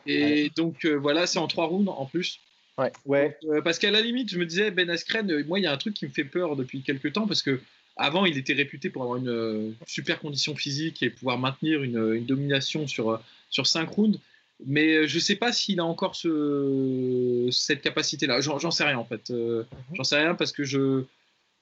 Et 0.07 0.51
donc 0.57 0.87
voilà, 0.87 1.27
c'est 1.27 1.39
en 1.39 1.47
3 1.47 1.67
rounds 1.67 1.89
en 1.89 2.07
plus. 2.07 2.41
Ouais. 2.79 2.93
ouais. 3.07 3.39
Euh, 3.45 3.63
parce 3.63 3.79
qu'à 3.79 3.91
la 3.91 4.01
limite, 4.01 4.31
je 4.31 4.39
me 4.39 4.47
disais, 4.47 4.71
Ben 4.71 4.91
Askren, 4.91 5.31
euh, 5.31 5.45
moi, 5.47 5.59
il 5.59 5.63
y 5.63 5.67
a 5.67 5.73
un 5.73 5.77
truc 5.77 5.95
qui 5.95 6.07
me 6.07 6.11
fait 6.11 6.25
peur 6.25 6.57
depuis 6.57 6.83
quelques 6.83 7.13
temps 7.13 7.27
parce 7.27 7.43
que 7.43 7.61
avant, 7.97 8.25
il 8.25 8.37
était 8.37 8.55
réputé 8.55 8.91
pour 8.91 9.03
avoir 9.03 9.19
une 9.19 9.29
euh, 9.29 9.71
super 9.87 10.19
condition 10.19 10.57
physique 10.57 11.03
et 11.03 11.11
pouvoir 11.11 11.39
maintenir 11.39 11.85
une, 11.85 12.25
domination 12.25 12.89
sur, 12.89 13.21
sur 13.51 13.67
5 13.67 13.89
rounds. 13.89 14.19
Mais 14.65 15.09
je 15.09 15.17
ne 15.17 15.21
sais 15.21 15.37
pas 15.37 15.53
s'il 15.53 15.81
a 15.81 15.85
encore 15.85 16.15
ce, 16.15 17.49
cette 17.51 17.83
capacité-là. 17.83 18.41
J'en 18.41 18.71
sais 18.71 18.85
rien 18.85 18.99
en 18.99 19.05
fait. 19.05 19.31
Mhm. 19.31 19.65
J'en 19.95 20.05
sais 20.05 20.17
rien 20.17 20.35
parce 20.35 20.53
que 20.53 20.65
je, 20.65 21.05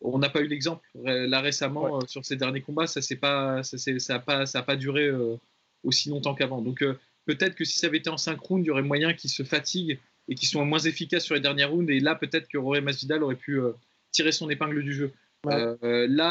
on 0.00 0.18
n'a 0.18 0.28
pas 0.28 0.40
eu 0.40 0.48
l'exemple 0.48 0.87
là 0.94 1.40
récemment 1.40 2.07
sur 2.07 2.24
ces 2.24 2.37
derniers 2.37 2.61
combats. 2.61 2.87
Ça 2.87 3.00
n'a 3.00 3.16
pas, 3.16 3.62
ça, 3.62 4.18
pas, 4.18 4.46
ça 4.46 4.59
a 4.59 4.62
pas 4.62 4.76
duré 4.76 5.11
aussi 5.85 6.11
longtemps 6.11 6.35
qu'avant. 6.35 6.61
Donc 6.61 6.85
peut-être 7.24 7.55
que 7.55 7.64
si 7.64 7.78
ça 7.78 7.87
avait 7.87 7.98
été 7.98 8.11
en 8.11 8.18
5 8.18 8.38
rounds, 8.40 8.64
il 8.64 8.68
y 8.68 8.70
aurait 8.70 8.83
moyen 8.83 9.14
qu'il 9.14 9.31
se 9.31 9.42
fatigue 9.42 9.98
et 10.28 10.35
qui 10.35 10.46
sont 10.46 10.64
moins 10.64 10.78
efficaces 10.78 11.24
sur 11.24 11.35
les 11.35 11.40
dernières 11.40 11.70
rounds. 11.70 11.90
Et 11.90 12.00
là, 12.00 12.14
peut-être 12.14 12.48
que 12.48 12.59
Rory 12.59 12.81
Masvidal 12.81 13.22
aurait 13.22 13.37
pu 13.37 13.61
euh, 13.61 13.72
tirer 14.11 14.33
son 14.33 14.48
épingle 14.50 14.83
du 14.83 14.92
jeu. 14.92 15.12
Ouais. 15.44 15.55
Euh, 15.83 16.07
là. 16.09 16.31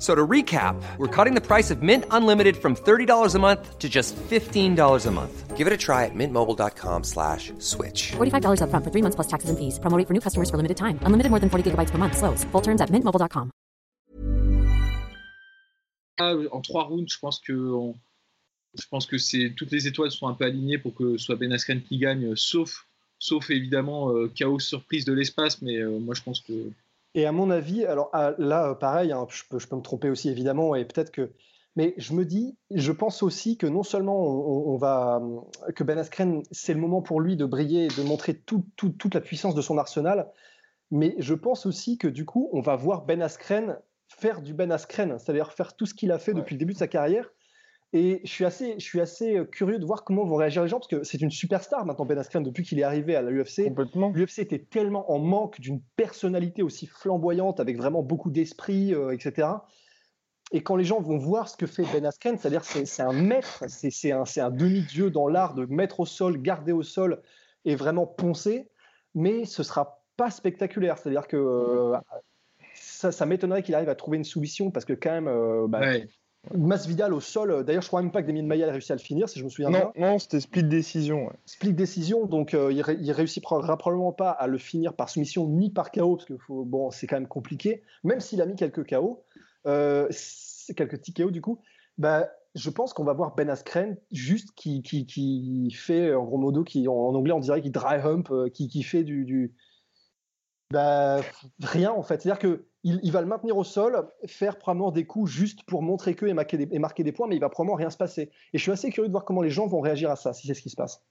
So 0.00 0.14
to 0.14 0.26
recap, 0.26 0.82
we're 0.96 1.14
cutting 1.14 1.34
the 1.34 1.46
price 1.46 1.70
of 1.70 1.82
Mint 1.82 2.06
Unlimited 2.10 2.56
from 2.56 2.74
$30 2.74 3.34
a 3.34 3.38
month 3.38 3.78
to 3.78 3.86
just 3.86 4.16
$15 4.16 5.06
a 5.06 5.10
month. 5.10 5.56
Give 5.58 5.66
it 5.66 5.74
a 5.74 5.76
try 5.76 6.06
at 6.06 6.14
mintmobile.com 6.14 7.04
slash 7.04 7.52
switch. 7.58 8.12
$45 8.12 8.62
up 8.62 8.70
front 8.70 8.82
for 8.82 8.90
three 8.90 9.02
months 9.02 9.16
plus 9.16 9.26
taxes 9.26 9.50
and 9.50 9.58
fees. 9.58 9.78
Promoting 9.78 10.06
for 10.06 10.14
new 10.14 10.20
customers 10.20 10.48
for 10.48 10.56
limited 10.56 10.78
time. 10.78 10.98
Unlimited 11.02 11.28
more 11.28 11.38
than 11.38 11.50
40 11.50 11.72
gigabytes 11.72 11.90
per 11.90 11.98
month. 11.98 12.16
Slows. 12.16 12.44
Full 12.44 12.62
terms 12.62 12.80
at 12.80 12.88
mintmobile.com. 12.88 13.50
Ah, 16.18 16.34
en 16.52 16.62
trois 16.62 16.84
rounds, 16.84 17.12
je 17.12 17.18
pense 17.18 17.38
que 17.40 17.52
on, 17.52 17.94
je 18.74 18.86
pense 18.90 19.06
que 19.06 19.18
c'est 19.18 19.54
toutes 19.56 19.70
les 19.70 19.86
étoiles 19.86 20.10
sont 20.10 20.28
un 20.28 20.34
peu 20.34 20.44
alignées 20.44 20.78
pour 20.78 20.94
que 20.94 21.16
ce 21.16 21.24
soit 21.24 21.36
Ben 21.36 21.52
Askren 21.52 21.82
qui 21.82 21.98
gagne, 21.98 22.34
sauf 22.36 22.86
sauf 23.18 23.50
évidemment 23.50 24.12
euh, 24.12 24.28
chaos 24.34 24.58
surprise 24.60 25.04
de 25.04 25.12
l'espace, 25.12 25.60
mais 25.62 25.76
euh, 25.78 25.98
moi 25.98 26.14
je 26.14 26.22
pense 26.22 26.40
que 26.40 26.52
Et 27.14 27.26
à 27.26 27.32
mon 27.32 27.50
avis, 27.50 27.84
alors 27.84 28.10
ah, 28.12 28.34
là, 28.38 28.74
pareil, 28.74 29.12
hein, 29.12 29.26
je, 29.30 29.42
peux, 29.48 29.58
je, 29.58 29.66
peux, 29.66 29.76
me 29.76 29.82
tromper 29.82 30.10
aussi 30.10 30.28
évidemment, 30.28 30.74
et 30.74 30.84
peut-être 30.84 31.10
que. 31.10 31.32
Mais 31.76 31.94
je 31.98 32.14
me 32.14 32.24
dis, 32.24 32.58
je 32.72 32.90
pense 32.90 33.22
aussi 33.22 33.56
que 33.56 33.66
non 33.66 33.84
seulement 33.84 34.20
on, 34.20 34.76
va, 34.76 35.22
que 35.76 35.84
Ben 35.84 35.98
Askren, 35.98 36.42
c'est 36.50 36.74
le 36.74 36.80
moment 36.80 37.00
pour 37.00 37.20
lui 37.20 37.36
de 37.36 37.46
briller, 37.46 37.86
de 37.86 38.02
montrer 38.02 38.34
tout, 38.34 38.66
tout, 38.74 38.90
toute 38.90 39.14
la 39.14 39.20
puissance 39.20 39.54
de 39.54 39.62
son 39.62 39.78
arsenal, 39.78 40.28
mais 40.90 41.14
je 41.18 41.32
pense 41.32 41.66
aussi 41.66 41.96
que 41.96 42.08
du 42.08 42.26
coup, 42.26 42.50
on 42.52 42.60
va 42.60 42.74
voir 42.74 43.04
Ben 43.04 43.22
Askren 43.22 43.78
faire 44.08 44.42
du 44.42 44.52
Ben 44.52 44.72
Askren, 44.72 45.16
c'est-à-dire 45.18 45.52
faire 45.52 45.76
tout 45.76 45.86
ce 45.86 45.94
qu'il 45.94 46.10
a 46.10 46.18
fait 46.18 46.34
depuis 46.34 46.56
le 46.56 46.58
début 46.58 46.72
de 46.72 46.78
sa 46.78 46.88
carrière, 46.88 47.30
et 47.92 48.20
je 48.22 48.30
suis 48.30 48.44
assez, 48.44 48.74
je 48.78 48.84
suis 48.84 49.00
assez 49.00 49.36
euh, 49.36 49.44
curieux 49.44 49.80
de 49.80 49.84
voir 49.84 50.04
comment 50.04 50.24
vont 50.24 50.36
réagir 50.36 50.62
les 50.62 50.68
gens, 50.68 50.78
parce 50.78 50.88
que 50.88 51.02
c'est 51.02 51.20
une 51.20 51.30
superstar 51.30 51.84
maintenant, 51.84 52.04
Ben 52.04 52.16
Askren, 52.18 52.42
depuis 52.44 52.62
qu'il 52.62 52.78
est 52.78 52.84
arrivé 52.84 53.16
à 53.16 53.22
la 53.22 53.32
UFC. 53.32 53.72
L'UFC 54.14 54.38
était 54.38 54.60
tellement 54.60 55.10
en 55.10 55.18
manque 55.18 55.60
d'une 55.60 55.80
personnalité 55.96 56.62
aussi 56.62 56.86
flamboyante, 56.86 57.58
avec 57.58 57.76
vraiment 57.76 58.02
beaucoup 58.04 58.30
d'esprit, 58.30 58.94
euh, 58.94 59.10
etc. 59.10 59.48
Et 60.52 60.62
quand 60.62 60.76
les 60.76 60.84
gens 60.84 61.00
vont 61.00 61.18
voir 61.18 61.48
ce 61.48 61.56
que 61.56 61.66
fait 61.66 61.82
Ben 61.92 62.06
Askren, 62.06 62.38
c'est-à-dire 62.38 62.64
c'est, 62.64 62.86
c'est 62.86 63.02
un 63.02 63.12
maître, 63.12 63.64
c'est, 63.66 63.90
c'est 63.90 64.12
un, 64.12 64.24
c'est 64.24 64.40
un 64.40 64.50
demi-dieu 64.50 65.10
dans 65.10 65.26
l'art 65.26 65.54
de 65.54 65.66
mettre 65.66 65.98
au 65.98 66.06
sol, 66.06 66.40
garder 66.40 66.72
au 66.72 66.84
sol 66.84 67.20
et 67.64 67.74
vraiment 67.74 68.06
poncer, 68.06 68.68
mais 69.16 69.44
ce 69.44 69.64
sera 69.64 70.04
pas 70.16 70.30
spectaculaire. 70.30 70.96
C'est-à-dire 70.96 71.26
que 71.26 71.36
euh, 71.36 71.96
ça, 72.74 73.10
ça, 73.10 73.26
m'étonnerait 73.26 73.64
qu'il 73.64 73.74
arrive 73.74 73.88
à 73.88 73.96
trouver 73.96 74.16
une 74.16 74.24
soumission, 74.24 74.70
parce 74.70 74.84
que 74.84 74.92
quand 74.92 75.20
même, 75.20 75.66
bah, 75.68 75.80
Masvidal 76.54 77.12
au 77.12 77.20
sol. 77.20 77.50
Euh, 77.50 77.62
d'ailleurs, 77.62 77.82
je 77.82 77.88
crois 77.88 78.02
même 78.02 78.10
pas 78.10 78.22
que 78.22 78.26
Damien 78.26 78.42
Maia 78.42 78.68
a 78.68 78.72
réussi 78.72 78.92
à 78.92 78.94
le 78.94 79.00
finir, 79.00 79.28
si 79.28 79.38
je 79.38 79.44
me 79.44 79.50
souviens 79.50 79.70
bien. 79.70 79.92
Non, 79.96 80.18
c'était 80.18 80.40
split 80.40 80.64
décision. 80.64 81.30
Split 81.46 81.74
décision, 81.74 82.26
donc 82.26 82.54
euh, 82.54 82.72
il, 82.72 82.82
il, 83.00 83.12
réussira 83.12 83.76
probablement 83.76 84.12
pas 84.12 84.30
à 84.30 84.46
le 84.46 84.58
finir 84.58 84.94
par 84.94 85.10
soumission 85.10 85.46
ni 85.46 85.70
par 85.70 85.90
KO, 85.92 86.16
parce 86.16 86.26
que 86.26 86.34
bon, 86.48 86.90
c'est 86.90 87.06
quand 87.06 87.16
même 87.16 87.28
compliqué. 87.28 87.82
Même 88.04 88.20
s'il 88.20 88.40
a 88.40 88.46
mis 88.46 88.56
quelques 88.56 88.88
KO, 88.88 89.22
euh, 89.66 90.08
quelques 90.76 90.98
petits 90.98 91.12
KO 91.12 91.30
du 91.30 91.42
coup, 91.42 91.60
bah, 91.98 92.30
je 92.54 92.70
pense 92.70 92.94
qu'on 92.94 93.04
va 93.04 93.12
voir 93.12 93.34
Ben 93.34 93.50
Askren 93.50 93.96
juste 94.10 94.52
qui, 94.56 94.82
qui, 94.82 95.06
qui, 95.06 95.70
fait, 95.72 96.14
en 96.14 96.24
gros 96.24 96.38
modo, 96.38 96.64
qui, 96.64 96.88
en, 96.88 96.94
anglais 96.94 97.32
on 97.32 97.40
dirait 97.40 97.60
qu'il 97.60 97.72
dry 97.72 97.96
hump, 97.96 98.32
qui, 98.54 98.66
qui 98.66 98.82
fait 98.82 99.04
du, 99.04 99.24
du 99.24 99.54
bah, 100.70 101.20
rien 101.62 101.92
en 101.92 102.02
fait. 102.02 102.22
C'est-à-dire 102.22 102.40
que 102.40 102.64
il, 102.82 103.12
va 103.12 103.20
le 103.20 103.26
maintenir 103.26 103.56
au 103.56 103.64
sol, 103.64 104.06
faire 104.26 104.58
probablement 104.58 104.90
des 104.90 105.04
coups 105.04 105.30
juste 105.30 105.62
pour 105.64 105.82
montrer 105.82 106.14
que 106.14 106.26
et 106.26 106.32
marquer, 106.32 106.56
des, 106.56 106.68
et 106.74 106.78
marquer 106.78 107.04
des 107.04 107.12
points, 107.12 107.26
mais 107.26 107.36
il 107.36 107.40
va 107.40 107.48
probablement 107.48 107.76
rien 107.76 107.90
se 107.90 107.96
passer. 107.96 108.30
Et 108.52 108.58
je 108.58 108.62
suis 108.62 108.72
assez 108.72 108.90
curieux 108.90 109.08
de 109.08 109.12
voir 109.12 109.24
comment 109.24 109.42
les 109.42 109.50
gens 109.50 109.66
vont 109.66 109.80
réagir 109.80 110.10
à 110.10 110.16
ça, 110.16 110.32
si 110.32 110.46
c'est 110.46 110.54
ce 110.54 110.62
qui 110.62 110.70
se 110.70 110.76
passe. 110.76 111.02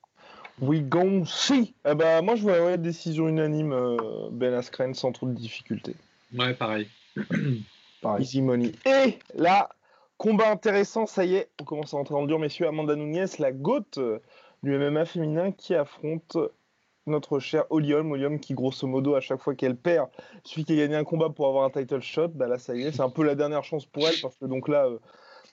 We 0.62 0.82
go 0.82 1.26
see. 1.26 1.74
Eh 1.86 1.96
ben, 1.96 2.22
moi, 2.22 2.36
je 2.36 2.42
vois 2.42 2.66
ouais, 2.66 2.78
décision 2.78 3.30
unanime 3.30 3.72
euh, 3.72 3.98
Ben 4.32 4.54
Askren 4.54 4.94
sans 4.94 5.12
trop 5.12 5.28
de 5.28 5.34
difficultés. 5.34 5.96
Ouais, 6.38 6.54
pareil. 6.54 6.88
pareil. 8.02 8.24
Easy 8.24 8.42
money. 8.42 8.74
Et 8.86 9.20
là, 9.36 9.70
combat 10.18 10.52
intéressant, 10.52 11.06
ça 11.06 11.24
y 11.24 11.36
est, 11.36 11.50
on 11.62 11.64
commence 11.64 11.94
à 11.94 11.98
rentrer 11.98 12.14
dans 12.14 12.22
le 12.22 12.28
dur, 12.28 12.40
messieurs. 12.40 12.68
Amanda 12.68 12.96
Nunes, 12.96 13.28
la 13.38 13.52
gote 13.52 14.00
euh, 14.00 14.20
du 14.64 14.78
MMA 14.78 15.06
féminin 15.06 15.52
qui 15.52 15.76
affronte 15.76 16.38
notre 17.06 17.40
cher 17.40 17.66
Olium, 17.70 18.12
Olium 18.12 18.40
qui 18.40 18.54
grosso 18.54 18.88
modo 18.88 19.16
à 19.16 19.22
chaque 19.22 19.42
fois 19.42 19.56
qu'elle 19.56 19.76
perd, 19.76 20.10
celui 20.44 20.66
qui 20.66 20.74
a 20.74 20.76
gagné 20.76 20.96
un 20.96 21.04
combat 21.04 21.30
pour 21.30 21.48
avoir 21.48 21.64
un 21.64 21.70
title 21.70 22.02
shot, 22.02 22.30
bah 22.30 22.48
là 22.48 22.58
ça 22.58 22.76
y 22.76 22.84
est, 22.84 22.92
c'est 22.92 23.02
un 23.02 23.10
peu 23.10 23.24
la 23.24 23.36
dernière 23.36 23.64
chance 23.64 23.86
pour 23.86 24.08
elle 24.08 24.16
parce 24.22 24.36
que 24.38 24.46
donc 24.46 24.68
là 24.68 24.86
euh, 24.86 25.00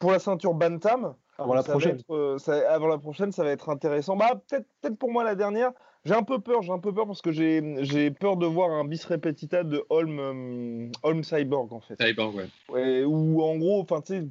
pour 0.01 0.11
la 0.11 0.19
ceinture 0.19 0.55
Bantam, 0.55 1.15
avant 1.39 1.55
la 1.55 1.63
prochaine, 1.63 1.99
euh, 2.11 2.39
avant 2.69 2.89
la 2.89 2.99
prochaine 2.99 3.33
ça 3.33 3.45
va 3.45 3.51
être 3.51 3.69
intéressant. 3.69 4.17
Bah 4.17 4.41
peut-être 4.49 4.67
peut-être 4.81 4.99
pour 4.99 5.11
moi 5.11 5.25
la 5.25 5.35
dernière. 5.35 5.73
J'ai 6.05 6.15
un 6.15 6.23
peu 6.23 6.39
peur, 6.39 6.63
j'ai 6.63 6.71
un 6.71 6.79
peu 6.79 6.95
peur 6.95 7.07
parce 7.07 7.21
que 7.21 7.33
j'ai 7.33 8.11
peur 8.13 8.37
de 8.37 8.47
voir 8.47 8.71
un 8.71 8.85
bis 8.85 9.05
repetita 9.07 9.65
de 9.65 9.85
Holm, 9.89 10.21
euh, 10.21 10.89
Holm 11.03 11.25
Cyborg 11.25 11.73
en 11.73 11.81
fait. 11.81 12.01
Cyborg 12.01 12.37
ouais. 12.37 12.49
ouais 12.69 13.05
ou 13.05 13.43
en 13.43 13.57
gros, 13.57 13.81
enfin 13.81 14.01
tu 14.03 14.13
sais 14.13 14.27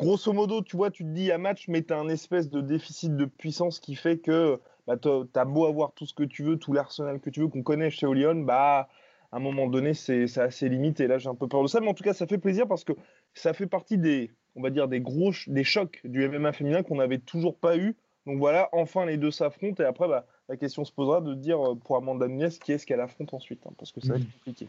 grosso 0.00 0.32
modo, 0.32 0.62
tu 0.62 0.76
vois, 0.76 0.90
tu 0.90 1.04
te 1.04 1.08
dis 1.10 1.30
à 1.30 1.38
match, 1.38 1.68
mais 1.68 1.82
tu 1.82 1.92
as 1.92 1.98
un 1.98 2.08
espèce 2.08 2.48
de 2.48 2.60
déficit 2.60 3.16
de 3.16 3.26
puissance 3.26 3.78
qui 3.80 3.94
fait 3.94 4.18
que 4.18 4.58
bah, 4.86 4.96
tu 4.96 5.08
as 5.34 5.44
beau 5.44 5.66
avoir 5.66 5.92
tout 5.92 6.06
ce 6.06 6.14
que 6.14 6.22
tu 6.22 6.42
veux, 6.42 6.58
tout 6.58 6.72
l'arsenal 6.72 7.20
que 7.20 7.30
tu 7.30 7.40
veux, 7.40 7.48
qu'on 7.48 7.62
connaît 7.62 7.90
chez 7.90 8.06
Olion, 8.06 8.36
bah, 8.36 8.88
à 9.32 9.36
un 9.36 9.40
moment 9.40 9.68
donné, 9.68 9.94
c'est 9.94 10.38
assez 10.38 10.68
limité. 10.68 11.06
Là, 11.06 11.18
j'ai 11.18 11.28
un 11.28 11.34
peu 11.34 11.48
peur 11.48 11.62
de 11.62 11.68
ça, 11.68 11.80
mais 11.80 11.88
en 11.88 11.94
tout 11.94 12.04
cas, 12.04 12.14
ça 12.14 12.26
fait 12.26 12.38
plaisir 12.38 12.66
parce 12.66 12.84
que 12.84 12.92
ça 13.34 13.52
fait 13.52 13.66
partie 13.66 13.98
des, 13.98 14.32
on 14.56 14.62
va 14.62 14.70
dire, 14.70 14.88
des 14.88 15.00
gros 15.00 15.32
des 15.46 15.64
chocs 15.64 16.00
du 16.04 16.28
MMA 16.28 16.52
féminin 16.52 16.82
qu'on 16.82 16.96
n'avait 16.96 17.18
toujours 17.18 17.56
pas 17.56 17.76
eu. 17.76 17.96
Donc 18.26 18.38
voilà, 18.38 18.68
enfin 18.72 19.06
les 19.06 19.16
deux 19.16 19.30
s'affrontent 19.30 19.82
et 19.82 19.86
après, 19.86 20.06
bah, 20.06 20.26
la 20.48 20.56
question 20.56 20.84
se 20.84 20.92
posera 20.92 21.20
de 21.20 21.34
dire 21.34 21.72
euh, 21.72 21.74
pour 21.74 21.96
Amanda 21.96 22.28
Nunes 22.28 22.50
qui 22.62 22.72
est-ce 22.72 22.84
qu'elle 22.84 23.00
affronte 23.00 23.32
ensuite, 23.32 23.66
hein, 23.66 23.72
parce 23.78 23.92
que 23.92 24.00
ça 24.00 24.12
va 24.12 24.16
être 24.16 24.24
mmh. 24.24 24.32
compliqué. 24.32 24.68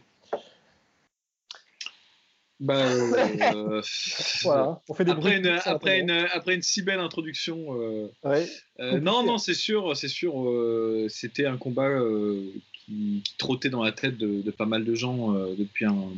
Bah, 2.62 2.78
euh, 3.54 3.82
voilà, 4.44 4.80
on 4.88 4.94
fait 4.94 5.04
des 5.04 5.10
après, 5.10 5.36
une, 5.36 5.48
après, 5.64 5.98
une, 5.98 6.10
après, 6.10 6.54
une, 6.54 6.62
si 6.62 6.82
belle 6.82 7.00
introduction. 7.00 7.76
Euh, 7.76 8.06
ouais, 8.22 8.48
euh, 8.78 9.00
non, 9.00 9.24
non, 9.24 9.36
c'est 9.36 9.54
sûr, 9.54 9.96
c'est 9.96 10.06
sûr. 10.06 10.32
C'était 11.08 11.44
un 11.44 11.56
combat 11.56 11.90
qui, 12.72 13.22
qui, 13.24 13.34
trottait 13.36 13.68
dans 13.68 13.82
la 13.82 13.90
tête 13.90 14.16
de, 14.16 14.42
de 14.42 14.50
pas 14.52 14.66
mal 14.66 14.84
de 14.84 14.94
gens 14.94 15.32
depuis 15.32 15.86
un 15.86 16.08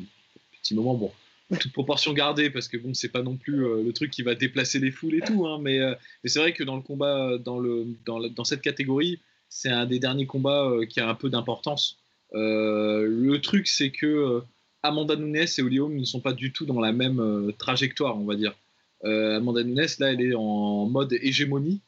petit 0.61 0.75
moment. 0.75 0.95
Bon, 0.95 1.13
toute 1.59 1.73
proportion 1.73 2.13
gardée, 2.13 2.51
parce 2.51 2.69
que 2.69 2.77
bon, 2.77 2.93
c'est 2.93 3.09
pas 3.09 3.23
non 3.23 3.37
plus 3.37 3.61
le 3.83 3.93
truc 3.95 4.11
qui 4.11 4.21
va 4.21 4.35
déplacer 4.35 4.79
les 4.79 4.91
foules 4.91 5.15
et 5.15 5.23
tout. 5.23 5.47
Hein, 5.47 5.61
mais, 5.63 5.79
mais 6.23 6.29
c'est 6.29 6.41
vrai 6.41 6.53
que 6.53 6.63
dans 6.63 6.77
le 6.77 6.83
combat, 6.83 7.39
dans, 7.39 7.59
le, 7.59 7.87
dans, 8.05 8.21
dans 8.21 8.45
cette 8.45 8.61
catégorie, 8.61 9.19
c'est 9.49 9.71
un 9.71 9.87
des 9.87 9.99
derniers 9.99 10.27
combats 10.27 10.71
qui 10.91 11.01
a 11.01 11.09
un 11.09 11.15
peu 11.15 11.31
d'importance. 11.31 11.97
le 12.35 13.37
truc, 13.39 13.67
c'est 13.67 13.93
que 13.93 14.43
Amanda 14.85 15.17
Nunes 15.17 15.37
et 15.37 15.63
Olium 15.63 15.97
ne 15.97 16.05
sont 16.05 16.21
pas 16.21 16.35
du 16.35 16.53
tout 16.53 16.67
dans 16.67 16.79
la 16.79 16.93
même 16.93 17.19
euh, 17.19 17.53
trajectoire, 17.59 18.17
on 18.17 18.25
va 18.25 18.37
dire. 18.37 18.55
Amanda 19.03 19.63
Nunes, 19.63 19.87
là, 19.99 20.13
elle 20.13 20.23
est 20.23 20.35
en 20.35 20.87
mode 20.87 21.13
hégémonie. 21.13 21.83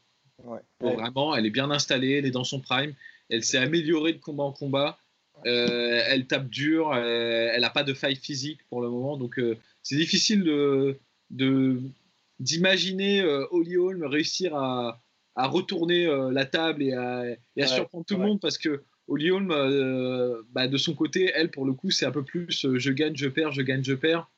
Vraiment, 0.81 1.35
elle 1.35 1.47
est 1.47 1.51
bien 1.51 1.71
installée, 1.71 2.13
elle 2.13 2.27
est 2.27 2.31
dans 2.31 2.45
son 2.45 2.61
prime. 2.61 2.93
Elle 3.31 3.43
s'est 3.43 3.57
améliorée 3.57 4.13
de 4.13 4.19
combat 4.19 4.45
en 4.45 4.53
combat. 4.53 4.99
elle 5.45 6.27
tape 6.27 6.51
dur, 6.51 6.95
elle 6.95 7.63
n'a 7.63 7.71
pas 7.71 7.85
de 7.85 7.95
faille 7.95 8.17
physique 8.17 8.61
pour 8.69 8.83
le 8.83 8.91
moment. 8.91 9.17
Donc, 9.17 9.41
c'est 9.83 9.97
difficile 9.97 10.45
de, 10.45 11.81
d'imaginer 12.39 13.23
Holly 13.51 13.79
Holm 13.79 14.05
réussir 14.05 14.55
à, 14.55 15.01
à 15.37 15.47
retourner 15.47 16.07
la 16.31 16.45
table 16.45 16.83
et 16.83 16.93
à, 16.93 17.67
surprendre 17.67 18.05
tout 18.05 18.19
le 18.19 18.27
monde 18.27 18.41
parce 18.41 18.59
que 18.59 18.83
Holly 19.09 19.31
Holm, 19.31 19.51
euh, 19.51 20.43
bah, 20.51 20.69
de 20.69 20.77
son 20.77 20.95
côté, 20.95 21.31
elle, 21.35 21.51
pour 21.51 21.65
le 21.65 21.73
coup, 21.73 21.91
c'est 21.91 22.07
un 22.07 22.11
peu 22.11 22.25
plus 22.25 22.65
euh, 22.65 22.79
je 22.79 22.91
gagne, 22.91 23.17
je 23.17 23.29
perds, 23.29 23.53
je 23.53 23.63
gagne, 23.63 23.85
je 23.85 23.95
perds. 23.95 24.29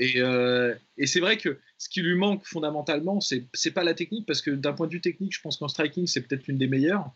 Euh, 0.00 0.74
et, 0.96 1.06
c'est 1.06 1.20
vrai 1.20 1.36
que 1.36 1.58
ce 1.76 1.90
qui 1.90 2.00
lui 2.00 2.14
manque 2.14 2.46
fondamentalement, 2.46 3.20
c'est, 3.20 3.44
c'est 3.52 3.70
pas 3.70 3.84
la 3.84 3.92
technique, 3.92 4.26
parce 4.26 4.40
que 4.40 4.50
d'un 4.50 4.72
point 4.72 4.86
de 4.86 4.92
vue 4.92 5.02
technique, 5.02 5.34
je 5.34 5.42
pense 5.42 5.58
qu'en 5.58 5.68
striking, 5.68 6.06
c'est 6.06 6.22
peut-être 6.22 6.46
l'une 6.46 6.56
des 6.56 6.68
meilleures. 6.68 7.10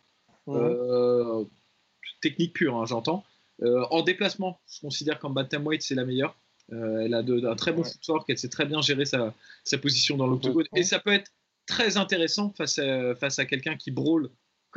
technique 2.20 2.52
pure, 2.52 2.76
hein, 2.76 2.84
j'entends. 2.84 3.24
en 3.62 4.02
déplacement, 4.02 4.60
je 4.70 4.80
considère 4.80 5.18
qu'en 5.18 5.30
bantamweight, 5.30 5.80
c'est 5.80 5.94
la 5.94 6.04
meilleure. 6.04 6.36
elle 6.70 7.14
a 7.14 7.20
un 7.20 7.56
très 7.56 7.72
bon 7.72 7.84
footwork, 7.84 8.28
elle 8.28 8.36
sait 8.36 8.50
très 8.50 8.66
bien 8.66 8.82
gérer 8.82 9.06
sa, 9.06 9.34
sa 9.64 9.78
position 9.78 10.18
dans 10.18 10.26
l'octogone. 10.26 10.66
Et 10.76 10.82
ça 10.82 10.98
peut 10.98 11.12
être 11.12 11.32
très 11.64 11.96
intéressant 11.96 12.50
face 12.50 12.78
à, 12.78 13.14
face 13.14 13.38
à 13.38 13.46
quelqu'un 13.46 13.76
qui 13.76 13.92
brûle 13.92 14.28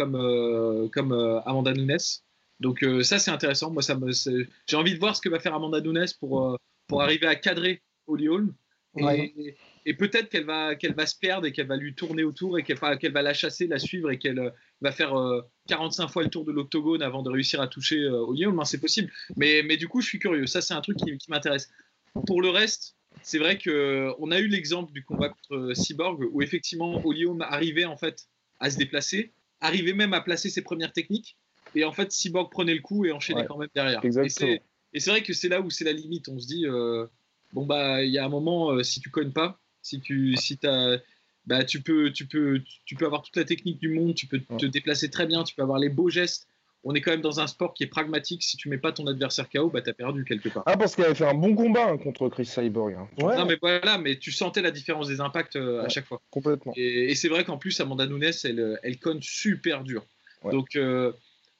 comme, 0.01 0.15
euh, 0.15 0.87
comme 0.89 1.11
euh, 1.11 1.41
Amanda 1.41 1.73
Nunes. 1.73 1.97
Donc 2.59 2.83
euh, 2.83 3.03
ça 3.03 3.19
c'est 3.19 3.31
intéressant. 3.31 3.71
Moi 3.71 3.81
ça 3.81 3.95
me, 3.95 4.11
j'ai 4.11 4.75
envie 4.75 4.93
de 4.93 4.99
voir 4.99 5.15
ce 5.15 5.21
que 5.21 5.29
va 5.29 5.39
faire 5.39 5.53
Amanda 5.53 5.79
Nunes 5.81 6.05
pour, 6.19 6.57
pour 6.87 7.01
arriver 7.01 7.27
à 7.27 7.35
cadrer 7.35 7.81
Holly 8.07 8.27
Holm. 8.27 8.53
Et, 9.85 9.93
peut-être 9.93 10.27
qu'elle 10.29 10.43
va, 10.43 10.75
qu'elle 10.75 10.93
va 10.93 11.05
se 11.05 11.17
perdre 11.17 11.47
et 11.47 11.53
qu'elle 11.53 11.67
va 11.67 11.77
lui 11.77 11.95
tourner 11.95 12.23
autour 12.23 12.59
et 12.59 12.63
qu'elle, 12.63 12.77
qu'elle 12.99 13.13
va 13.13 13.21
la 13.21 13.33
chasser, 13.33 13.65
la 13.65 13.79
suivre 13.79 14.11
et 14.11 14.19
qu'elle 14.19 14.51
va 14.81 14.91
faire 14.91 15.13
45 15.69 16.09
fois 16.09 16.23
le 16.23 16.29
tour 16.29 16.43
de 16.43 16.51
l'octogone 16.51 17.01
avant 17.01 17.23
de 17.23 17.29
réussir 17.29 17.61
à 17.61 17.67
toucher 17.67 18.05
Holly 18.05 18.45
Holm. 18.45 18.59
Hein, 18.59 18.65
c'est 18.65 18.81
possible. 18.81 19.09
Mais, 19.37 19.63
mais 19.63 19.77
du 19.77 19.87
coup, 19.87 20.01
je 20.01 20.07
suis 20.07 20.19
curieux. 20.19 20.45
Ça, 20.45 20.61
c'est 20.61 20.73
un 20.73 20.81
truc 20.81 20.97
qui, 20.97 21.17
qui 21.17 21.31
m'intéresse. 21.31 21.71
Pour 22.27 22.41
le 22.41 22.49
reste, 22.49 22.97
c'est 23.23 23.39
vrai 23.39 23.57
qu'on 23.57 24.31
a 24.31 24.39
eu 24.39 24.47
l'exemple 24.47 24.91
du 24.91 25.05
combat 25.05 25.29
contre 25.29 25.73
Cyborg 25.73 26.27
où 26.31 26.41
effectivement 26.41 27.01
Holm 27.03 27.41
arrivait 27.41 27.85
en 27.85 27.95
fait 27.95 28.27
à 28.59 28.69
se 28.69 28.77
déplacer 28.77 29.33
arrivait 29.61 29.93
même 29.93 30.13
à 30.13 30.21
placer 30.21 30.49
ses 30.49 30.61
premières 30.61 30.91
techniques. 30.91 31.37
Et 31.75 31.85
en 31.85 31.93
fait, 31.93 32.11
Cyborg 32.11 32.51
prenait 32.51 32.73
le 32.73 32.81
coup 32.81 33.05
et 33.05 33.11
enchaînait 33.11 33.45
quand 33.45 33.57
même 33.57 33.69
derrière. 33.73 34.03
Et 34.93 34.99
c'est 34.99 35.09
vrai 35.09 35.23
que 35.23 35.33
c'est 35.33 35.47
là 35.47 35.61
où 35.61 35.69
c'est 35.69 35.85
la 35.85 35.93
limite. 35.93 36.27
On 36.27 36.37
se 36.37 36.47
dit, 36.47 36.65
euh, 36.65 37.07
bon, 37.53 37.65
bah, 37.65 38.03
il 38.03 38.11
y 38.11 38.17
a 38.17 38.25
un 38.25 38.29
moment, 38.29 38.71
euh, 38.71 38.83
si 38.83 38.99
tu 38.99 39.09
cognes 39.09 39.31
pas, 39.31 39.59
si 39.81 40.01
tu 40.01 40.35
si 40.35 40.59
as, 40.63 40.99
bah, 41.45 41.63
tu, 41.63 41.81
peux, 41.81 42.11
tu, 42.11 42.25
peux, 42.27 42.61
tu 42.85 42.95
peux 42.95 43.05
avoir 43.05 43.21
toute 43.21 43.37
la 43.37 43.45
technique 43.45 43.79
du 43.79 43.89
monde, 43.89 44.15
tu 44.15 44.27
peux 44.27 44.39
te 44.39 44.65
déplacer 44.65 45.09
très 45.09 45.25
bien, 45.25 45.43
tu 45.43 45.55
peux 45.55 45.61
avoir 45.61 45.79
les 45.79 45.89
beaux 45.89 46.09
gestes, 46.09 46.47
on 46.83 46.95
est 46.95 47.01
quand 47.01 47.11
même 47.11 47.21
dans 47.21 47.39
un 47.39 47.47
sport 47.47 47.73
qui 47.73 47.83
est 47.83 47.87
pragmatique. 47.87 48.43
Si 48.43 48.57
tu 48.57 48.67
mets 48.69 48.77
pas 48.77 48.91
ton 48.91 49.05
adversaire 49.05 49.49
KO, 49.49 49.69
bah 49.69 49.81
t'as 49.81 49.93
perdu 49.93 50.25
quelque 50.25 50.49
part. 50.49 50.63
Ah, 50.65 50.77
parce 50.77 50.95
qu'il 50.95 51.03
avait 51.03 51.13
fait 51.13 51.27
un 51.27 51.35
bon 51.35 51.55
combat 51.55 51.87
hein, 51.87 51.97
contre 51.97 52.27
Chris 52.29 52.45
Cyborg. 52.45 52.93
Hein. 52.93 53.07
Non, 53.19 53.45
mais 53.45 53.57
voilà, 53.61 53.97
mais 53.97 54.17
tu 54.17 54.31
sentais 54.31 54.61
la 54.61 54.71
différence 54.71 55.07
des 55.07 55.21
impacts 55.21 55.55
euh, 55.55 55.83
à 55.83 55.89
chaque 55.89 56.05
fois. 56.05 56.21
Complètement. 56.31 56.73
Et, 56.75 57.13
c'est 57.13 57.29
vrai 57.29 57.43
qu'en 57.43 57.57
plus, 57.57 57.79
Amanda 57.79 58.07
Nunes, 58.07 58.31
elle, 58.43 58.59
euh, 58.59 58.77
elle 58.83 58.97
conne 58.97 59.21
super 59.21 59.83
dur. 59.83 60.03
Donc, 60.51 60.75
euh, 60.75 61.11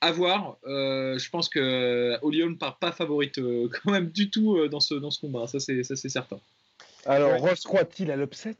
à 0.01 0.11
voir. 0.11 0.57
je 0.65 1.29
pense 1.29 1.49
que 1.49 2.17
Olion 2.23 2.49
ne 2.49 2.55
part 2.55 2.79
pas 2.79 2.91
favorite 2.91 3.39
quand 3.83 3.91
même 3.91 4.09
du 4.09 4.31
tout 4.31 4.67
dans, 4.69 4.79
ce, 4.79 4.95
dans 4.95 5.11
ce 5.11 5.19
combat. 5.19 5.45
Ça, 5.45 5.59
c'est 5.59 5.83
certain. 6.09 6.39
Alors, 7.05 7.39
Ross 7.39 7.61
croit-il 7.63 8.09
à 8.09 8.15
l'upset? 8.15 8.55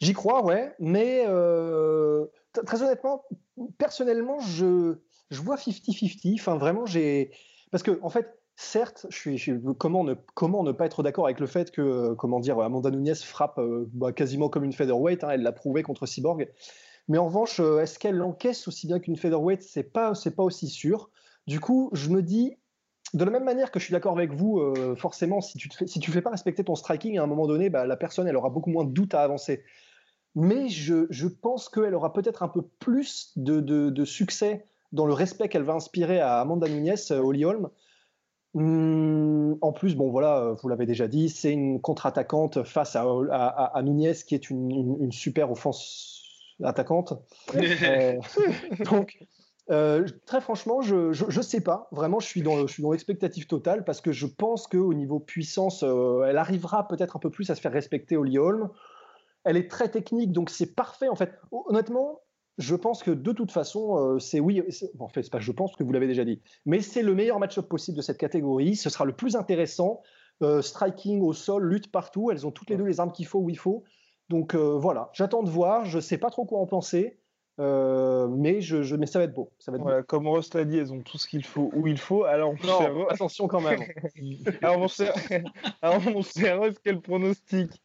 J'y 0.00 0.14
crois, 0.14 0.42
ouais. 0.42 0.72
Mais 0.78 1.26
très 2.64 2.82
honnêtement, 2.82 3.24
personnellement, 3.76 4.40
je 4.40 4.96
je 5.30 5.40
vois 5.40 5.56
50-50. 5.56 6.34
Enfin, 6.34 6.56
vraiment, 6.56 6.86
j'ai. 6.86 7.30
Parce 7.70 7.82
que, 7.82 8.00
en 8.02 8.08
fait, 8.08 8.40
certes, 8.56 9.06
je 9.10 9.16
suis, 9.16 9.60
comment, 9.78 10.04
ne, 10.04 10.14
comment 10.34 10.62
ne 10.62 10.72
pas 10.72 10.86
être 10.86 11.02
d'accord 11.02 11.24
avec 11.26 11.40
le 11.40 11.46
fait 11.46 11.70
que, 11.70 11.80
euh, 11.80 12.14
comment 12.14 12.40
dire, 12.40 12.58
Amanda 12.58 12.90
Nunes 12.90 13.14
frappe 13.14 13.58
euh, 13.58 13.88
bah, 13.92 14.12
quasiment 14.12 14.48
comme 14.48 14.64
une 14.64 14.72
featherweight. 14.72 15.24
Hein, 15.24 15.30
elle 15.32 15.42
l'a 15.42 15.52
prouvé 15.52 15.82
contre 15.82 16.06
Cyborg. 16.06 16.48
Mais 17.08 17.18
en 17.18 17.26
revanche, 17.26 17.60
euh, 17.60 17.80
est-ce 17.80 17.98
qu'elle 17.98 18.20
encaisse 18.22 18.68
aussi 18.68 18.86
bien 18.86 18.98
qu'une 18.98 19.16
featherweight? 19.16 19.62
C'est 19.62 19.84
pas, 19.84 20.12
pas 20.36 20.42
aussi 20.42 20.68
sûr. 20.68 21.10
Du 21.46 21.60
coup, 21.60 21.90
je 21.92 22.10
me 22.10 22.22
dis, 22.22 22.56
de 23.14 23.24
la 23.24 23.30
même 23.30 23.44
manière 23.44 23.70
que 23.70 23.80
je 23.80 23.84
suis 23.84 23.92
d'accord 23.92 24.16
avec 24.16 24.32
vous, 24.32 24.62
forcément, 24.94 25.40
si 25.40 25.58
tu 25.58 25.68
ne 25.68 25.72
fais, 25.72 25.86
si 25.88 26.00
fais 26.00 26.20
pas 26.20 26.30
respecter 26.30 26.62
ton 26.62 26.76
striking, 26.76 27.18
à 27.18 27.24
un 27.24 27.26
moment 27.26 27.48
donné, 27.48 27.68
bah, 27.70 27.86
la 27.86 27.96
personne, 27.96 28.28
elle 28.28 28.36
aura 28.36 28.50
beaucoup 28.50 28.70
moins 28.70 28.84
de 28.84 28.92
doutes 28.92 29.14
à 29.14 29.22
avancer. 29.22 29.64
Mais 30.36 30.68
je, 30.68 31.06
je 31.10 31.26
pense 31.26 31.68
qu'elle 31.68 31.94
aura 31.94 32.12
peut-être 32.12 32.44
un 32.44 32.48
peu 32.48 32.62
plus 32.78 33.32
de, 33.36 33.58
de 33.60 34.04
succès 34.04 34.64
dans 34.92 35.06
le 35.06 35.12
respect 35.12 35.48
qu'elle 35.48 35.62
va 35.62 35.74
inspirer 35.74 36.20
à 36.20 36.40
Amanda 36.40 36.68
Nunes, 36.68 36.94
euh, 37.10 37.18
Holly 37.18 37.44
Holm. 37.44 37.70
Hum, 38.54 39.56
en 39.60 39.72
plus, 39.72 39.94
bon 39.94 40.10
voilà, 40.10 40.38
euh, 40.38 40.54
vous 40.54 40.68
l'avez 40.68 40.86
déjà 40.86 41.06
dit, 41.06 41.28
c'est 41.28 41.52
une 41.52 41.80
contre-attaquante 41.80 42.64
face 42.64 42.96
à, 42.96 43.04
à, 43.04 43.82
Nunez 43.82 44.14
qui 44.26 44.34
est 44.34 44.50
une, 44.50 45.12
super 45.12 45.52
offense 45.52 46.24
attaquante. 46.62 47.14
Euh, 47.54 48.18
donc, 48.90 49.24
très 50.26 50.40
franchement, 50.40 50.80
je, 50.82 51.12
je, 51.12 51.40
sais 51.40 51.60
pas. 51.60 51.88
Vraiment, 51.92 52.18
je 52.18 52.26
suis 52.26 52.42
dans, 52.42 52.66
je 52.66 52.72
suis 52.72 52.82
dans 52.82 52.90
l'expectative 52.90 53.46
totale 53.46 53.84
parce 53.84 54.00
que 54.00 54.10
je 54.10 54.26
pense 54.26 54.66
qu'au 54.66 54.94
niveau 54.94 55.20
puissance, 55.20 55.84
elle 55.84 56.36
arrivera 56.36 56.88
peut-être 56.88 57.14
un 57.14 57.20
peu 57.20 57.30
plus 57.30 57.50
à 57.50 57.54
se 57.54 57.60
faire 57.60 57.72
respecter 57.72 58.16
Holly 58.16 58.38
Holm. 58.38 58.68
Elle 59.44 59.56
est 59.56 59.70
très 59.70 59.88
technique, 59.88 60.32
donc 60.32 60.50
c'est 60.50 60.74
parfait 60.74 61.08
en 61.08 61.14
fait. 61.14 61.38
Honnêtement, 61.52 62.20
je 62.60 62.74
pense 62.74 63.02
que 63.02 63.10
de 63.10 63.32
toute 63.32 63.50
façon, 63.50 63.96
euh, 63.96 64.18
c'est 64.18 64.38
oui. 64.38 64.62
En 64.98 65.08
fait, 65.08 65.22
c'est 65.22 65.32
pas 65.32 65.40
je 65.40 65.50
pense 65.50 65.74
que 65.74 65.82
vous 65.82 65.92
l'avez 65.92 66.06
déjà 66.06 66.24
dit, 66.24 66.40
mais 66.66 66.80
c'est 66.80 67.02
le 67.02 67.14
meilleur 67.14 67.38
match-up 67.38 67.68
possible 67.68 67.96
de 67.96 68.02
cette 68.02 68.18
catégorie. 68.18 68.76
Ce 68.76 68.90
sera 68.90 69.04
le 69.04 69.12
plus 69.12 69.34
intéressant. 69.34 70.02
Euh, 70.42 70.62
striking 70.62 71.20
au 71.20 71.32
sol, 71.32 71.66
lutte 71.66 71.90
partout. 71.90 72.30
Elles 72.30 72.46
ont 72.46 72.50
toutes 72.50 72.70
les 72.70 72.76
deux 72.76 72.84
les 72.84 73.00
armes 73.00 73.12
qu'il 73.12 73.26
faut 73.26 73.40
où 73.40 73.50
il 73.50 73.58
faut. 73.58 73.84
Donc 74.28 74.54
euh, 74.54 74.76
voilà, 74.78 75.10
j'attends 75.12 75.42
de 75.42 75.50
voir. 75.50 75.86
Je 75.86 75.98
sais 76.00 76.18
pas 76.18 76.30
trop 76.30 76.44
quoi 76.44 76.60
en 76.60 76.66
penser. 76.66 77.18
mais, 77.58 78.60
je, 78.60 78.94
mais 78.94 79.06
ça 79.06 79.18
va 79.18 79.24
être 79.24 79.34
beau. 79.34 79.50
Ça 79.58 79.72
va 79.72 79.78
être 79.78 80.06
Comme 80.06 80.28
Ross 80.28 80.52
l'a 80.54 80.64
dit, 80.64 80.78
elles 80.78 80.92
ont 80.92 81.00
tout 81.00 81.18
ce 81.18 81.26
qu'il 81.26 81.44
faut 81.44 81.70
où 81.74 81.86
il 81.86 81.98
faut. 81.98 82.24
Alors, 82.24 82.54
attention 83.08 83.48
quand 83.48 83.60
même. 83.60 83.80
Alors, 84.62 84.78
mon 84.78 84.88
cher, 84.88 85.14
Alors, 85.82 86.00
mon 86.02 86.22
cher 86.22 86.58
Ross, 86.58 86.74
quel 86.82 87.00
pronostic 87.00 87.82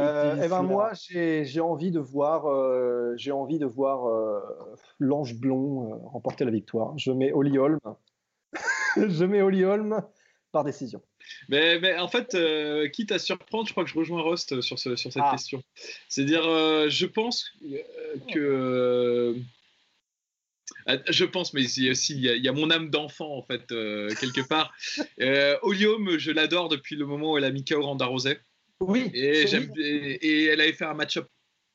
euh, 0.00 0.40
eh 0.42 0.48
ben 0.48 0.62
moi, 0.62 0.92
j'ai 0.94 1.60
envie 1.60 1.90
de 1.90 2.00
voir, 2.00 2.46
euh, 2.46 3.14
j'ai 3.16 3.32
envie 3.32 3.58
de 3.58 3.66
voir 3.66 4.06
euh, 4.06 4.40
l'ange 4.98 5.34
blond 5.34 5.92
euh, 5.92 5.96
remporter 6.08 6.44
la 6.44 6.50
victoire. 6.50 6.96
Je 6.98 7.10
mets 7.10 7.32
Oli 7.32 7.58
Holm. 7.58 7.80
je 8.96 9.24
mets 9.24 9.42
Oli 9.42 9.64
Holm 9.64 10.02
par 10.52 10.64
décision. 10.64 11.02
Mais, 11.48 11.80
mais 11.80 11.98
en 11.98 12.08
fait, 12.08 12.36
quitte 12.92 13.10
à 13.12 13.18
surprendre, 13.18 13.66
je 13.66 13.72
crois 13.72 13.84
que 13.84 13.90
je 13.90 13.98
rejoins 13.98 14.22
Rost 14.22 14.60
sur, 14.60 14.78
ce, 14.78 14.94
sur 14.94 15.12
cette 15.12 15.22
ah. 15.24 15.32
question. 15.32 15.62
C'est-à-dire, 16.08 16.44
je 16.88 17.06
pense 17.06 17.50
que 18.32 19.36
je 21.08 21.24
pense, 21.24 21.54
mais 21.54 21.62
il 21.62 21.84
y, 21.84 22.28
a, 22.28 22.34
il 22.34 22.44
y 22.44 22.48
a 22.48 22.52
mon 22.52 22.70
âme 22.70 22.90
d'enfant 22.90 23.36
en 23.36 23.42
fait 23.42 23.66
quelque 23.66 24.46
part. 24.46 24.72
Euh, 25.20 25.56
Olium, 25.62 26.18
je 26.18 26.30
l'adore 26.30 26.68
depuis 26.68 26.96
le 26.96 27.06
moment 27.06 27.32
où 27.32 27.38
elle 27.38 27.44
a 27.44 27.50
mis 27.50 27.64
KO 27.64 27.82
Ronda 27.82 28.06
Rousey. 28.06 28.38
Oui. 28.80 29.10
Et, 29.14 29.44
et, 29.46 30.44
elle 30.46 30.60
avait 30.60 30.72
fait 30.72 30.84
un 30.84 30.94
match-up. 30.94 31.28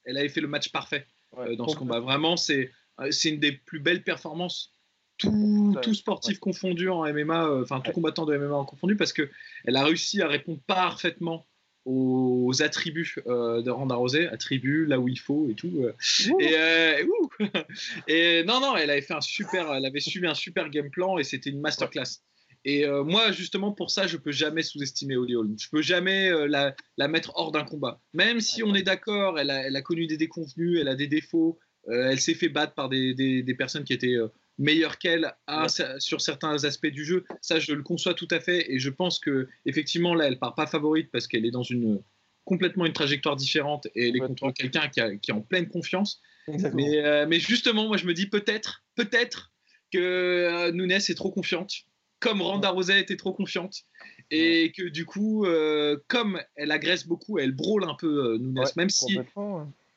Elle 0.06 0.18
avait 0.18 0.30
fait 0.30 0.42
le 0.42 0.48
match 0.48 0.72
parfait 0.72 1.06
euh, 1.38 1.56
dans 1.56 1.68
ce 1.68 1.76
combat. 1.76 2.00
Vraiment, 2.00 2.38
c'est 2.38 2.72
euh, 3.00 3.12
c'est 3.12 3.30
une 3.30 3.40
des 3.40 3.54
plus 3.54 3.80
belles 3.80 4.04
performances 4.04 4.72
tout, 5.18 5.76
tout 5.82 5.94
sportif 5.94 6.40
confondu 6.40 6.88
en 6.90 7.04
MMA, 7.04 7.46
euh, 7.46 7.64
enfin 7.64 7.82
tout 7.82 7.92
combattant 7.92 8.26
de 8.26 8.38
MMA 8.38 8.56
en 8.56 8.66
confondu, 8.66 8.96
parce 8.96 9.12
que 9.12 9.30
elle 9.66 9.76
a 9.76 9.84
réussi 9.84 10.22
à 10.22 10.28
répondre 10.28 10.62
parfaitement 10.66 11.46
aux 11.86 12.62
attributs 12.62 13.16
de 13.26 13.70
Ronda 13.70 13.96
Rousey, 13.96 14.28
attributs 14.28 14.86
là 14.86 15.00
où 15.00 15.08
il 15.08 15.20
faut 15.20 15.50
et 15.50 15.56
tout. 15.56 15.88
Et, 16.40 16.56
et, 18.08 18.44
non, 18.44 18.60
non, 18.60 18.78
elle 18.78 18.90
avait 18.92 19.02
fait 19.02 19.14
un 19.14 19.22
super, 19.22 19.74
elle 19.74 19.86
avait 19.86 20.00
suivi 20.00 20.28
un 20.28 20.36
super 20.36 20.70
game 20.70 20.90
plan 20.90 21.18
et 21.18 21.24
c'était 21.24 21.50
une 21.50 21.62
masterclass. 21.62 22.22
Et 22.66 22.86
euh, 22.86 23.04
moi, 23.04 23.32
justement, 23.32 23.72
pour 23.72 23.90
ça, 23.90 24.08
je 24.08 24.18
peux 24.18 24.32
jamais 24.32 24.64
sous-estimer 24.64 25.16
Holly 25.16 25.36
Holm. 25.36 25.56
Je 25.58 25.70
peux 25.70 25.82
jamais 25.82 26.30
euh, 26.30 26.48
la, 26.48 27.08
mettre 27.08 27.32
hors 27.36 27.52
d'un 27.52 27.64
combat. 27.64 28.02
Même 28.14 28.42
si 28.42 28.64
on 28.64 28.76
est 28.76 28.84
d'accord, 28.84 29.40
elle 29.40 29.50
a, 29.50 29.82
connu 29.82 30.08
des 30.08 30.18
déconvenus, 30.18 30.78
elle 30.80 30.90
a 30.90 30.96
des 30.96 31.08
défauts, 31.08 31.58
euh, 31.88 32.10
elle 32.12 32.20
s'est 32.20 32.34
fait 32.34 32.50
battre 32.50 32.74
par 32.74 32.90
des, 32.90 33.56
personnes 33.58 33.86
qui 33.86 33.94
étaient 33.94 34.18
meilleures 34.58 34.98
qu'elle 34.98 35.34
sur 36.00 36.20
certains 36.20 36.64
aspects 36.66 36.88
du 36.88 37.06
jeu. 37.06 37.24
Ça, 37.42 37.60
je 37.60 37.74
le 37.74 37.84
conçois 37.84 38.14
tout 38.14 38.28
à 38.30 38.42
fait. 38.42 38.72
Et 38.72 38.80
je 38.80 38.90
pense 38.90 39.20
que 39.20 39.48
effectivement, 39.66 40.14
là, 40.14 40.28
elle 40.28 40.38
part 40.38 40.56
pas 40.56 40.68
favorite 40.68 41.10
parce 41.12 41.28
qu'elle 41.28 41.46
est 41.46 41.52
dans 41.52 41.64
une 41.64 42.02
complètement 42.44 42.88
une 42.88 42.94
trajectoire 42.94 43.36
différente 43.36 43.88
et 43.94 44.10
elle 44.10 44.16
est 44.16 44.20
contre 44.20 44.52
quelqu'un 44.52 44.90
qui, 44.90 45.02
qui, 45.20 45.32
est 45.32 45.34
en 45.34 45.42
pleine 45.42 45.70
confiance. 45.70 46.20
Mais, 46.74 47.26
mais, 47.28 47.40
justement, 47.40 47.88
moi, 47.88 47.96
je 47.96 48.06
me 48.06 48.14
dis 48.14 48.26
peut-être, 48.26 48.84
peut-être 48.96 49.54
que 49.94 50.72
Nunes 50.72 50.92
est 50.92 51.16
trop 51.16 51.32
confiante 51.32 51.86
comme 52.20 52.42
Randa 52.42 52.70
Rosa 52.70 52.98
était 52.98 53.16
trop 53.18 53.34
confiante. 53.34 53.84
Et 54.32 54.72
que 54.78 54.84
du 54.90 55.06
coup, 55.06 55.46
euh, 55.46 55.98
comme 56.08 56.40
elle 56.56 56.72
agresse 56.72 57.08
beaucoup, 57.08 57.40
elle 57.40 57.52
brûle 57.52 57.84
un 57.84 57.96
peu 57.96 58.34
euh, 58.34 58.38
Nunes, 58.38 58.60
Ouais, 58.60 58.66
même 58.76 58.90
si 58.90 59.18
ouais. 59.18 59.26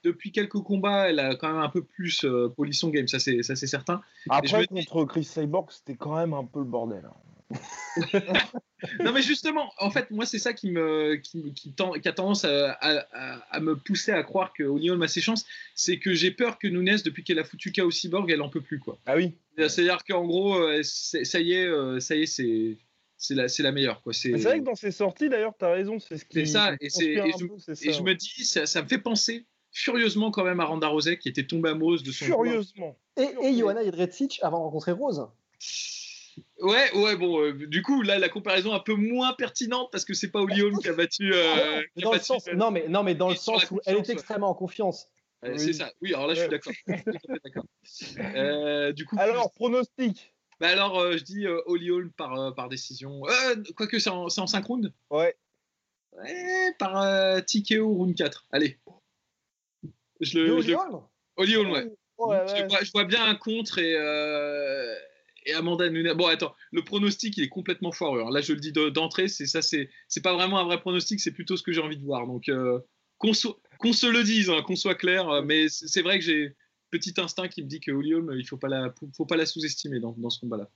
depuis 0.05 0.33
quelques 0.33 0.61
combats, 0.63 1.11
elle 1.11 1.19
a 1.19 1.37
quand 1.37 1.49
même 1.49 1.61
un 1.61 1.69
peu 1.69 1.83
plus 1.85 2.25
euh, 2.25 2.49
poli 2.49 2.73
son 2.73 2.89
game, 2.89 3.07
ça 3.09 3.19
c'est 3.19 3.43
certain. 3.43 4.01
Après, 4.31 4.63
dis- 4.63 4.87
contre 4.87 5.05
Chris 5.05 5.25
Cyborg, 5.25 5.71
c'était 5.71 5.97
quand 5.97 6.17
même 6.17 6.33
un 6.33 6.45
peu 6.45 6.61
le 6.61 6.65
bordel. 6.65 7.05
hein. 7.05 7.15
Non, 9.01 9.13
mais 9.13 9.23
justement, 9.23 9.73
en 9.79 9.91
fait, 9.91 10.11
moi, 10.11 10.27
c'est 10.27 10.39
ça 10.39 10.53
qui, 10.53 10.71
me, 10.71 11.17
qui, 11.17 11.53
qui, 11.55 11.73
tend- 11.73 11.93
qui 11.93 12.09
a 12.09 12.13
tendance 12.13 12.45
à, 12.45 12.73
à- 12.73 13.07
à- 13.13 13.39
à 13.51 13.61
me 13.61 13.77
pousser 13.77 14.11
à 14.13 14.23
croire 14.23 14.53
que 14.53 14.65
Holly 14.65 14.91
Holm 14.91 15.03
a 15.03 15.09
ses 15.09 15.21
chances. 15.21 15.45
C'est 15.75 15.99
que 15.99 16.15
j'ai 16.15 16.31
peur 16.31 16.59
que 16.59 16.67
Nunes, 16.67 16.99
depuis 17.05 17.23
qu'elle 17.25 17.39
a 17.39 17.45
foutu 17.45 17.71
KO 17.73 17.91
Cyborg, 17.91 18.31
elle 18.31 18.43
en 18.43 18.49
peut 18.49 18.61
plus. 18.61 18.79
quoi. 18.81 18.99
Ah 19.07 19.17
oui. 19.17 19.35
C'est-à-dire 19.57 19.99
qu'en 20.05 20.25
gros, 20.27 20.57
euh, 20.57 20.81
ça 20.83 21.41
y 21.41 21.53
est, 21.53 21.67
euh, 21.67 22.01
ça 22.01 22.17
y 22.17 22.23
est, 22.23 22.27
c'est. 22.27 22.77
C'est 23.25 23.37
la, 23.37 23.47
c'est 23.47 23.63
la 23.63 23.71
meilleure. 23.71 24.03
Quoi. 24.03 24.13
C'est, 24.13 24.31
vrai 24.33 24.59
que 24.59 24.65
dans 24.65 24.75
ses 24.75 24.91
sorties, 24.91 25.29
d'ailleurs, 25.29 25.55
t'as 25.57 25.71
raison, 25.73 26.01
c'est 26.01 26.19
ce 26.19 26.25
qui. 26.25 26.41
C'est 26.41 26.47
ça, 26.47 26.73
et 26.81 26.87
et 26.87 26.91
je- 26.91 27.47
peu, 27.47 27.55
Et 27.69 27.75
ça, 27.77 27.93
je 27.93 28.03
me 28.03 28.15
dis, 28.17 28.45
ça, 28.45 28.67
ça 28.67 28.83
me 28.83 28.89
fait 28.89 28.99
penser 28.99 29.47
furieusement 29.71 30.33
quand 30.33 30.43
même 30.43 30.59
à 30.59 30.65
Randa 30.65 30.89
Rousey, 30.89 31.17
qui 31.19 31.29
était 31.29 31.45
tombée 31.47 31.69
amoureuse 31.69 32.03
de 32.03 32.11
son. 32.11 32.25
Furieusement. 32.25 32.99
Et, 33.17 33.29
et 33.45 33.57
Johanna 33.57 33.85
Jedrzejczyk 33.85 34.41
avant 34.43 34.59
de 34.59 34.63
rencontrer 34.65 34.91
Rose? 34.91 35.25
Ouais, 36.61 36.93
ouais, 36.97 37.17
bon, 37.17 37.41
euh, 37.43 37.53
du 37.53 37.83
coup, 37.83 38.03
là, 38.03 38.19
la 38.19 38.29
comparaison 38.29 38.73
est 38.73 38.77
un 38.77 38.81
peu 38.81 38.95
moins 38.95 39.33
pertinente 39.35 39.89
parce 39.93 40.05
que 40.05 40.15
c'est 40.15 40.31
pas 40.31 40.41
Holly 40.41 40.63
Holm 40.63 40.79
qui 40.79 40.89
a 40.89 40.93
battu. 40.93 41.33
euh, 41.35 41.83
qui 41.95 42.03
a 42.03 42.05
Dans 42.05 42.13
le 42.13 42.19
battu- 42.19 42.25
sens, 42.25 42.47
non, 42.55 42.71
mais, 42.71 42.87
non, 42.89 43.03
mais 43.03 43.15
dans 43.15 43.29
le 43.31 43.37
sens 43.37 43.71
où 43.71 43.81
elle 43.87 43.97
est 43.99 44.11
extrêmement 44.11 44.51
en 44.51 44.55
confiance. 44.55 45.09
Euh, 45.45 45.53
Oui. 45.53 45.59
C'est 45.59 45.73
ça. 45.73 45.91
Oui, 46.01 46.15
alors 46.15 46.29
là, 46.29 46.35
je 46.35 46.41
suis 46.41 46.49
d'accord. 46.49 46.73
Du 48.95 49.05
coup, 49.07 49.17
Alors, 49.19 49.51
pronostic. 49.53 50.35
bah 50.61 50.69
alors, 50.69 51.13
je 51.13 51.19
dis 51.25 51.47
Holly 51.47 51.91
Holm 51.91 52.11
par, 52.13 52.55
par 52.55 52.69
décision. 52.69 53.23
Quoique, 53.77 53.99
c'est 53.99 54.11
en, 54.11 54.29
c'est 54.29 54.41
en 54.41 54.47
5 54.47 54.65
rounds? 54.65 54.93
Ouais. 55.11 55.37
Ouais, 56.17 56.73
par 56.79 57.03
TKO 57.45 57.89
round 57.89 58.15
4. 58.15 58.47
Allez. 58.53 58.79
Je 60.21 60.39
le. 60.39 60.61
Le- 60.61 60.75
Holm 60.77 61.01
Holly 61.37 61.57
Holm, 61.57 61.71
ouais. 61.73 61.93
Ouais, 62.19 62.37
je, 62.47 62.53
ouais. 62.53 62.69
vois, 62.69 62.85
je 62.85 62.91
vois 62.93 63.05
bien 63.05 63.25
un 63.25 63.35
contre 63.35 63.79
et, 63.79 63.97
et 65.47 65.53
Amanda 65.55 65.89
Nunes. 65.89 66.13
Bon, 66.15 66.27
attends, 66.27 66.55
le 66.73 66.83
pronostic, 66.85 67.37
il 67.37 67.45
est 67.45 67.49
complètement 67.49 67.93
foireux. 67.93 68.23
hein. 68.23 68.31
Là, 68.31 68.41
je 68.41 68.53
le 68.53 68.61
dis 68.61 68.73
de- 68.73 68.89
d'entrée, 68.91 69.29
c'est 69.29 69.47
ça, 69.47 69.61
c'est 69.63 69.89
pas 70.23 70.35
vraiment 70.35 70.59
un 70.61 70.65
vrai 70.65 70.81
pronostic, 70.81 71.21
c'est 71.21 71.33
plutôt 71.33 71.57
ce 71.57 71.63
que 71.63 71.73
j'ai 71.73 71.81
envie 71.81 71.97
de 71.97 72.05
voir. 72.05 72.27
Donc, 72.27 72.49
euh, 72.49 72.79
qu'on 73.19 73.33
se 73.35 74.07
le 74.07 74.23
dise, 74.25 74.51
hein, 74.51 74.63
qu'on 74.63 74.77
soit 74.77 74.95
clair. 74.95 75.29
euh, 75.29 75.43
Mais 75.43 75.69
c'est 75.69 76.03
vrai 76.03 76.19
que 76.19 76.25
j'ai 76.25 76.57
petit 76.91 77.15
instinct 77.19 77.49
qui 77.49 77.63
me 77.63 77.69
dit 77.69 77.81
que 77.81 77.91
Holly 77.91 78.15
Holm, 78.15 78.33
il 78.37 78.47
faut 78.47 78.59
pas 78.59 78.69
la, 78.69 78.93
faut 79.17 79.27
pas 79.27 79.37
la 79.37 79.47
sous-estimer 79.47 79.99
dans, 80.01 80.13
dans 80.19 80.31
ce 80.31 80.41
combat-là. 80.41 80.71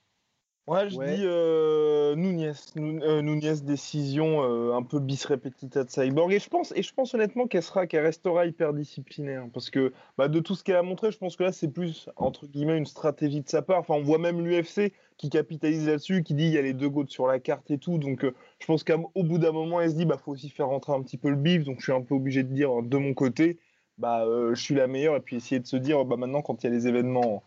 Ouais, 0.67 0.91
je 0.91 0.97
Ouais. 0.97 1.15
dis 1.15 1.23
euh, 1.25 2.17
Nunez. 2.17 2.51
Nu- 2.75 3.01
euh, 3.01 3.23
Nunez, 3.23 3.61
décision 3.63 4.43
euh, 4.43 4.75
un 4.75 4.83
peu 4.83 4.99
bis 4.99 5.25
repetita 5.25 5.85
de 5.85 5.91
Cyborg. 5.91 6.33
Et 6.33 6.41
je 6.41 6.49
pense, 6.49 6.73
et 6.75 6.83
je 6.83 6.93
pense 6.93 7.15
honnêtement 7.15 7.47
qu'elle 7.47 7.63
sera, 7.63 7.87
qu'elle 7.87 8.05
restera 8.05 8.47
hyper 8.47 8.75
disciplinée. 8.75 9.37
hein, 9.37 9.49
parce 9.55 9.71
que 9.71 9.93
bah, 10.19 10.27
de 10.27 10.41
tout 10.41 10.57
ce 10.57 10.65
qu'elle 10.65 10.75
a 10.75 10.83
montré, 10.83 11.13
je 11.13 11.19
pense 11.19 11.37
que 11.37 11.45
là, 11.45 11.53
c'est 11.53 11.69
plus, 11.69 12.11
entre 12.17 12.47
guillemets, 12.49 12.77
une 12.79 12.87
stratégie 12.87 13.43
de 13.43 13.49
sa 13.49 13.63
part. 13.63 13.79
Enfin, 13.79 13.95
on 13.95 14.03
voit 14.03 14.19
même 14.19 14.45
l'UFC 14.45 14.93
qui 15.19 15.31
capitalise 15.31 15.87
là-dessus, 15.87 16.25
qui 16.25 16.35
dit 16.35 16.47
il 16.47 16.53
y 16.53 16.59
a 16.59 16.63
les 16.63 16.73
deux 16.75 16.89
gouttes 16.89 17.11
sur 17.11 17.29
la 17.29 17.39
carte 17.39 17.71
et 17.71 17.79
tout. 17.79 17.99
Donc, 17.99 18.25
euh, 18.25 18.35
je 18.59 18.67
pense 18.67 18.83
qu'au 18.83 19.23
bout 19.23 19.39
d'un 19.39 19.53
moment, 19.53 19.81
elle 19.81 19.91
se 19.91 19.95
dit 19.95 20.05
bah, 20.05 20.19
faut 20.19 20.33
aussi 20.33 20.51
faire 20.51 20.67
rentrer 20.67 20.93
un 20.95 21.03
petit 21.03 21.17
peu 21.17 21.31
le 21.31 21.37
bif. 21.37 21.63
Donc, 21.63 21.77
je 21.79 21.85
suis 21.85 21.93
un 21.93 22.03
peu 22.03 22.17
obligé 22.17 22.43
de 22.43 22.53
dire 22.53 22.83
de 22.83 22.97
mon 22.97 23.15
côté, 23.15 23.61
bah, 23.99 24.25
je 24.53 24.61
suis 24.61 24.75
la 24.75 24.89
meilleure. 24.89 25.15
Et 25.15 25.21
puis, 25.21 25.37
essayer 25.37 25.61
de 25.61 25.67
se 25.67 25.77
dire, 25.77 26.05
bah, 26.05 26.17
maintenant, 26.17 26.43
quand 26.43 26.65
il 26.65 26.67
y 26.67 26.71
a 26.71 26.73
les 26.73 26.89
événements. 26.89 27.45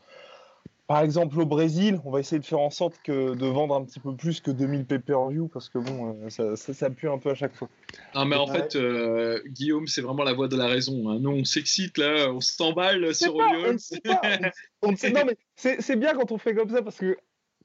Par 0.90 1.02
exemple, 1.02 1.40
au 1.40 1.46
Brésil, 1.46 2.02
on 2.04 2.10
va 2.10 2.20
essayer 2.20 2.40
de 2.40 2.46
faire 2.46 2.60
en 2.62 2.72
sorte 2.72 3.00
que 3.04 3.36
de 3.36 3.46
vendre 3.46 3.76
un 3.76 3.86
petit 3.86 4.00
peu 4.00 4.16
plus 4.16 4.42
que 4.42 4.50
2000 4.50 4.86
pay-per-view 4.86 5.48
parce 5.48 5.70
que 5.70 5.78
bon, 5.78 6.18
euh, 6.26 6.30
ça, 6.32 6.56
ça, 6.56 6.74
ça 6.74 6.90
pue 6.90 7.08
un 7.08 7.20
peu 7.20 7.30
à 7.30 7.36
chaque 7.36 7.54
fois. 7.54 7.70
Non, 8.16 8.26
mais 8.26 8.36
en 8.36 8.48
Ouais. 8.48 8.54
fait, 8.54 8.76
euh, 8.76 9.40
Guillaume, 9.46 9.86
c'est 9.86 10.02
vraiment 10.02 10.24
la 10.24 10.34
voix 10.34 10.48
de 10.48 10.58
la 10.58 10.66
raison. 10.66 11.08
hein. 11.10 11.20
Nous, 11.20 11.30
on 11.30 11.44
s'excite, 11.46 12.00
là, 12.00 12.32
on 12.34 12.42
s'emballe 12.42 13.14
sur 13.14 13.38
pas, 13.38 13.52
on 13.68 13.78
sait. 13.78 14.02
On, 14.82 14.96
sait- 14.96 15.12
non, 15.12 15.26
mais 15.28 15.38
c'est 15.56 15.80
c'est 15.82 15.96
bien 15.96 16.16
quand 16.16 16.32
on 16.32 16.40
fait 16.40 16.56
comme 16.56 16.70
ça 16.70 16.82
parce 16.82 16.98
que 16.98 17.18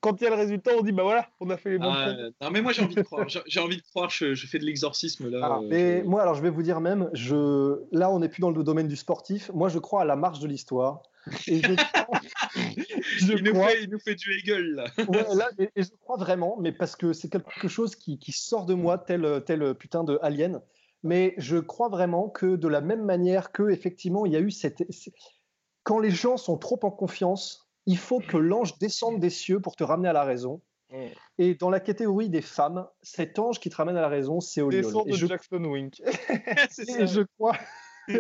quand 0.05 0.20
il 0.20 0.24
y 0.24 0.26
a 0.26 0.30
le 0.30 0.36
résultat, 0.36 0.72
on 0.78 0.82
dit 0.82 0.92
bah 0.92 1.02
voilà, 1.02 1.28
on 1.40 1.48
a 1.50 1.57
fait 1.57 1.70
les 1.70 1.78
bons 1.78 1.90
Ah, 1.90 2.05
points. 2.14 2.30
non, 2.42 2.50
mais 2.50 2.61
moi, 2.62 2.72
j'ai 2.72 2.82
envie 2.82 2.94
de 2.94 3.02
croire. 3.02 3.26
J'ai 3.46 3.61
envie 3.61 3.78
de 3.78 3.82
croire, 3.82 4.11
je, 4.11 4.34
je 4.34 4.46
fais 4.46 4.59
de 4.59 4.64
l'exorcisme, 4.64 5.28
là. 5.30 5.38
Ah, 5.42 5.61
mais 5.68 6.00
je- 6.00 6.05
moi, 6.05 6.20
alors 6.22 6.34
je 6.34 6.42
vais 6.42 6.50
vous 6.50 6.62
dire 6.62 6.80
même, 6.80 7.09
je... 7.14 7.80
là 7.90 8.11
on 8.11 8.18
n'est 8.18 8.28
plus 8.28 8.40
dans 8.42 8.50
le 8.50 8.62
domaine 8.62 8.86
du 8.88 8.96
sportif. 8.96 9.50
Moi 9.55 9.68
je 9.68 9.78
crois 9.78 10.02
à 10.02 10.05
la 10.05 10.16
marche 10.16 10.40
de 10.40 10.46
l'histoire. 10.46 11.02
Et 11.48 11.62
je, 11.62 11.72
je 13.18 13.32
il, 13.32 13.42
nous 13.44 13.52
crois, 13.55 13.68
fait, 13.68 13.82
il 13.84 13.90
nous 13.90 13.98
fait 13.98 14.14
du 14.14 14.32
Hegel, 14.38 14.74
là. 14.74 14.84
ouais, 15.09 15.34
là, 15.34 15.48
et, 15.59 15.70
et 15.74 15.82
je 15.82 15.90
crois 16.02 16.16
vraiment, 16.18 16.57
mais 16.61 16.72
parce 16.72 16.96
que 16.96 17.12
c'est 17.12 17.28
quelque 17.30 17.68
chose 17.68 17.96
qui, 17.96 18.18
qui 18.18 18.32
sort 18.32 18.66
de 18.66 18.74
moi, 18.74 18.98
tel, 18.98 19.42
tel 19.46 19.74
putain 19.74 20.05
de 20.05 20.18
alien. 20.22 20.61
Mais 21.02 21.34
je 21.38 21.57
crois 21.59 21.88
vraiment 21.88 22.28
que 22.28 22.57
de 22.57 22.68
la 22.68 22.80
même 22.80 23.05
manière 23.05 23.52
que 23.52 23.70
effectivement 23.70 24.24
il 24.26 24.32
y 24.32 24.36
a 24.36 24.40
eu 24.40 24.50
cette, 24.50 24.82
quand 25.82 25.98
les 25.98 26.11
gens 26.11 26.36
sont 26.36 26.57
trop 26.57 26.80
en 26.82 26.90
confiance, 26.90 27.64
il 27.87 27.99
faut 27.99 28.20
que 28.20 28.37
l'ange 28.37 28.78
descende 28.78 29.20
des 29.20 29.30
cieux 29.30 29.61
pour 29.61 29.76
te 29.76 29.85
ramener 29.85 30.09
à 30.09 30.12
la 30.12 30.24
raison. 30.24 30.61
Mm. 30.91 30.97
Et 31.39 31.55
dans 31.55 31.70
la 31.70 31.80
catégorie 31.80 32.28
des 32.28 32.43
femmes, 32.43 32.87
cet 33.03 33.39
ange 33.39 33.61
qui 33.61 33.70
te 33.70 33.76
ramène 33.76 33.97
à 33.97 34.03
la 34.03 34.09
raison, 34.09 34.41
c'est. 34.41 34.66
Descente 34.68 35.07
Et 35.09 35.12
de 35.12 35.16
je 35.16 35.26
Jackson 35.26 35.64
Wink. 35.64 36.01
Et 36.99 37.07
je 37.07 37.22
crois. 37.37 37.57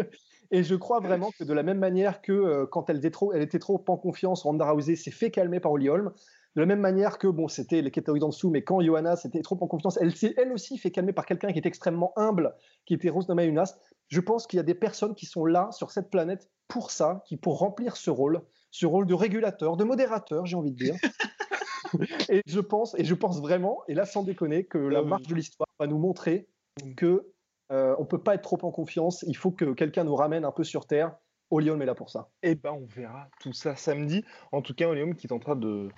Et 0.50 0.62
je 0.62 0.74
crois 0.74 1.00
vraiment 1.00 1.30
que 1.38 1.42
de 1.42 1.52
la 1.52 1.62
même 1.62 1.78
manière 1.78 2.20
que 2.20 2.32
euh, 2.32 2.66
quand 2.66 2.88
elle 2.90 2.98
était 2.98 3.10
trop, 3.10 3.32
elle 3.32 3.42
était 3.42 3.58
trop 3.58 3.82
en 3.88 3.96
confiance, 3.96 4.42
Ronda 4.42 4.70
Rousey 4.70 4.94
s'est 4.94 5.10
fait 5.10 5.30
calmer 5.30 5.58
par 5.58 5.72
Holly 5.72 5.88
Holm. 5.88 6.12
De 6.54 6.60
la 6.60 6.66
même 6.66 6.80
manière 6.80 7.18
que, 7.18 7.26
bon, 7.26 7.48
c'était 7.48 7.82
les 7.82 7.90
catégories 7.90 8.20
d'en 8.20 8.28
dessous, 8.28 8.50
mais 8.50 8.62
quand 8.62 8.80
Johanna 8.80 9.16
s'était 9.16 9.42
trop 9.42 9.58
en 9.60 9.66
confiance, 9.66 9.98
elle 10.00 10.14
s'est 10.14 10.34
elle 10.36 10.52
aussi 10.52 10.78
fait 10.78 10.92
calmer 10.92 11.12
par 11.12 11.26
quelqu'un 11.26 11.50
qui 11.50 11.58
est 11.58 11.66
extrêmement 11.66 12.12
humble, 12.14 12.54
qui 12.86 12.94
était 12.94 13.08
Rose 13.08 13.28
Namajunas. 13.28 13.74
Je 14.06 14.20
pense 14.20 14.46
qu'il 14.46 14.58
y 14.58 14.60
a 14.60 14.62
des 14.62 14.76
personnes 14.76 15.16
qui 15.16 15.26
sont 15.26 15.46
là, 15.46 15.70
sur 15.72 15.90
cette 15.90 16.10
planète, 16.10 16.48
pour 16.68 16.92
ça, 16.92 17.24
qui 17.26 17.36
pour 17.36 17.58
remplir 17.58 17.96
ce 17.96 18.10
rôle, 18.10 18.42
ce 18.74 18.86
rôle 18.86 19.06
de 19.06 19.14
régulateur, 19.14 19.76
de 19.76 19.84
modérateur, 19.84 20.46
j'ai 20.46 20.56
envie 20.56 20.72
de 20.72 20.76
dire. 20.76 20.96
et 22.28 22.42
je 22.44 22.58
pense, 22.58 22.96
et 22.98 23.04
je 23.04 23.14
pense 23.14 23.40
vraiment, 23.40 23.84
et 23.86 23.94
là 23.94 24.04
sans 24.04 24.24
déconner, 24.24 24.64
que 24.64 24.78
la 24.78 25.00
oui. 25.00 25.08
marche 25.08 25.28
de 25.28 25.34
l'histoire 25.36 25.68
va 25.78 25.86
nous 25.86 25.98
montrer 25.98 26.48
que 26.96 27.30
euh, 27.70 27.94
on 28.00 28.04
peut 28.04 28.18
pas 28.20 28.34
être 28.34 28.42
trop 28.42 28.58
en 28.62 28.72
confiance. 28.72 29.24
Il 29.28 29.36
faut 29.36 29.52
que 29.52 29.74
quelqu'un 29.74 30.02
nous 30.02 30.16
ramène 30.16 30.44
un 30.44 30.50
peu 30.50 30.64
sur 30.64 30.88
terre. 30.88 31.14
Holm 31.52 31.82
est 31.82 31.86
là 31.86 31.94
pour 31.94 32.10
ça. 32.10 32.30
Et 32.42 32.56
ben 32.56 32.72
on 32.72 32.84
verra 32.86 33.28
tout 33.38 33.52
ça 33.52 33.76
samedi. 33.76 34.24
En 34.50 34.60
tout 34.60 34.74
cas, 34.74 34.88
Oleum 34.88 35.14
qui 35.14 35.28
est 35.28 35.32
en 35.32 35.38
train 35.38 35.54
de, 35.54 35.88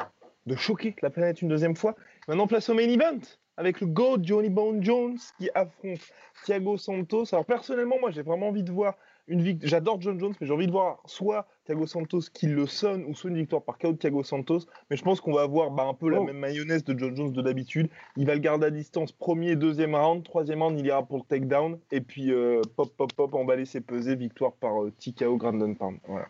de 0.45 0.55
choquer 0.55 0.95
la 1.01 1.09
planète 1.09 1.41
une 1.41 1.49
deuxième 1.49 1.77
fois. 1.77 1.97
Maintenant, 2.29 2.47
place 2.47 2.69
au 2.69 2.75
main 2.75 2.83
event 2.83 3.21
avec 3.57 3.81
le 3.81 3.87
GOAT 3.87 4.19
Johnny 4.21 4.51
Bone 4.51 4.83
Jones 4.83 5.17
qui 5.39 5.49
affronte 5.55 6.13
Thiago 6.45 6.77
Santos. 6.77 7.33
Alors 7.33 7.47
personnellement, 7.47 7.99
moi 7.99 8.11
j'ai 8.11 8.21
vraiment 8.21 8.49
envie 8.49 8.65
de 8.65 8.71
voir 8.71 8.97
une 9.29 9.41
victoire. 9.41 9.71
J'adore 9.71 9.99
John 10.03 10.21
Jones, 10.21 10.35
mais 10.39 10.47
j'ai 10.47 10.53
envie 10.53 10.67
de 10.67 10.73
voir 10.73 11.01
soit 11.07 11.49
Thiago 11.67 11.87
Santos 11.87 12.21
qui 12.33 12.47
le 12.47 12.67
sonne 12.67 13.05
ou 13.07 13.15
soit 13.15 13.31
une 13.31 13.37
victoire 13.37 13.63
par 13.63 13.77
KO 13.79 13.93
de 13.93 13.97
Thiago 13.99 14.23
Santos. 14.23 14.61
Mais 14.91 14.97
je 14.97 15.03
pense 15.03 15.21
qu'on 15.21 15.33
va 15.33 15.43
avoir 15.43 15.71
bah, 15.71 15.85
un 15.85 15.95
peu 15.95 16.09
la 16.09 16.21
Oh. 16.21 16.25
même 16.25 16.39
mayonnaise 16.39 16.85
de 16.85 16.99
John 16.99 17.15
Jones 17.15 17.33
de 17.33 17.43
d'habitude. 17.43 17.89
Il 18.17 18.27
va 18.27 18.35
le 18.35 18.41
garder 18.41 18.67
à 18.67 18.71
distance 18.71 19.13
premier, 19.13 19.57
deuxième 19.57 19.95
round. 19.95 20.23
Troisième 20.25 20.63
round, 20.63 20.79
il 20.79 20.87
ira 20.87 21.03
pour 21.05 21.19
le 21.19 21.25
takedown. 21.25 21.79
Et 21.91 22.01
puis 22.01 22.33
euh, 22.33 22.63
pop, 22.77 22.91
pop, 22.97 23.13
pop, 23.13 23.35
emballer 23.35 23.65
ses 23.67 23.81
pesées. 23.81 24.15
Victoire 24.17 24.53
par 24.53 24.83
euh, 24.85 24.93
TKO 24.99 25.37
Grandon 25.37 25.75
Pound. 25.75 25.99
Voilà. 26.09 26.27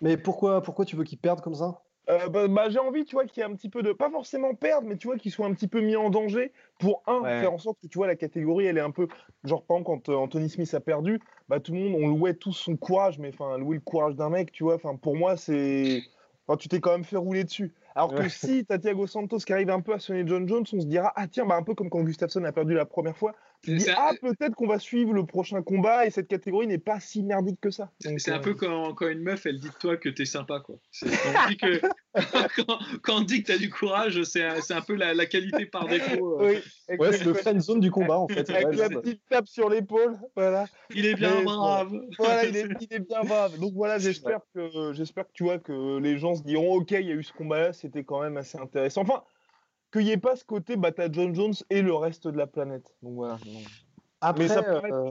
Mais 0.00 0.16
pourquoi, 0.16 0.62
pourquoi 0.62 0.84
tu 0.84 0.96
veux 0.96 1.04
qu'il 1.04 1.18
perde 1.18 1.40
comme 1.40 1.54
ça? 1.54 1.80
Euh, 2.08 2.28
bah, 2.28 2.48
bah, 2.48 2.68
j'ai 2.68 2.80
envie, 2.80 3.04
tu 3.04 3.14
vois, 3.14 3.26
qu'il 3.26 3.42
y 3.42 3.46
ait 3.46 3.48
un 3.48 3.54
petit 3.54 3.68
peu 3.68 3.82
de, 3.82 3.92
pas 3.92 4.10
forcément 4.10 4.54
perdre, 4.54 4.88
mais 4.88 4.96
tu 4.96 5.06
vois, 5.06 5.16
qu'il 5.18 5.30
soit 5.30 5.46
un 5.46 5.54
petit 5.54 5.68
peu 5.68 5.80
mis 5.80 5.94
en 5.94 6.10
danger 6.10 6.52
pour 6.78 7.02
un, 7.06 7.20
Ouais. 7.22 7.38
faire 7.38 7.52
en 7.52 7.58
sorte 7.58 7.80
que 7.80 7.86
tu 7.86 7.96
vois 7.98 8.08
la 8.08 8.16
catégorie, 8.16 8.66
elle 8.66 8.76
est 8.76 8.80
un 8.80 8.90
peu, 8.90 9.08
genre 9.44 9.64
par 9.64 9.76
exemple 9.78 10.02
quand 10.04 10.12
euh, 10.12 10.16
Anthony 10.16 10.48
Smith 10.50 10.72
a 10.74 10.80
perdu, 10.80 11.22
bah 11.48 11.60
tout 11.60 11.72
le 11.72 11.78
monde, 11.78 11.94
on 12.02 12.08
louait 12.08 12.34
tous 12.34 12.52
son 12.52 12.76
courage, 12.76 13.18
mais 13.20 13.28
enfin 13.28 13.56
louer 13.56 13.76
le 13.76 13.82
courage 13.82 14.16
d'un 14.16 14.30
mec, 14.30 14.50
tu 14.50 14.64
vois, 14.64 14.74
enfin 14.74 14.96
pour 14.96 15.14
moi 15.16 15.36
c'est, 15.36 16.04
enfin, 16.48 16.56
tu 16.56 16.68
t'es 16.68 16.80
quand 16.80 16.90
même 16.90 17.04
fait 17.04 17.16
rouler 17.16 17.44
dessus. 17.44 17.72
Alors 17.94 18.14
que 18.14 18.28
si 18.28 18.64
t'as 18.66 18.78
Thiago 18.78 19.06
Santos 19.06 19.38
qui 19.38 19.52
arrive 19.52 19.70
un 19.70 19.80
peu 19.80 19.92
à 19.94 19.98
sonner 20.00 20.24
John 20.26 20.48
Jones, 20.48 20.64
on 20.72 20.80
se 20.80 20.86
dira 20.86 21.12
ah 21.14 21.28
tiens, 21.28 21.46
bah 21.46 21.56
un 21.56 21.62
peu 21.62 21.74
comme 21.74 21.90
quand 21.90 22.02
Gustafsson 22.02 22.42
a 22.44 22.52
perdu 22.52 22.74
la 22.74 22.86
première 22.86 23.16
fois, 23.16 23.34
tu 23.62 23.76
dis 23.76 23.86
ah 23.96 24.10
peut-être 24.20 24.54
qu'on 24.54 24.66
va 24.66 24.78
suivre 24.78 25.12
le 25.12 25.24
prochain 25.24 25.62
combat 25.62 26.06
et 26.06 26.10
cette 26.10 26.28
catégorie 26.28 26.66
n'est 26.66 26.78
pas 26.78 26.98
si 27.00 27.22
merdique 27.22 27.60
que 27.60 27.70
ça. 27.70 27.90
C'est 28.00 28.30
un 28.32 28.36
euh, 28.36 28.40
peu 28.40 28.54
quand, 28.54 28.94
quand 28.94 29.08
une 29.08 29.22
meuf, 29.22 29.46
elle 29.46 29.58
dit 29.60 29.68
de 29.68 29.74
toi 29.74 29.96
que 29.96 30.08
t'es 30.08 30.24
sympa, 30.24 30.60
quoi. 30.60 30.76
Quand 31.00 31.08
on 31.08 31.48
dit 31.48 31.56
que, 31.56 31.80
quand, 32.66 32.78
quand 33.02 33.16
on 33.18 33.20
dit 33.22 33.42
que 33.42 33.52
t'as 33.52 33.58
du 33.58 33.70
courage, 33.70 34.22
c'est 34.24 34.42
un, 34.44 34.60
c'est 34.60 34.74
un 34.74 34.80
peu 34.80 34.94
la, 34.94 35.14
la 35.14 35.26
qualité 35.26 35.66
par 35.66 35.86
défaut. 35.86 36.40
euh. 36.40 36.54
Oui, 36.88 36.96
Ouais, 36.98 37.12
c'est 37.12 37.24
le 37.24 37.34
friend 37.34 37.60
zone 37.60 37.80
du 37.80 37.90
combat 37.90 38.18
en 38.18 38.28
fait. 38.28 38.50
Avec 38.50 38.66
Ouais, 38.66 38.76
la 38.76 38.88
petite 38.90 39.22
tape 39.30 39.46
sur 39.48 39.70
l'épaule, 39.70 40.18
voilà. 40.36 40.66
Il 40.94 41.06
est 41.06 41.14
bien 41.14 41.36
Mais- 41.36 41.44
brave. 41.44 41.92
Voilà, 42.18 42.44
il 42.44 42.56
est, 42.56 42.66
il 42.80 42.92
est 42.92 42.98
bien 43.00 43.22
brave. 43.22 43.58
Donc 43.58 43.72
voilà, 43.74 43.98
j'espère 43.98 44.40
que 44.54 44.92
j'espère 44.92 45.24
que 45.26 45.32
tu 45.32 45.44
vois 45.44 45.58
que 45.58 45.98
les 45.98 46.18
gens 46.18 46.34
se 46.34 46.42
diront 46.42 46.74
ok, 46.74 46.90
il 46.90 47.06
y 47.06 47.10
a 47.12 47.14
eu 47.14 47.22
ce 47.22 47.32
combat-là, 47.32 47.72
c'était 47.72 48.04
quand 48.04 48.20
même 48.22 48.36
assez 48.36 48.58
intéressant. 48.58 49.02
Enfin, 49.02 49.22
qu'il 49.92 50.04
n'y 50.04 50.10
ait 50.10 50.16
pas 50.16 50.36
ce 50.36 50.44
côté 50.44 50.76
bah 50.76 50.92
t'as 50.92 51.10
John 51.10 51.34
Jones 51.34 51.54
et 51.70 51.82
le 51.82 51.94
reste 51.94 52.26
de 52.26 52.36
la 52.36 52.46
planète. 52.46 52.94
Donc 53.02 53.14
voilà. 53.14 53.38
Après, 54.20 54.44
Mais 54.44 54.48
ça 54.48 54.62
paraît- 54.62 54.92
euh, 54.92 55.10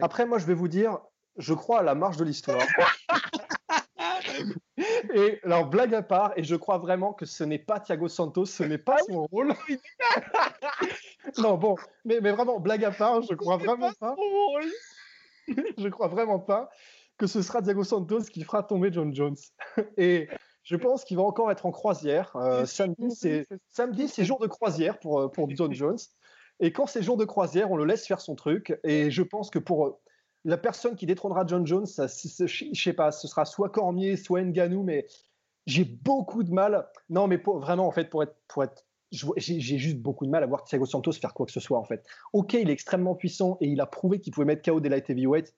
après, 0.00 0.26
moi, 0.26 0.38
je 0.38 0.46
vais 0.46 0.54
vous 0.54 0.68
dire, 0.68 0.98
je 1.36 1.54
crois 1.54 1.80
à 1.80 1.82
la 1.82 1.94
marche 1.94 2.16
de 2.16 2.24
l'histoire. 2.24 2.58
Et 5.14 5.40
alors, 5.44 5.66
blague 5.66 5.94
à 5.94 6.02
part, 6.02 6.32
et 6.36 6.42
je 6.42 6.56
crois 6.56 6.78
vraiment 6.78 7.12
que 7.12 7.26
ce 7.26 7.44
n'est 7.44 7.58
pas 7.58 7.78
Thiago 7.78 8.08
Santos, 8.08 8.46
ce 8.46 8.62
n'est 8.62 8.78
pas 8.78 8.96
son 9.06 9.26
rôle. 9.26 9.54
non, 11.38 11.56
bon, 11.56 11.76
mais, 12.04 12.20
mais 12.20 12.32
vraiment, 12.32 12.58
blague 12.58 12.84
à 12.84 12.90
part, 12.90 13.22
je 13.22 13.34
crois 13.34 13.58
vraiment 13.58 13.90
pas. 14.00 14.16
je 15.48 15.88
crois 15.88 16.08
vraiment 16.08 16.38
pas 16.38 16.70
que 17.18 17.26
ce 17.26 17.42
sera 17.42 17.62
Thiago 17.62 17.84
Santos 17.84 18.22
qui 18.22 18.42
fera 18.42 18.62
tomber 18.62 18.92
John 18.92 19.14
Jones. 19.14 19.36
Et 19.96 20.28
je 20.62 20.76
pense 20.76 21.04
qu'il 21.04 21.16
va 21.16 21.22
encore 21.24 21.50
être 21.50 21.66
en 21.66 21.72
croisière. 21.72 22.34
Euh, 22.36 22.66
samedi, 22.66 23.10
c'est 23.10 23.46
samedi, 23.68 24.08
c'est 24.08 24.24
jour 24.24 24.38
de 24.38 24.46
croisière 24.46 24.98
pour, 24.98 25.20
euh, 25.20 25.28
pour 25.28 25.50
John 25.50 25.72
Jones. 25.72 25.98
Et 26.60 26.72
quand 26.72 26.86
c'est 26.86 27.02
jour 27.02 27.16
de 27.16 27.24
croisière, 27.24 27.70
on 27.70 27.76
le 27.76 27.84
laisse 27.84 28.06
faire 28.06 28.20
son 28.20 28.34
truc. 28.34 28.78
Et 28.84 29.10
je 29.10 29.22
pense 29.22 29.50
que 29.50 29.58
pour 29.58 29.86
euh, 29.86 29.98
la 30.44 30.56
personne 30.56 30.94
qui 30.94 31.06
détrônera 31.06 31.44
John 31.46 31.66
Jones, 31.66 31.86
ça, 31.86 32.06
je 32.06 32.80
sais 32.80 32.92
pas, 32.92 33.10
ce 33.10 33.26
sera 33.26 33.44
soit 33.44 33.70
Cormier, 33.70 34.16
soit 34.16 34.42
Nganou, 34.42 34.82
mais 34.82 35.06
j'ai 35.66 35.84
beaucoup 35.84 36.42
de 36.44 36.52
mal. 36.52 36.88
Non, 37.10 37.26
mais 37.26 37.36
vraiment, 37.44 37.86
en 37.86 37.92
fait, 37.92 38.08
pour 38.10 38.22
être, 38.22 38.36
pour 38.48 38.62
être 38.62 38.84
j'ai 39.10 39.60
juste 39.78 39.98
beaucoup 39.98 40.24
de 40.24 40.30
mal 40.30 40.42
à 40.42 40.46
voir 40.46 40.64
Thiago 40.64 40.86
Santos 40.86 41.12
faire 41.12 41.34
quoi 41.34 41.44
que 41.44 41.52
ce 41.52 41.60
soit 41.60 41.78
en 41.78 41.84
fait. 41.84 42.02
Ok, 42.32 42.54
il 42.54 42.70
est 42.70 42.72
extrêmement 42.72 43.14
puissant 43.14 43.58
et 43.60 43.66
il 43.66 43.80
a 43.80 43.86
prouvé 43.86 44.20
qu'il 44.20 44.32
pouvait 44.32 44.46
mettre 44.46 44.62
KO 44.62 44.80
des 44.80 44.88
light 44.88 45.08
heavyweight. 45.10 45.54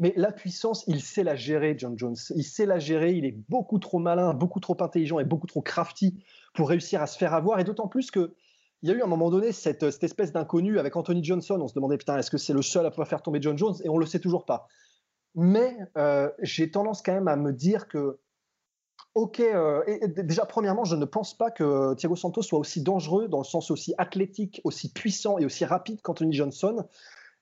Mais 0.00 0.14
la 0.16 0.32
puissance, 0.32 0.82
il 0.86 1.02
sait 1.02 1.22
la 1.22 1.36
gérer, 1.36 1.74
John 1.76 1.96
Jones. 1.96 2.16
Il 2.34 2.42
sait 2.42 2.64
la 2.64 2.78
gérer. 2.78 3.12
Il 3.12 3.26
est 3.26 3.36
beaucoup 3.50 3.78
trop 3.78 3.98
malin, 3.98 4.32
beaucoup 4.32 4.58
trop 4.58 4.76
intelligent 4.80 5.20
et 5.20 5.24
beaucoup 5.24 5.46
trop 5.46 5.60
crafty 5.60 6.24
pour 6.54 6.70
réussir 6.70 7.02
à 7.02 7.06
se 7.06 7.18
faire 7.18 7.34
avoir. 7.34 7.60
Et 7.60 7.64
d'autant 7.64 7.86
plus 7.86 8.10
que 8.10 8.34
il 8.82 8.88
y 8.88 8.92
a 8.92 8.96
eu 8.96 9.02
à 9.02 9.04
un 9.04 9.08
moment 9.08 9.28
donné 9.28 9.52
cette, 9.52 9.82
espèce 9.82 10.32
d'inconnu 10.32 10.78
avec 10.78 10.96
Anthony 10.96 11.22
Johnson. 11.22 11.58
On 11.60 11.68
se 11.68 11.74
demandait, 11.74 11.98
putain, 11.98 12.16
est-ce 12.16 12.30
que 12.30 12.38
c'est 12.38 12.54
le 12.54 12.62
seul 12.62 12.86
à 12.86 12.90
pouvoir 12.90 13.08
faire 13.08 13.20
tomber 13.20 13.42
John 13.42 13.58
Jones? 13.58 13.74
Et 13.84 13.90
on 13.90 13.96
ne 13.96 14.00
le 14.00 14.06
sait 14.06 14.20
toujours 14.20 14.46
pas. 14.46 14.68
Mais 15.34 15.76
euh, 15.98 16.30
j'ai 16.40 16.70
tendance 16.70 17.02
quand 17.02 17.12
même 17.12 17.28
à 17.28 17.36
me 17.36 17.52
dire 17.52 17.86
que, 17.86 18.18
ok, 19.14 19.40
euh, 19.40 19.82
déjà, 20.16 20.46
premièrement, 20.46 20.84
je 20.84 20.96
ne 20.96 21.04
pense 21.04 21.36
pas 21.36 21.50
que 21.50 21.92
Thiago 21.92 22.16
Santos 22.16 22.40
soit 22.40 22.58
aussi 22.58 22.82
dangereux 22.82 23.28
dans 23.28 23.38
le 23.38 23.44
sens 23.44 23.70
aussi 23.70 23.92
athlétique, 23.98 24.62
aussi 24.64 24.90
puissant 24.90 25.36
et 25.36 25.44
aussi 25.44 25.66
rapide 25.66 26.00
qu'Anthony 26.00 26.32
Johnson. 26.32 26.86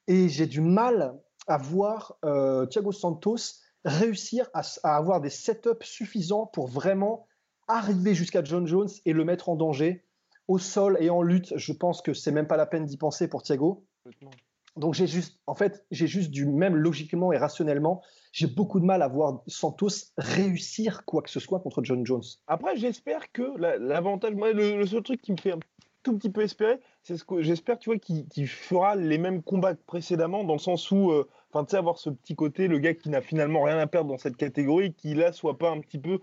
Et 0.07 0.27
j'ai 0.27 0.45
du 0.45 0.59
mal 0.59 1.17
à 1.49 1.57
voir 1.57 2.17
euh, 2.23 2.65
Thiago 2.65 2.91
Santos 2.91 3.59
réussir 3.85 4.49
à, 4.53 4.61
avoir 4.83 5.21
des 5.21 5.29
setups 5.29 5.83
suffisants 5.83 6.45
pour 6.45 6.67
vraiment 6.67 7.27
arriver 7.67 8.15
jusqu'à 8.15 8.43
John 8.43 8.67
Jones 8.67 8.89
et 9.05 9.13
le 9.13 9.25
mettre 9.25 9.49
en 9.49 9.55
danger 9.55 10.05
au 10.47 10.57
sol 10.57 10.97
et 10.99 11.09
en 11.09 11.21
lutte. 11.21 11.53
Je 11.55 11.73
pense 11.73 12.01
que 12.01 12.13
c'est 12.13 12.31
même 12.31 12.47
pas 12.47 12.57
la 12.57 12.65
peine 12.65 12.85
d'y 12.85 12.97
penser 12.97 13.27
pour 13.27 13.43
Thiago. 13.43 13.85
Donc 14.75 14.93
j'ai 14.93 15.07
juste, 15.07 15.39
en 15.45 15.55
fait, 15.55 15.85
j'ai 15.91 16.07
juste 16.07 16.31
du 16.31 16.45
même 16.45 16.75
logiquement 16.75 17.33
et 17.33 17.37
rationnellement, 17.37 18.01
j'ai 18.31 18.47
beaucoup 18.47 18.79
de 18.79 18.85
mal 18.85 19.01
à 19.01 19.07
voir 19.07 19.41
Santos 19.47 20.13
réussir 20.17 21.03
quoi 21.05 21.21
que 21.21 21.29
ce 21.29 21.39
soit 21.39 21.59
contre 21.59 21.83
John 21.83 22.05
Jones. 22.05 22.23
Après, 22.47 22.77
j'espère 22.77 23.31
que 23.31 23.57
l'avantage, 23.57 24.35
moi, 24.35 24.53
le, 24.53 24.85
seul 24.85 25.03
truc 25.03 25.21
qui 25.21 25.31
me 25.31 25.37
fait 25.37 25.53
tout 26.03 26.17
petit 26.17 26.29
peu 26.29 26.41
espérer, 26.41 26.79
c'est 27.03 27.17
ce 27.17 27.25
que 27.25 27.41
j'espère, 27.41 27.77
tu 27.79 27.89
vois, 27.89 27.99
qu'il 27.99 28.47
fera 28.47 28.95
les 28.95 29.17
mêmes 29.17 29.41
combats 29.41 29.75
que 29.75 29.83
précédemment, 29.85 30.43
dans 30.43 30.53
le 30.53 30.59
sens 30.59 30.89
où, 30.91 31.11
euh, 31.11 31.27
enfin, 31.51 31.65
tu 31.65 31.71
sais, 31.71 31.77
avoir 31.77 31.97
ce 31.97 32.09
petit 32.09 32.35
côté, 32.35 32.67
le 32.67 32.79
gars 32.79 32.93
qui 32.93 33.09
n'a 33.09 33.21
finalement 33.21 33.63
rien 33.63 33.77
à 33.77 33.87
perdre 33.87 34.09
dans 34.09 34.17
cette 34.17 34.37
catégorie, 34.37 34.93
qui 34.93 35.13
là 35.13 35.31
soit 35.31 35.57
pas 35.57 35.71
un 35.71 35.79
petit 35.79 35.99
peu, 35.99 36.19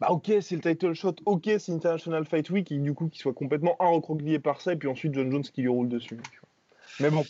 bah 0.00 0.08
ok, 0.10 0.32
c'est 0.40 0.56
le 0.56 0.60
title 0.60 0.94
shot, 0.94 1.16
ok, 1.24 1.50
c'est 1.58 1.72
International 1.72 2.24
Fight 2.24 2.50
Week, 2.50 2.70
et 2.72 2.78
du 2.78 2.94
coup, 2.94 3.08
qu'il 3.08 3.20
soit 3.20 3.32
complètement 3.32 3.76
un 3.80 3.88
recroquevillé 3.88 4.38
par 4.38 4.60
ça, 4.60 4.72
et 4.72 4.76
puis 4.76 4.88
ensuite 4.88 5.14
John 5.14 5.30
Jones 5.30 5.42
qui 5.42 5.62
lui 5.62 5.68
roule 5.68 5.88
dessus. 5.88 6.18
Mais 7.00 7.10
bon. 7.10 7.24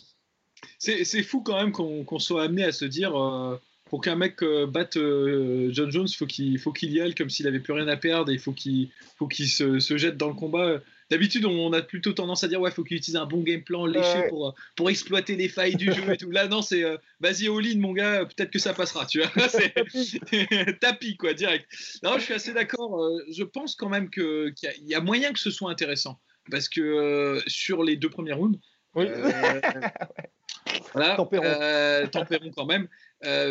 C'est 0.79 1.23
fou 1.23 1.41
quand 1.41 1.57
même 1.57 1.71
qu'on 1.71 2.19
soit 2.19 2.43
amené 2.43 2.63
à 2.63 2.71
se 2.71 2.85
dire. 2.85 3.15
Euh, 3.15 3.59
pour 3.85 4.01
qu'un 4.01 4.15
mec 4.15 4.41
euh, 4.41 4.65
batte 4.65 4.95
John 4.95 5.91
Jones, 5.91 6.07
faut 6.07 6.25
qu'il 6.25 6.57
faut 6.57 6.73
qu'il 6.73 6.91
y 6.91 7.01
aille 7.01 7.13
comme 7.13 7.29
s'il 7.29 7.47
avait 7.47 7.59
plus 7.59 7.73
rien 7.73 7.87
à 7.87 7.97
perdre 7.97 8.31
et 8.31 8.33
il 8.33 8.39
faut 8.39 8.51
qu'il 8.51 8.89
faut 9.17 9.27
qu'il 9.27 9.47
se, 9.47 9.97
jette 9.97 10.17
dans 10.17 10.27
le 10.27 10.33
combat. 10.33 10.79
D'habitude, 11.11 11.45
on 11.45 11.71
a 11.73 11.83
plutôt 11.83 12.13
tendance 12.13 12.43
à 12.43 12.47
dire 12.47 12.59
ouais, 12.59 12.71
faut 12.71 12.83
qu'il 12.83 12.97
utilise 12.97 13.15
un 13.15 13.27
bon 13.27 13.41
game 13.43 13.61
plan 13.61 13.85
léché 13.85 14.27
pour, 14.29 14.55
pour 14.75 14.89
exploiter 14.89 15.35
les 15.35 15.49
failles 15.49 15.75
du 15.75 15.91
jeu 15.91 16.11
et 16.11 16.17
tout. 16.17 16.31
Là, 16.31 16.47
non, 16.47 16.63
c'est 16.63 16.83
euh, 16.83 16.97
vas-y 17.19 17.47
all-in, 17.47 17.79
mon 17.79 17.93
gars, 17.93 18.25
peut-être 18.25 18.49
que 18.49 18.57
ça 18.57 18.73
passera, 18.73 19.05
tu 19.05 19.21
vois. 19.21 19.47
c'est 19.49 20.79
tapis, 20.79 21.15
quoi, 21.15 21.35
direct. 21.35 21.67
Non, 22.01 22.17
je 22.17 22.23
suis 22.23 22.33
assez 22.33 22.53
d'accord. 22.53 23.03
Euh, 23.03 23.23
je 23.31 23.43
pense 23.43 23.75
quand 23.75 23.89
même 23.89 24.09
qu'il 24.09 24.53
y, 24.81 24.95
a 24.95 24.99
moyen 24.99 25.31
que 25.31 25.39
ce 25.39 25.51
soit 25.51 25.69
intéressant 25.69 26.19
parce 26.49 26.69
que 26.69 26.81
euh, 26.81 27.39
sur 27.45 27.83
les 27.83 27.97
deux 27.97 28.09
premières 28.09 28.37
rounds, 28.37 28.59
oui. 28.95 29.05
voilà, 30.93 31.15
tempérons. 31.17 32.51
quand 32.55 32.65
même. 32.65 32.87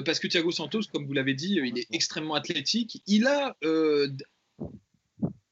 parce 0.05 0.19
que 0.19 0.27
Thiago 0.27 0.51
Santos, 0.51 0.83
comme 0.93 1.07
vous 1.07 1.13
l'avez 1.13 1.35
dit, 1.35 1.61
il 1.63 1.79
est 1.79 1.87
extrêmement 1.93 2.35
athlétique. 2.35 3.01
Il 3.07 3.29
a 3.29 3.55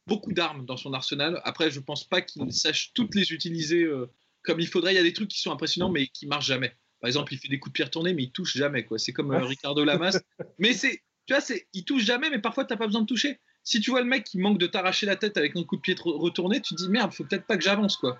beaucoup 0.06 0.32
d'armes 0.32 0.66
dans 0.66 0.76
son 0.76 0.92
arsenal. 0.92 1.40
Après, 1.44 1.70
je 1.70 1.80
pense 1.80 2.04
pas 2.04 2.20
qu'il 2.20 2.52
sache 2.52 2.92
toutes 2.94 3.14
les 3.14 3.32
utiliser 3.32 3.82
euh, 3.82 4.10
comme 4.42 4.60
il 4.60 4.66
faudrait. 4.66 4.92
Il 4.92 4.96
y 4.96 5.00
a 5.00 5.02
des 5.02 5.12
trucs 5.12 5.28
qui 5.28 5.40
sont 5.40 5.52
impressionnants, 5.52 5.90
mais 5.90 6.08
qui 6.08 6.26
marchent 6.26 6.46
jamais. 6.46 6.74
Par 7.00 7.08
exemple, 7.08 7.34
il 7.34 7.38
fait 7.38 7.48
des 7.48 7.58
coups 7.58 7.72
de 7.72 7.74
pierre 7.74 7.90
tournés, 7.90 8.14
mais 8.14 8.24
il 8.24 8.32
touche 8.32 8.56
jamais. 8.56 8.84
Quoi. 8.84 8.98
C'est 8.98 9.12
comme 9.12 9.32
euh, 9.32 9.44
Ricardo 9.44 9.84
Lamas. 9.84 10.18
mais 10.58 10.72
c'est, 10.72 11.02
tu 11.26 11.34
vois, 11.34 11.40
c'est, 11.40 11.66
il 11.72 11.84
touche 11.84 12.04
jamais, 12.04 12.30
mais 12.30 12.40
parfois, 12.40 12.64
tu 12.64 12.72
n'as 12.72 12.78
pas 12.78 12.86
besoin 12.86 13.02
de 13.02 13.06
toucher. 13.06 13.38
Si 13.64 13.80
tu 13.80 13.90
vois 13.90 14.00
le 14.00 14.06
mec 14.06 14.24
qui 14.24 14.38
manque 14.38 14.58
de 14.58 14.66
t'arracher 14.66 15.06
la 15.06 15.16
tête 15.16 15.36
avec 15.36 15.56
un 15.56 15.62
coup 15.64 15.76
de 15.76 15.80
pied 15.80 15.94
retourné, 15.98 16.60
tu 16.60 16.74
te 16.74 16.82
dis 16.82 16.88
merde, 16.88 17.12
faut 17.12 17.24
peut-être 17.24 17.46
pas 17.46 17.56
que 17.56 17.62
j'avance, 17.62 17.96
quoi. 17.96 18.18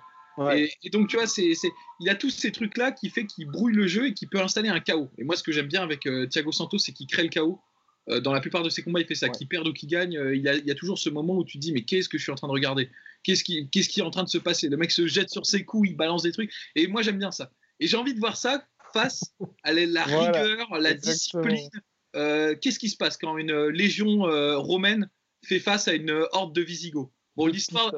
Et, 0.55 0.89
donc, 0.89 1.09
tu 1.09 1.17
vois, 1.17 1.27
c'est, 1.27 1.53
c'est, 1.53 1.71
il 1.99 2.09
a 2.09 2.15
tous 2.15 2.31
ces 2.31 2.51
trucs-là 2.51 2.91
qui 2.91 3.09
fait 3.09 3.25
qu'il 3.25 3.47
brouille 3.47 3.73
le 3.73 3.87
jeu 3.87 4.07
et 4.07 4.13
qui 4.13 4.25
peut 4.25 4.41
installer 4.41 4.69
un 4.69 4.79
chaos. 4.79 5.11
Et 5.17 5.23
moi, 5.23 5.35
ce 5.35 5.43
que 5.43 5.51
j'aime 5.51 5.67
bien 5.67 5.83
avec 5.83 6.07
euh, 6.07 6.25
Thiago 6.27 6.51
Santos, 6.51 6.79
c'est 6.79 6.91
qu'il 6.91 7.07
crée 7.07 7.23
le 7.23 7.29
chaos. 7.29 7.61
Euh, 8.09 8.19
dans 8.19 8.33
la 8.33 8.41
plupart 8.41 8.63
de 8.63 8.69
ses 8.69 8.83
combats, 8.83 8.99
il 8.99 9.07
fait 9.07 9.15
ça. 9.15 9.29
Qu'il 9.29 9.47
perde 9.47 9.67
ou 9.67 9.73
qu'il 9.73 9.89
gagne, 9.89 10.17
euh, 10.17 10.35
il, 10.35 10.43
y 10.43 10.71
a, 10.71 10.75
toujours 10.75 10.99
ce 10.99 11.09
moment 11.09 11.37
où 11.37 11.45
tu 11.45 11.57
te 11.57 11.61
dis 11.61 11.71
mais 11.71 11.83
qu'est-ce 11.83 12.09
que 12.09 12.17
je 12.17 12.23
suis 12.23 12.31
en 12.31 12.35
train 12.35 12.47
de 12.47 12.53
regarder? 12.53 12.89
Qu'est-ce 13.23 13.43
qui, 13.43 13.69
qui, 13.69 13.99
est 13.99 14.03
en 14.03 14.11
train 14.11 14.23
de 14.23 14.29
se 14.29 14.37
passer? 14.37 14.67
Le 14.67 14.77
mec 14.77 14.91
se 14.91 15.07
jette 15.07 15.29
sur 15.29 15.45
ses 15.45 15.63
coups, 15.63 15.89
il 15.89 15.95
balance 15.95 16.23
des 16.23 16.31
trucs. 16.31 16.51
Et 16.75 16.87
moi, 16.87 17.01
j'aime 17.01 17.17
bien 17.17 17.31
ça. 17.31 17.51
Et 17.79 17.87
j'ai 17.87 17.97
envie 17.97 18.13
de 18.13 18.19
voir 18.19 18.35
ça 18.35 18.65
face 18.93 19.23
à 19.63 19.71
la, 19.73 20.03
rigueur, 20.03 20.77
la 20.77 20.93
discipline. 20.93 21.69
Euh, 22.15 22.55
qu'est-ce 22.61 22.77
qui 22.77 22.89
se 22.89 22.97
passe 22.97 23.17
quand 23.17 23.37
une 23.37 23.67
légion 23.69 24.23
romaine 24.61 25.09
fait 25.43 25.59
face 25.59 25.87
à 25.87 25.93
une 25.93 26.11
horde 26.33 26.53
de 26.53 26.61
Visigoths? 26.61 27.11
Bon, 27.35 27.47
l'histoire, 27.47 27.91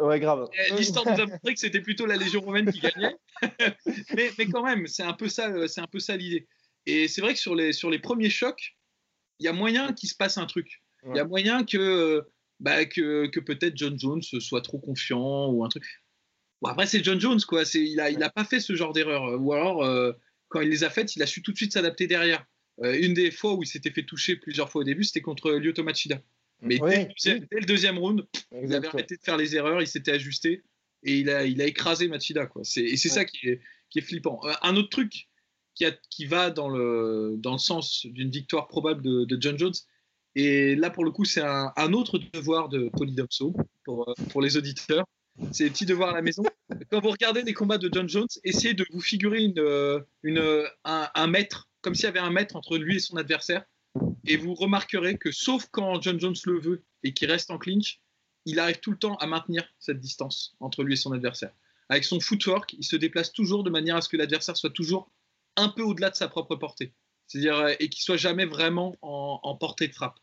l'histoire 0.78 1.06
nous 1.06 1.22
a 1.22 1.26
montré 1.26 1.54
que 1.54 1.60
c'était 1.60 1.82
plutôt 1.82 2.06
la 2.06 2.16
Légion 2.16 2.40
romaine 2.40 2.72
qui 2.72 2.80
gagnait, 2.80 3.18
mais, 4.16 4.32
mais, 4.38 4.46
quand 4.46 4.64
même, 4.64 4.88
c'est 4.88 5.04
un 5.04 5.12
peu 5.12 5.28
ça, 5.28 5.68
c'est 5.68 5.82
un 5.82 5.88
peu 5.88 6.00
ça 6.00 6.16
l'idée. 6.16 6.48
Et 6.86 7.10
c'est 7.10 7.20
vrai 7.20 7.34
que 7.34 7.40
sur 7.40 7.54
les, 7.54 7.74
sur 7.74 7.90
les 7.90 8.00
premiers 8.00 8.30
chocs, 8.30 8.75
y 9.40 9.48
a 9.48 9.54
moyen 9.54 9.94
qu'il 9.94 10.10
se 10.10 10.16
passe 10.16 10.38
un 10.38 10.46
truc. 10.46 10.82
Il 11.08 11.16
y 11.16 11.20
a 11.20 11.26
moyen 11.26 11.64
que, 11.64 12.24
bah, 12.60 12.86
que, 12.86 13.28
que 13.28 13.40
peut-être 13.40 13.78
John 13.78 14.00
Jones 14.00 14.22
soit 14.22 14.62
trop 14.62 14.80
confiant 14.80 15.52
ou 15.52 15.64
un 15.64 15.70
truc. 15.70 15.86
Bon, 16.62 16.70
après, 16.70 16.88
c'est 16.88 17.04
John 17.04 17.20
Jones, 17.20 17.42
quoi. 17.48 17.64
Il 17.76 17.98
n'a 17.98 18.10
il 18.10 18.24
a 18.24 18.30
pas 18.30 18.44
fait 18.44 18.60
ce 18.60 18.76
genre 18.76 18.92
d'erreur. 18.92 19.40
Ou 19.40 19.54
alors, 19.54 19.84
euh, 19.84 20.14
quand 20.48 20.62
il 20.62 20.70
les 20.70 20.84
a 20.84 20.90
faites, 20.90 21.16
il 21.16 21.22
a 21.22 21.28
su 21.28 21.42
tout 21.42 21.52
de 21.52 21.58
suite 21.58 21.74
s'adapter 21.74 22.08
derrière. 22.08 22.46
Euh, 22.84 22.98
une 23.00 23.14
des 23.14 23.32
fois 23.32 23.54
où 23.54 23.64
il 23.64 23.68
s'était 23.68 23.92
fait 23.92 24.04
toucher 24.04 24.36
plusieurs 24.36 24.70
fois 24.70 24.82
au 24.82 24.84
début, 24.84 25.04
c'était 25.04 25.22
contre 25.22 25.52
Lyoto 25.52 25.84
Machida. 25.84 26.22
Mais 26.62 26.80
dès, 26.80 27.10
le 27.52 27.66
deuxième 27.66 27.98
round, 27.98 28.26
il 28.64 28.74
avait 28.74 28.88
arrêté 28.88 29.18
de 29.18 29.22
faire 29.22 29.38
les 29.38 29.56
erreurs, 29.56 29.82
il 29.82 29.88
s'était 29.88 30.12
ajusté 30.12 30.64
et 31.04 31.20
il 31.20 31.30
a, 31.30 31.46
il 31.46 31.62
a 31.62 31.66
écrasé 31.66 32.08
Machida. 32.08 32.48
Quoi. 32.48 32.64
Et 32.78 32.98
c'est 32.98 33.10
ça 33.10 33.26
qui 33.26 33.50
est, 33.50 33.62
qui 33.90 34.00
est 34.00 34.02
flippant. 34.02 34.40
Euh, 34.46 34.54
un 34.62 34.76
autre 34.76 34.90
truc 34.90 35.28
qui, 35.76 36.26
va 36.26 36.50
dans 36.50 36.70
le, 36.70 37.36
dans 37.38 37.54
le 37.54 37.58
sens 37.58 38.06
d'une 38.06 38.30
victoire 38.30 38.68
probable 38.68 39.02
de, 39.02 39.38
John 39.40 39.58
Jones. 39.58 39.74
Et 40.36 40.76
là, 40.76 40.90
pour 40.90 41.06
le 41.06 41.12
coup, 41.12 41.26
c'est 41.26 41.44
un, 41.44 41.94
autre 41.94 42.20
devoir 42.34 42.70
de 42.70 42.90
Polydomso 42.90 43.56
pour, 43.84 44.14
pour 44.32 44.42
les 44.42 44.58
auditeurs. 44.58 45.06
C'est 45.52 45.66
un 45.66 45.70
petit 45.70 45.86
devoir 45.86 46.10
à 46.10 46.14
la 46.14 46.22
maison. 46.22 46.44
Quand 46.90 47.02
vous 47.02 47.12
regardez 47.12 47.44
les 47.44 47.54
combats 47.54 47.78
de 47.78 47.90
John 47.92 48.08
Jones, 48.08 48.28
essayez 48.44 48.74
de 48.74 48.86
vous 48.92 49.02
figurer 49.02 49.44
une, 49.44 50.04
une, 50.24 50.64
un, 50.86 51.10
un 51.14 51.28
mètre, 51.28 51.70
comme 51.82 51.94
s'il 51.94 52.06
y 52.06 52.08
avait 52.08 52.20
un 52.20 52.32
mètre 52.32 52.56
entre 52.56 52.78
lui 52.78 52.98
et 52.98 53.00
son 53.00 53.18
adversaire. 53.18 53.64
Et 54.26 54.38
vous 54.38 54.56
remarquerez 54.56 55.18
que, 55.18 55.32
sauf 55.32 55.68
quand 55.72 56.02
John 56.02 56.20
Jones 56.20 56.36
le 56.46 56.60
veut 56.60 56.84
et 57.04 57.14
qu'il 57.14 57.30
reste 57.30 57.52
en 57.52 57.58
clinch, 57.58 58.02
il 58.46 58.60
arrive 58.60 58.80
tout 58.80 58.92
le 58.92 58.98
temps 58.98 59.16
à 59.18 59.28
maintenir 59.28 59.68
cette 59.80 60.00
distance 60.00 60.56
entre 60.60 60.84
lui 60.84 60.94
et 60.94 60.98
son 60.98 61.12
adversaire. 61.12 61.52
Avec 61.90 62.04
son 62.04 62.20
footwork, 62.20 62.74
il 62.74 62.84
se 62.84 62.96
déplace 62.96 63.32
toujours 63.32 63.64
de 63.64 63.70
manière 63.70 63.96
à 63.96 64.02
ce 64.02 64.10
que 64.10 64.18
l'adversaire 64.18 64.58
soit 64.58 64.72
toujours 64.72 65.12
un 65.56 65.70
peu 65.70 65.82
au-delà 65.82 66.10
de 66.10 66.16
sa 66.16 66.28
propre 66.28 66.56
portée. 66.56 66.94
C'est-à-dire, 67.28 67.58
euh, 67.58 67.74
et 67.80 67.90
qu'il 67.90 68.04
soit 68.04 68.18
jamais 68.18 68.46
vraiment 68.46 68.96
en, 69.02 69.56
portée 69.56 69.88
de 69.88 69.94
frappe. 69.94 70.20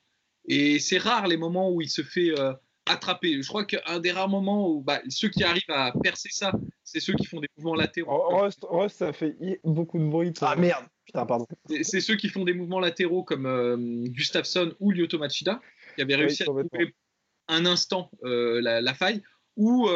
Et 0.46 0.78
c'est 0.78 0.98
rare 0.98 1.26
les 1.26 1.36
moments 1.36 1.70
où 1.70 1.80
il 1.80 1.88
se 1.88 2.02
fait 2.02 2.30
euh, 2.38 2.52
attraper. 2.86 3.42
Je 3.42 3.48
crois 3.48 3.64
qu'un 3.64 4.00
des 4.00 4.12
rares 4.12 4.28
moments 4.28 4.68
où 4.68 4.82
bah, 4.82 5.00
ceux 5.08 5.28
qui 5.28 5.44
arrivent 5.44 5.62
à 5.68 5.92
percer 6.02 6.28
ça, 6.32 6.52
c'est 6.84 7.00
ceux 7.00 7.14
qui 7.14 7.26
font 7.26 7.40
des 7.40 7.48
mouvements 7.56 7.74
latéraux. 7.74 8.38
Rust, 8.38 8.66
ça 8.88 9.12
fait 9.12 9.36
beaucoup 9.64 9.98
de 9.98 10.04
bruit. 10.04 10.32
Ah 10.40 10.56
merde, 10.56 10.84
putain, 11.04 11.26
pardon. 11.26 11.46
C'est 11.82 12.00
ceux 12.00 12.16
qui 12.16 12.28
font 12.28 12.44
des 12.44 12.54
mouvements 12.54 12.80
latéraux 12.80 13.24
comme 13.24 13.46
euh, 13.46 13.76
Gustafsson 14.08 14.74
ou 14.80 14.90
Lyoto 14.90 15.18
Machida, 15.18 15.60
qui 15.94 16.02
avaient 16.02 16.16
réussi 16.16 16.42
à 16.42 16.46
trouver 16.46 16.66
un 17.48 17.66
instant 17.66 18.10
la, 18.22 18.94
faille, 18.94 19.22
ou 19.56 19.88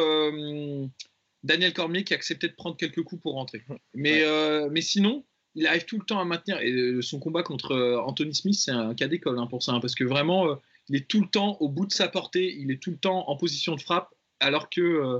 Daniel 1.47 1.73
Cormier 1.73 2.03
qui 2.03 2.13
acceptait 2.13 2.49
de 2.49 2.53
prendre 2.53 2.77
quelques 2.77 3.01
coups 3.03 3.21
pour 3.21 3.33
rentrer. 3.33 3.63
Mais, 3.95 4.23
euh, 4.23 4.69
mais 4.71 4.81
sinon, 4.81 5.25
il 5.55 5.65
arrive 5.65 5.85
tout 5.85 5.97
le 5.97 6.05
temps 6.05 6.19
à 6.19 6.25
maintenir. 6.25 6.59
Et 6.61 6.71
euh, 6.71 7.01
son 7.01 7.19
combat 7.19 7.41
contre 7.41 7.71
euh, 7.71 7.99
Anthony 7.99 8.35
Smith, 8.35 8.55
c'est 8.55 8.71
un 8.71 8.93
cas 8.93 9.07
d'école 9.07 9.39
hein, 9.39 9.47
pour 9.47 9.63
ça, 9.63 9.71
hein, 9.71 9.79
parce 9.79 9.95
que 9.95 10.03
vraiment, 10.03 10.59
il 10.89 10.95
est 10.95 11.07
tout 11.07 11.21
le 11.21 11.27
temps 11.27 11.57
au 11.59 11.69
bout 11.69 11.85
de 11.85 11.93
sa 11.93 12.07
portée, 12.07 12.53
il 12.55 12.69
est 12.69 12.81
tout 12.81 12.91
le 12.91 12.97
temps 12.97 13.27
en 13.29 13.35
position 13.35 13.75
de 13.75 13.81
frappe, 13.81 14.09
alors 14.39 14.69
que 14.69 14.81
euh, 14.81 15.19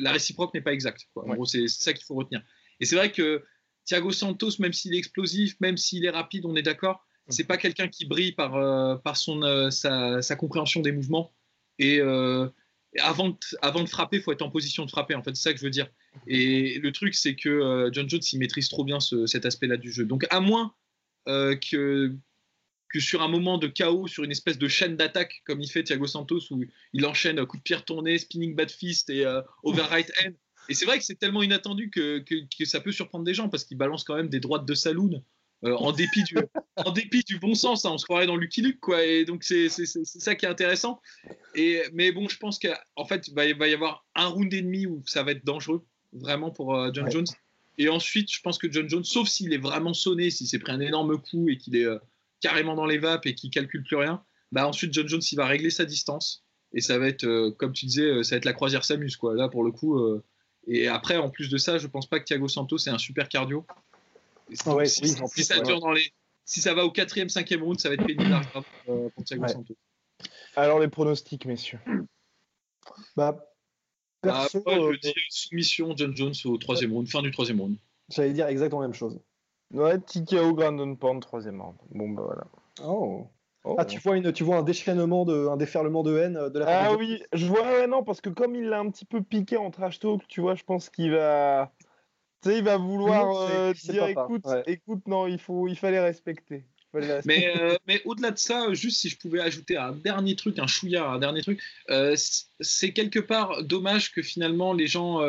la 0.00 0.12
réciproque 0.12 0.54
n'est 0.54 0.60
pas 0.60 0.72
exacte. 0.72 1.06
En 1.14 1.34
gros, 1.34 1.44
c'est 1.44 1.68
ça 1.68 1.92
qu'il 1.92 2.04
faut 2.04 2.14
retenir. 2.14 2.42
Et 2.80 2.86
c'est 2.86 2.96
vrai 2.96 3.12
que 3.12 3.44
Thiago 3.84 4.10
Santos, 4.10 4.58
même 4.58 4.72
s'il 4.72 4.94
est 4.94 4.98
explosif, 4.98 5.56
même 5.60 5.76
s'il 5.76 6.04
est 6.04 6.10
rapide, 6.10 6.46
on 6.46 6.56
est 6.56 6.62
d'accord, 6.62 7.06
c'est 7.28 7.44
pas 7.44 7.56
quelqu'un 7.56 7.88
qui 7.88 8.06
brille 8.06 8.32
par, 8.32 9.02
par 9.02 9.16
son, 9.16 9.42
euh, 9.42 9.70
sa, 9.70 10.36
compréhension 10.36 10.80
des 10.80 10.92
mouvements. 10.92 11.32
Et 11.78 12.00
avant, 13.00 13.30
de, 13.30 13.88
frapper, 13.88 14.16
il 14.18 14.22
faut 14.22 14.32
être 14.32 14.42
en 14.42 14.50
position 14.50 14.84
de 14.84 14.90
frapper. 14.90 15.14
En 15.14 15.22
fait, 15.22 15.34
c'est 15.36 15.42
ça 15.42 15.52
que 15.52 15.58
je 15.58 15.64
veux 15.64 15.70
dire. 15.70 15.88
Et 16.26 16.78
le 16.78 16.92
truc, 16.92 17.14
c'est 17.14 17.34
que 17.34 17.90
John 17.92 18.08
Jones, 18.08 18.20
il 18.32 18.38
maîtrise 18.38 18.68
trop 18.68 18.84
bien 18.84 18.98
cet 19.00 19.46
aspect-là 19.46 19.76
du 19.76 19.92
jeu. 19.92 20.04
Donc, 20.04 20.26
à 20.30 20.40
moins 20.40 20.74
que 21.26 22.16
que 22.88 23.00
sur 23.00 23.22
un 23.22 23.28
moment 23.28 23.58
de 23.58 23.66
chaos, 23.66 24.06
sur 24.06 24.24
une 24.24 24.30
espèce 24.30 24.58
de 24.58 24.68
chaîne 24.68 24.96
d'attaque 24.96 25.42
comme 25.44 25.60
il 25.60 25.70
fait 25.70 25.82
Thiago 25.82 26.06
Santos, 26.06 26.40
où 26.50 26.64
il 26.92 27.06
enchaîne 27.06 27.44
coup 27.46 27.56
de 27.56 27.62
pierre 27.62 27.84
tourné, 27.84 28.18
spinning 28.18 28.54
bad 28.54 28.70
fist 28.70 29.10
et 29.10 29.24
euh, 29.24 29.42
over 29.62 29.82
right 29.82 30.10
hand. 30.22 30.34
Et 30.68 30.74
c'est 30.74 30.84
vrai 30.84 30.98
que 30.98 31.04
c'est 31.04 31.16
tellement 31.16 31.42
inattendu 31.42 31.90
que, 31.90 32.18
que, 32.18 32.64
ça 32.64 32.80
peut 32.80 32.92
surprendre 32.92 33.24
des 33.24 33.34
gens 33.34 33.48
parce 33.48 33.64
qu'il 33.64 33.76
balance 33.76 34.02
quand 34.02 34.16
même 34.16 34.28
des 34.28 34.40
droites 34.40 34.66
de 34.66 34.74
saloon. 34.74 35.22
Euh, 35.66 35.76
en, 35.76 35.92
dépit 35.92 36.22
du, 36.22 36.36
en 36.76 36.90
dépit 36.90 37.22
du 37.24 37.38
bon 37.38 37.54
sens, 37.54 37.84
hein, 37.84 37.90
on 37.92 37.98
se 37.98 38.04
croirait 38.04 38.26
dans 38.26 38.36
Lucky 38.36 38.62
Luke, 38.62 38.80
quoi. 38.80 39.04
Et 39.04 39.24
donc, 39.24 39.44
c'est 39.44 39.68
ça 39.68 40.34
qui 40.34 40.46
est 40.46 40.48
intéressant. 40.48 41.00
Et, 41.54 41.82
mais 41.92 42.12
bon, 42.12 42.28
je 42.28 42.38
pense 42.38 42.58
qu'en 42.58 43.04
fait, 43.04 43.28
il 43.28 43.34
va, 43.34 43.68
y 43.68 43.74
avoir 43.74 44.06
un 44.14 44.26
round 44.26 44.52
et 44.52 44.62
demi 44.62 44.86
où 44.86 45.02
ça 45.06 45.22
va 45.22 45.32
être 45.32 45.44
dangereux, 45.44 45.84
vraiment, 46.12 46.50
pour 46.50 46.74
euh, 46.74 46.90
John 46.92 47.10
Jones. 47.10 47.26
Et 47.78 47.88
ensuite, 47.88 48.32
je 48.32 48.40
pense 48.40 48.58
que 48.58 48.70
John 48.70 48.88
Jones, 48.88 49.04
sauf 49.04 49.28
s'il 49.28 49.52
est 49.52 49.58
vraiment 49.58 49.92
sonné, 49.92 50.30
s'il 50.30 50.46
s'est 50.46 50.58
pris 50.58 50.72
un 50.72 50.80
énorme 50.80 51.20
coup 51.20 51.48
et 51.48 51.58
qu'il 51.58 51.76
est 51.76 51.86
carrément 52.40 52.74
dans 52.74 52.86
les 52.86 52.98
vapes 52.98 53.26
et 53.26 53.34
qui 53.34 53.50
calcule 53.50 53.82
plus 53.82 53.96
rien, 53.96 54.22
bah 54.52 54.66
ensuite 54.66 54.92
John 54.92 55.08
Jones 55.08 55.22
il 55.30 55.36
va 55.36 55.46
régler 55.46 55.70
sa 55.70 55.84
distance 55.84 56.44
et 56.72 56.80
ça 56.80 56.98
va 56.98 57.08
être 57.08 57.24
euh, 57.24 57.50
comme 57.52 57.72
tu 57.72 57.86
disais, 57.86 58.04
euh, 58.04 58.22
ça 58.22 58.34
va 58.34 58.38
être 58.38 58.44
la 58.44 58.52
croisière 58.52 58.84
s'amuse 58.84 59.16
quoi. 59.16 59.34
Là 59.34 59.48
pour 59.48 59.64
le 59.64 59.72
coup. 59.72 59.98
Euh, 59.98 60.22
et 60.68 60.88
après 60.88 61.16
en 61.16 61.30
plus 61.30 61.48
de 61.48 61.58
ça, 61.58 61.78
je 61.78 61.86
pense 61.86 62.08
pas 62.08 62.18
que 62.18 62.24
Thiago 62.24 62.48
Santos 62.48 62.78
c'est 62.78 62.90
un 62.90 62.98
super 62.98 63.28
cardio. 63.28 63.66
Ah 64.48 64.84
si, 64.84 65.44
ça 65.44 65.60
dans 65.60 65.92
les, 65.92 66.12
si 66.44 66.60
ça 66.60 66.74
va 66.74 66.84
au 66.84 66.90
quatrième, 66.90 67.28
cinquième 67.28 67.62
round, 67.62 67.80
ça 67.80 67.88
va 67.88 67.96
être 67.96 68.06
pénible 68.06 68.40
pour 68.84 69.24
Thiago 69.24 69.48
Santos. 69.48 69.74
Alors 70.54 70.78
les 70.78 70.88
pronostics, 70.88 71.44
messieurs. 71.46 71.80
Bah, 73.16 73.36
bah 74.22 74.46
je 74.52 75.00
dis 75.00 75.14
soumission 75.28 75.94
John 75.96 76.16
Jones 76.16 76.34
au 76.44 76.56
troisième 76.56 76.92
round, 76.92 77.08
fin 77.08 77.22
du 77.22 77.30
troisième 77.30 77.60
round. 77.60 77.76
J'allais 78.08 78.32
dire 78.32 78.46
exactement 78.46 78.80
la 78.80 78.88
même 78.88 78.94
chose. 78.94 79.18
Ouais, 79.72 79.98
TKO 79.98 80.54
Grandon 80.54 80.94
Pound, 80.94 81.22
troisième 81.22 81.60
round. 81.60 81.76
Bon, 81.90 82.08
bah 82.10 82.22
voilà. 82.24 82.46
Oh. 82.84 83.26
oh. 83.64 83.74
Ah, 83.78 83.84
tu 83.84 83.98
vois, 83.98 84.16
une, 84.16 84.32
tu 84.32 84.44
vois 84.44 84.58
un 84.58 84.62
déchaînement, 84.62 85.24
de, 85.24 85.48
un 85.48 85.56
déferlement 85.56 86.02
de 86.02 86.16
haine 86.16 86.48
de 86.50 86.58
la 86.58 86.66
Ah 86.68 86.94
oui, 86.96 87.22
je 87.32 87.46
vois, 87.46 87.62
ouais, 87.62 87.86
non, 87.86 88.04
parce 88.04 88.20
que 88.20 88.28
comme 88.28 88.54
il 88.54 88.68
l'a 88.68 88.78
un 88.78 88.90
petit 88.90 89.04
peu 89.04 89.22
piqué 89.22 89.56
en 89.56 89.70
trash 89.70 89.98
talk, 89.98 90.26
tu 90.28 90.40
vois, 90.40 90.54
je 90.54 90.62
pense 90.62 90.88
qu'il 90.88 91.10
va. 91.10 91.72
Tu 92.42 92.50
sais, 92.50 92.58
il 92.58 92.64
va 92.64 92.76
vouloir 92.76 93.50
euh, 93.50 93.72
dire 93.72 94.06
écoute, 94.06 94.44
écoute, 94.66 95.06
non, 95.06 95.26
il, 95.26 95.38
faut, 95.38 95.68
il 95.68 95.76
fallait 95.76 96.00
respecter. 96.00 96.64
Mais, 97.24 97.52
euh, 97.54 97.76
mais 97.86 98.00
au-delà 98.06 98.30
de 98.30 98.38
ça, 98.38 98.72
juste 98.72 99.00
si 99.00 99.10
je 99.10 99.18
pouvais 99.18 99.40
ajouter 99.40 99.76
un 99.76 99.92
dernier 99.92 100.34
truc, 100.34 100.58
un 100.58 100.66
chouïa, 100.66 101.06
un 101.06 101.18
dernier 101.18 101.42
truc, 101.42 101.60
euh, 101.90 102.16
c'est 102.60 102.92
quelque 102.92 103.18
part 103.18 103.62
dommage 103.64 104.12
que 104.12 104.22
finalement 104.22 104.72
les 104.72 104.86
gens 104.86 105.20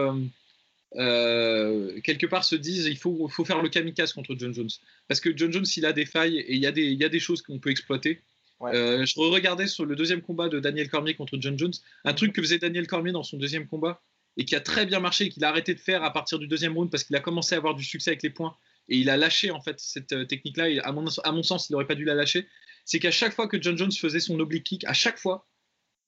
euh, 0.96 2.00
quelque 2.02 2.26
part 2.26 2.44
se 2.44 2.56
disent 2.56 2.86
il 2.86 2.98
faut, 2.98 3.28
faut 3.28 3.44
faire 3.44 3.62
le 3.62 3.70
kamikaze 3.70 4.14
contre 4.14 4.36
John 4.38 4.54
Jones. 4.54 4.70
Parce 5.08 5.20
que 5.20 5.36
John 5.36 5.52
Jones, 5.52 5.66
il 5.76 5.86
a 5.86 5.94
des 5.94 6.06
failles 6.06 6.38
et 6.38 6.54
il 6.54 6.60
y 6.62 6.66
a 6.66 6.72
des, 6.72 6.86
il 6.86 7.00
y 7.00 7.04
a 7.04 7.10
des 7.10 7.20
choses 7.20 7.42
qu'on 7.42 7.60
peut 7.60 7.70
exploiter. 7.70 8.22
Euh, 8.62 9.06
je 9.06 9.20
regardais 9.20 9.68
sur 9.68 9.86
le 9.86 9.96
deuxième 9.96 10.22
combat 10.22 10.50
de 10.50 10.60
Daniel 10.60 10.90
Cormier 10.90 11.14
contre 11.14 11.38
John 11.40 11.58
Jones, 11.60 11.74
un 12.06 12.14
truc 12.14 12.34
que 12.34 12.42
faisait 12.42 12.58
Daniel 12.58 12.88
Cormier 12.88 13.12
dans 13.12 13.22
son 13.22 13.38
deuxième 13.38 13.68
combat 13.68 14.02
et 14.38 14.46
qui 14.46 14.56
a 14.56 14.62
très 14.62 14.86
bien 14.86 15.00
marché 15.00 15.26
et 15.26 15.30
qu'il 15.30 15.44
a 15.44 15.50
arrêté 15.50 15.74
de 15.74 15.80
faire 15.80 16.04
à 16.04 16.14
partir 16.14 16.40
du 16.40 16.48
deuxième 16.48 16.74
round 16.74 16.90
parce 16.90 17.04
qu'il 17.04 17.16
a 17.16 17.20
commencé 17.20 17.56
à 17.56 17.58
avoir 17.58 17.76
du 17.76 17.84
succès 17.84 18.12
avec 18.12 18.24
les 18.24 18.30
points 18.30 18.56
et 18.90 18.98
il 18.98 19.10
a 19.10 19.18
lâché 19.18 19.52
en 19.52 19.62
fait 19.62 19.80
cette 19.80 20.14
euh, 20.14 20.26
technique-là. 20.26 20.82
À 20.84 20.92
mon, 20.92 21.44
sens, 21.44 21.70
il 21.70 21.74
n'aurait 21.74 21.88
pas 21.88 21.96
dû 21.96 22.06
la 22.06 22.16
lâcher. 22.16 22.48
C'est 22.86 23.00
qu'à 23.00 23.12
chaque 23.12 23.34
fois 23.34 23.48
que 23.48 23.62
John 23.62 23.78
Jones 23.78 23.92
faisait 23.92 24.20
son 24.20 24.40
oblique 24.40 24.64
kick, 24.64 24.86
à 24.86 24.94
chaque 24.94 25.18
fois, 25.18 25.46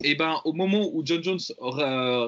et 0.01 0.15
ben 0.15 0.39
au 0.45 0.53
moment 0.53 0.89
où 0.93 1.01
John 1.05 1.21
Jones 1.21 1.39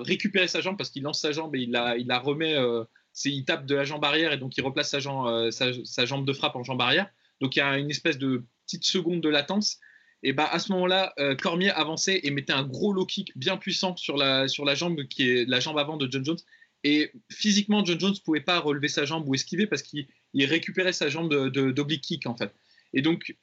récupérait 0.06 0.50
sa 0.50 0.60
jambe 0.60 0.78
parce 0.78 0.90
qu'il 0.90 1.04
lance 1.04 1.22
sa 1.22 1.32
jambe 1.32 1.56
et 1.56 1.62
il 1.62 1.72
la, 1.72 2.20
remet, 2.20 2.56
euh, 2.56 2.84
il 3.24 3.46
tape 3.46 3.66
de 3.66 3.76
la 3.76 3.86
jambe 3.86 4.04
arrière 4.04 4.34
et 4.34 4.38
donc 4.38 4.58
il 4.58 4.62
replace 4.62 4.90
sa 4.90 4.98
euh, 4.98 5.52
sa, 5.52 6.06
jambe 6.06 6.26
de 6.26 6.34
frappe 6.34 6.56
en 6.58 6.64
jambe 6.64 6.82
arrière. 6.82 7.10
Donc 7.40 7.56
il 7.56 7.60
y 7.60 7.62
a 7.62 7.78
une 7.78 7.90
espèce 7.90 8.18
de 8.18 8.44
petite 8.66 8.84
seconde 8.84 9.22
de 9.22 9.30
latence. 9.30 9.80
Et 10.24 10.34
ben 10.34 10.48
à 10.52 10.60
ce 10.60 10.72
moment-là, 10.74 11.14
euh, 11.20 11.36
Cormier 11.36 11.72
avançait 11.72 12.20
et 12.24 12.32
mettait 12.32 12.54
un 12.54 12.64
gros 12.64 12.94
low 12.94 13.06
kick 13.06 13.36
bien 13.36 13.58
puissant 13.58 13.96
sur 13.96 14.18
la, 14.18 14.48
sur 14.48 14.66
la 14.66 14.76
jambe 14.76 15.04
qui 15.08 15.30
est 15.30 15.46
la 15.46 15.60
jambe 15.60 15.78
avant 15.78 15.98
de 15.98 16.10
John 16.12 16.24
Jones. 16.24 16.38
Et 16.84 17.12
physiquement, 17.32 17.84
John 17.86 18.00
Jones 18.00 18.14
ne 18.14 18.24
pouvait 18.24 18.42
pas 18.42 18.60
relever 18.60 18.88
sa 18.88 19.06
jambe 19.06 19.28
ou 19.28 19.36
esquiver 19.36 19.68
parce 19.68 19.82
qu'il 19.82 20.08
récupérait 20.36 20.94
sa 20.94 21.10
jambe 21.10 21.50
d'oblique 21.50 22.04
kick 22.04 22.28
en 22.28 22.36
fait. 22.36 22.54
Et 22.94 23.02
donc 23.02 23.36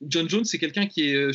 John 0.00 0.28
Jones, 0.28 0.44
c'est 0.44 0.58
quelqu'un 0.58 0.86
qui 0.86 1.14
euh, 1.14 1.32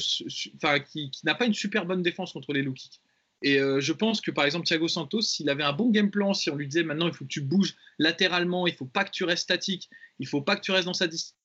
qui, 0.91 1.11
n'a 1.23 1.35
pas 1.35 1.45
une 1.45 1.53
super 1.53 1.85
bonne 1.85 2.03
défense 2.03 2.33
contre 2.33 2.53
les 2.53 2.61
low 2.61 2.73
kicks. 2.73 3.01
Et 3.41 3.57
euh, 3.57 3.79
je 3.79 3.93
pense 3.93 4.19
que 4.19 4.31
par 4.31 4.43
exemple 4.43 4.65
Thiago 4.67 4.89
Santos, 4.89 5.21
s'il 5.21 5.49
avait 5.49 5.63
un 5.63 5.71
bon 5.71 5.89
game 5.91 6.11
plan, 6.11 6.33
si 6.33 6.49
on 6.49 6.55
lui 6.55 6.67
disait 6.67 6.83
maintenant 6.83 7.07
il 7.07 7.13
faut 7.13 7.23
que 7.23 7.29
tu 7.29 7.41
bouges 7.41 7.75
latéralement, 7.97 8.67
il 8.67 8.73
faut 8.73 8.85
pas 8.85 9.05
que 9.05 9.11
tu 9.11 9.23
restes 9.23 9.43
statique, 9.43 9.89
il 10.19 10.27
faut 10.27 10.41
pas 10.41 10.57
que 10.57 10.61
tu 10.61 10.71
restes 10.71 10.85
dans 10.85 10.93
sa 10.93 11.07
distance, 11.07 11.37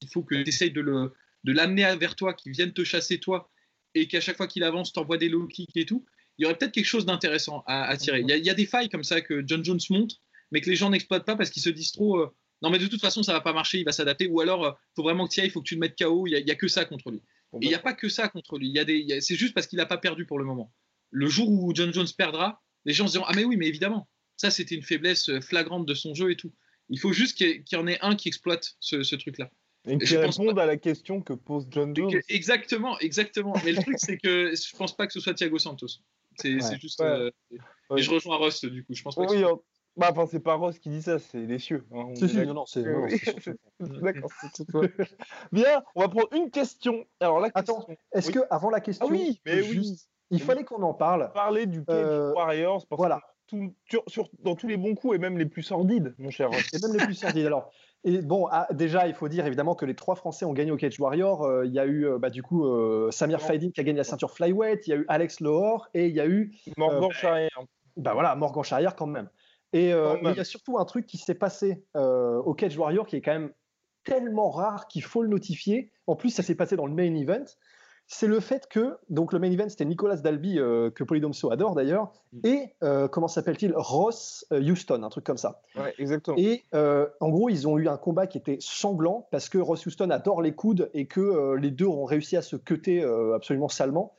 il 0.00 0.08
faut 0.08 0.22
que 0.22 0.34
tu 0.34 0.48
essayes 0.48 0.70
de, 0.70 0.80
le, 0.80 1.12
de 1.44 1.52
l'amener 1.52 1.96
vers 1.96 2.16
toi, 2.16 2.34
qu'il 2.34 2.52
vienne 2.52 2.72
te 2.72 2.84
chasser 2.84 3.18
toi, 3.18 3.50
et 3.94 4.08
qu'à 4.08 4.20
chaque 4.20 4.36
fois 4.36 4.46
qu'il 4.46 4.64
avance, 4.64 4.92
t'envoies 4.92 5.18
des 5.18 5.28
low 5.28 5.46
kicks 5.46 5.76
et 5.76 5.86
tout, 5.86 6.04
il 6.38 6.42
y 6.42 6.44
aurait 6.46 6.56
peut-être 6.56 6.72
quelque 6.72 6.86
chose 6.86 7.04
d'intéressant 7.04 7.62
à, 7.66 7.96
tirer. 7.96 8.20
Il 8.20 8.28
y, 8.28 8.50
a, 8.50 8.54
des 8.54 8.66
failles 8.66 8.88
comme 8.88 9.04
ça 9.04 9.20
que 9.20 9.42
John 9.46 9.64
Jones 9.64 9.80
montre, 9.90 10.16
mais 10.50 10.60
que 10.60 10.70
les 10.70 10.76
gens 10.76 10.90
n'exploitent 10.90 11.26
pas 11.26 11.36
parce 11.36 11.50
qu'ils 11.50 11.62
se 11.62 11.68
disent 11.68 11.92
trop, 11.92 12.18
euh, 12.18 12.34
non, 12.62 12.70
mais 12.70 12.78
de 12.78 12.86
toute 12.86 13.00
façon, 13.00 13.22
ça 13.22 13.32
va 13.32 13.40
pas 13.40 13.52
marcher, 13.52 13.80
il 13.80 13.84
va 13.84 13.92
s'adapter. 13.92 14.28
Ou 14.28 14.40
alors, 14.40 14.62
il 14.62 14.68
euh, 14.68 14.72
faut 14.94 15.02
vraiment 15.02 15.26
que 15.26 15.34
tu 15.34 15.40
ailles, 15.40 15.48
il 15.48 15.50
faut 15.50 15.60
que 15.60 15.68
tu 15.68 15.74
le 15.74 15.80
mettes 15.80 15.98
KO. 15.98 16.26
Il 16.26 16.44
n'y 16.44 16.50
a, 16.50 16.54
que 16.54 16.68
ça 16.68 16.84
contre 16.84 17.10
lui. 17.10 17.18
Et 17.60 17.66
il 17.66 17.68
n'y 17.68 17.74
a 17.74 17.78
bah. 17.78 17.82
pas 17.82 17.92
que 17.92 18.08
ça 18.08 18.28
contre 18.28 18.56
lui. 18.56 18.72
c'est 19.20 19.34
juste 19.34 19.52
parce 19.52 19.66
qu'il 19.66 19.76
n'a 19.76 19.86
pas 19.86 19.98
perdu 19.98 20.24
pour 20.24 20.38
le 20.38 20.44
moment. 20.44 20.72
Le 21.10 21.28
jour 21.28 21.50
où 21.50 21.74
John 21.74 21.92
Jones 21.92 22.08
perdra, 22.16 22.62
les 22.84 22.94
gens 22.94 23.08
se 23.08 23.12
diront 23.12 23.26
Ah, 23.26 23.32
mais 23.34 23.44
oui, 23.44 23.56
mais 23.56 23.66
évidemment, 23.66 24.08
ça 24.36 24.50
c'était 24.50 24.76
une 24.76 24.82
faiblesse 24.82 25.28
euh, 25.28 25.40
flagrante 25.40 25.86
de 25.86 25.94
son 25.94 26.14
jeu 26.14 26.30
et 26.30 26.36
tout. 26.36 26.52
Il 26.88 26.98
faut 26.98 27.12
juste 27.12 27.36
qu'il 27.36 27.64
y 27.70 27.76
en 27.76 27.86
ait 27.86 27.98
un 28.00 28.16
qui 28.16 28.28
exploite 28.28 28.76
ce, 28.80 29.14
truc-là. 29.16 29.50
Et 29.86 29.98
qui 29.98 30.16
réponde 30.16 30.58
à 30.58 30.66
la 30.66 30.76
question 30.76 31.20
que 31.20 31.32
pose 31.32 31.66
John 31.70 31.94
Jones. 31.94 32.12
exactement, 32.28 32.98
exactement. 33.00 33.54
Mais 33.64 33.72
le 33.72 33.82
truc, 33.82 33.96
c'est 33.98 34.16
que 34.16 34.54
je 34.54 34.76
pense 34.76 34.96
pas 34.96 35.06
que 35.06 35.12
ce 35.12 35.20
soit 35.20 35.34
Thiago 35.34 35.58
Santos. 35.58 35.98
C'est 36.36 36.58
juste. 36.80 37.00
Euh, 37.00 37.30
je 37.96 38.10
rejoins 38.10 38.36
Ross, 38.36 38.64
du 38.64 38.84
coup. 38.84 38.94
Je 38.94 39.02
pense 39.02 39.16
pas 39.16 39.26
oui, 39.28 39.44
bah, 39.96 40.08
enfin, 40.10 40.26
c'est 40.26 40.40
pas 40.40 40.54
Ross 40.54 40.78
qui 40.78 40.88
dit 40.88 41.02
ça, 41.02 41.18
c'est 41.18 41.44
les 41.44 41.58
cieux. 41.58 41.84
Hein, 41.92 42.14
non, 42.46 42.54
non, 42.54 42.66
c'est. 42.66 42.82
D'accord, 43.80 44.30
c'est 44.40 44.66
tout. 44.66 44.80
Bien, 45.52 45.82
on 45.94 46.00
va 46.00 46.08
prendre 46.08 46.32
une 46.34 46.50
question. 46.50 47.04
Alors 47.20 47.40
là, 47.40 47.50
attends, 47.54 47.86
est-ce 48.12 48.30
que 48.30 48.40
avant 48.50 48.70
la 48.70 48.80
question, 48.80 49.06
ah 49.08 49.12
oui, 49.12 49.40
mais 49.44 49.60
oui. 49.60 49.98
il 50.30 50.40
fallait 50.40 50.64
qu'on 50.64 50.82
en 50.82 50.94
parle. 50.94 51.30
Parler 51.34 51.66
du 51.66 51.84
Cage 51.84 51.96
euh, 51.96 52.32
Warriors, 52.32 52.86
parce 52.86 52.98
voilà. 52.98 53.20
tout, 53.46 53.74
sur, 54.06 54.30
dans 54.38 54.54
tous 54.54 54.66
les 54.66 54.78
bons 54.78 54.94
coups 54.94 55.16
et 55.16 55.18
même 55.18 55.36
les 55.36 55.46
plus 55.46 55.62
sordides, 55.62 56.14
mon 56.18 56.30
cher 56.30 56.50
Ross. 56.50 56.64
Et 56.72 56.78
même 56.78 56.96
les 56.96 57.04
plus 57.04 57.14
sordides. 57.14 57.46
Alors, 57.46 57.70
et 58.04 58.20
bon, 58.20 58.48
ah, 58.50 58.66
déjà, 58.72 59.06
il 59.06 59.14
faut 59.14 59.28
dire 59.28 59.46
évidemment 59.46 59.74
que 59.74 59.84
les 59.84 59.94
trois 59.94 60.16
Français 60.16 60.44
ont 60.44 60.52
gagné 60.52 60.72
au 60.72 60.76
Cage 60.76 60.98
Warrior. 60.98 61.42
Euh, 61.42 61.66
il 61.66 61.72
y 61.72 61.78
a 61.78 61.86
eu, 61.86 62.06
euh, 62.06 62.18
bah, 62.18 62.30
du 62.30 62.42
coup, 62.42 62.66
Samir 63.10 63.40
Faidin 63.40 63.70
qui 63.70 63.80
a 63.80 63.84
gagné 63.84 63.98
la 63.98 64.04
ceinture 64.04 64.32
flyweight. 64.32 64.86
Il 64.86 64.90
y 64.90 64.92
a 64.92 64.96
eu 64.96 65.04
Alex 65.08 65.40
Lohor 65.40 65.88
et 65.94 66.08
il 66.08 66.14
y 66.14 66.20
a 66.20 66.26
eu 66.26 66.52
Morgan 66.76 67.10
Charrière. 67.12 67.60
Bah 67.96 68.14
voilà, 68.14 68.34
Morgan 68.34 68.64
Charrière 68.64 68.96
quand 68.96 69.06
même. 69.06 69.28
Et 69.72 69.92
euh, 69.92 70.16
il 70.22 70.36
y 70.36 70.40
a 70.40 70.44
surtout 70.44 70.78
un 70.78 70.84
truc 70.84 71.06
qui 71.06 71.16
s'est 71.16 71.34
passé 71.34 71.84
euh, 71.96 72.36
au 72.38 72.54
Cage 72.54 72.76
Warrior 72.76 73.06
qui 73.06 73.16
est 73.16 73.22
quand 73.22 73.32
même 73.32 73.52
tellement 74.04 74.50
rare 74.50 74.86
qu'il 74.86 75.02
faut 75.02 75.22
le 75.22 75.28
notifier. 75.28 75.90
En 76.06 76.16
plus, 76.16 76.30
ça 76.30 76.42
s'est 76.42 76.54
passé 76.54 76.76
dans 76.76 76.86
le 76.86 76.92
main 76.92 77.14
event. 77.14 77.44
C'est 78.14 78.26
le 78.26 78.40
fait 78.40 78.68
que, 78.68 78.98
donc 79.08 79.32
le 79.32 79.38
main 79.38 79.50
event, 79.50 79.70
c'était 79.70 79.86
Nicolas 79.86 80.16
Dalby, 80.16 80.58
euh, 80.58 80.90
que 80.90 81.02
Polydomso 81.02 81.50
adore 81.50 81.74
d'ailleurs, 81.74 82.12
mm. 82.34 82.46
et 82.46 82.74
comment 83.10 83.26
s'appelle-t-il? 83.26 83.72
Ross 83.74 84.44
Houston, 84.50 85.02
un 85.02 85.08
truc 85.08 85.24
comme 85.24 85.38
ça. 85.38 85.62
Ouais, 85.76 85.94
exactement. 85.96 86.36
Et 86.36 86.62
en 86.72 87.28
gros, 87.30 87.48
ils 87.48 87.66
ont 87.66 87.78
eu 87.78 87.88
un 87.88 87.96
combat 87.96 88.26
qui 88.26 88.36
était 88.36 88.58
sanglant 88.60 89.26
parce 89.30 89.48
que 89.48 89.56
Ross 89.56 89.86
Houston 89.86 90.10
adore 90.10 90.42
les 90.42 90.54
coudes 90.54 90.90
et 90.92 91.06
que 91.06 91.54
les 91.54 91.70
deux 91.70 91.86
ont 91.86 92.04
réussi 92.04 92.36
à 92.36 92.42
se 92.42 92.56
cutter 92.56 93.02
absolument 93.34 93.68
salement. 93.68 94.14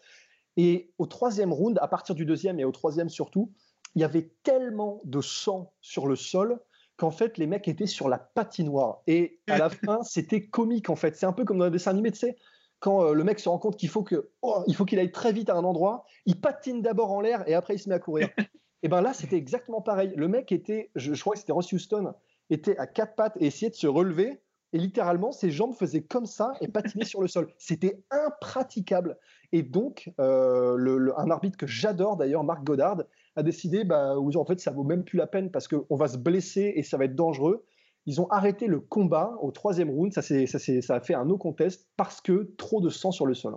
Et 0.57 0.91
au 0.97 1.05
troisième 1.05 1.53
round, 1.53 1.77
à 1.79 1.87
partir 1.87 2.15
du 2.15 2.25
deuxième 2.25 2.59
et 2.59 2.65
au 2.65 2.71
troisième 2.71 3.09
surtout, 3.09 3.51
il 3.95 4.01
y 4.01 4.05
avait 4.05 4.31
tellement 4.41 5.01
de 5.05 5.21
sang 5.21 5.71
sur 5.81 6.07
le 6.07 6.15
sol 6.15 6.59
qu'en 6.97 7.11
fait 7.11 7.37
les 7.37 7.47
mecs 7.47 7.67
étaient 7.67 7.87
sur 7.87 8.09
la 8.09 8.17
patinoire 8.17 9.01
et 9.07 9.39
à 9.47 9.57
la 9.57 9.69
fin 9.85 10.03
c'était 10.03 10.45
comique 10.45 10.89
en 10.89 10.95
fait 10.95 11.15
c'est 11.15 11.25
un 11.25 11.33
peu 11.33 11.43
comme 11.43 11.57
dans 11.57 11.65
un 11.65 11.71
dessin 11.71 11.91
animé 11.91 12.11
tu 12.11 12.19
sais 12.19 12.37
quand 12.83 13.05
euh, 13.05 13.13
le 13.13 13.23
mec 13.23 13.39
se 13.39 13.47
rend 13.47 13.59
compte 13.59 13.77
qu'il 13.77 13.87
faut 13.87 14.03
que 14.03 14.29
oh, 14.41 14.61
il 14.67 14.75
faut 14.75 14.83
qu'il 14.83 14.99
aille 14.99 15.13
très 15.13 15.31
vite 15.31 15.49
à 15.49 15.55
un 15.55 15.63
endroit 15.63 16.03
il 16.25 16.39
patine 16.39 16.81
d'abord 16.81 17.13
en 17.13 17.21
l'air 17.21 17.47
et 17.47 17.53
après 17.53 17.75
il 17.75 17.79
se 17.79 17.87
met 17.87 17.95
à 17.95 17.99
courir 17.99 18.27
et 18.83 18.89
ben 18.89 19.01
là 19.01 19.13
c'était 19.13 19.37
exactement 19.37 19.81
pareil 19.81 20.11
le 20.17 20.27
mec 20.27 20.51
était 20.51 20.91
je, 20.95 21.19
crois 21.19 21.33
que 21.33 21.39
c'était 21.39 21.53
Ross 21.53 21.71
Houston 21.71 22.13
était 22.49 22.77
à 22.77 22.85
quatre 22.85 23.15
pattes 23.15 23.37
et 23.39 23.45
essayait 23.45 23.69
de 23.69 23.75
se 23.75 23.87
relever 23.87 24.41
Et 24.73 24.79
littéralement, 24.79 25.31
ses 25.31 25.49
jambes 25.49 25.73
faisaient 25.73 26.03
comme 26.03 26.25
ça 26.25 26.53
et 26.59 26.67
patinaient 26.67 27.05
sur 27.05 27.21
le 27.21 27.27
sol. 27.27 27.47
C'était 27.57 28.03
impraticable. 28.11 29.17
Et 29.51 29.63
donc, 29.63 30.11
euh, 30.19 30.75
le, 30.75 31.17
un 31.17 31.29
arbitre 31.29 31.57
que 31.57 31.67
j'adore 31.67 32.17
d'ailleurs, 32.17 32.43
Marc 32.43 32.63
Godard, 32.63 33.03
a 33.35 33.43
décidé 33.43 33.83
bah, 33.83 34.15
en 34.17 34.45
fait, 34.45 34.59
ça 34.59 34.71
vaut 34.71 34.83
même 34.83 35.03
plus 35.03 35.17
la 35.17 35.27
peine 35.27 35.51
parce 35.51 35.67
qu'on 35.67 35.95
va 35.95 36.07
se 36.07 36.17
blesser 36.17 36.73
et 36.75 36.83
ça 36.83 36.97
va 36.97 37.05
être 37.05 37.15
dangereux. 37.15 37.63
Ils 38.05 38.19
ont 38.19 38.27
arrêté 38.29 38.67
le 38.67 38.79
combat 38.79 39.37
au 39.41 39.51
troisième 39.51 39.89
round. 39.89 40.11
Ça, 40.13 40.21
ça, 40.21 40.59
ça 40.59 40.95
a 40.95 40.99
fait 40.99 41.13
un 41.13 41.25
no 41.25 41.37
contest 41.37 41.87
parce 41.95 42.21
que 42.21 42.53
trop 42.57 42.81
de 42.81 42.89
sang 42.89 43.11
sur 43.11 43.25
le 43.25 43.33
sol. 43.33 43.55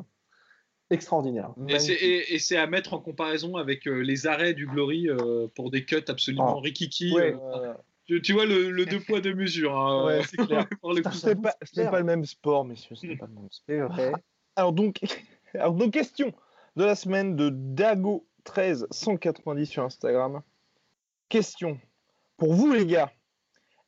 Extraordinaire. 0.90 1.52
Et 1.68 2.38
c'est 2.38 2.56
à 2.56 2.66
mettre 2.68 2.94
en 2.94 3.00
comparaison 3.00 3.56
avec 3.56 3.88
euh, 3.88 3.98
les 3.98 4.28
arrêts 4.28 4.54
du 4.54 4.66
Glory 4.66 5.08
euh, 5.08 5.48
pour 5.56 5.72
des 5.72 5.84
cuts 5.84 6.04
absolument 6.06 6.58
oh. 6.58 6.60
rikiki. 6.60 7.12
Tu, 8.06 8.32
vois 8.32 8.46
le, 8.46 8.84
deux 8.86 9.00
poids 9.00 9.20
deux 9.20 9.34
mesures. 9.34 9.76
Hein, 9.76 10.06
ouais, 10.06 10.22
c'est 10.22 10.36
clair. 10.36 10.66
Ce 11.12 11.28
n'est 11.80 11.90
pas, 11.90 11.98
le 11.98 12.04
même 12.04 12.24
sport, 12.24 12.64
messieurs. 12.64 12.94
Ce 12.94 13.04
n'est 13.04 13.16
pas 13.16 13.26
le 13.26 13.34
même 13.34 13.50
sport. 13.50 13.90
Alors 14.56 14.72
donc, 14.72 15.00
alors 15.52 15.74
donc, 15.74 15.92
question 15.92 16.32
de 16.76 16.84
la 16.84 16.94
semaine 16.94 17.36
de 17.36 17.50
Dago 17.50 18.26
13 18.44 18.86
190 18.90 19.66
sur 19.66 19.82
Instagram. 19.82 20.40
Question 21.28 21.78
pour 22.38 22.54
vous 22.54 22.72
les 22.72 22.86
gars. 22.86 23.12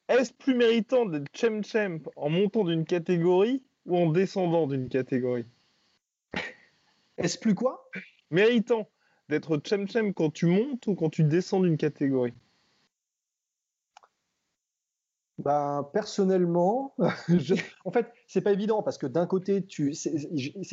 Est-ce 0.09 0.33
plus 0.33 0.55
méritant 0.55 1.05
d'être 1.05 1.29
champ 1.35 1.63
champ 1.63 1.99
en 2.17 2.31
montant 2.31 2.65
d'une 2.65 2.85
catégorie 2.85 3.63
ou 3.85 3.97
en 3.97 4.11
descendant 4.11 4.67
d'une 4.67 4.89
catégorie? 4.89 5.47
Est-ce 7.19 7.39
plus 7.39 7.55
quoi? 7.55 7.91
Méritant 8.31 8.89
d'être 9.29 9.61
champ 9.67 9.87
champ 9.87 10.13
quand 10.13 10.31
tu 10.31 10.47
montes 10.47 10.87
ou 10.87 10.95
quand 10.95 11.11
tu 11.11 11.25
descends 11.25 11.61
d'une 11.61 11.77
catégorie? 11.77 12.33
Ben, 15.39 15.89
personnellement, 15.93 16.97
en 17.85 17.93
fait, 17.93 18.13
c'est 18.27 18.41
pas 18.41 18.53
évident 18.53 18.83
parce 18.83 18.99
que 18.99 19.07
d'un 19.07 19.27
côté, 19.27 19.65
tu, 19.65 19.95
c'est 19.95 20.11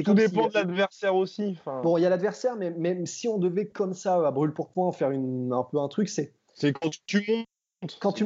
Tout 0.04 0.16
dépend 0.16 0.48
de 0.48 0.54
l'adversaire 0.56 1.16
aussi. 1.16 1.60
Bon, 1.84 1.98
il 1.98 2.02
y 2.02 2.06
a 2.06 2.10
l'adversaire, 2.10 2.56
mais 2.56 2.72
même 2.72 3.06
si 3.06 3.28
on 3.28 3.38
devait 3.38 3.68
comme 3.68 3.94
ça 3.94 4.26
à 4.26 4.32
brûle 4.32 4.54
pour 4.54 4.70
point 4.70 4.92
faire 4.92 5.12
une, 5.12 5.54
un 5.54 5.64
peu 5.64 5.78
un 5.80 5.88
truc, 5.88 6.10
c'est. 6.10 6.34
C'est 6.56 6.74
quand 6.74 6.90
tu 7.06 7.24
montes. 7.28 8.00
Quand 8.00 8.14
tu, 8.14 8.26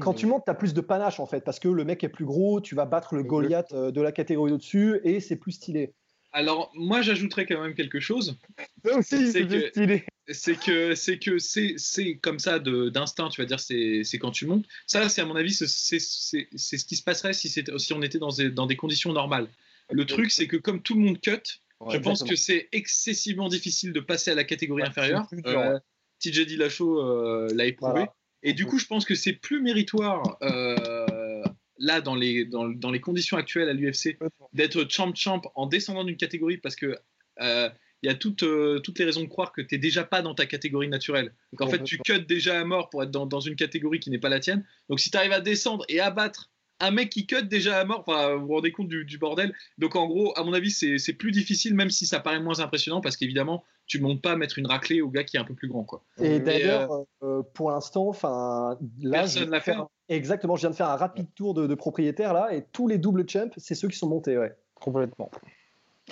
quand 0.00 0.14
tu 0.14 0.26
montes, 0.26 0.44
tu 0.44 0.50
as 0.50 0.54
plus 0.54 0.74
de 0.74 0.80
panache 0.80 1.20
en 1.20 1.26
fait 1.26 1.44
parce 1.44 1.58
que 1.58 1.68
le 1.68 1.84
mec 1.84 2.04
est 2.04 2.08
plus 2.08 2.24
gros, 2.24 2.60
tu 2.60 2.74
vas 2.74 2.86
battre 2.86 3.14
le 3.14 3.22
Goliath 3.22 3.72
euh, 3.72 3.90
de 3.90 4.00
la 4.00 4.12
catégorie 4.12 4.52
au-dessus 4.52 5.00
et 5.04 5.20
c'est 5.20 5.36
plus 5.36 5.52
stylé. 5.52 5.94
Alors, 6.32 6.70
moi, 6.74 7.00
j'ajouterais 7.00 7.46
quand 7.46 7.60
même 7.60 7.74
quelque 7.74 8.00
chose. 8.00 8.38
aussi, 8.84 9.32
c'est 9.32 9.68
stylé 9.70 10.04
c'est 10.30 10.58
que 10.58 10.94
c'est 10.94 11.18
que 11.18 11.38
c'est 11.38 12.16
comme 12.18 12.38
ça 12.38 12.58
d'instinct, 12.58 13.28
tu 13.30 13.40
vas 13.40 13.46
dire, 13.46 13.60
c'est 13.60 14.18
quand 14.20 14.30
tu 14.30 14.46
montes. 14.46 14.66
Ça, 14.86 15.08
c'est 15.08 15.20
à 15.20 15.26
mon 15.26 15.36
avis, 15.36 15.52
c'est 15.52 15.66
ce 15.68 16.84
qui 16.84 16.96
se 16.96 17.02
passerait 17.02 17.32
si, 17.32 17.48
si 17.48 17.92
on 17.92 18.02
était 18.02 18.18
dans 18.18 18.30
des, 18.30 18.50
dans 18.50 18.66
des 18.66 18.76
conditions 18.76 19.12
normales. 19.12 19.48
Le 19.90 20.04
truc, 20.04 20.30
c'est 20.30 20.46
que 20.46 20.56
comme 20.56 20.82
tout 20.82 20.94
le 20.94 21.00
monde 21.00 21.20
cut, 21.20 21.62
je 21.90 21.98
pense 21.98 22.22
que 22.22 22.36
c'est 22.36 22.68
excessivement 22.72 23.48
difficile 23.48 23.92
de 23.92 24.00
passer 24.00 24.30
à 24.30 24.34
la 24.34 24.44
catégorie 24.44 24.82
inférieure. 24.82 25.26
Euh, 25.46 25.78
TJ 26.20 26.46
Dillashaw 26.46 27.00
euh, 27.00 27.48
l'a 27.54 27.66
éprouvé. 27.66 28.06
Et 28.42 28.52
du 28.52 28.66
coup, 28.66 28.78
je 28.78 28.86
pense 28.86 29.04
que 29.04 29.14
c'est 29.14 29.32
plus 29.32 29.60
méritoire 29.60 30.38
euh, 30.42 31.42
là 31.78 32.00
dans 32.00 32.14
les, 32.14 32.44
dans, 32.44 32.68
dans, 32.68 32.90
les 32.90 33.00
conditions 33.00 33.36
actuelles 33.36 33.68
à 33.68 33.72
l'UFC 33.72 34.18
d'être 34.52 34.86
champ 34.90 35.12
champ 35.14 35.42
en 35.54 35.66
descendant 35.66 36.04
d'une 36.04 36.16
catégorie 36.16 36.58
parce 36.58 36.76
que 36.76 36.96
euh, 37.40 37.68
il 38.02 38.06
y 38.06 38.10
a 38.10 38.14
toutes, 38.14 38.44
euh, 38.44 38.78
toutes 38.78 38.98
les 38.98 39.04
raisons 39.04 39.22
de 39.22 39.28
croire 39.28 39.52
que 39.52 39.60
tu 39.60 39.74
n'es 39.74 39.78
déjà 39.80 40.04
pas 40.04 40.22
dans 40.22 40.34
ta 40.34 40.46
catégorie 40.46 40.88
naturelle. 40.88 41.34
Donc 41.52 41.62
en 41.62 41.70
fait, 41.70 41.82
tu 41.82 41.98
cuts 41.98 42.20
déjà 42.20 42.60
à 42.60 42.64
mort 42.64 42.90
pour 42.90 43.02
être 43.02 43.10
dans, 43.10 43.26
dans 43.26 43.40
une 43.40 43.56
catégorie 43.56 43.98
qui 43.98 44.10
n'est 44.10 44.18
pas 44.18 44.28
la 44.28 44.40
tienne. 44.40 44.64
Donc 44.88 45.00
si 45.00 45.10
tu 45.10 45.16
arrives 45.16 45.32
à 45.32 45.40
descendre 45.40 45.84
et 45.88 45.98
à 46.00 46.10
battre 46.10 46.50
un 46.80 46.90
mec 46.90 47.10
qui 47.10 47.26
cut 47.26 47.42
déjà 47.42 47.80
à 47.80 47.84
mort, 47.84 48.04
vous 48.06 48.46
vous 48.46 48.54
rendez 48.54 48.72
compte 48.72 48.88
du, 48.88 49.18
bordel. 49.18 49.54
Donc 49.78 49.96
en 49.96 50.06
gros, 50.06 50.32
à 50.38 50.44
mon 50.44 50.52
avis, 50.52 50.70
c'est 50.70 51.12
plus 51.12 51.30
difficile, 51.30 51.74
même 51.74 51.90
si 51.90 52.06
ça 52.06 52.20
paraît 52.20 52.40
moins 52.40 52.60
impressionnant, 52.60 53.00
parce 53.00 53.16
qu'évidemment, 53.16 53.64
tu 53.86 53.98
ne 53.98 54.06
montes 54.06 54.22
pas 54.22 54.32
à 54.32 54.36
mettre 54.36 54.58
une 54.58 54.66
raclée 54.66 55.00
au 55.00 55.08
gars 55.08 55.24
qui 55.24 55.36
est 55.36 55.40
un 55.40 55.44
peu 55.44 55.54
plus 55.54 55.68
grand. 55.68 55.82
Quoi. 55.82 56.04
Et 56.20 56.40
d'ailleurs, 56.40 56.92
euh, 56.92 57.04
euh, 57.22 57.42
pour 57.54 57.70
l'instant, 57.70 58.12
là, 58.22 58.76
personne 59.10 59.50
l'a 59.50 59.60
fait. 59.60 59.76
Exactement, 60.08 60.56
je 60.56 60.62
viens 60.62 60.70
de 60.70 60.76
faire 60.76 60.88
un 60.88 60.96
rapide 60.96 61.26
tour 61.34 61.54
de, 61.54 61.66
de 61.66 61.74
propriétaires 61.74 62.32
là, 62.32 62.54
et 62.54 62.64
tous 62.72 62.86
les 62.88 62.98
doubles 62.98 63.28
champs, 63.28 63.50
c'est 63.56 63.74
ceux 63.74 63.88
qui 63.88 63.98
sont 63.98 64.08
montés, 64.08 64.38
ouais. 64.38 64.54
Complètement. 64.74 65.30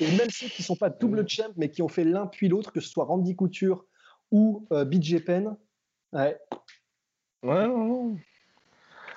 Et 0.01 0.07
même 0.17 0.31
ceux 0.31 0.49
qui 0.49 0.63
ne 0.63 0.67
sont 0.67 0.77
pas 0.77 0.91
double 0.91 1.23
mm. 1.23 1.29
champ, 1.29 1.53
mais 1.57 1.71
qui 1.71 1.83
ont 1.83 1.89
fait 1.89 2.05
l'un 2.05 2.27
puis 2.27 2.49
l'autre, 2.49 2.73
que 2.73 2.81
ce 2.81 2.89
soit 2.89 3.05
Randy 3.05 3.35
Couture 3.35 3.85
ou 4.31 4.67
euh, 4.73 4.85
BJ 4.85 5.25
Penn. 5.25 5.57
Ouais. 6.13 6.37
Ouais, 7.43 7.67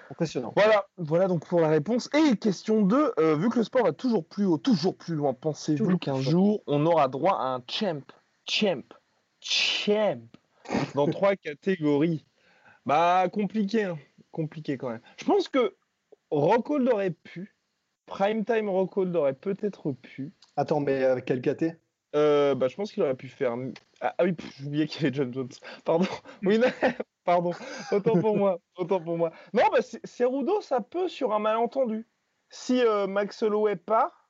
Impressionnant. 0.09 0.53
Voilà, 0.55 0.87
voilà 0.97 1.27
donc 1.27 1.45
pour 1.45 1.61
la 1.61 1.69
réponse. 1.69 2.09
Et 2.15 2.35
question 2.37 2.81
2, 2.81 3.13
euh, 3.19 3.35
vu 3.35 3.49
que 3.49 3.59
le 3.59 3.63
sport 3.63 3.83
va 3.83 3.93
toujours 3.93 4.25
plus 4.25 4.45
haut, 4.45 4.57
toujours 4.57 4.97
plus 4.97 5.15
loin, 5.15 5.33
pensez-vous 5.33 5.97
qu'un 5.97 6.19
jour 6.19 6.63
on 6.67 6.85
aura 6.85 7.07
droit 7.07 7.37
à 7.39 7.55
un 7.55 7.63
champ, 7.69 8.01
champ, 8.49 8.83
champ 9.39 10.19
dans 10.95 11.07
trois 11.11 11.35
catégories? 11.35 12.25
Bah 12.85 13.27
compliqué, 13.31 13.83
hein. 13.83 13.99
compliqué 14.31 14.77
quand 14.77 14.89
même. 14.89 15.01
Je 15.17 15.25
pense 15.25 15.47
que 15.47 15.75
Rockhold 16.31 16.87
aurait 16.89 17.11
pu, 17.11 17.55
Primetime 18.07 18.67
Rockhold 18.67 19.15
aurait 19.15 19.33
peut-être 19.33 19.91
pu, 19.91 20.33
Attends, 20.59 20.81
mais 20.81 21.05
avec 21.05 21.23
quel 21.23 21.41
KT 21.41 21.77
euh, 22.15 22.53
bah, 22.53 22.67
Je 22.67 22.75
pense 22.75 22.91
qu'il 22.91 23.01
aurait 23.01 23.15
pu 23.15 23.29
faire. 23.29 23.55
Ah, 24.01 24.15
ah 24.17 24.23
oui, 24.23 24.33
j'ai 24.57 24.65
oublié 24.65 24.87
qu'il 24.87 25.03
y 25.03 25.05
avait 25.07 25.15
John 25.15 25.33
Jones. 25.33 25.49
Pardon. 25.83 26.07
Oui, 26.43 26.59
pardon. 27.25 27.51
Autant 27.91 28.19
pour 28.19 28.37
moi. 28.37 28.59
Autant 28.77 29.01
pour 29.01 29.17
moi. 29.17 29.31
Non, 29.53 29.63
bah, 29.71 29.79
Cerudo, 30.03 30.61
ça 30.61 30.81
peut 30.81 31.09
sur 31.09 31.33
un 31.33 31.39
malentendu. 31.39 32.07
Si 32.49 32.79
euh, 32.79 33.07
Max 33.07 33.43
Holloway 33.43 33.75
part. 33.75 34.29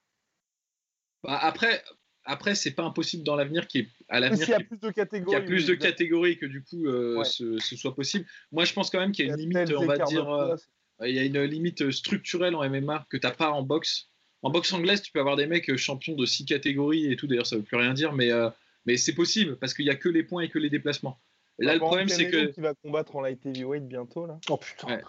Bah, 1.23 1.37
après, 1.41 1.83
après 2.23 2.55
c'est 2.55 2.71
pas 2.71 2.83
impossible 2.83 3.23
dans 3.23 3.35
l'avenir 3.35 3.67
qu'il 3.67 3.87
à 4.07 4.19
l'avenir 4.19 4.49
y 4.49 4.53
a 4.53 4.59
plus 4.59 4.79
de 4.79 4.89
catégories. 4.89 5.31
Il 5.31 5.39
y 5.39 5.41
a 5.41 5.45
plus 5.45 5.65
de 5.67 5.73
catégories 5.75 6.37
que 6.37 6.45
du 6.45 6.63
coup 6.63 6.87
euh, 6.87 7.23
ce, 7.23 7.59
soit 7.59 7.95
possible. 7.95 8.25
Moi, 8.51 8.65
je 8.65 8.73
pense 8.73 8.89
quand 8.89 8.99
même 8.99 9.11
qu'il 9.11 9.27
y 9.27 9.29
a 9.29 9.33
une 9.33 9.39
limite, 9.39 9.71
on 9.73 9.85
va 9.85 9.97
dire. 9.99 10.29
Euh, 10.29 10.55
il 11.05 11.15
y 11.15 11.19
a 11.19 11.23
une 11.23 11.41
limite 11.43 11.91
structurelle 11.91 12.55
en 12.55 12.67
MMA 12.67 13.05
que 13.09 13.17
tu 13.17 13.25
n'as 13.25 13.33
pas 13.33 13.51
en 13.51 13.61
boxe. 13.61 14.09
En 14.41 14.49
boxe 14.49 14.71
anglaise, 14.73 15.01
tu 15.01 15.11
peux 15.11 15.19
avoir 15.19 15.35
des 15.35 15.47
mecs 15.47 15.75
champions 15.77 16.15
de 16.15 16.25
six 16.25 16.45
catégories 16.45 17.11
et 17.11 17.15
tout. 17.15 17.27
D'ailleurs, 17.27 17.47
ça 17.47 17.55
veut 17.55 17.61
plus 17.61 17.77
rien 17.77 17.93
dire, 17.93 18.13
mais, 18.13 18.31
euh, 18.31 18.49
mais 18.85 18.97
c'est 18.97 19.13
possible 19.13 19.57
parce 19.57 19.73
qu'il 19.73 19.85
n'y 19.85 19.91
a 19.91 19.95
que 19.95 20.09
les 20.09 20.23
points 20.23 20.43
et 20.43 20.49
que 20.49 20.59
les 20.59 20.69
déplacements. 20.69 21.19
là, 21.57 21.73
le 21.73 21.79
problème, 21.79 22.09
c'est 22.09 22.29
que. 22.29 22.45
qui 22.47 22.61
va 22.61 22.73
combattre 22.75 23.15
en 23.15 23.21
light 23.21 23.45
heavyweight 23.45 23.87
bientôt, 23.87 24.25
là. 24.25 24.39
Oh 24.49 24.57
putain. 24.57 24.99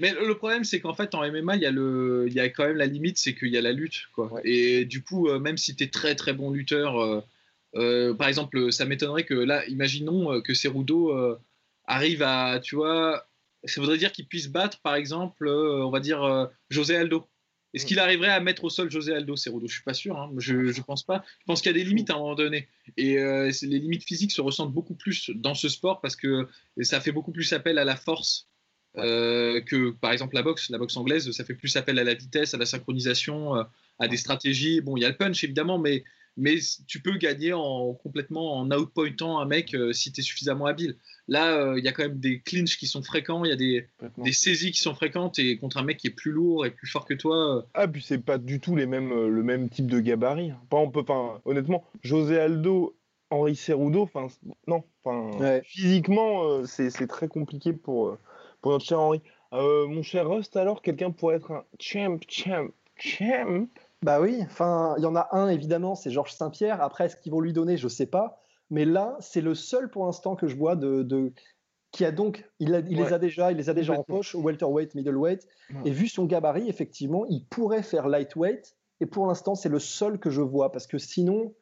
Mais 0.00 0.12
le 0.12 0.34
problème, 0.36 0.64
c'est 0.64 0.80
qu'en 0.80 0.94
fait, 0.94 1.14
en 1.14 1.20
MMA, 1.30 1.54
il 1.54 1.62
y, 1.62 1.66
a 1.66 1.70
le... 1.70 2.24
il 2.26 2.32
y 2.32 2.40
a 2.40 2.48
quand 2.48 2.66
même 2.66 2.76
la 2.76 2.86
limite, 2.86 3.16
c'est 3.16 3.36
qu'il 3.36 3.50
y 3.50 3.56
a 3.56 3.60
la 3.60 3.70
lutte. 3.70 4.06
Quoi. 4.12 4.40
Et 4.42 4.84
du 4.84 5.04
coup, 5.04 5.28
euh, 5.28 5.38
même 5.38 5.56
si 5.56 5.76
tu 5.76 5.84
es 5.84 5.88
très 5.88 6.16
très 6.16 6.32
bon 6.32 6.50
lutteur, 6.50 7.24
par 7.72 8.28
exemple, 8.28 8.72
ça 8.72 8.84
m'étonnerait 8.86 9.24
que 9.24 9.34
là, 9.34 9.64
imaginons 9.66 10.40
que 10.40 10.52
Cerudo 10.52 11.38
arrive 11.86 12.22
à, 12.22 12.60
tu 12.60 12.74
vois, 12.74 13.26
ça 13.64 13.80
voudrait 13.80 13.98
dire 13.98 14.10
qu'il 14.10 14.26
puisse 14.26 14.48
battre, 14.48 14.80
par 14.80 14.96
exemple, 14.96 15.48
on 15.48 15.90
va 15.90 16.00
dire 16.00 16.50
José 16.70 16.96
Aldo. 16.96 17.28
Est-ce 17.74 17.86
qu'il 17.86 17.98
arriverait 17.98 18.28
à 18.28 18.40
mettre 18.40 18.64
au 18.64 18.70
sol 18.70 18.90
José 18.90 19.14
Aldo 19.14 19.36
Cerudo 19.36 19.66
Je 19.66 19.74
suis 19.74 19.82
pas 19.82 19.94
sûr. 19.94 20.16
Hein. 20.16 20.30
Je 20.38 20.54
ne 20.54 20.82
pense 20.82 21.02
pas. 21.02 21.24
Je 21.40 21.44
pense 21.44 21.60
qu'il 21.60 21.72
y 21.72 21.74
a 21.74 21.78
des 21.78 21.84
limites 21.84 22.08
à 22.10 22.14
un 22.14 22.18
moment 22.18 22.36
donné. 22.36 22.68
Et 22.96 23.18
euh, 23.18 23.50
les 23.62 23.78
limites 23.78 24.04
physiques 24.04 24.32
se 24.32 24.40
ressentent 24.40 24.72
beaucoup 24.72 24.94
plus 24.94 25.30
dans 25.34 25.54
ce 25.54 25.68
sport 25.68 26.00
parce 26.00 26.14
que 26.14 26.48
ça 26.82 27.00
fait 27.00 27.12
beaucoup 27.12 27.32
plus 27.32 27.52
appel 27.52 27.78
à 27.78 27.84
la 27.84 27.96
force 27.96 28.48
euh, 28.96 29.60
que, 29.60 29.90
par 29.90 30.12
exemple, 30.12 30.36
la 30.36 30.42
boxe. 30.42 30.70
La 30.70 30.78
boxe 30.78 30.96
anglaise, 30.96 31.30
ça 31.32 31.44
fait 31.44 31.54
plus 31.54 31.74
appel 31.76 31.98
à 31.98 32.04
la 32.04 32.14
vitesse, 32.14 32.54
à 32.54 32.58
la 32.58 32.66
synchronisation, 32.66 33.56
euh, 33.56 33.64
à 33.98 34.06
des 34.06 34.16
stratégies. 34.16 34.80
Bon, 34.80 34.96
il 34.96 35.00
y 35.02 35.04
a 35.04 35.08
le 35.08 35.16
punch 35.16 35.42
évidemment, 35.42 35.78
mais 35.78 36.04
mais 36.36 36.56
tu 36.86 37.00
peux 37.00 37.16
gagner 37.16 37.52
en, 37.52 37.94
complètement 37.94 38.56
en 38.56 38.70
outpointant 38.70 39.38
un 39.38 39.44
mec 39.44 39.74
euh, 39.74 39.92
si 39.92 40.12
tu 40.12 40.20
es 40.20 40.22
suffisamment 40.22 40.66
habile. 40.66 40.96
Là, 41.28 41.56
euh, 41.56 41.78
il 41.78 41.84
y 41.84 41.88
a 41.88 41.92
quand 41.92 42.02
même 42.02 42.18
des 42.18 42.40
clinches 42.40 42.76
qui 42.76 42.86
sont 42.86 43.02
fréquents, 43.02 43.44
il 43.44 43.50
y 43.50 43.52
a 43.52 43.56
des, 43.56 43.88
des, 44.18 44.32
saisies 44.32 44.72
qui 44.72 44.80
sont 44.80 44.94
fréquentes, 44.94 45.38
et 45.38 45.56
contre 45.56 45.78
un 45.78 45.84
mec 45.84 45.98
qui 45.98 46.08
est 46.08 46.14
plus 46.14 46.32
lourd 46.32 46.66
et 46.66 46.70
plus 46.70 46.86
fort 46.86 47.06
que 47.06 47.14
toi. 47.14 47.58
Euh, 47.58 47.62
ah, 47.74 47.88
puis 47.88 48.02
c'est 48.02 48.18
pas 48.18 48.38
du 48.38 48.60
tout 48.60 48.76
les 48.76 48.86
mêmes, 48.86 49.28
le 49.28 49.42
même 49.42 49.68
type 49.68 49.86
de 49.86 50.00
gabarit. 50.00 50.50
Hein. 50.50 50.60
Pas, 50.68 50.76
on 50.76 50.90
peut, 50.90 51.04
pas 51.04 51.40
honnêtement, 51.44 51.84
José 52.02 52.38
Aldo, 52.38 52.96
Henri 53.30 53.56
Cerudo, 53.56 54.02
enfin, 54.02 54.28
non, 54.66 54.84
enfin, 55.02 55.60
physiquement, 55.64 56.64
c'est 56.66 57.06
très 57.06 57.28
compliqué 57.28 57.72
pour, 57.72 58.16
pour 58.60 58.72
notre 58.72 58.84
cher 58.84 59.00
Henri. 59.00 59.22
mon 59.52 60.02
cher 60.02 60.28
Rust, 60.28 60.56
alors, 60.56 60.82
quelqu'un 60.82 61.10
pourrait 61.10 61.36
être 61.36 61.52
un 61.52 61.64
champ, 61.80 62.18
champ, 62.28 62.68
champ 62.96 63.66
bah 64.04 64.20
oui, 64.20 64.40
enfin, 64.42 64.94
il 64.98 65.02
y 65.02 65.06
en 65.06 65.16
a 65.16 65.28
un 65.32 65.48
évidemment, 65.48 65.94
c'est 65.94 66.10
Georges 66.10 66.34
Saint-Pierre. 66.34 66.82
Après, 66.82 67.06
est-ce 67.06 67.16
qu'ils 67.16 67.32
vont 67.32 67.40
lui 67.40 67.54
donner? 67.54 67.78
Je 67.78 67.88
sais 67.88 68.04
pas. 68.04 68.38
Mais 68.68 68.84
là, 68.84 69.16
c'est 69.18 69.40
le 69.40 69.54
seul 69.54 69.88
pour 69.88 70.04
l'instant 70.04 70.36
que 70.36 70.46
je 70.46 70.56
vois 70.56 70.76
de, 70.76 71.32
qui 71.90 72.04
a 72.04 72.12
donc, 72.12 72.46
il, 72.58 72.70
les 72.70 73.12
a 73.14 73.18
déjà, 73.18 73.50
il 73.50 73.56
les 73.56 73.70
a 73.70 73.74
déjà 73.74 73.94
en 73.94 74.02
poche, 74.02 74.34
welterweight, 74.34 74.94
middleweight. 74.94 75.48
Et 75.86 75.90
vu 75.90 76.06
son 76.06 76.26
gabarit, 76.26 76.68
effectivement, 76.68 77.24
il 77.30 77.46
pourrait 77.46 77.82
faire 77.82 78.06
lightweight. 78.08 78.76
Et 79.00 79.06
pour 79.06 79.26
l'instant, 79.26 79.54
c'est 79.54 79.70
le 79.70 79.78
seul 79.78 80.18
que 80.18 80.28
je 80.28 80.42
vois 80.42 80.70
parce 80.70 80.86
que 80.86 80.98
sinon, 80.98 81.54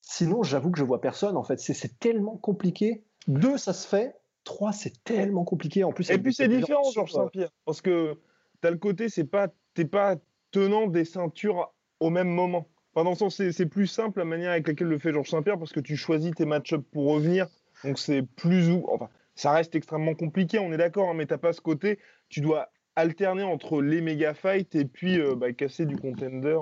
sinon, 0.00 0.42
j'avoue 0.42 0.70
que 0.70 0.78
je 0.78 0.84
vois 0.84 1.02
personne. 1.02 1.36
En 1.36 1.44
fait, 1.44 1.60
c'est 1.60 1.98
tellement 1.98 2.38
compliqué. 2.38 3.04
Deux, 3.28 3.58
ça 3.58 3.74
se 3.74 3.86
fait. 3.86 4.16
Trois, 4.44 4.72
c'est 4.72 5.04
tellement 5.04 5.44
compliqué. 5.44 5.84
En 5.84 5.92
plus, 5.92 6.08
et 6.08 6.16
puis 6.16 6.32
c'est 6.32 6.48
différent, 6.48 6.90
Georges 6.94 7.12
Saint-Pierre, 7.12 7.50
parce 7.66 7.82
que 7.82 8.18
as 8.62 8.70
le 8.70 8.78
côté, 8.78 9.10
c'est 9.10 9.24
pas, 9.24 9.48
t'es 9.74 9.84
pas 9.84 10.16
tenant 10.50 10.86
des 10.86 11.04
ceintures 11.04 11.73
au 12.04 12.10
même 12.10 12.28
moment. 12.28 12.68
Enfin, 12.94 13.04
dans 13.04 13.10
le 13.10 13.16
sens, 13.16 13.42
c'est 13.50 13.66
plus 13.66 13.86
simple 13.86 14.18
la 14.18 14.24
manière 14.24 14.50
avec 14.50 14.68
laquelle 14.68 14.88
le 14.88 14.98
fait 14.98 15.12
Georges 15.12 15.30
Saint-Pierre 15.30 15.58
parce 15.58 15.72
que 15.72 15.80
tu 15.80 15.96
choisis 15.96 16.32
tes 16.32 16.44
match-ups 16.44 16.84
pour 16.92 17.06
revenir. 17.06 17.48
Donc 17.82 17.98
c'est 17.98 18.22
plus 18.22 18.70
ou. 18.70 18.84
Enfin, 18.88 19.08
ça 19.34 19.52
reste 19.52 19.74
extrêmement 19.74 20.14
compliqué, 20.14 20.58
on 20.58 20.72
est 20.72 20.76
d'accord, 20.76 21.08
hein, 21.08 21.14
mais 21.14 21.26
t'as 21.26 21.38
pas 21.38 21.52
ce 21.52 21.60
côté. 21.60 21.98
Tu 22.28 22.40
dois 22.40 22.68
alterner 22.94 23.42
entre 23.42 23.82
les 23.82 24.00
méga 24.00 24.34
fights 24.34 24.74
et 24.74 24.84
puis 24.84 25.18
euh, 25.18 25.34
bah, 25.34 25.52
casser 25.52 25.86
du 25.86 25.96
contender. 25.96 26.58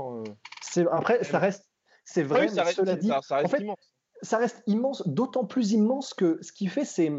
C'est 0.62 0.86
Après, 0.90 1.22
ça 1.24 1.38
reste. 1.38 1.68
C'est 2.04 2.22
vrai, 2.22 2.48
ça 2.48 2.64
reste, 2.64 2.78
cela 2.78 2.96
dit, 2.96 3.08
ça, 3.08 3.36
reste 3.36 3.46
en 3.46 3.48
fait, 3.48 3.62
immense. 3.62 3.94
ça 4.22 4.38
reste 4.38 4.62
immense, 4.66 5.06
d'autant 5.06 5.44
plus 5.44 5.72
immense 5.72 6.14
que 6.14 6.38
ce 6.40 6.52
qu'il 6.52 6.70
fait, 6.70 6.84
c'est. 6.84 7.12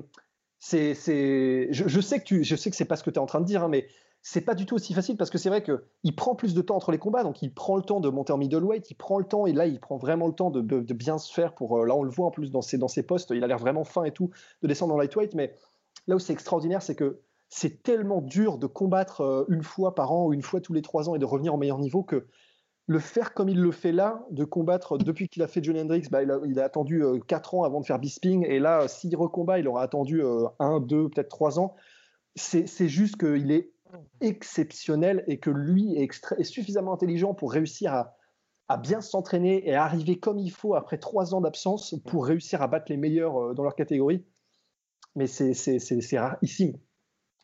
c'est, 0.60 0.94
c'est... 0.94 1.68
Je, 1.72 1.88
je 1.88 2.02
sais 2.02 2.20
que 2.20 2.26
tu, 2.26 2.44
je 2.44 2.56
sais 2.56 2.70
que 2.70 2.76
c'est 2.76 2.86
pas 2.86 2.96
ce 2.96 3.04
que 3.04 3.10
tu 3.10 3.16
es 3.16 3.20
en 3.20 3.26
train 3.26 3.42
de 3.42 3.46
dire, 3.46 3.64
hein, 3.64 3.70
mais 3.70 3.88
c'est 4.26 4.42
pas 4.42 4.56
du 4.56 4.66
tout 4.66 4.76
aussi 4.76 4.94
facile 4.94 5.18
parce 5.18 5.30
que 5.30 5.38
c'est 5.38 5.50
vrai 5.50 5.62
qu'il 5.62 6.16
prend 6.16 6.34
plus 6.34 6.54
de 6.54 6.62
temps 6.62 6.78
entre 6.78 6.94
les 6.94 6.98
combats, 6.98 7.24
donc 7.24 7.42
il 7.42 7.54
prend 7.54 7.76
le 7.76 7.84
temps 7.84 8.00
de 8.00 8.08
monter 8.08 8.32
en 8.32 8.38
middleweight, 8.38 8.90
il 8.90 8.96
prend 8.96 9.20
le 9.20 9.26
temps, 9.26 9.46
et 9.46 9.52
là 9.52 9.68
il 9.68 9.82
prend 9.82 9.98
vraiment 9.98 10.28
le 10.28 10.34
temps 10.34 10.50
de, 10.50 10.62
bien 10.94 11.18
se 11.18 11.32
faire 11.32 11.54
pour. 11.54 11.78
euh, 11.78 11.86
Là 11.86 11.94
on 11.94 12.04
le 12.04 12.10
voit 12.10 12.26
en 12.26 12.32
plus 12.32 12.50
dans 12.50 12.62
ses, 12.62 12.78
dans 12.78 12.88
ses 12.88 13.04
postes, 13.04 13.32
il 13.36 13.44
a 13.44 13.48
l'air 13.48 13.58
vraiment 13.58 13.84
fin 13.84 14.06
et 14.06 14.12
tout, 14.12 14.32
de 14.62 14.68
descendre 14.70 14.94
en 14.94 14.98
lightweight, 14.98 15.36
mais 15.36 15.54
là 16.08 16.16
où 16.16 16.20
c'est 16.20 16.32
extraordinaire, 16.32 16.82
c'est 16.82 16.96
que 16.96 17.20
c'est 17.50 17.84
tellement 17.84 18.22
dur 18.22 18.58
de 18.58 18.66
combattre 18.66 19.22
euh, 19.22 19.44
une 19.50 19.62
fois 19.62 19.94
par 19.94 20.14
an 20.14 20.32
une 20.32 20.42
fois 20.42 20.62
tous 20.62 20.74
les 20.74 20.82
trois 20.82 21.10
ans 21.10 21.16
et 21.16 21.20
de 21.20 21.26
revenir 21.26 21.54
au 21.54 21.58
meilleur 21.58 21.78
niveau 21.78 22.02
que 22.02 22.26
le 22.88 23.00
faire 23.00 23.34
comme 23.34 23.50
il 23.50 23.62
le 23.62 23.72
fait 23.72 23.92
là, 23.92 24.26
de 24.32 24.46
combattre 24.46 24.98
depuis 24.98 25.28
qu'il 25.28 25.44
a 25.44 25.48
fait 25.48 25.62
Johnny 25.62 25.82
Hendrix, 25.82 26.08
bah, 26.10 26.24
il, 26.24 26.32
a, 26.32 26.40
il 26.46 26.60
attendu 26.62 27.04
4 27.28 27.56
ans 27.56 27.64
avant 27.64 27.80
de 27.82 27.86
faire 27.86 28.00
Bisping, 28.00 28.46
et 28.46 28.60
là, 28.60 28.90
s'il 28.90 29.16
recombat, 29.16 29.60
il 29.60 29.70
aura 29.70 29.84
attendu 29.84 30.22
1, 30.60 30.82
2, 30.82 31.08
peut-être 31.08 31.30
3 31.30 31.60
ans. 31.60 31.76
C'est 32.36 32.90
juste 32.90 33.16
qu'il 33.16 33.52
est 33.52 33.73
exceptionnel 34.22 35.24
et 35.28 35.38
que 35.40 35.50
lui 35.50 35.96
est, 35.96 36.02
extra- 36.04 36.36
est 36.38 36.44
suffisamment 36.44 36.94
intelligent 36.94 37.34
pour 37.34 37.52
réussir 37.52 37.94
à, 37.94 38.16
à 38.68 38.78
bien 38.78 39.02
s'entraîner 39.02 39.68
et 39.68 39.74
à 39.76 39.84
arriver 39.84 40.18
comme 40.20 40.40
il 40.40 40.52
faut 40.52 40.76
après 40.76 40.98
3 40.98 41.34
ans 41.36 41.42
d'absence 41.42 41.96
pour 42.06 42.26
réussir 42.26 42.62
à 42.62 42.68
battre 42.68 42.86
les 42.90 42.98
meilleurs 42.98 43.38
euh, 43.38 43.54
dans 43.54 43.64
leur 43.64 43.76
catégorie. 43.76 44.24
Mais 45.16 45.28
c'est 45.28 45.54
c'est- 45.54 45.80
c'est- 45.80 46.02
c'est 46.02 46.18
rarissime. 46.20 46.78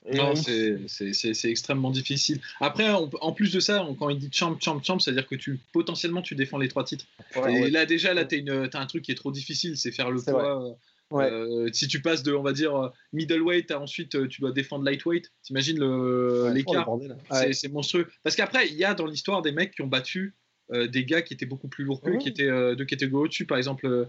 Et 0.05 0.15
Non, 0.17 0.31
on- 0.31 0.35
c'est- 0.35 0.79
c'est 0.87 1.13
c'est- 1.13 1.33
c'est 1.33 1.49
extrêmement 1.51 1.91
difficile. 1.91 2.39
Après, 2.61 2.89
on 2.89 3.09
en 3.21 3.33
plus 3.33 3.51
de 3.53 3.59
ça, 3.59 3.83
on- 3.83 3.93
quand 3.95 4.09
il 4.09 4.17
dit 4.17 4.29
champ, 4.31 4.57
champ, 4.59 4.81
champ, 4.81 4.97
c'est-à-dire 4.97 5.27
que 5.27 5.35
tu 5.35 5.59
potentiellement 5.73 6.21
tu 6.21 6.35
défends 6.35 6.57
les 6.57 6.69
trois 6.69 6.85
titres. 6.85 7.05
Ouais, 7.35 7.53
et 7.53 7.61
ouais. 7.63 7.69
là 7.69 7.85
déjà, 7.85 8.13
là, 8.13 8.25
tu 8.25 8.43
as 8.49 8.79
un 8.79 8.85
truc 8.87 9.03
qui 9.03 9.11
est 9.11 9.15
trop 9.15 9.31
difficile, 9.31 9.77
c'est 9.77 9.91
faire 9.91 10.09
le 10.09 10.19
C'est 10.19 10.31
poids. 10.31 10.69
euh, 10.69 10.73
Ouais. 11.11 11.31
euh, 11.31 11.69
si 11.73 11.87
tu 11.87 12.01
passes 12.01 12.21
de, 12.23 12.33
on 12.33 12.43
va 12.43 12.53
dire, 12.53 12.75
euh, 12.75 12.89
middleweight 13.13 13.71
à 13.71 13.79
ensuite 13.79 14.13
euh, 14.15 14.27
tu 14.27 14.41
dois 14.41 14.51
défendre 14.51 14.85
lightweight, 14.85 15.31
t'imagines 15.43 15.81
Ouais, 15.81 15.87
oh, 15.87 16.49
l'écart 16.53 16.85
bordel. 16.85 17.17
C'est- 17.31 17.45
Ouais. 17.47 17.53
C'est 17.53 17.67
monstrueux. 17.69 18.07
Parce 18.23 18.35
qu'après, 18.35 18.67
il 18.67 18.75
y 18.75 18.83
a 18.85 18.93
dans 18.93 19.05
l'histoire 19.07 19.41
des 19.41 19.51
mecs 19.51 19.73
qui 19.75 19.81
ont 19.81 19.87
battu 19.87 20.35
euh, 20.71 20.87
des 20.87 21.03
gars 21.05 21.23
qui 21.23 21.33
étaient 21.33 21.47
beaucoup 21.47 21.67
plus 21.67 21.83
lourds 21.83 21.99
qu'eux, 22.01 22.11
Mhm. 22.13 22.19
qui 22.19 22.29
étaient 22.29 22.43
euh, 22.49 22.75
de 22.75 22.83
catégorie 22.83 23.25
au-dessus. 23.25 23.45
Par 23.47 23.57
exemple, 23.57 24.07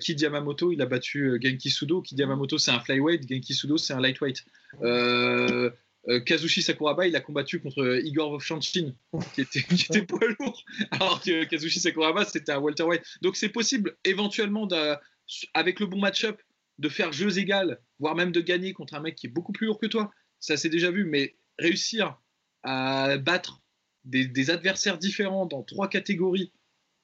Kid 0.00 0.20
Yamamoto, 0.20 0.72
il 0.72 0.82
a 0.82 0.86
battu 0.86 1.38
Genki 1.40 1.70
Sudo. 1.70 2.02
Kid 2.02 2.18
Yamamoto, 2.18 2.58
c'est 2.58 2.70
un 2.72 2.80
flyweight. 2.80 3.26
Genki 3.28 3.54
Sudo, 3.54 3.78
c'est 3.78 3.92
un 3.94 4.00
lightweight. 4.00 4.44
Kazushi 6.26 6.62
Sakuraba, 6.62 7.06
il 7.06 7.14
a 7.14 7.20
combattu 7.20 7.60
contre 7.60 8.00
Igor 8.04 8.30
Vovchanchin, 8.30 8.92
qui 9.34 9.42
était, 9.42 9.62
qui 9.62 9.84
était 9.84 10.02
poids 10.02 10.20
lourd, 10.38 10.64
alors 10.92 11.20
que 11.20 11.44
Kazushi 11.44 11.78
Sakuraba, 11.78 12.24
c'était 12.24 12.52
un 12.52 12.58
welterweight. 12.58 13.02
Donc 13.20 13.36
c'est 13.36 13.50
possible, 13.50 13.96
éventuellement, 14.04 14.66
de- 14.66 14.94
avec 15.54 15.80
le 15.80 15.86
bon 15.86 15.98
match-up, 15.98 16.40
de 16.78 16.88
faire 16.88 17.12
jeux 17.12 17.38
égales, 17.38 17.80
voire 17.98 18.14
même 18.14 18.32
de 18.32 18.40
gagner 18.40 18.72
contre 18.72 18.94
un 18.94 19.00
mec 19.00 19.14
qui 19.14 19.26
est 19.26 19.30
beaucoup 19.30 19.52
plus 19.52 19.66
lourd 19.66 19.78
que 19.78 19.86
toi. 19.86 20.10
Ça 20.38 20.56
s'est 20.56 20.70
déjà 20.70 20.90
vu, 20.90 21.04
mais 21.04 21.36
réussir 21.58 22.18
à 22.62 23.18
battre 23.18 23.60
des, 24.04 24.26
des 24.26 24.50
adversaires 24.50 24.96
différents 24.96 25.46
dans 25.46 25.62
trois 25.62 25.88
catégories 25.88 26.52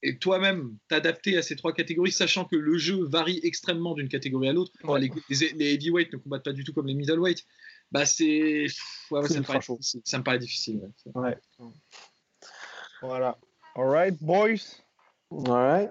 et 0.03 0.19
toi-même 0.19 0.77
t'adapter 0.89 1.37
à 1.37 1.43
ces 1.43 1.57
trois 1.57 1.73
catégories, 1.73 2.13
sachant 2.13 2.45
que 2.45 2.57
le 2.57 2.79
jeu 2.79 3.05
varie 3.05 3.41
extrêmement 3.43 3.95
d'une 3.95 4.09
catégorie 4.09 4.49
à 4.49 4.53
l'autre. 4.53 4.73
Ouais. 4.85 5.01
les, 5.01 5.11
les, 5.29 5.53
les 5.53 5.75
heavyweights 5.75 6.13
ne 6.13 6.19
combattent 6.19 6.45
pas 6.45 6.53
du 6.53 6.65
tout 6.65 6.73
comme 6.73 6.87
les 6.87 6.95
middleweights. 6.95 7.45
Bah 7.93 8.07
c'est, 8.07 8.67
ouais, 9.11 9.21
ouais, 9.21 9.29
ça, 9.29 9.39
me 9.39 9.45
paraît 9.45 9.61
ça 9.81 10.19
me 10.19 10.25
paraît 10.25 10.39
difficile. 10.39 10.91
Voilà. 13.03 13.39
All 13.75 13.89
right, 13.89 14.17
boys. 14.23 14.81
All 15.31 15.47
right. 15.49 15.91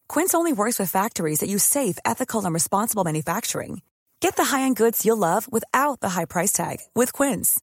Quince 0.11 0.33
only 0.33 0.51
works 0.51 0.77
with 0.77 0.91
factories 0.91 1.39
that 1.39 1.47
use 1.47 1.63
safe, 1.63 1.97
ethical, 2.03 2.43
and 2.43 2.53
responsible 2.53 3.05
manufacturing. 3.05 3.81
Get 4.19 4.35
the 4.35 4.43
high-end 4.43 4.75
goods 4.75 5.05
you'll 5.05 5.25
love 5.29 5.47
without 5.49 6.01
the 6.01 6.09
high 6.09 6.25
price 6.25 6.51
tag 6.51 6.79
with 6.93 7.13
Quince. 7.13 7.61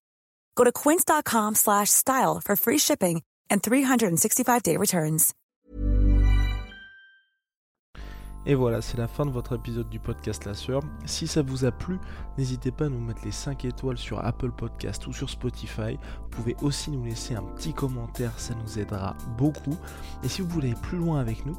Go 0.57 0.65
to 0.65 0.73
quince.com 0.73 1.57
slash 1.57 1.91
style 1.91 2.41
for 2.43 2.57
free 2.57 2.79
shipping 2.79 3.23
and 3.51 3.63
365-day 3.63 4.79
returns. 4.79 5.35
Et 8.47 8.55
voilà, 8.55 8.81
c'est 8.81 8.97
la 8.97 9.09
fin 9.09 9.27
de 9.27 9.31
votre 9.31 9.57
épisode 9.57 9.91
du 9.91 10.01
podcast 10.01 10.47
La 10.47 10.55
Sœur. 10.55 10.81
Si 11.05 11.27
ça 11.27 11.43
vous 11.43 11.67
a 11.67 11.71
plu, 11.71 11.99
n'hésitez 12.39 12.71
pas 12.71 12.87
à 12.87 12.89
nous 12.89 12.99
mettre 12.99 13.21
les 13.27 13.31
5 13.31 13.67
étoiles 13.67 13.99
sur 13.99 14.25
Apple 14.25 14.53
Podcast 14.53 15.07
ou 15.07 15.13
sur 15.13 15.29
Spotify. 15.29 15.99
Vous 16.23 16.29
pouvez 16.31 16.57
aussi 16.63 16.91
nous 16.91 17.05
laisser 17.05 17.35
un 17.35 17.43
petit 17.43 17.75
commentaire, 17.75 18.33
ça 18.39 18.55
nous 18.55 18.79
aidera 18.79 19.19
beaucoup. 19.37 19.77
Et 20.25 20.29
si 20.29 20.41
vous 20.41 20.49
voulez 20.49 20.71
aller 20.71 20.81
plus 20.81 20.97
loin 20.97 21.21
avec 21.21 21.45
nous, 21.45 21.59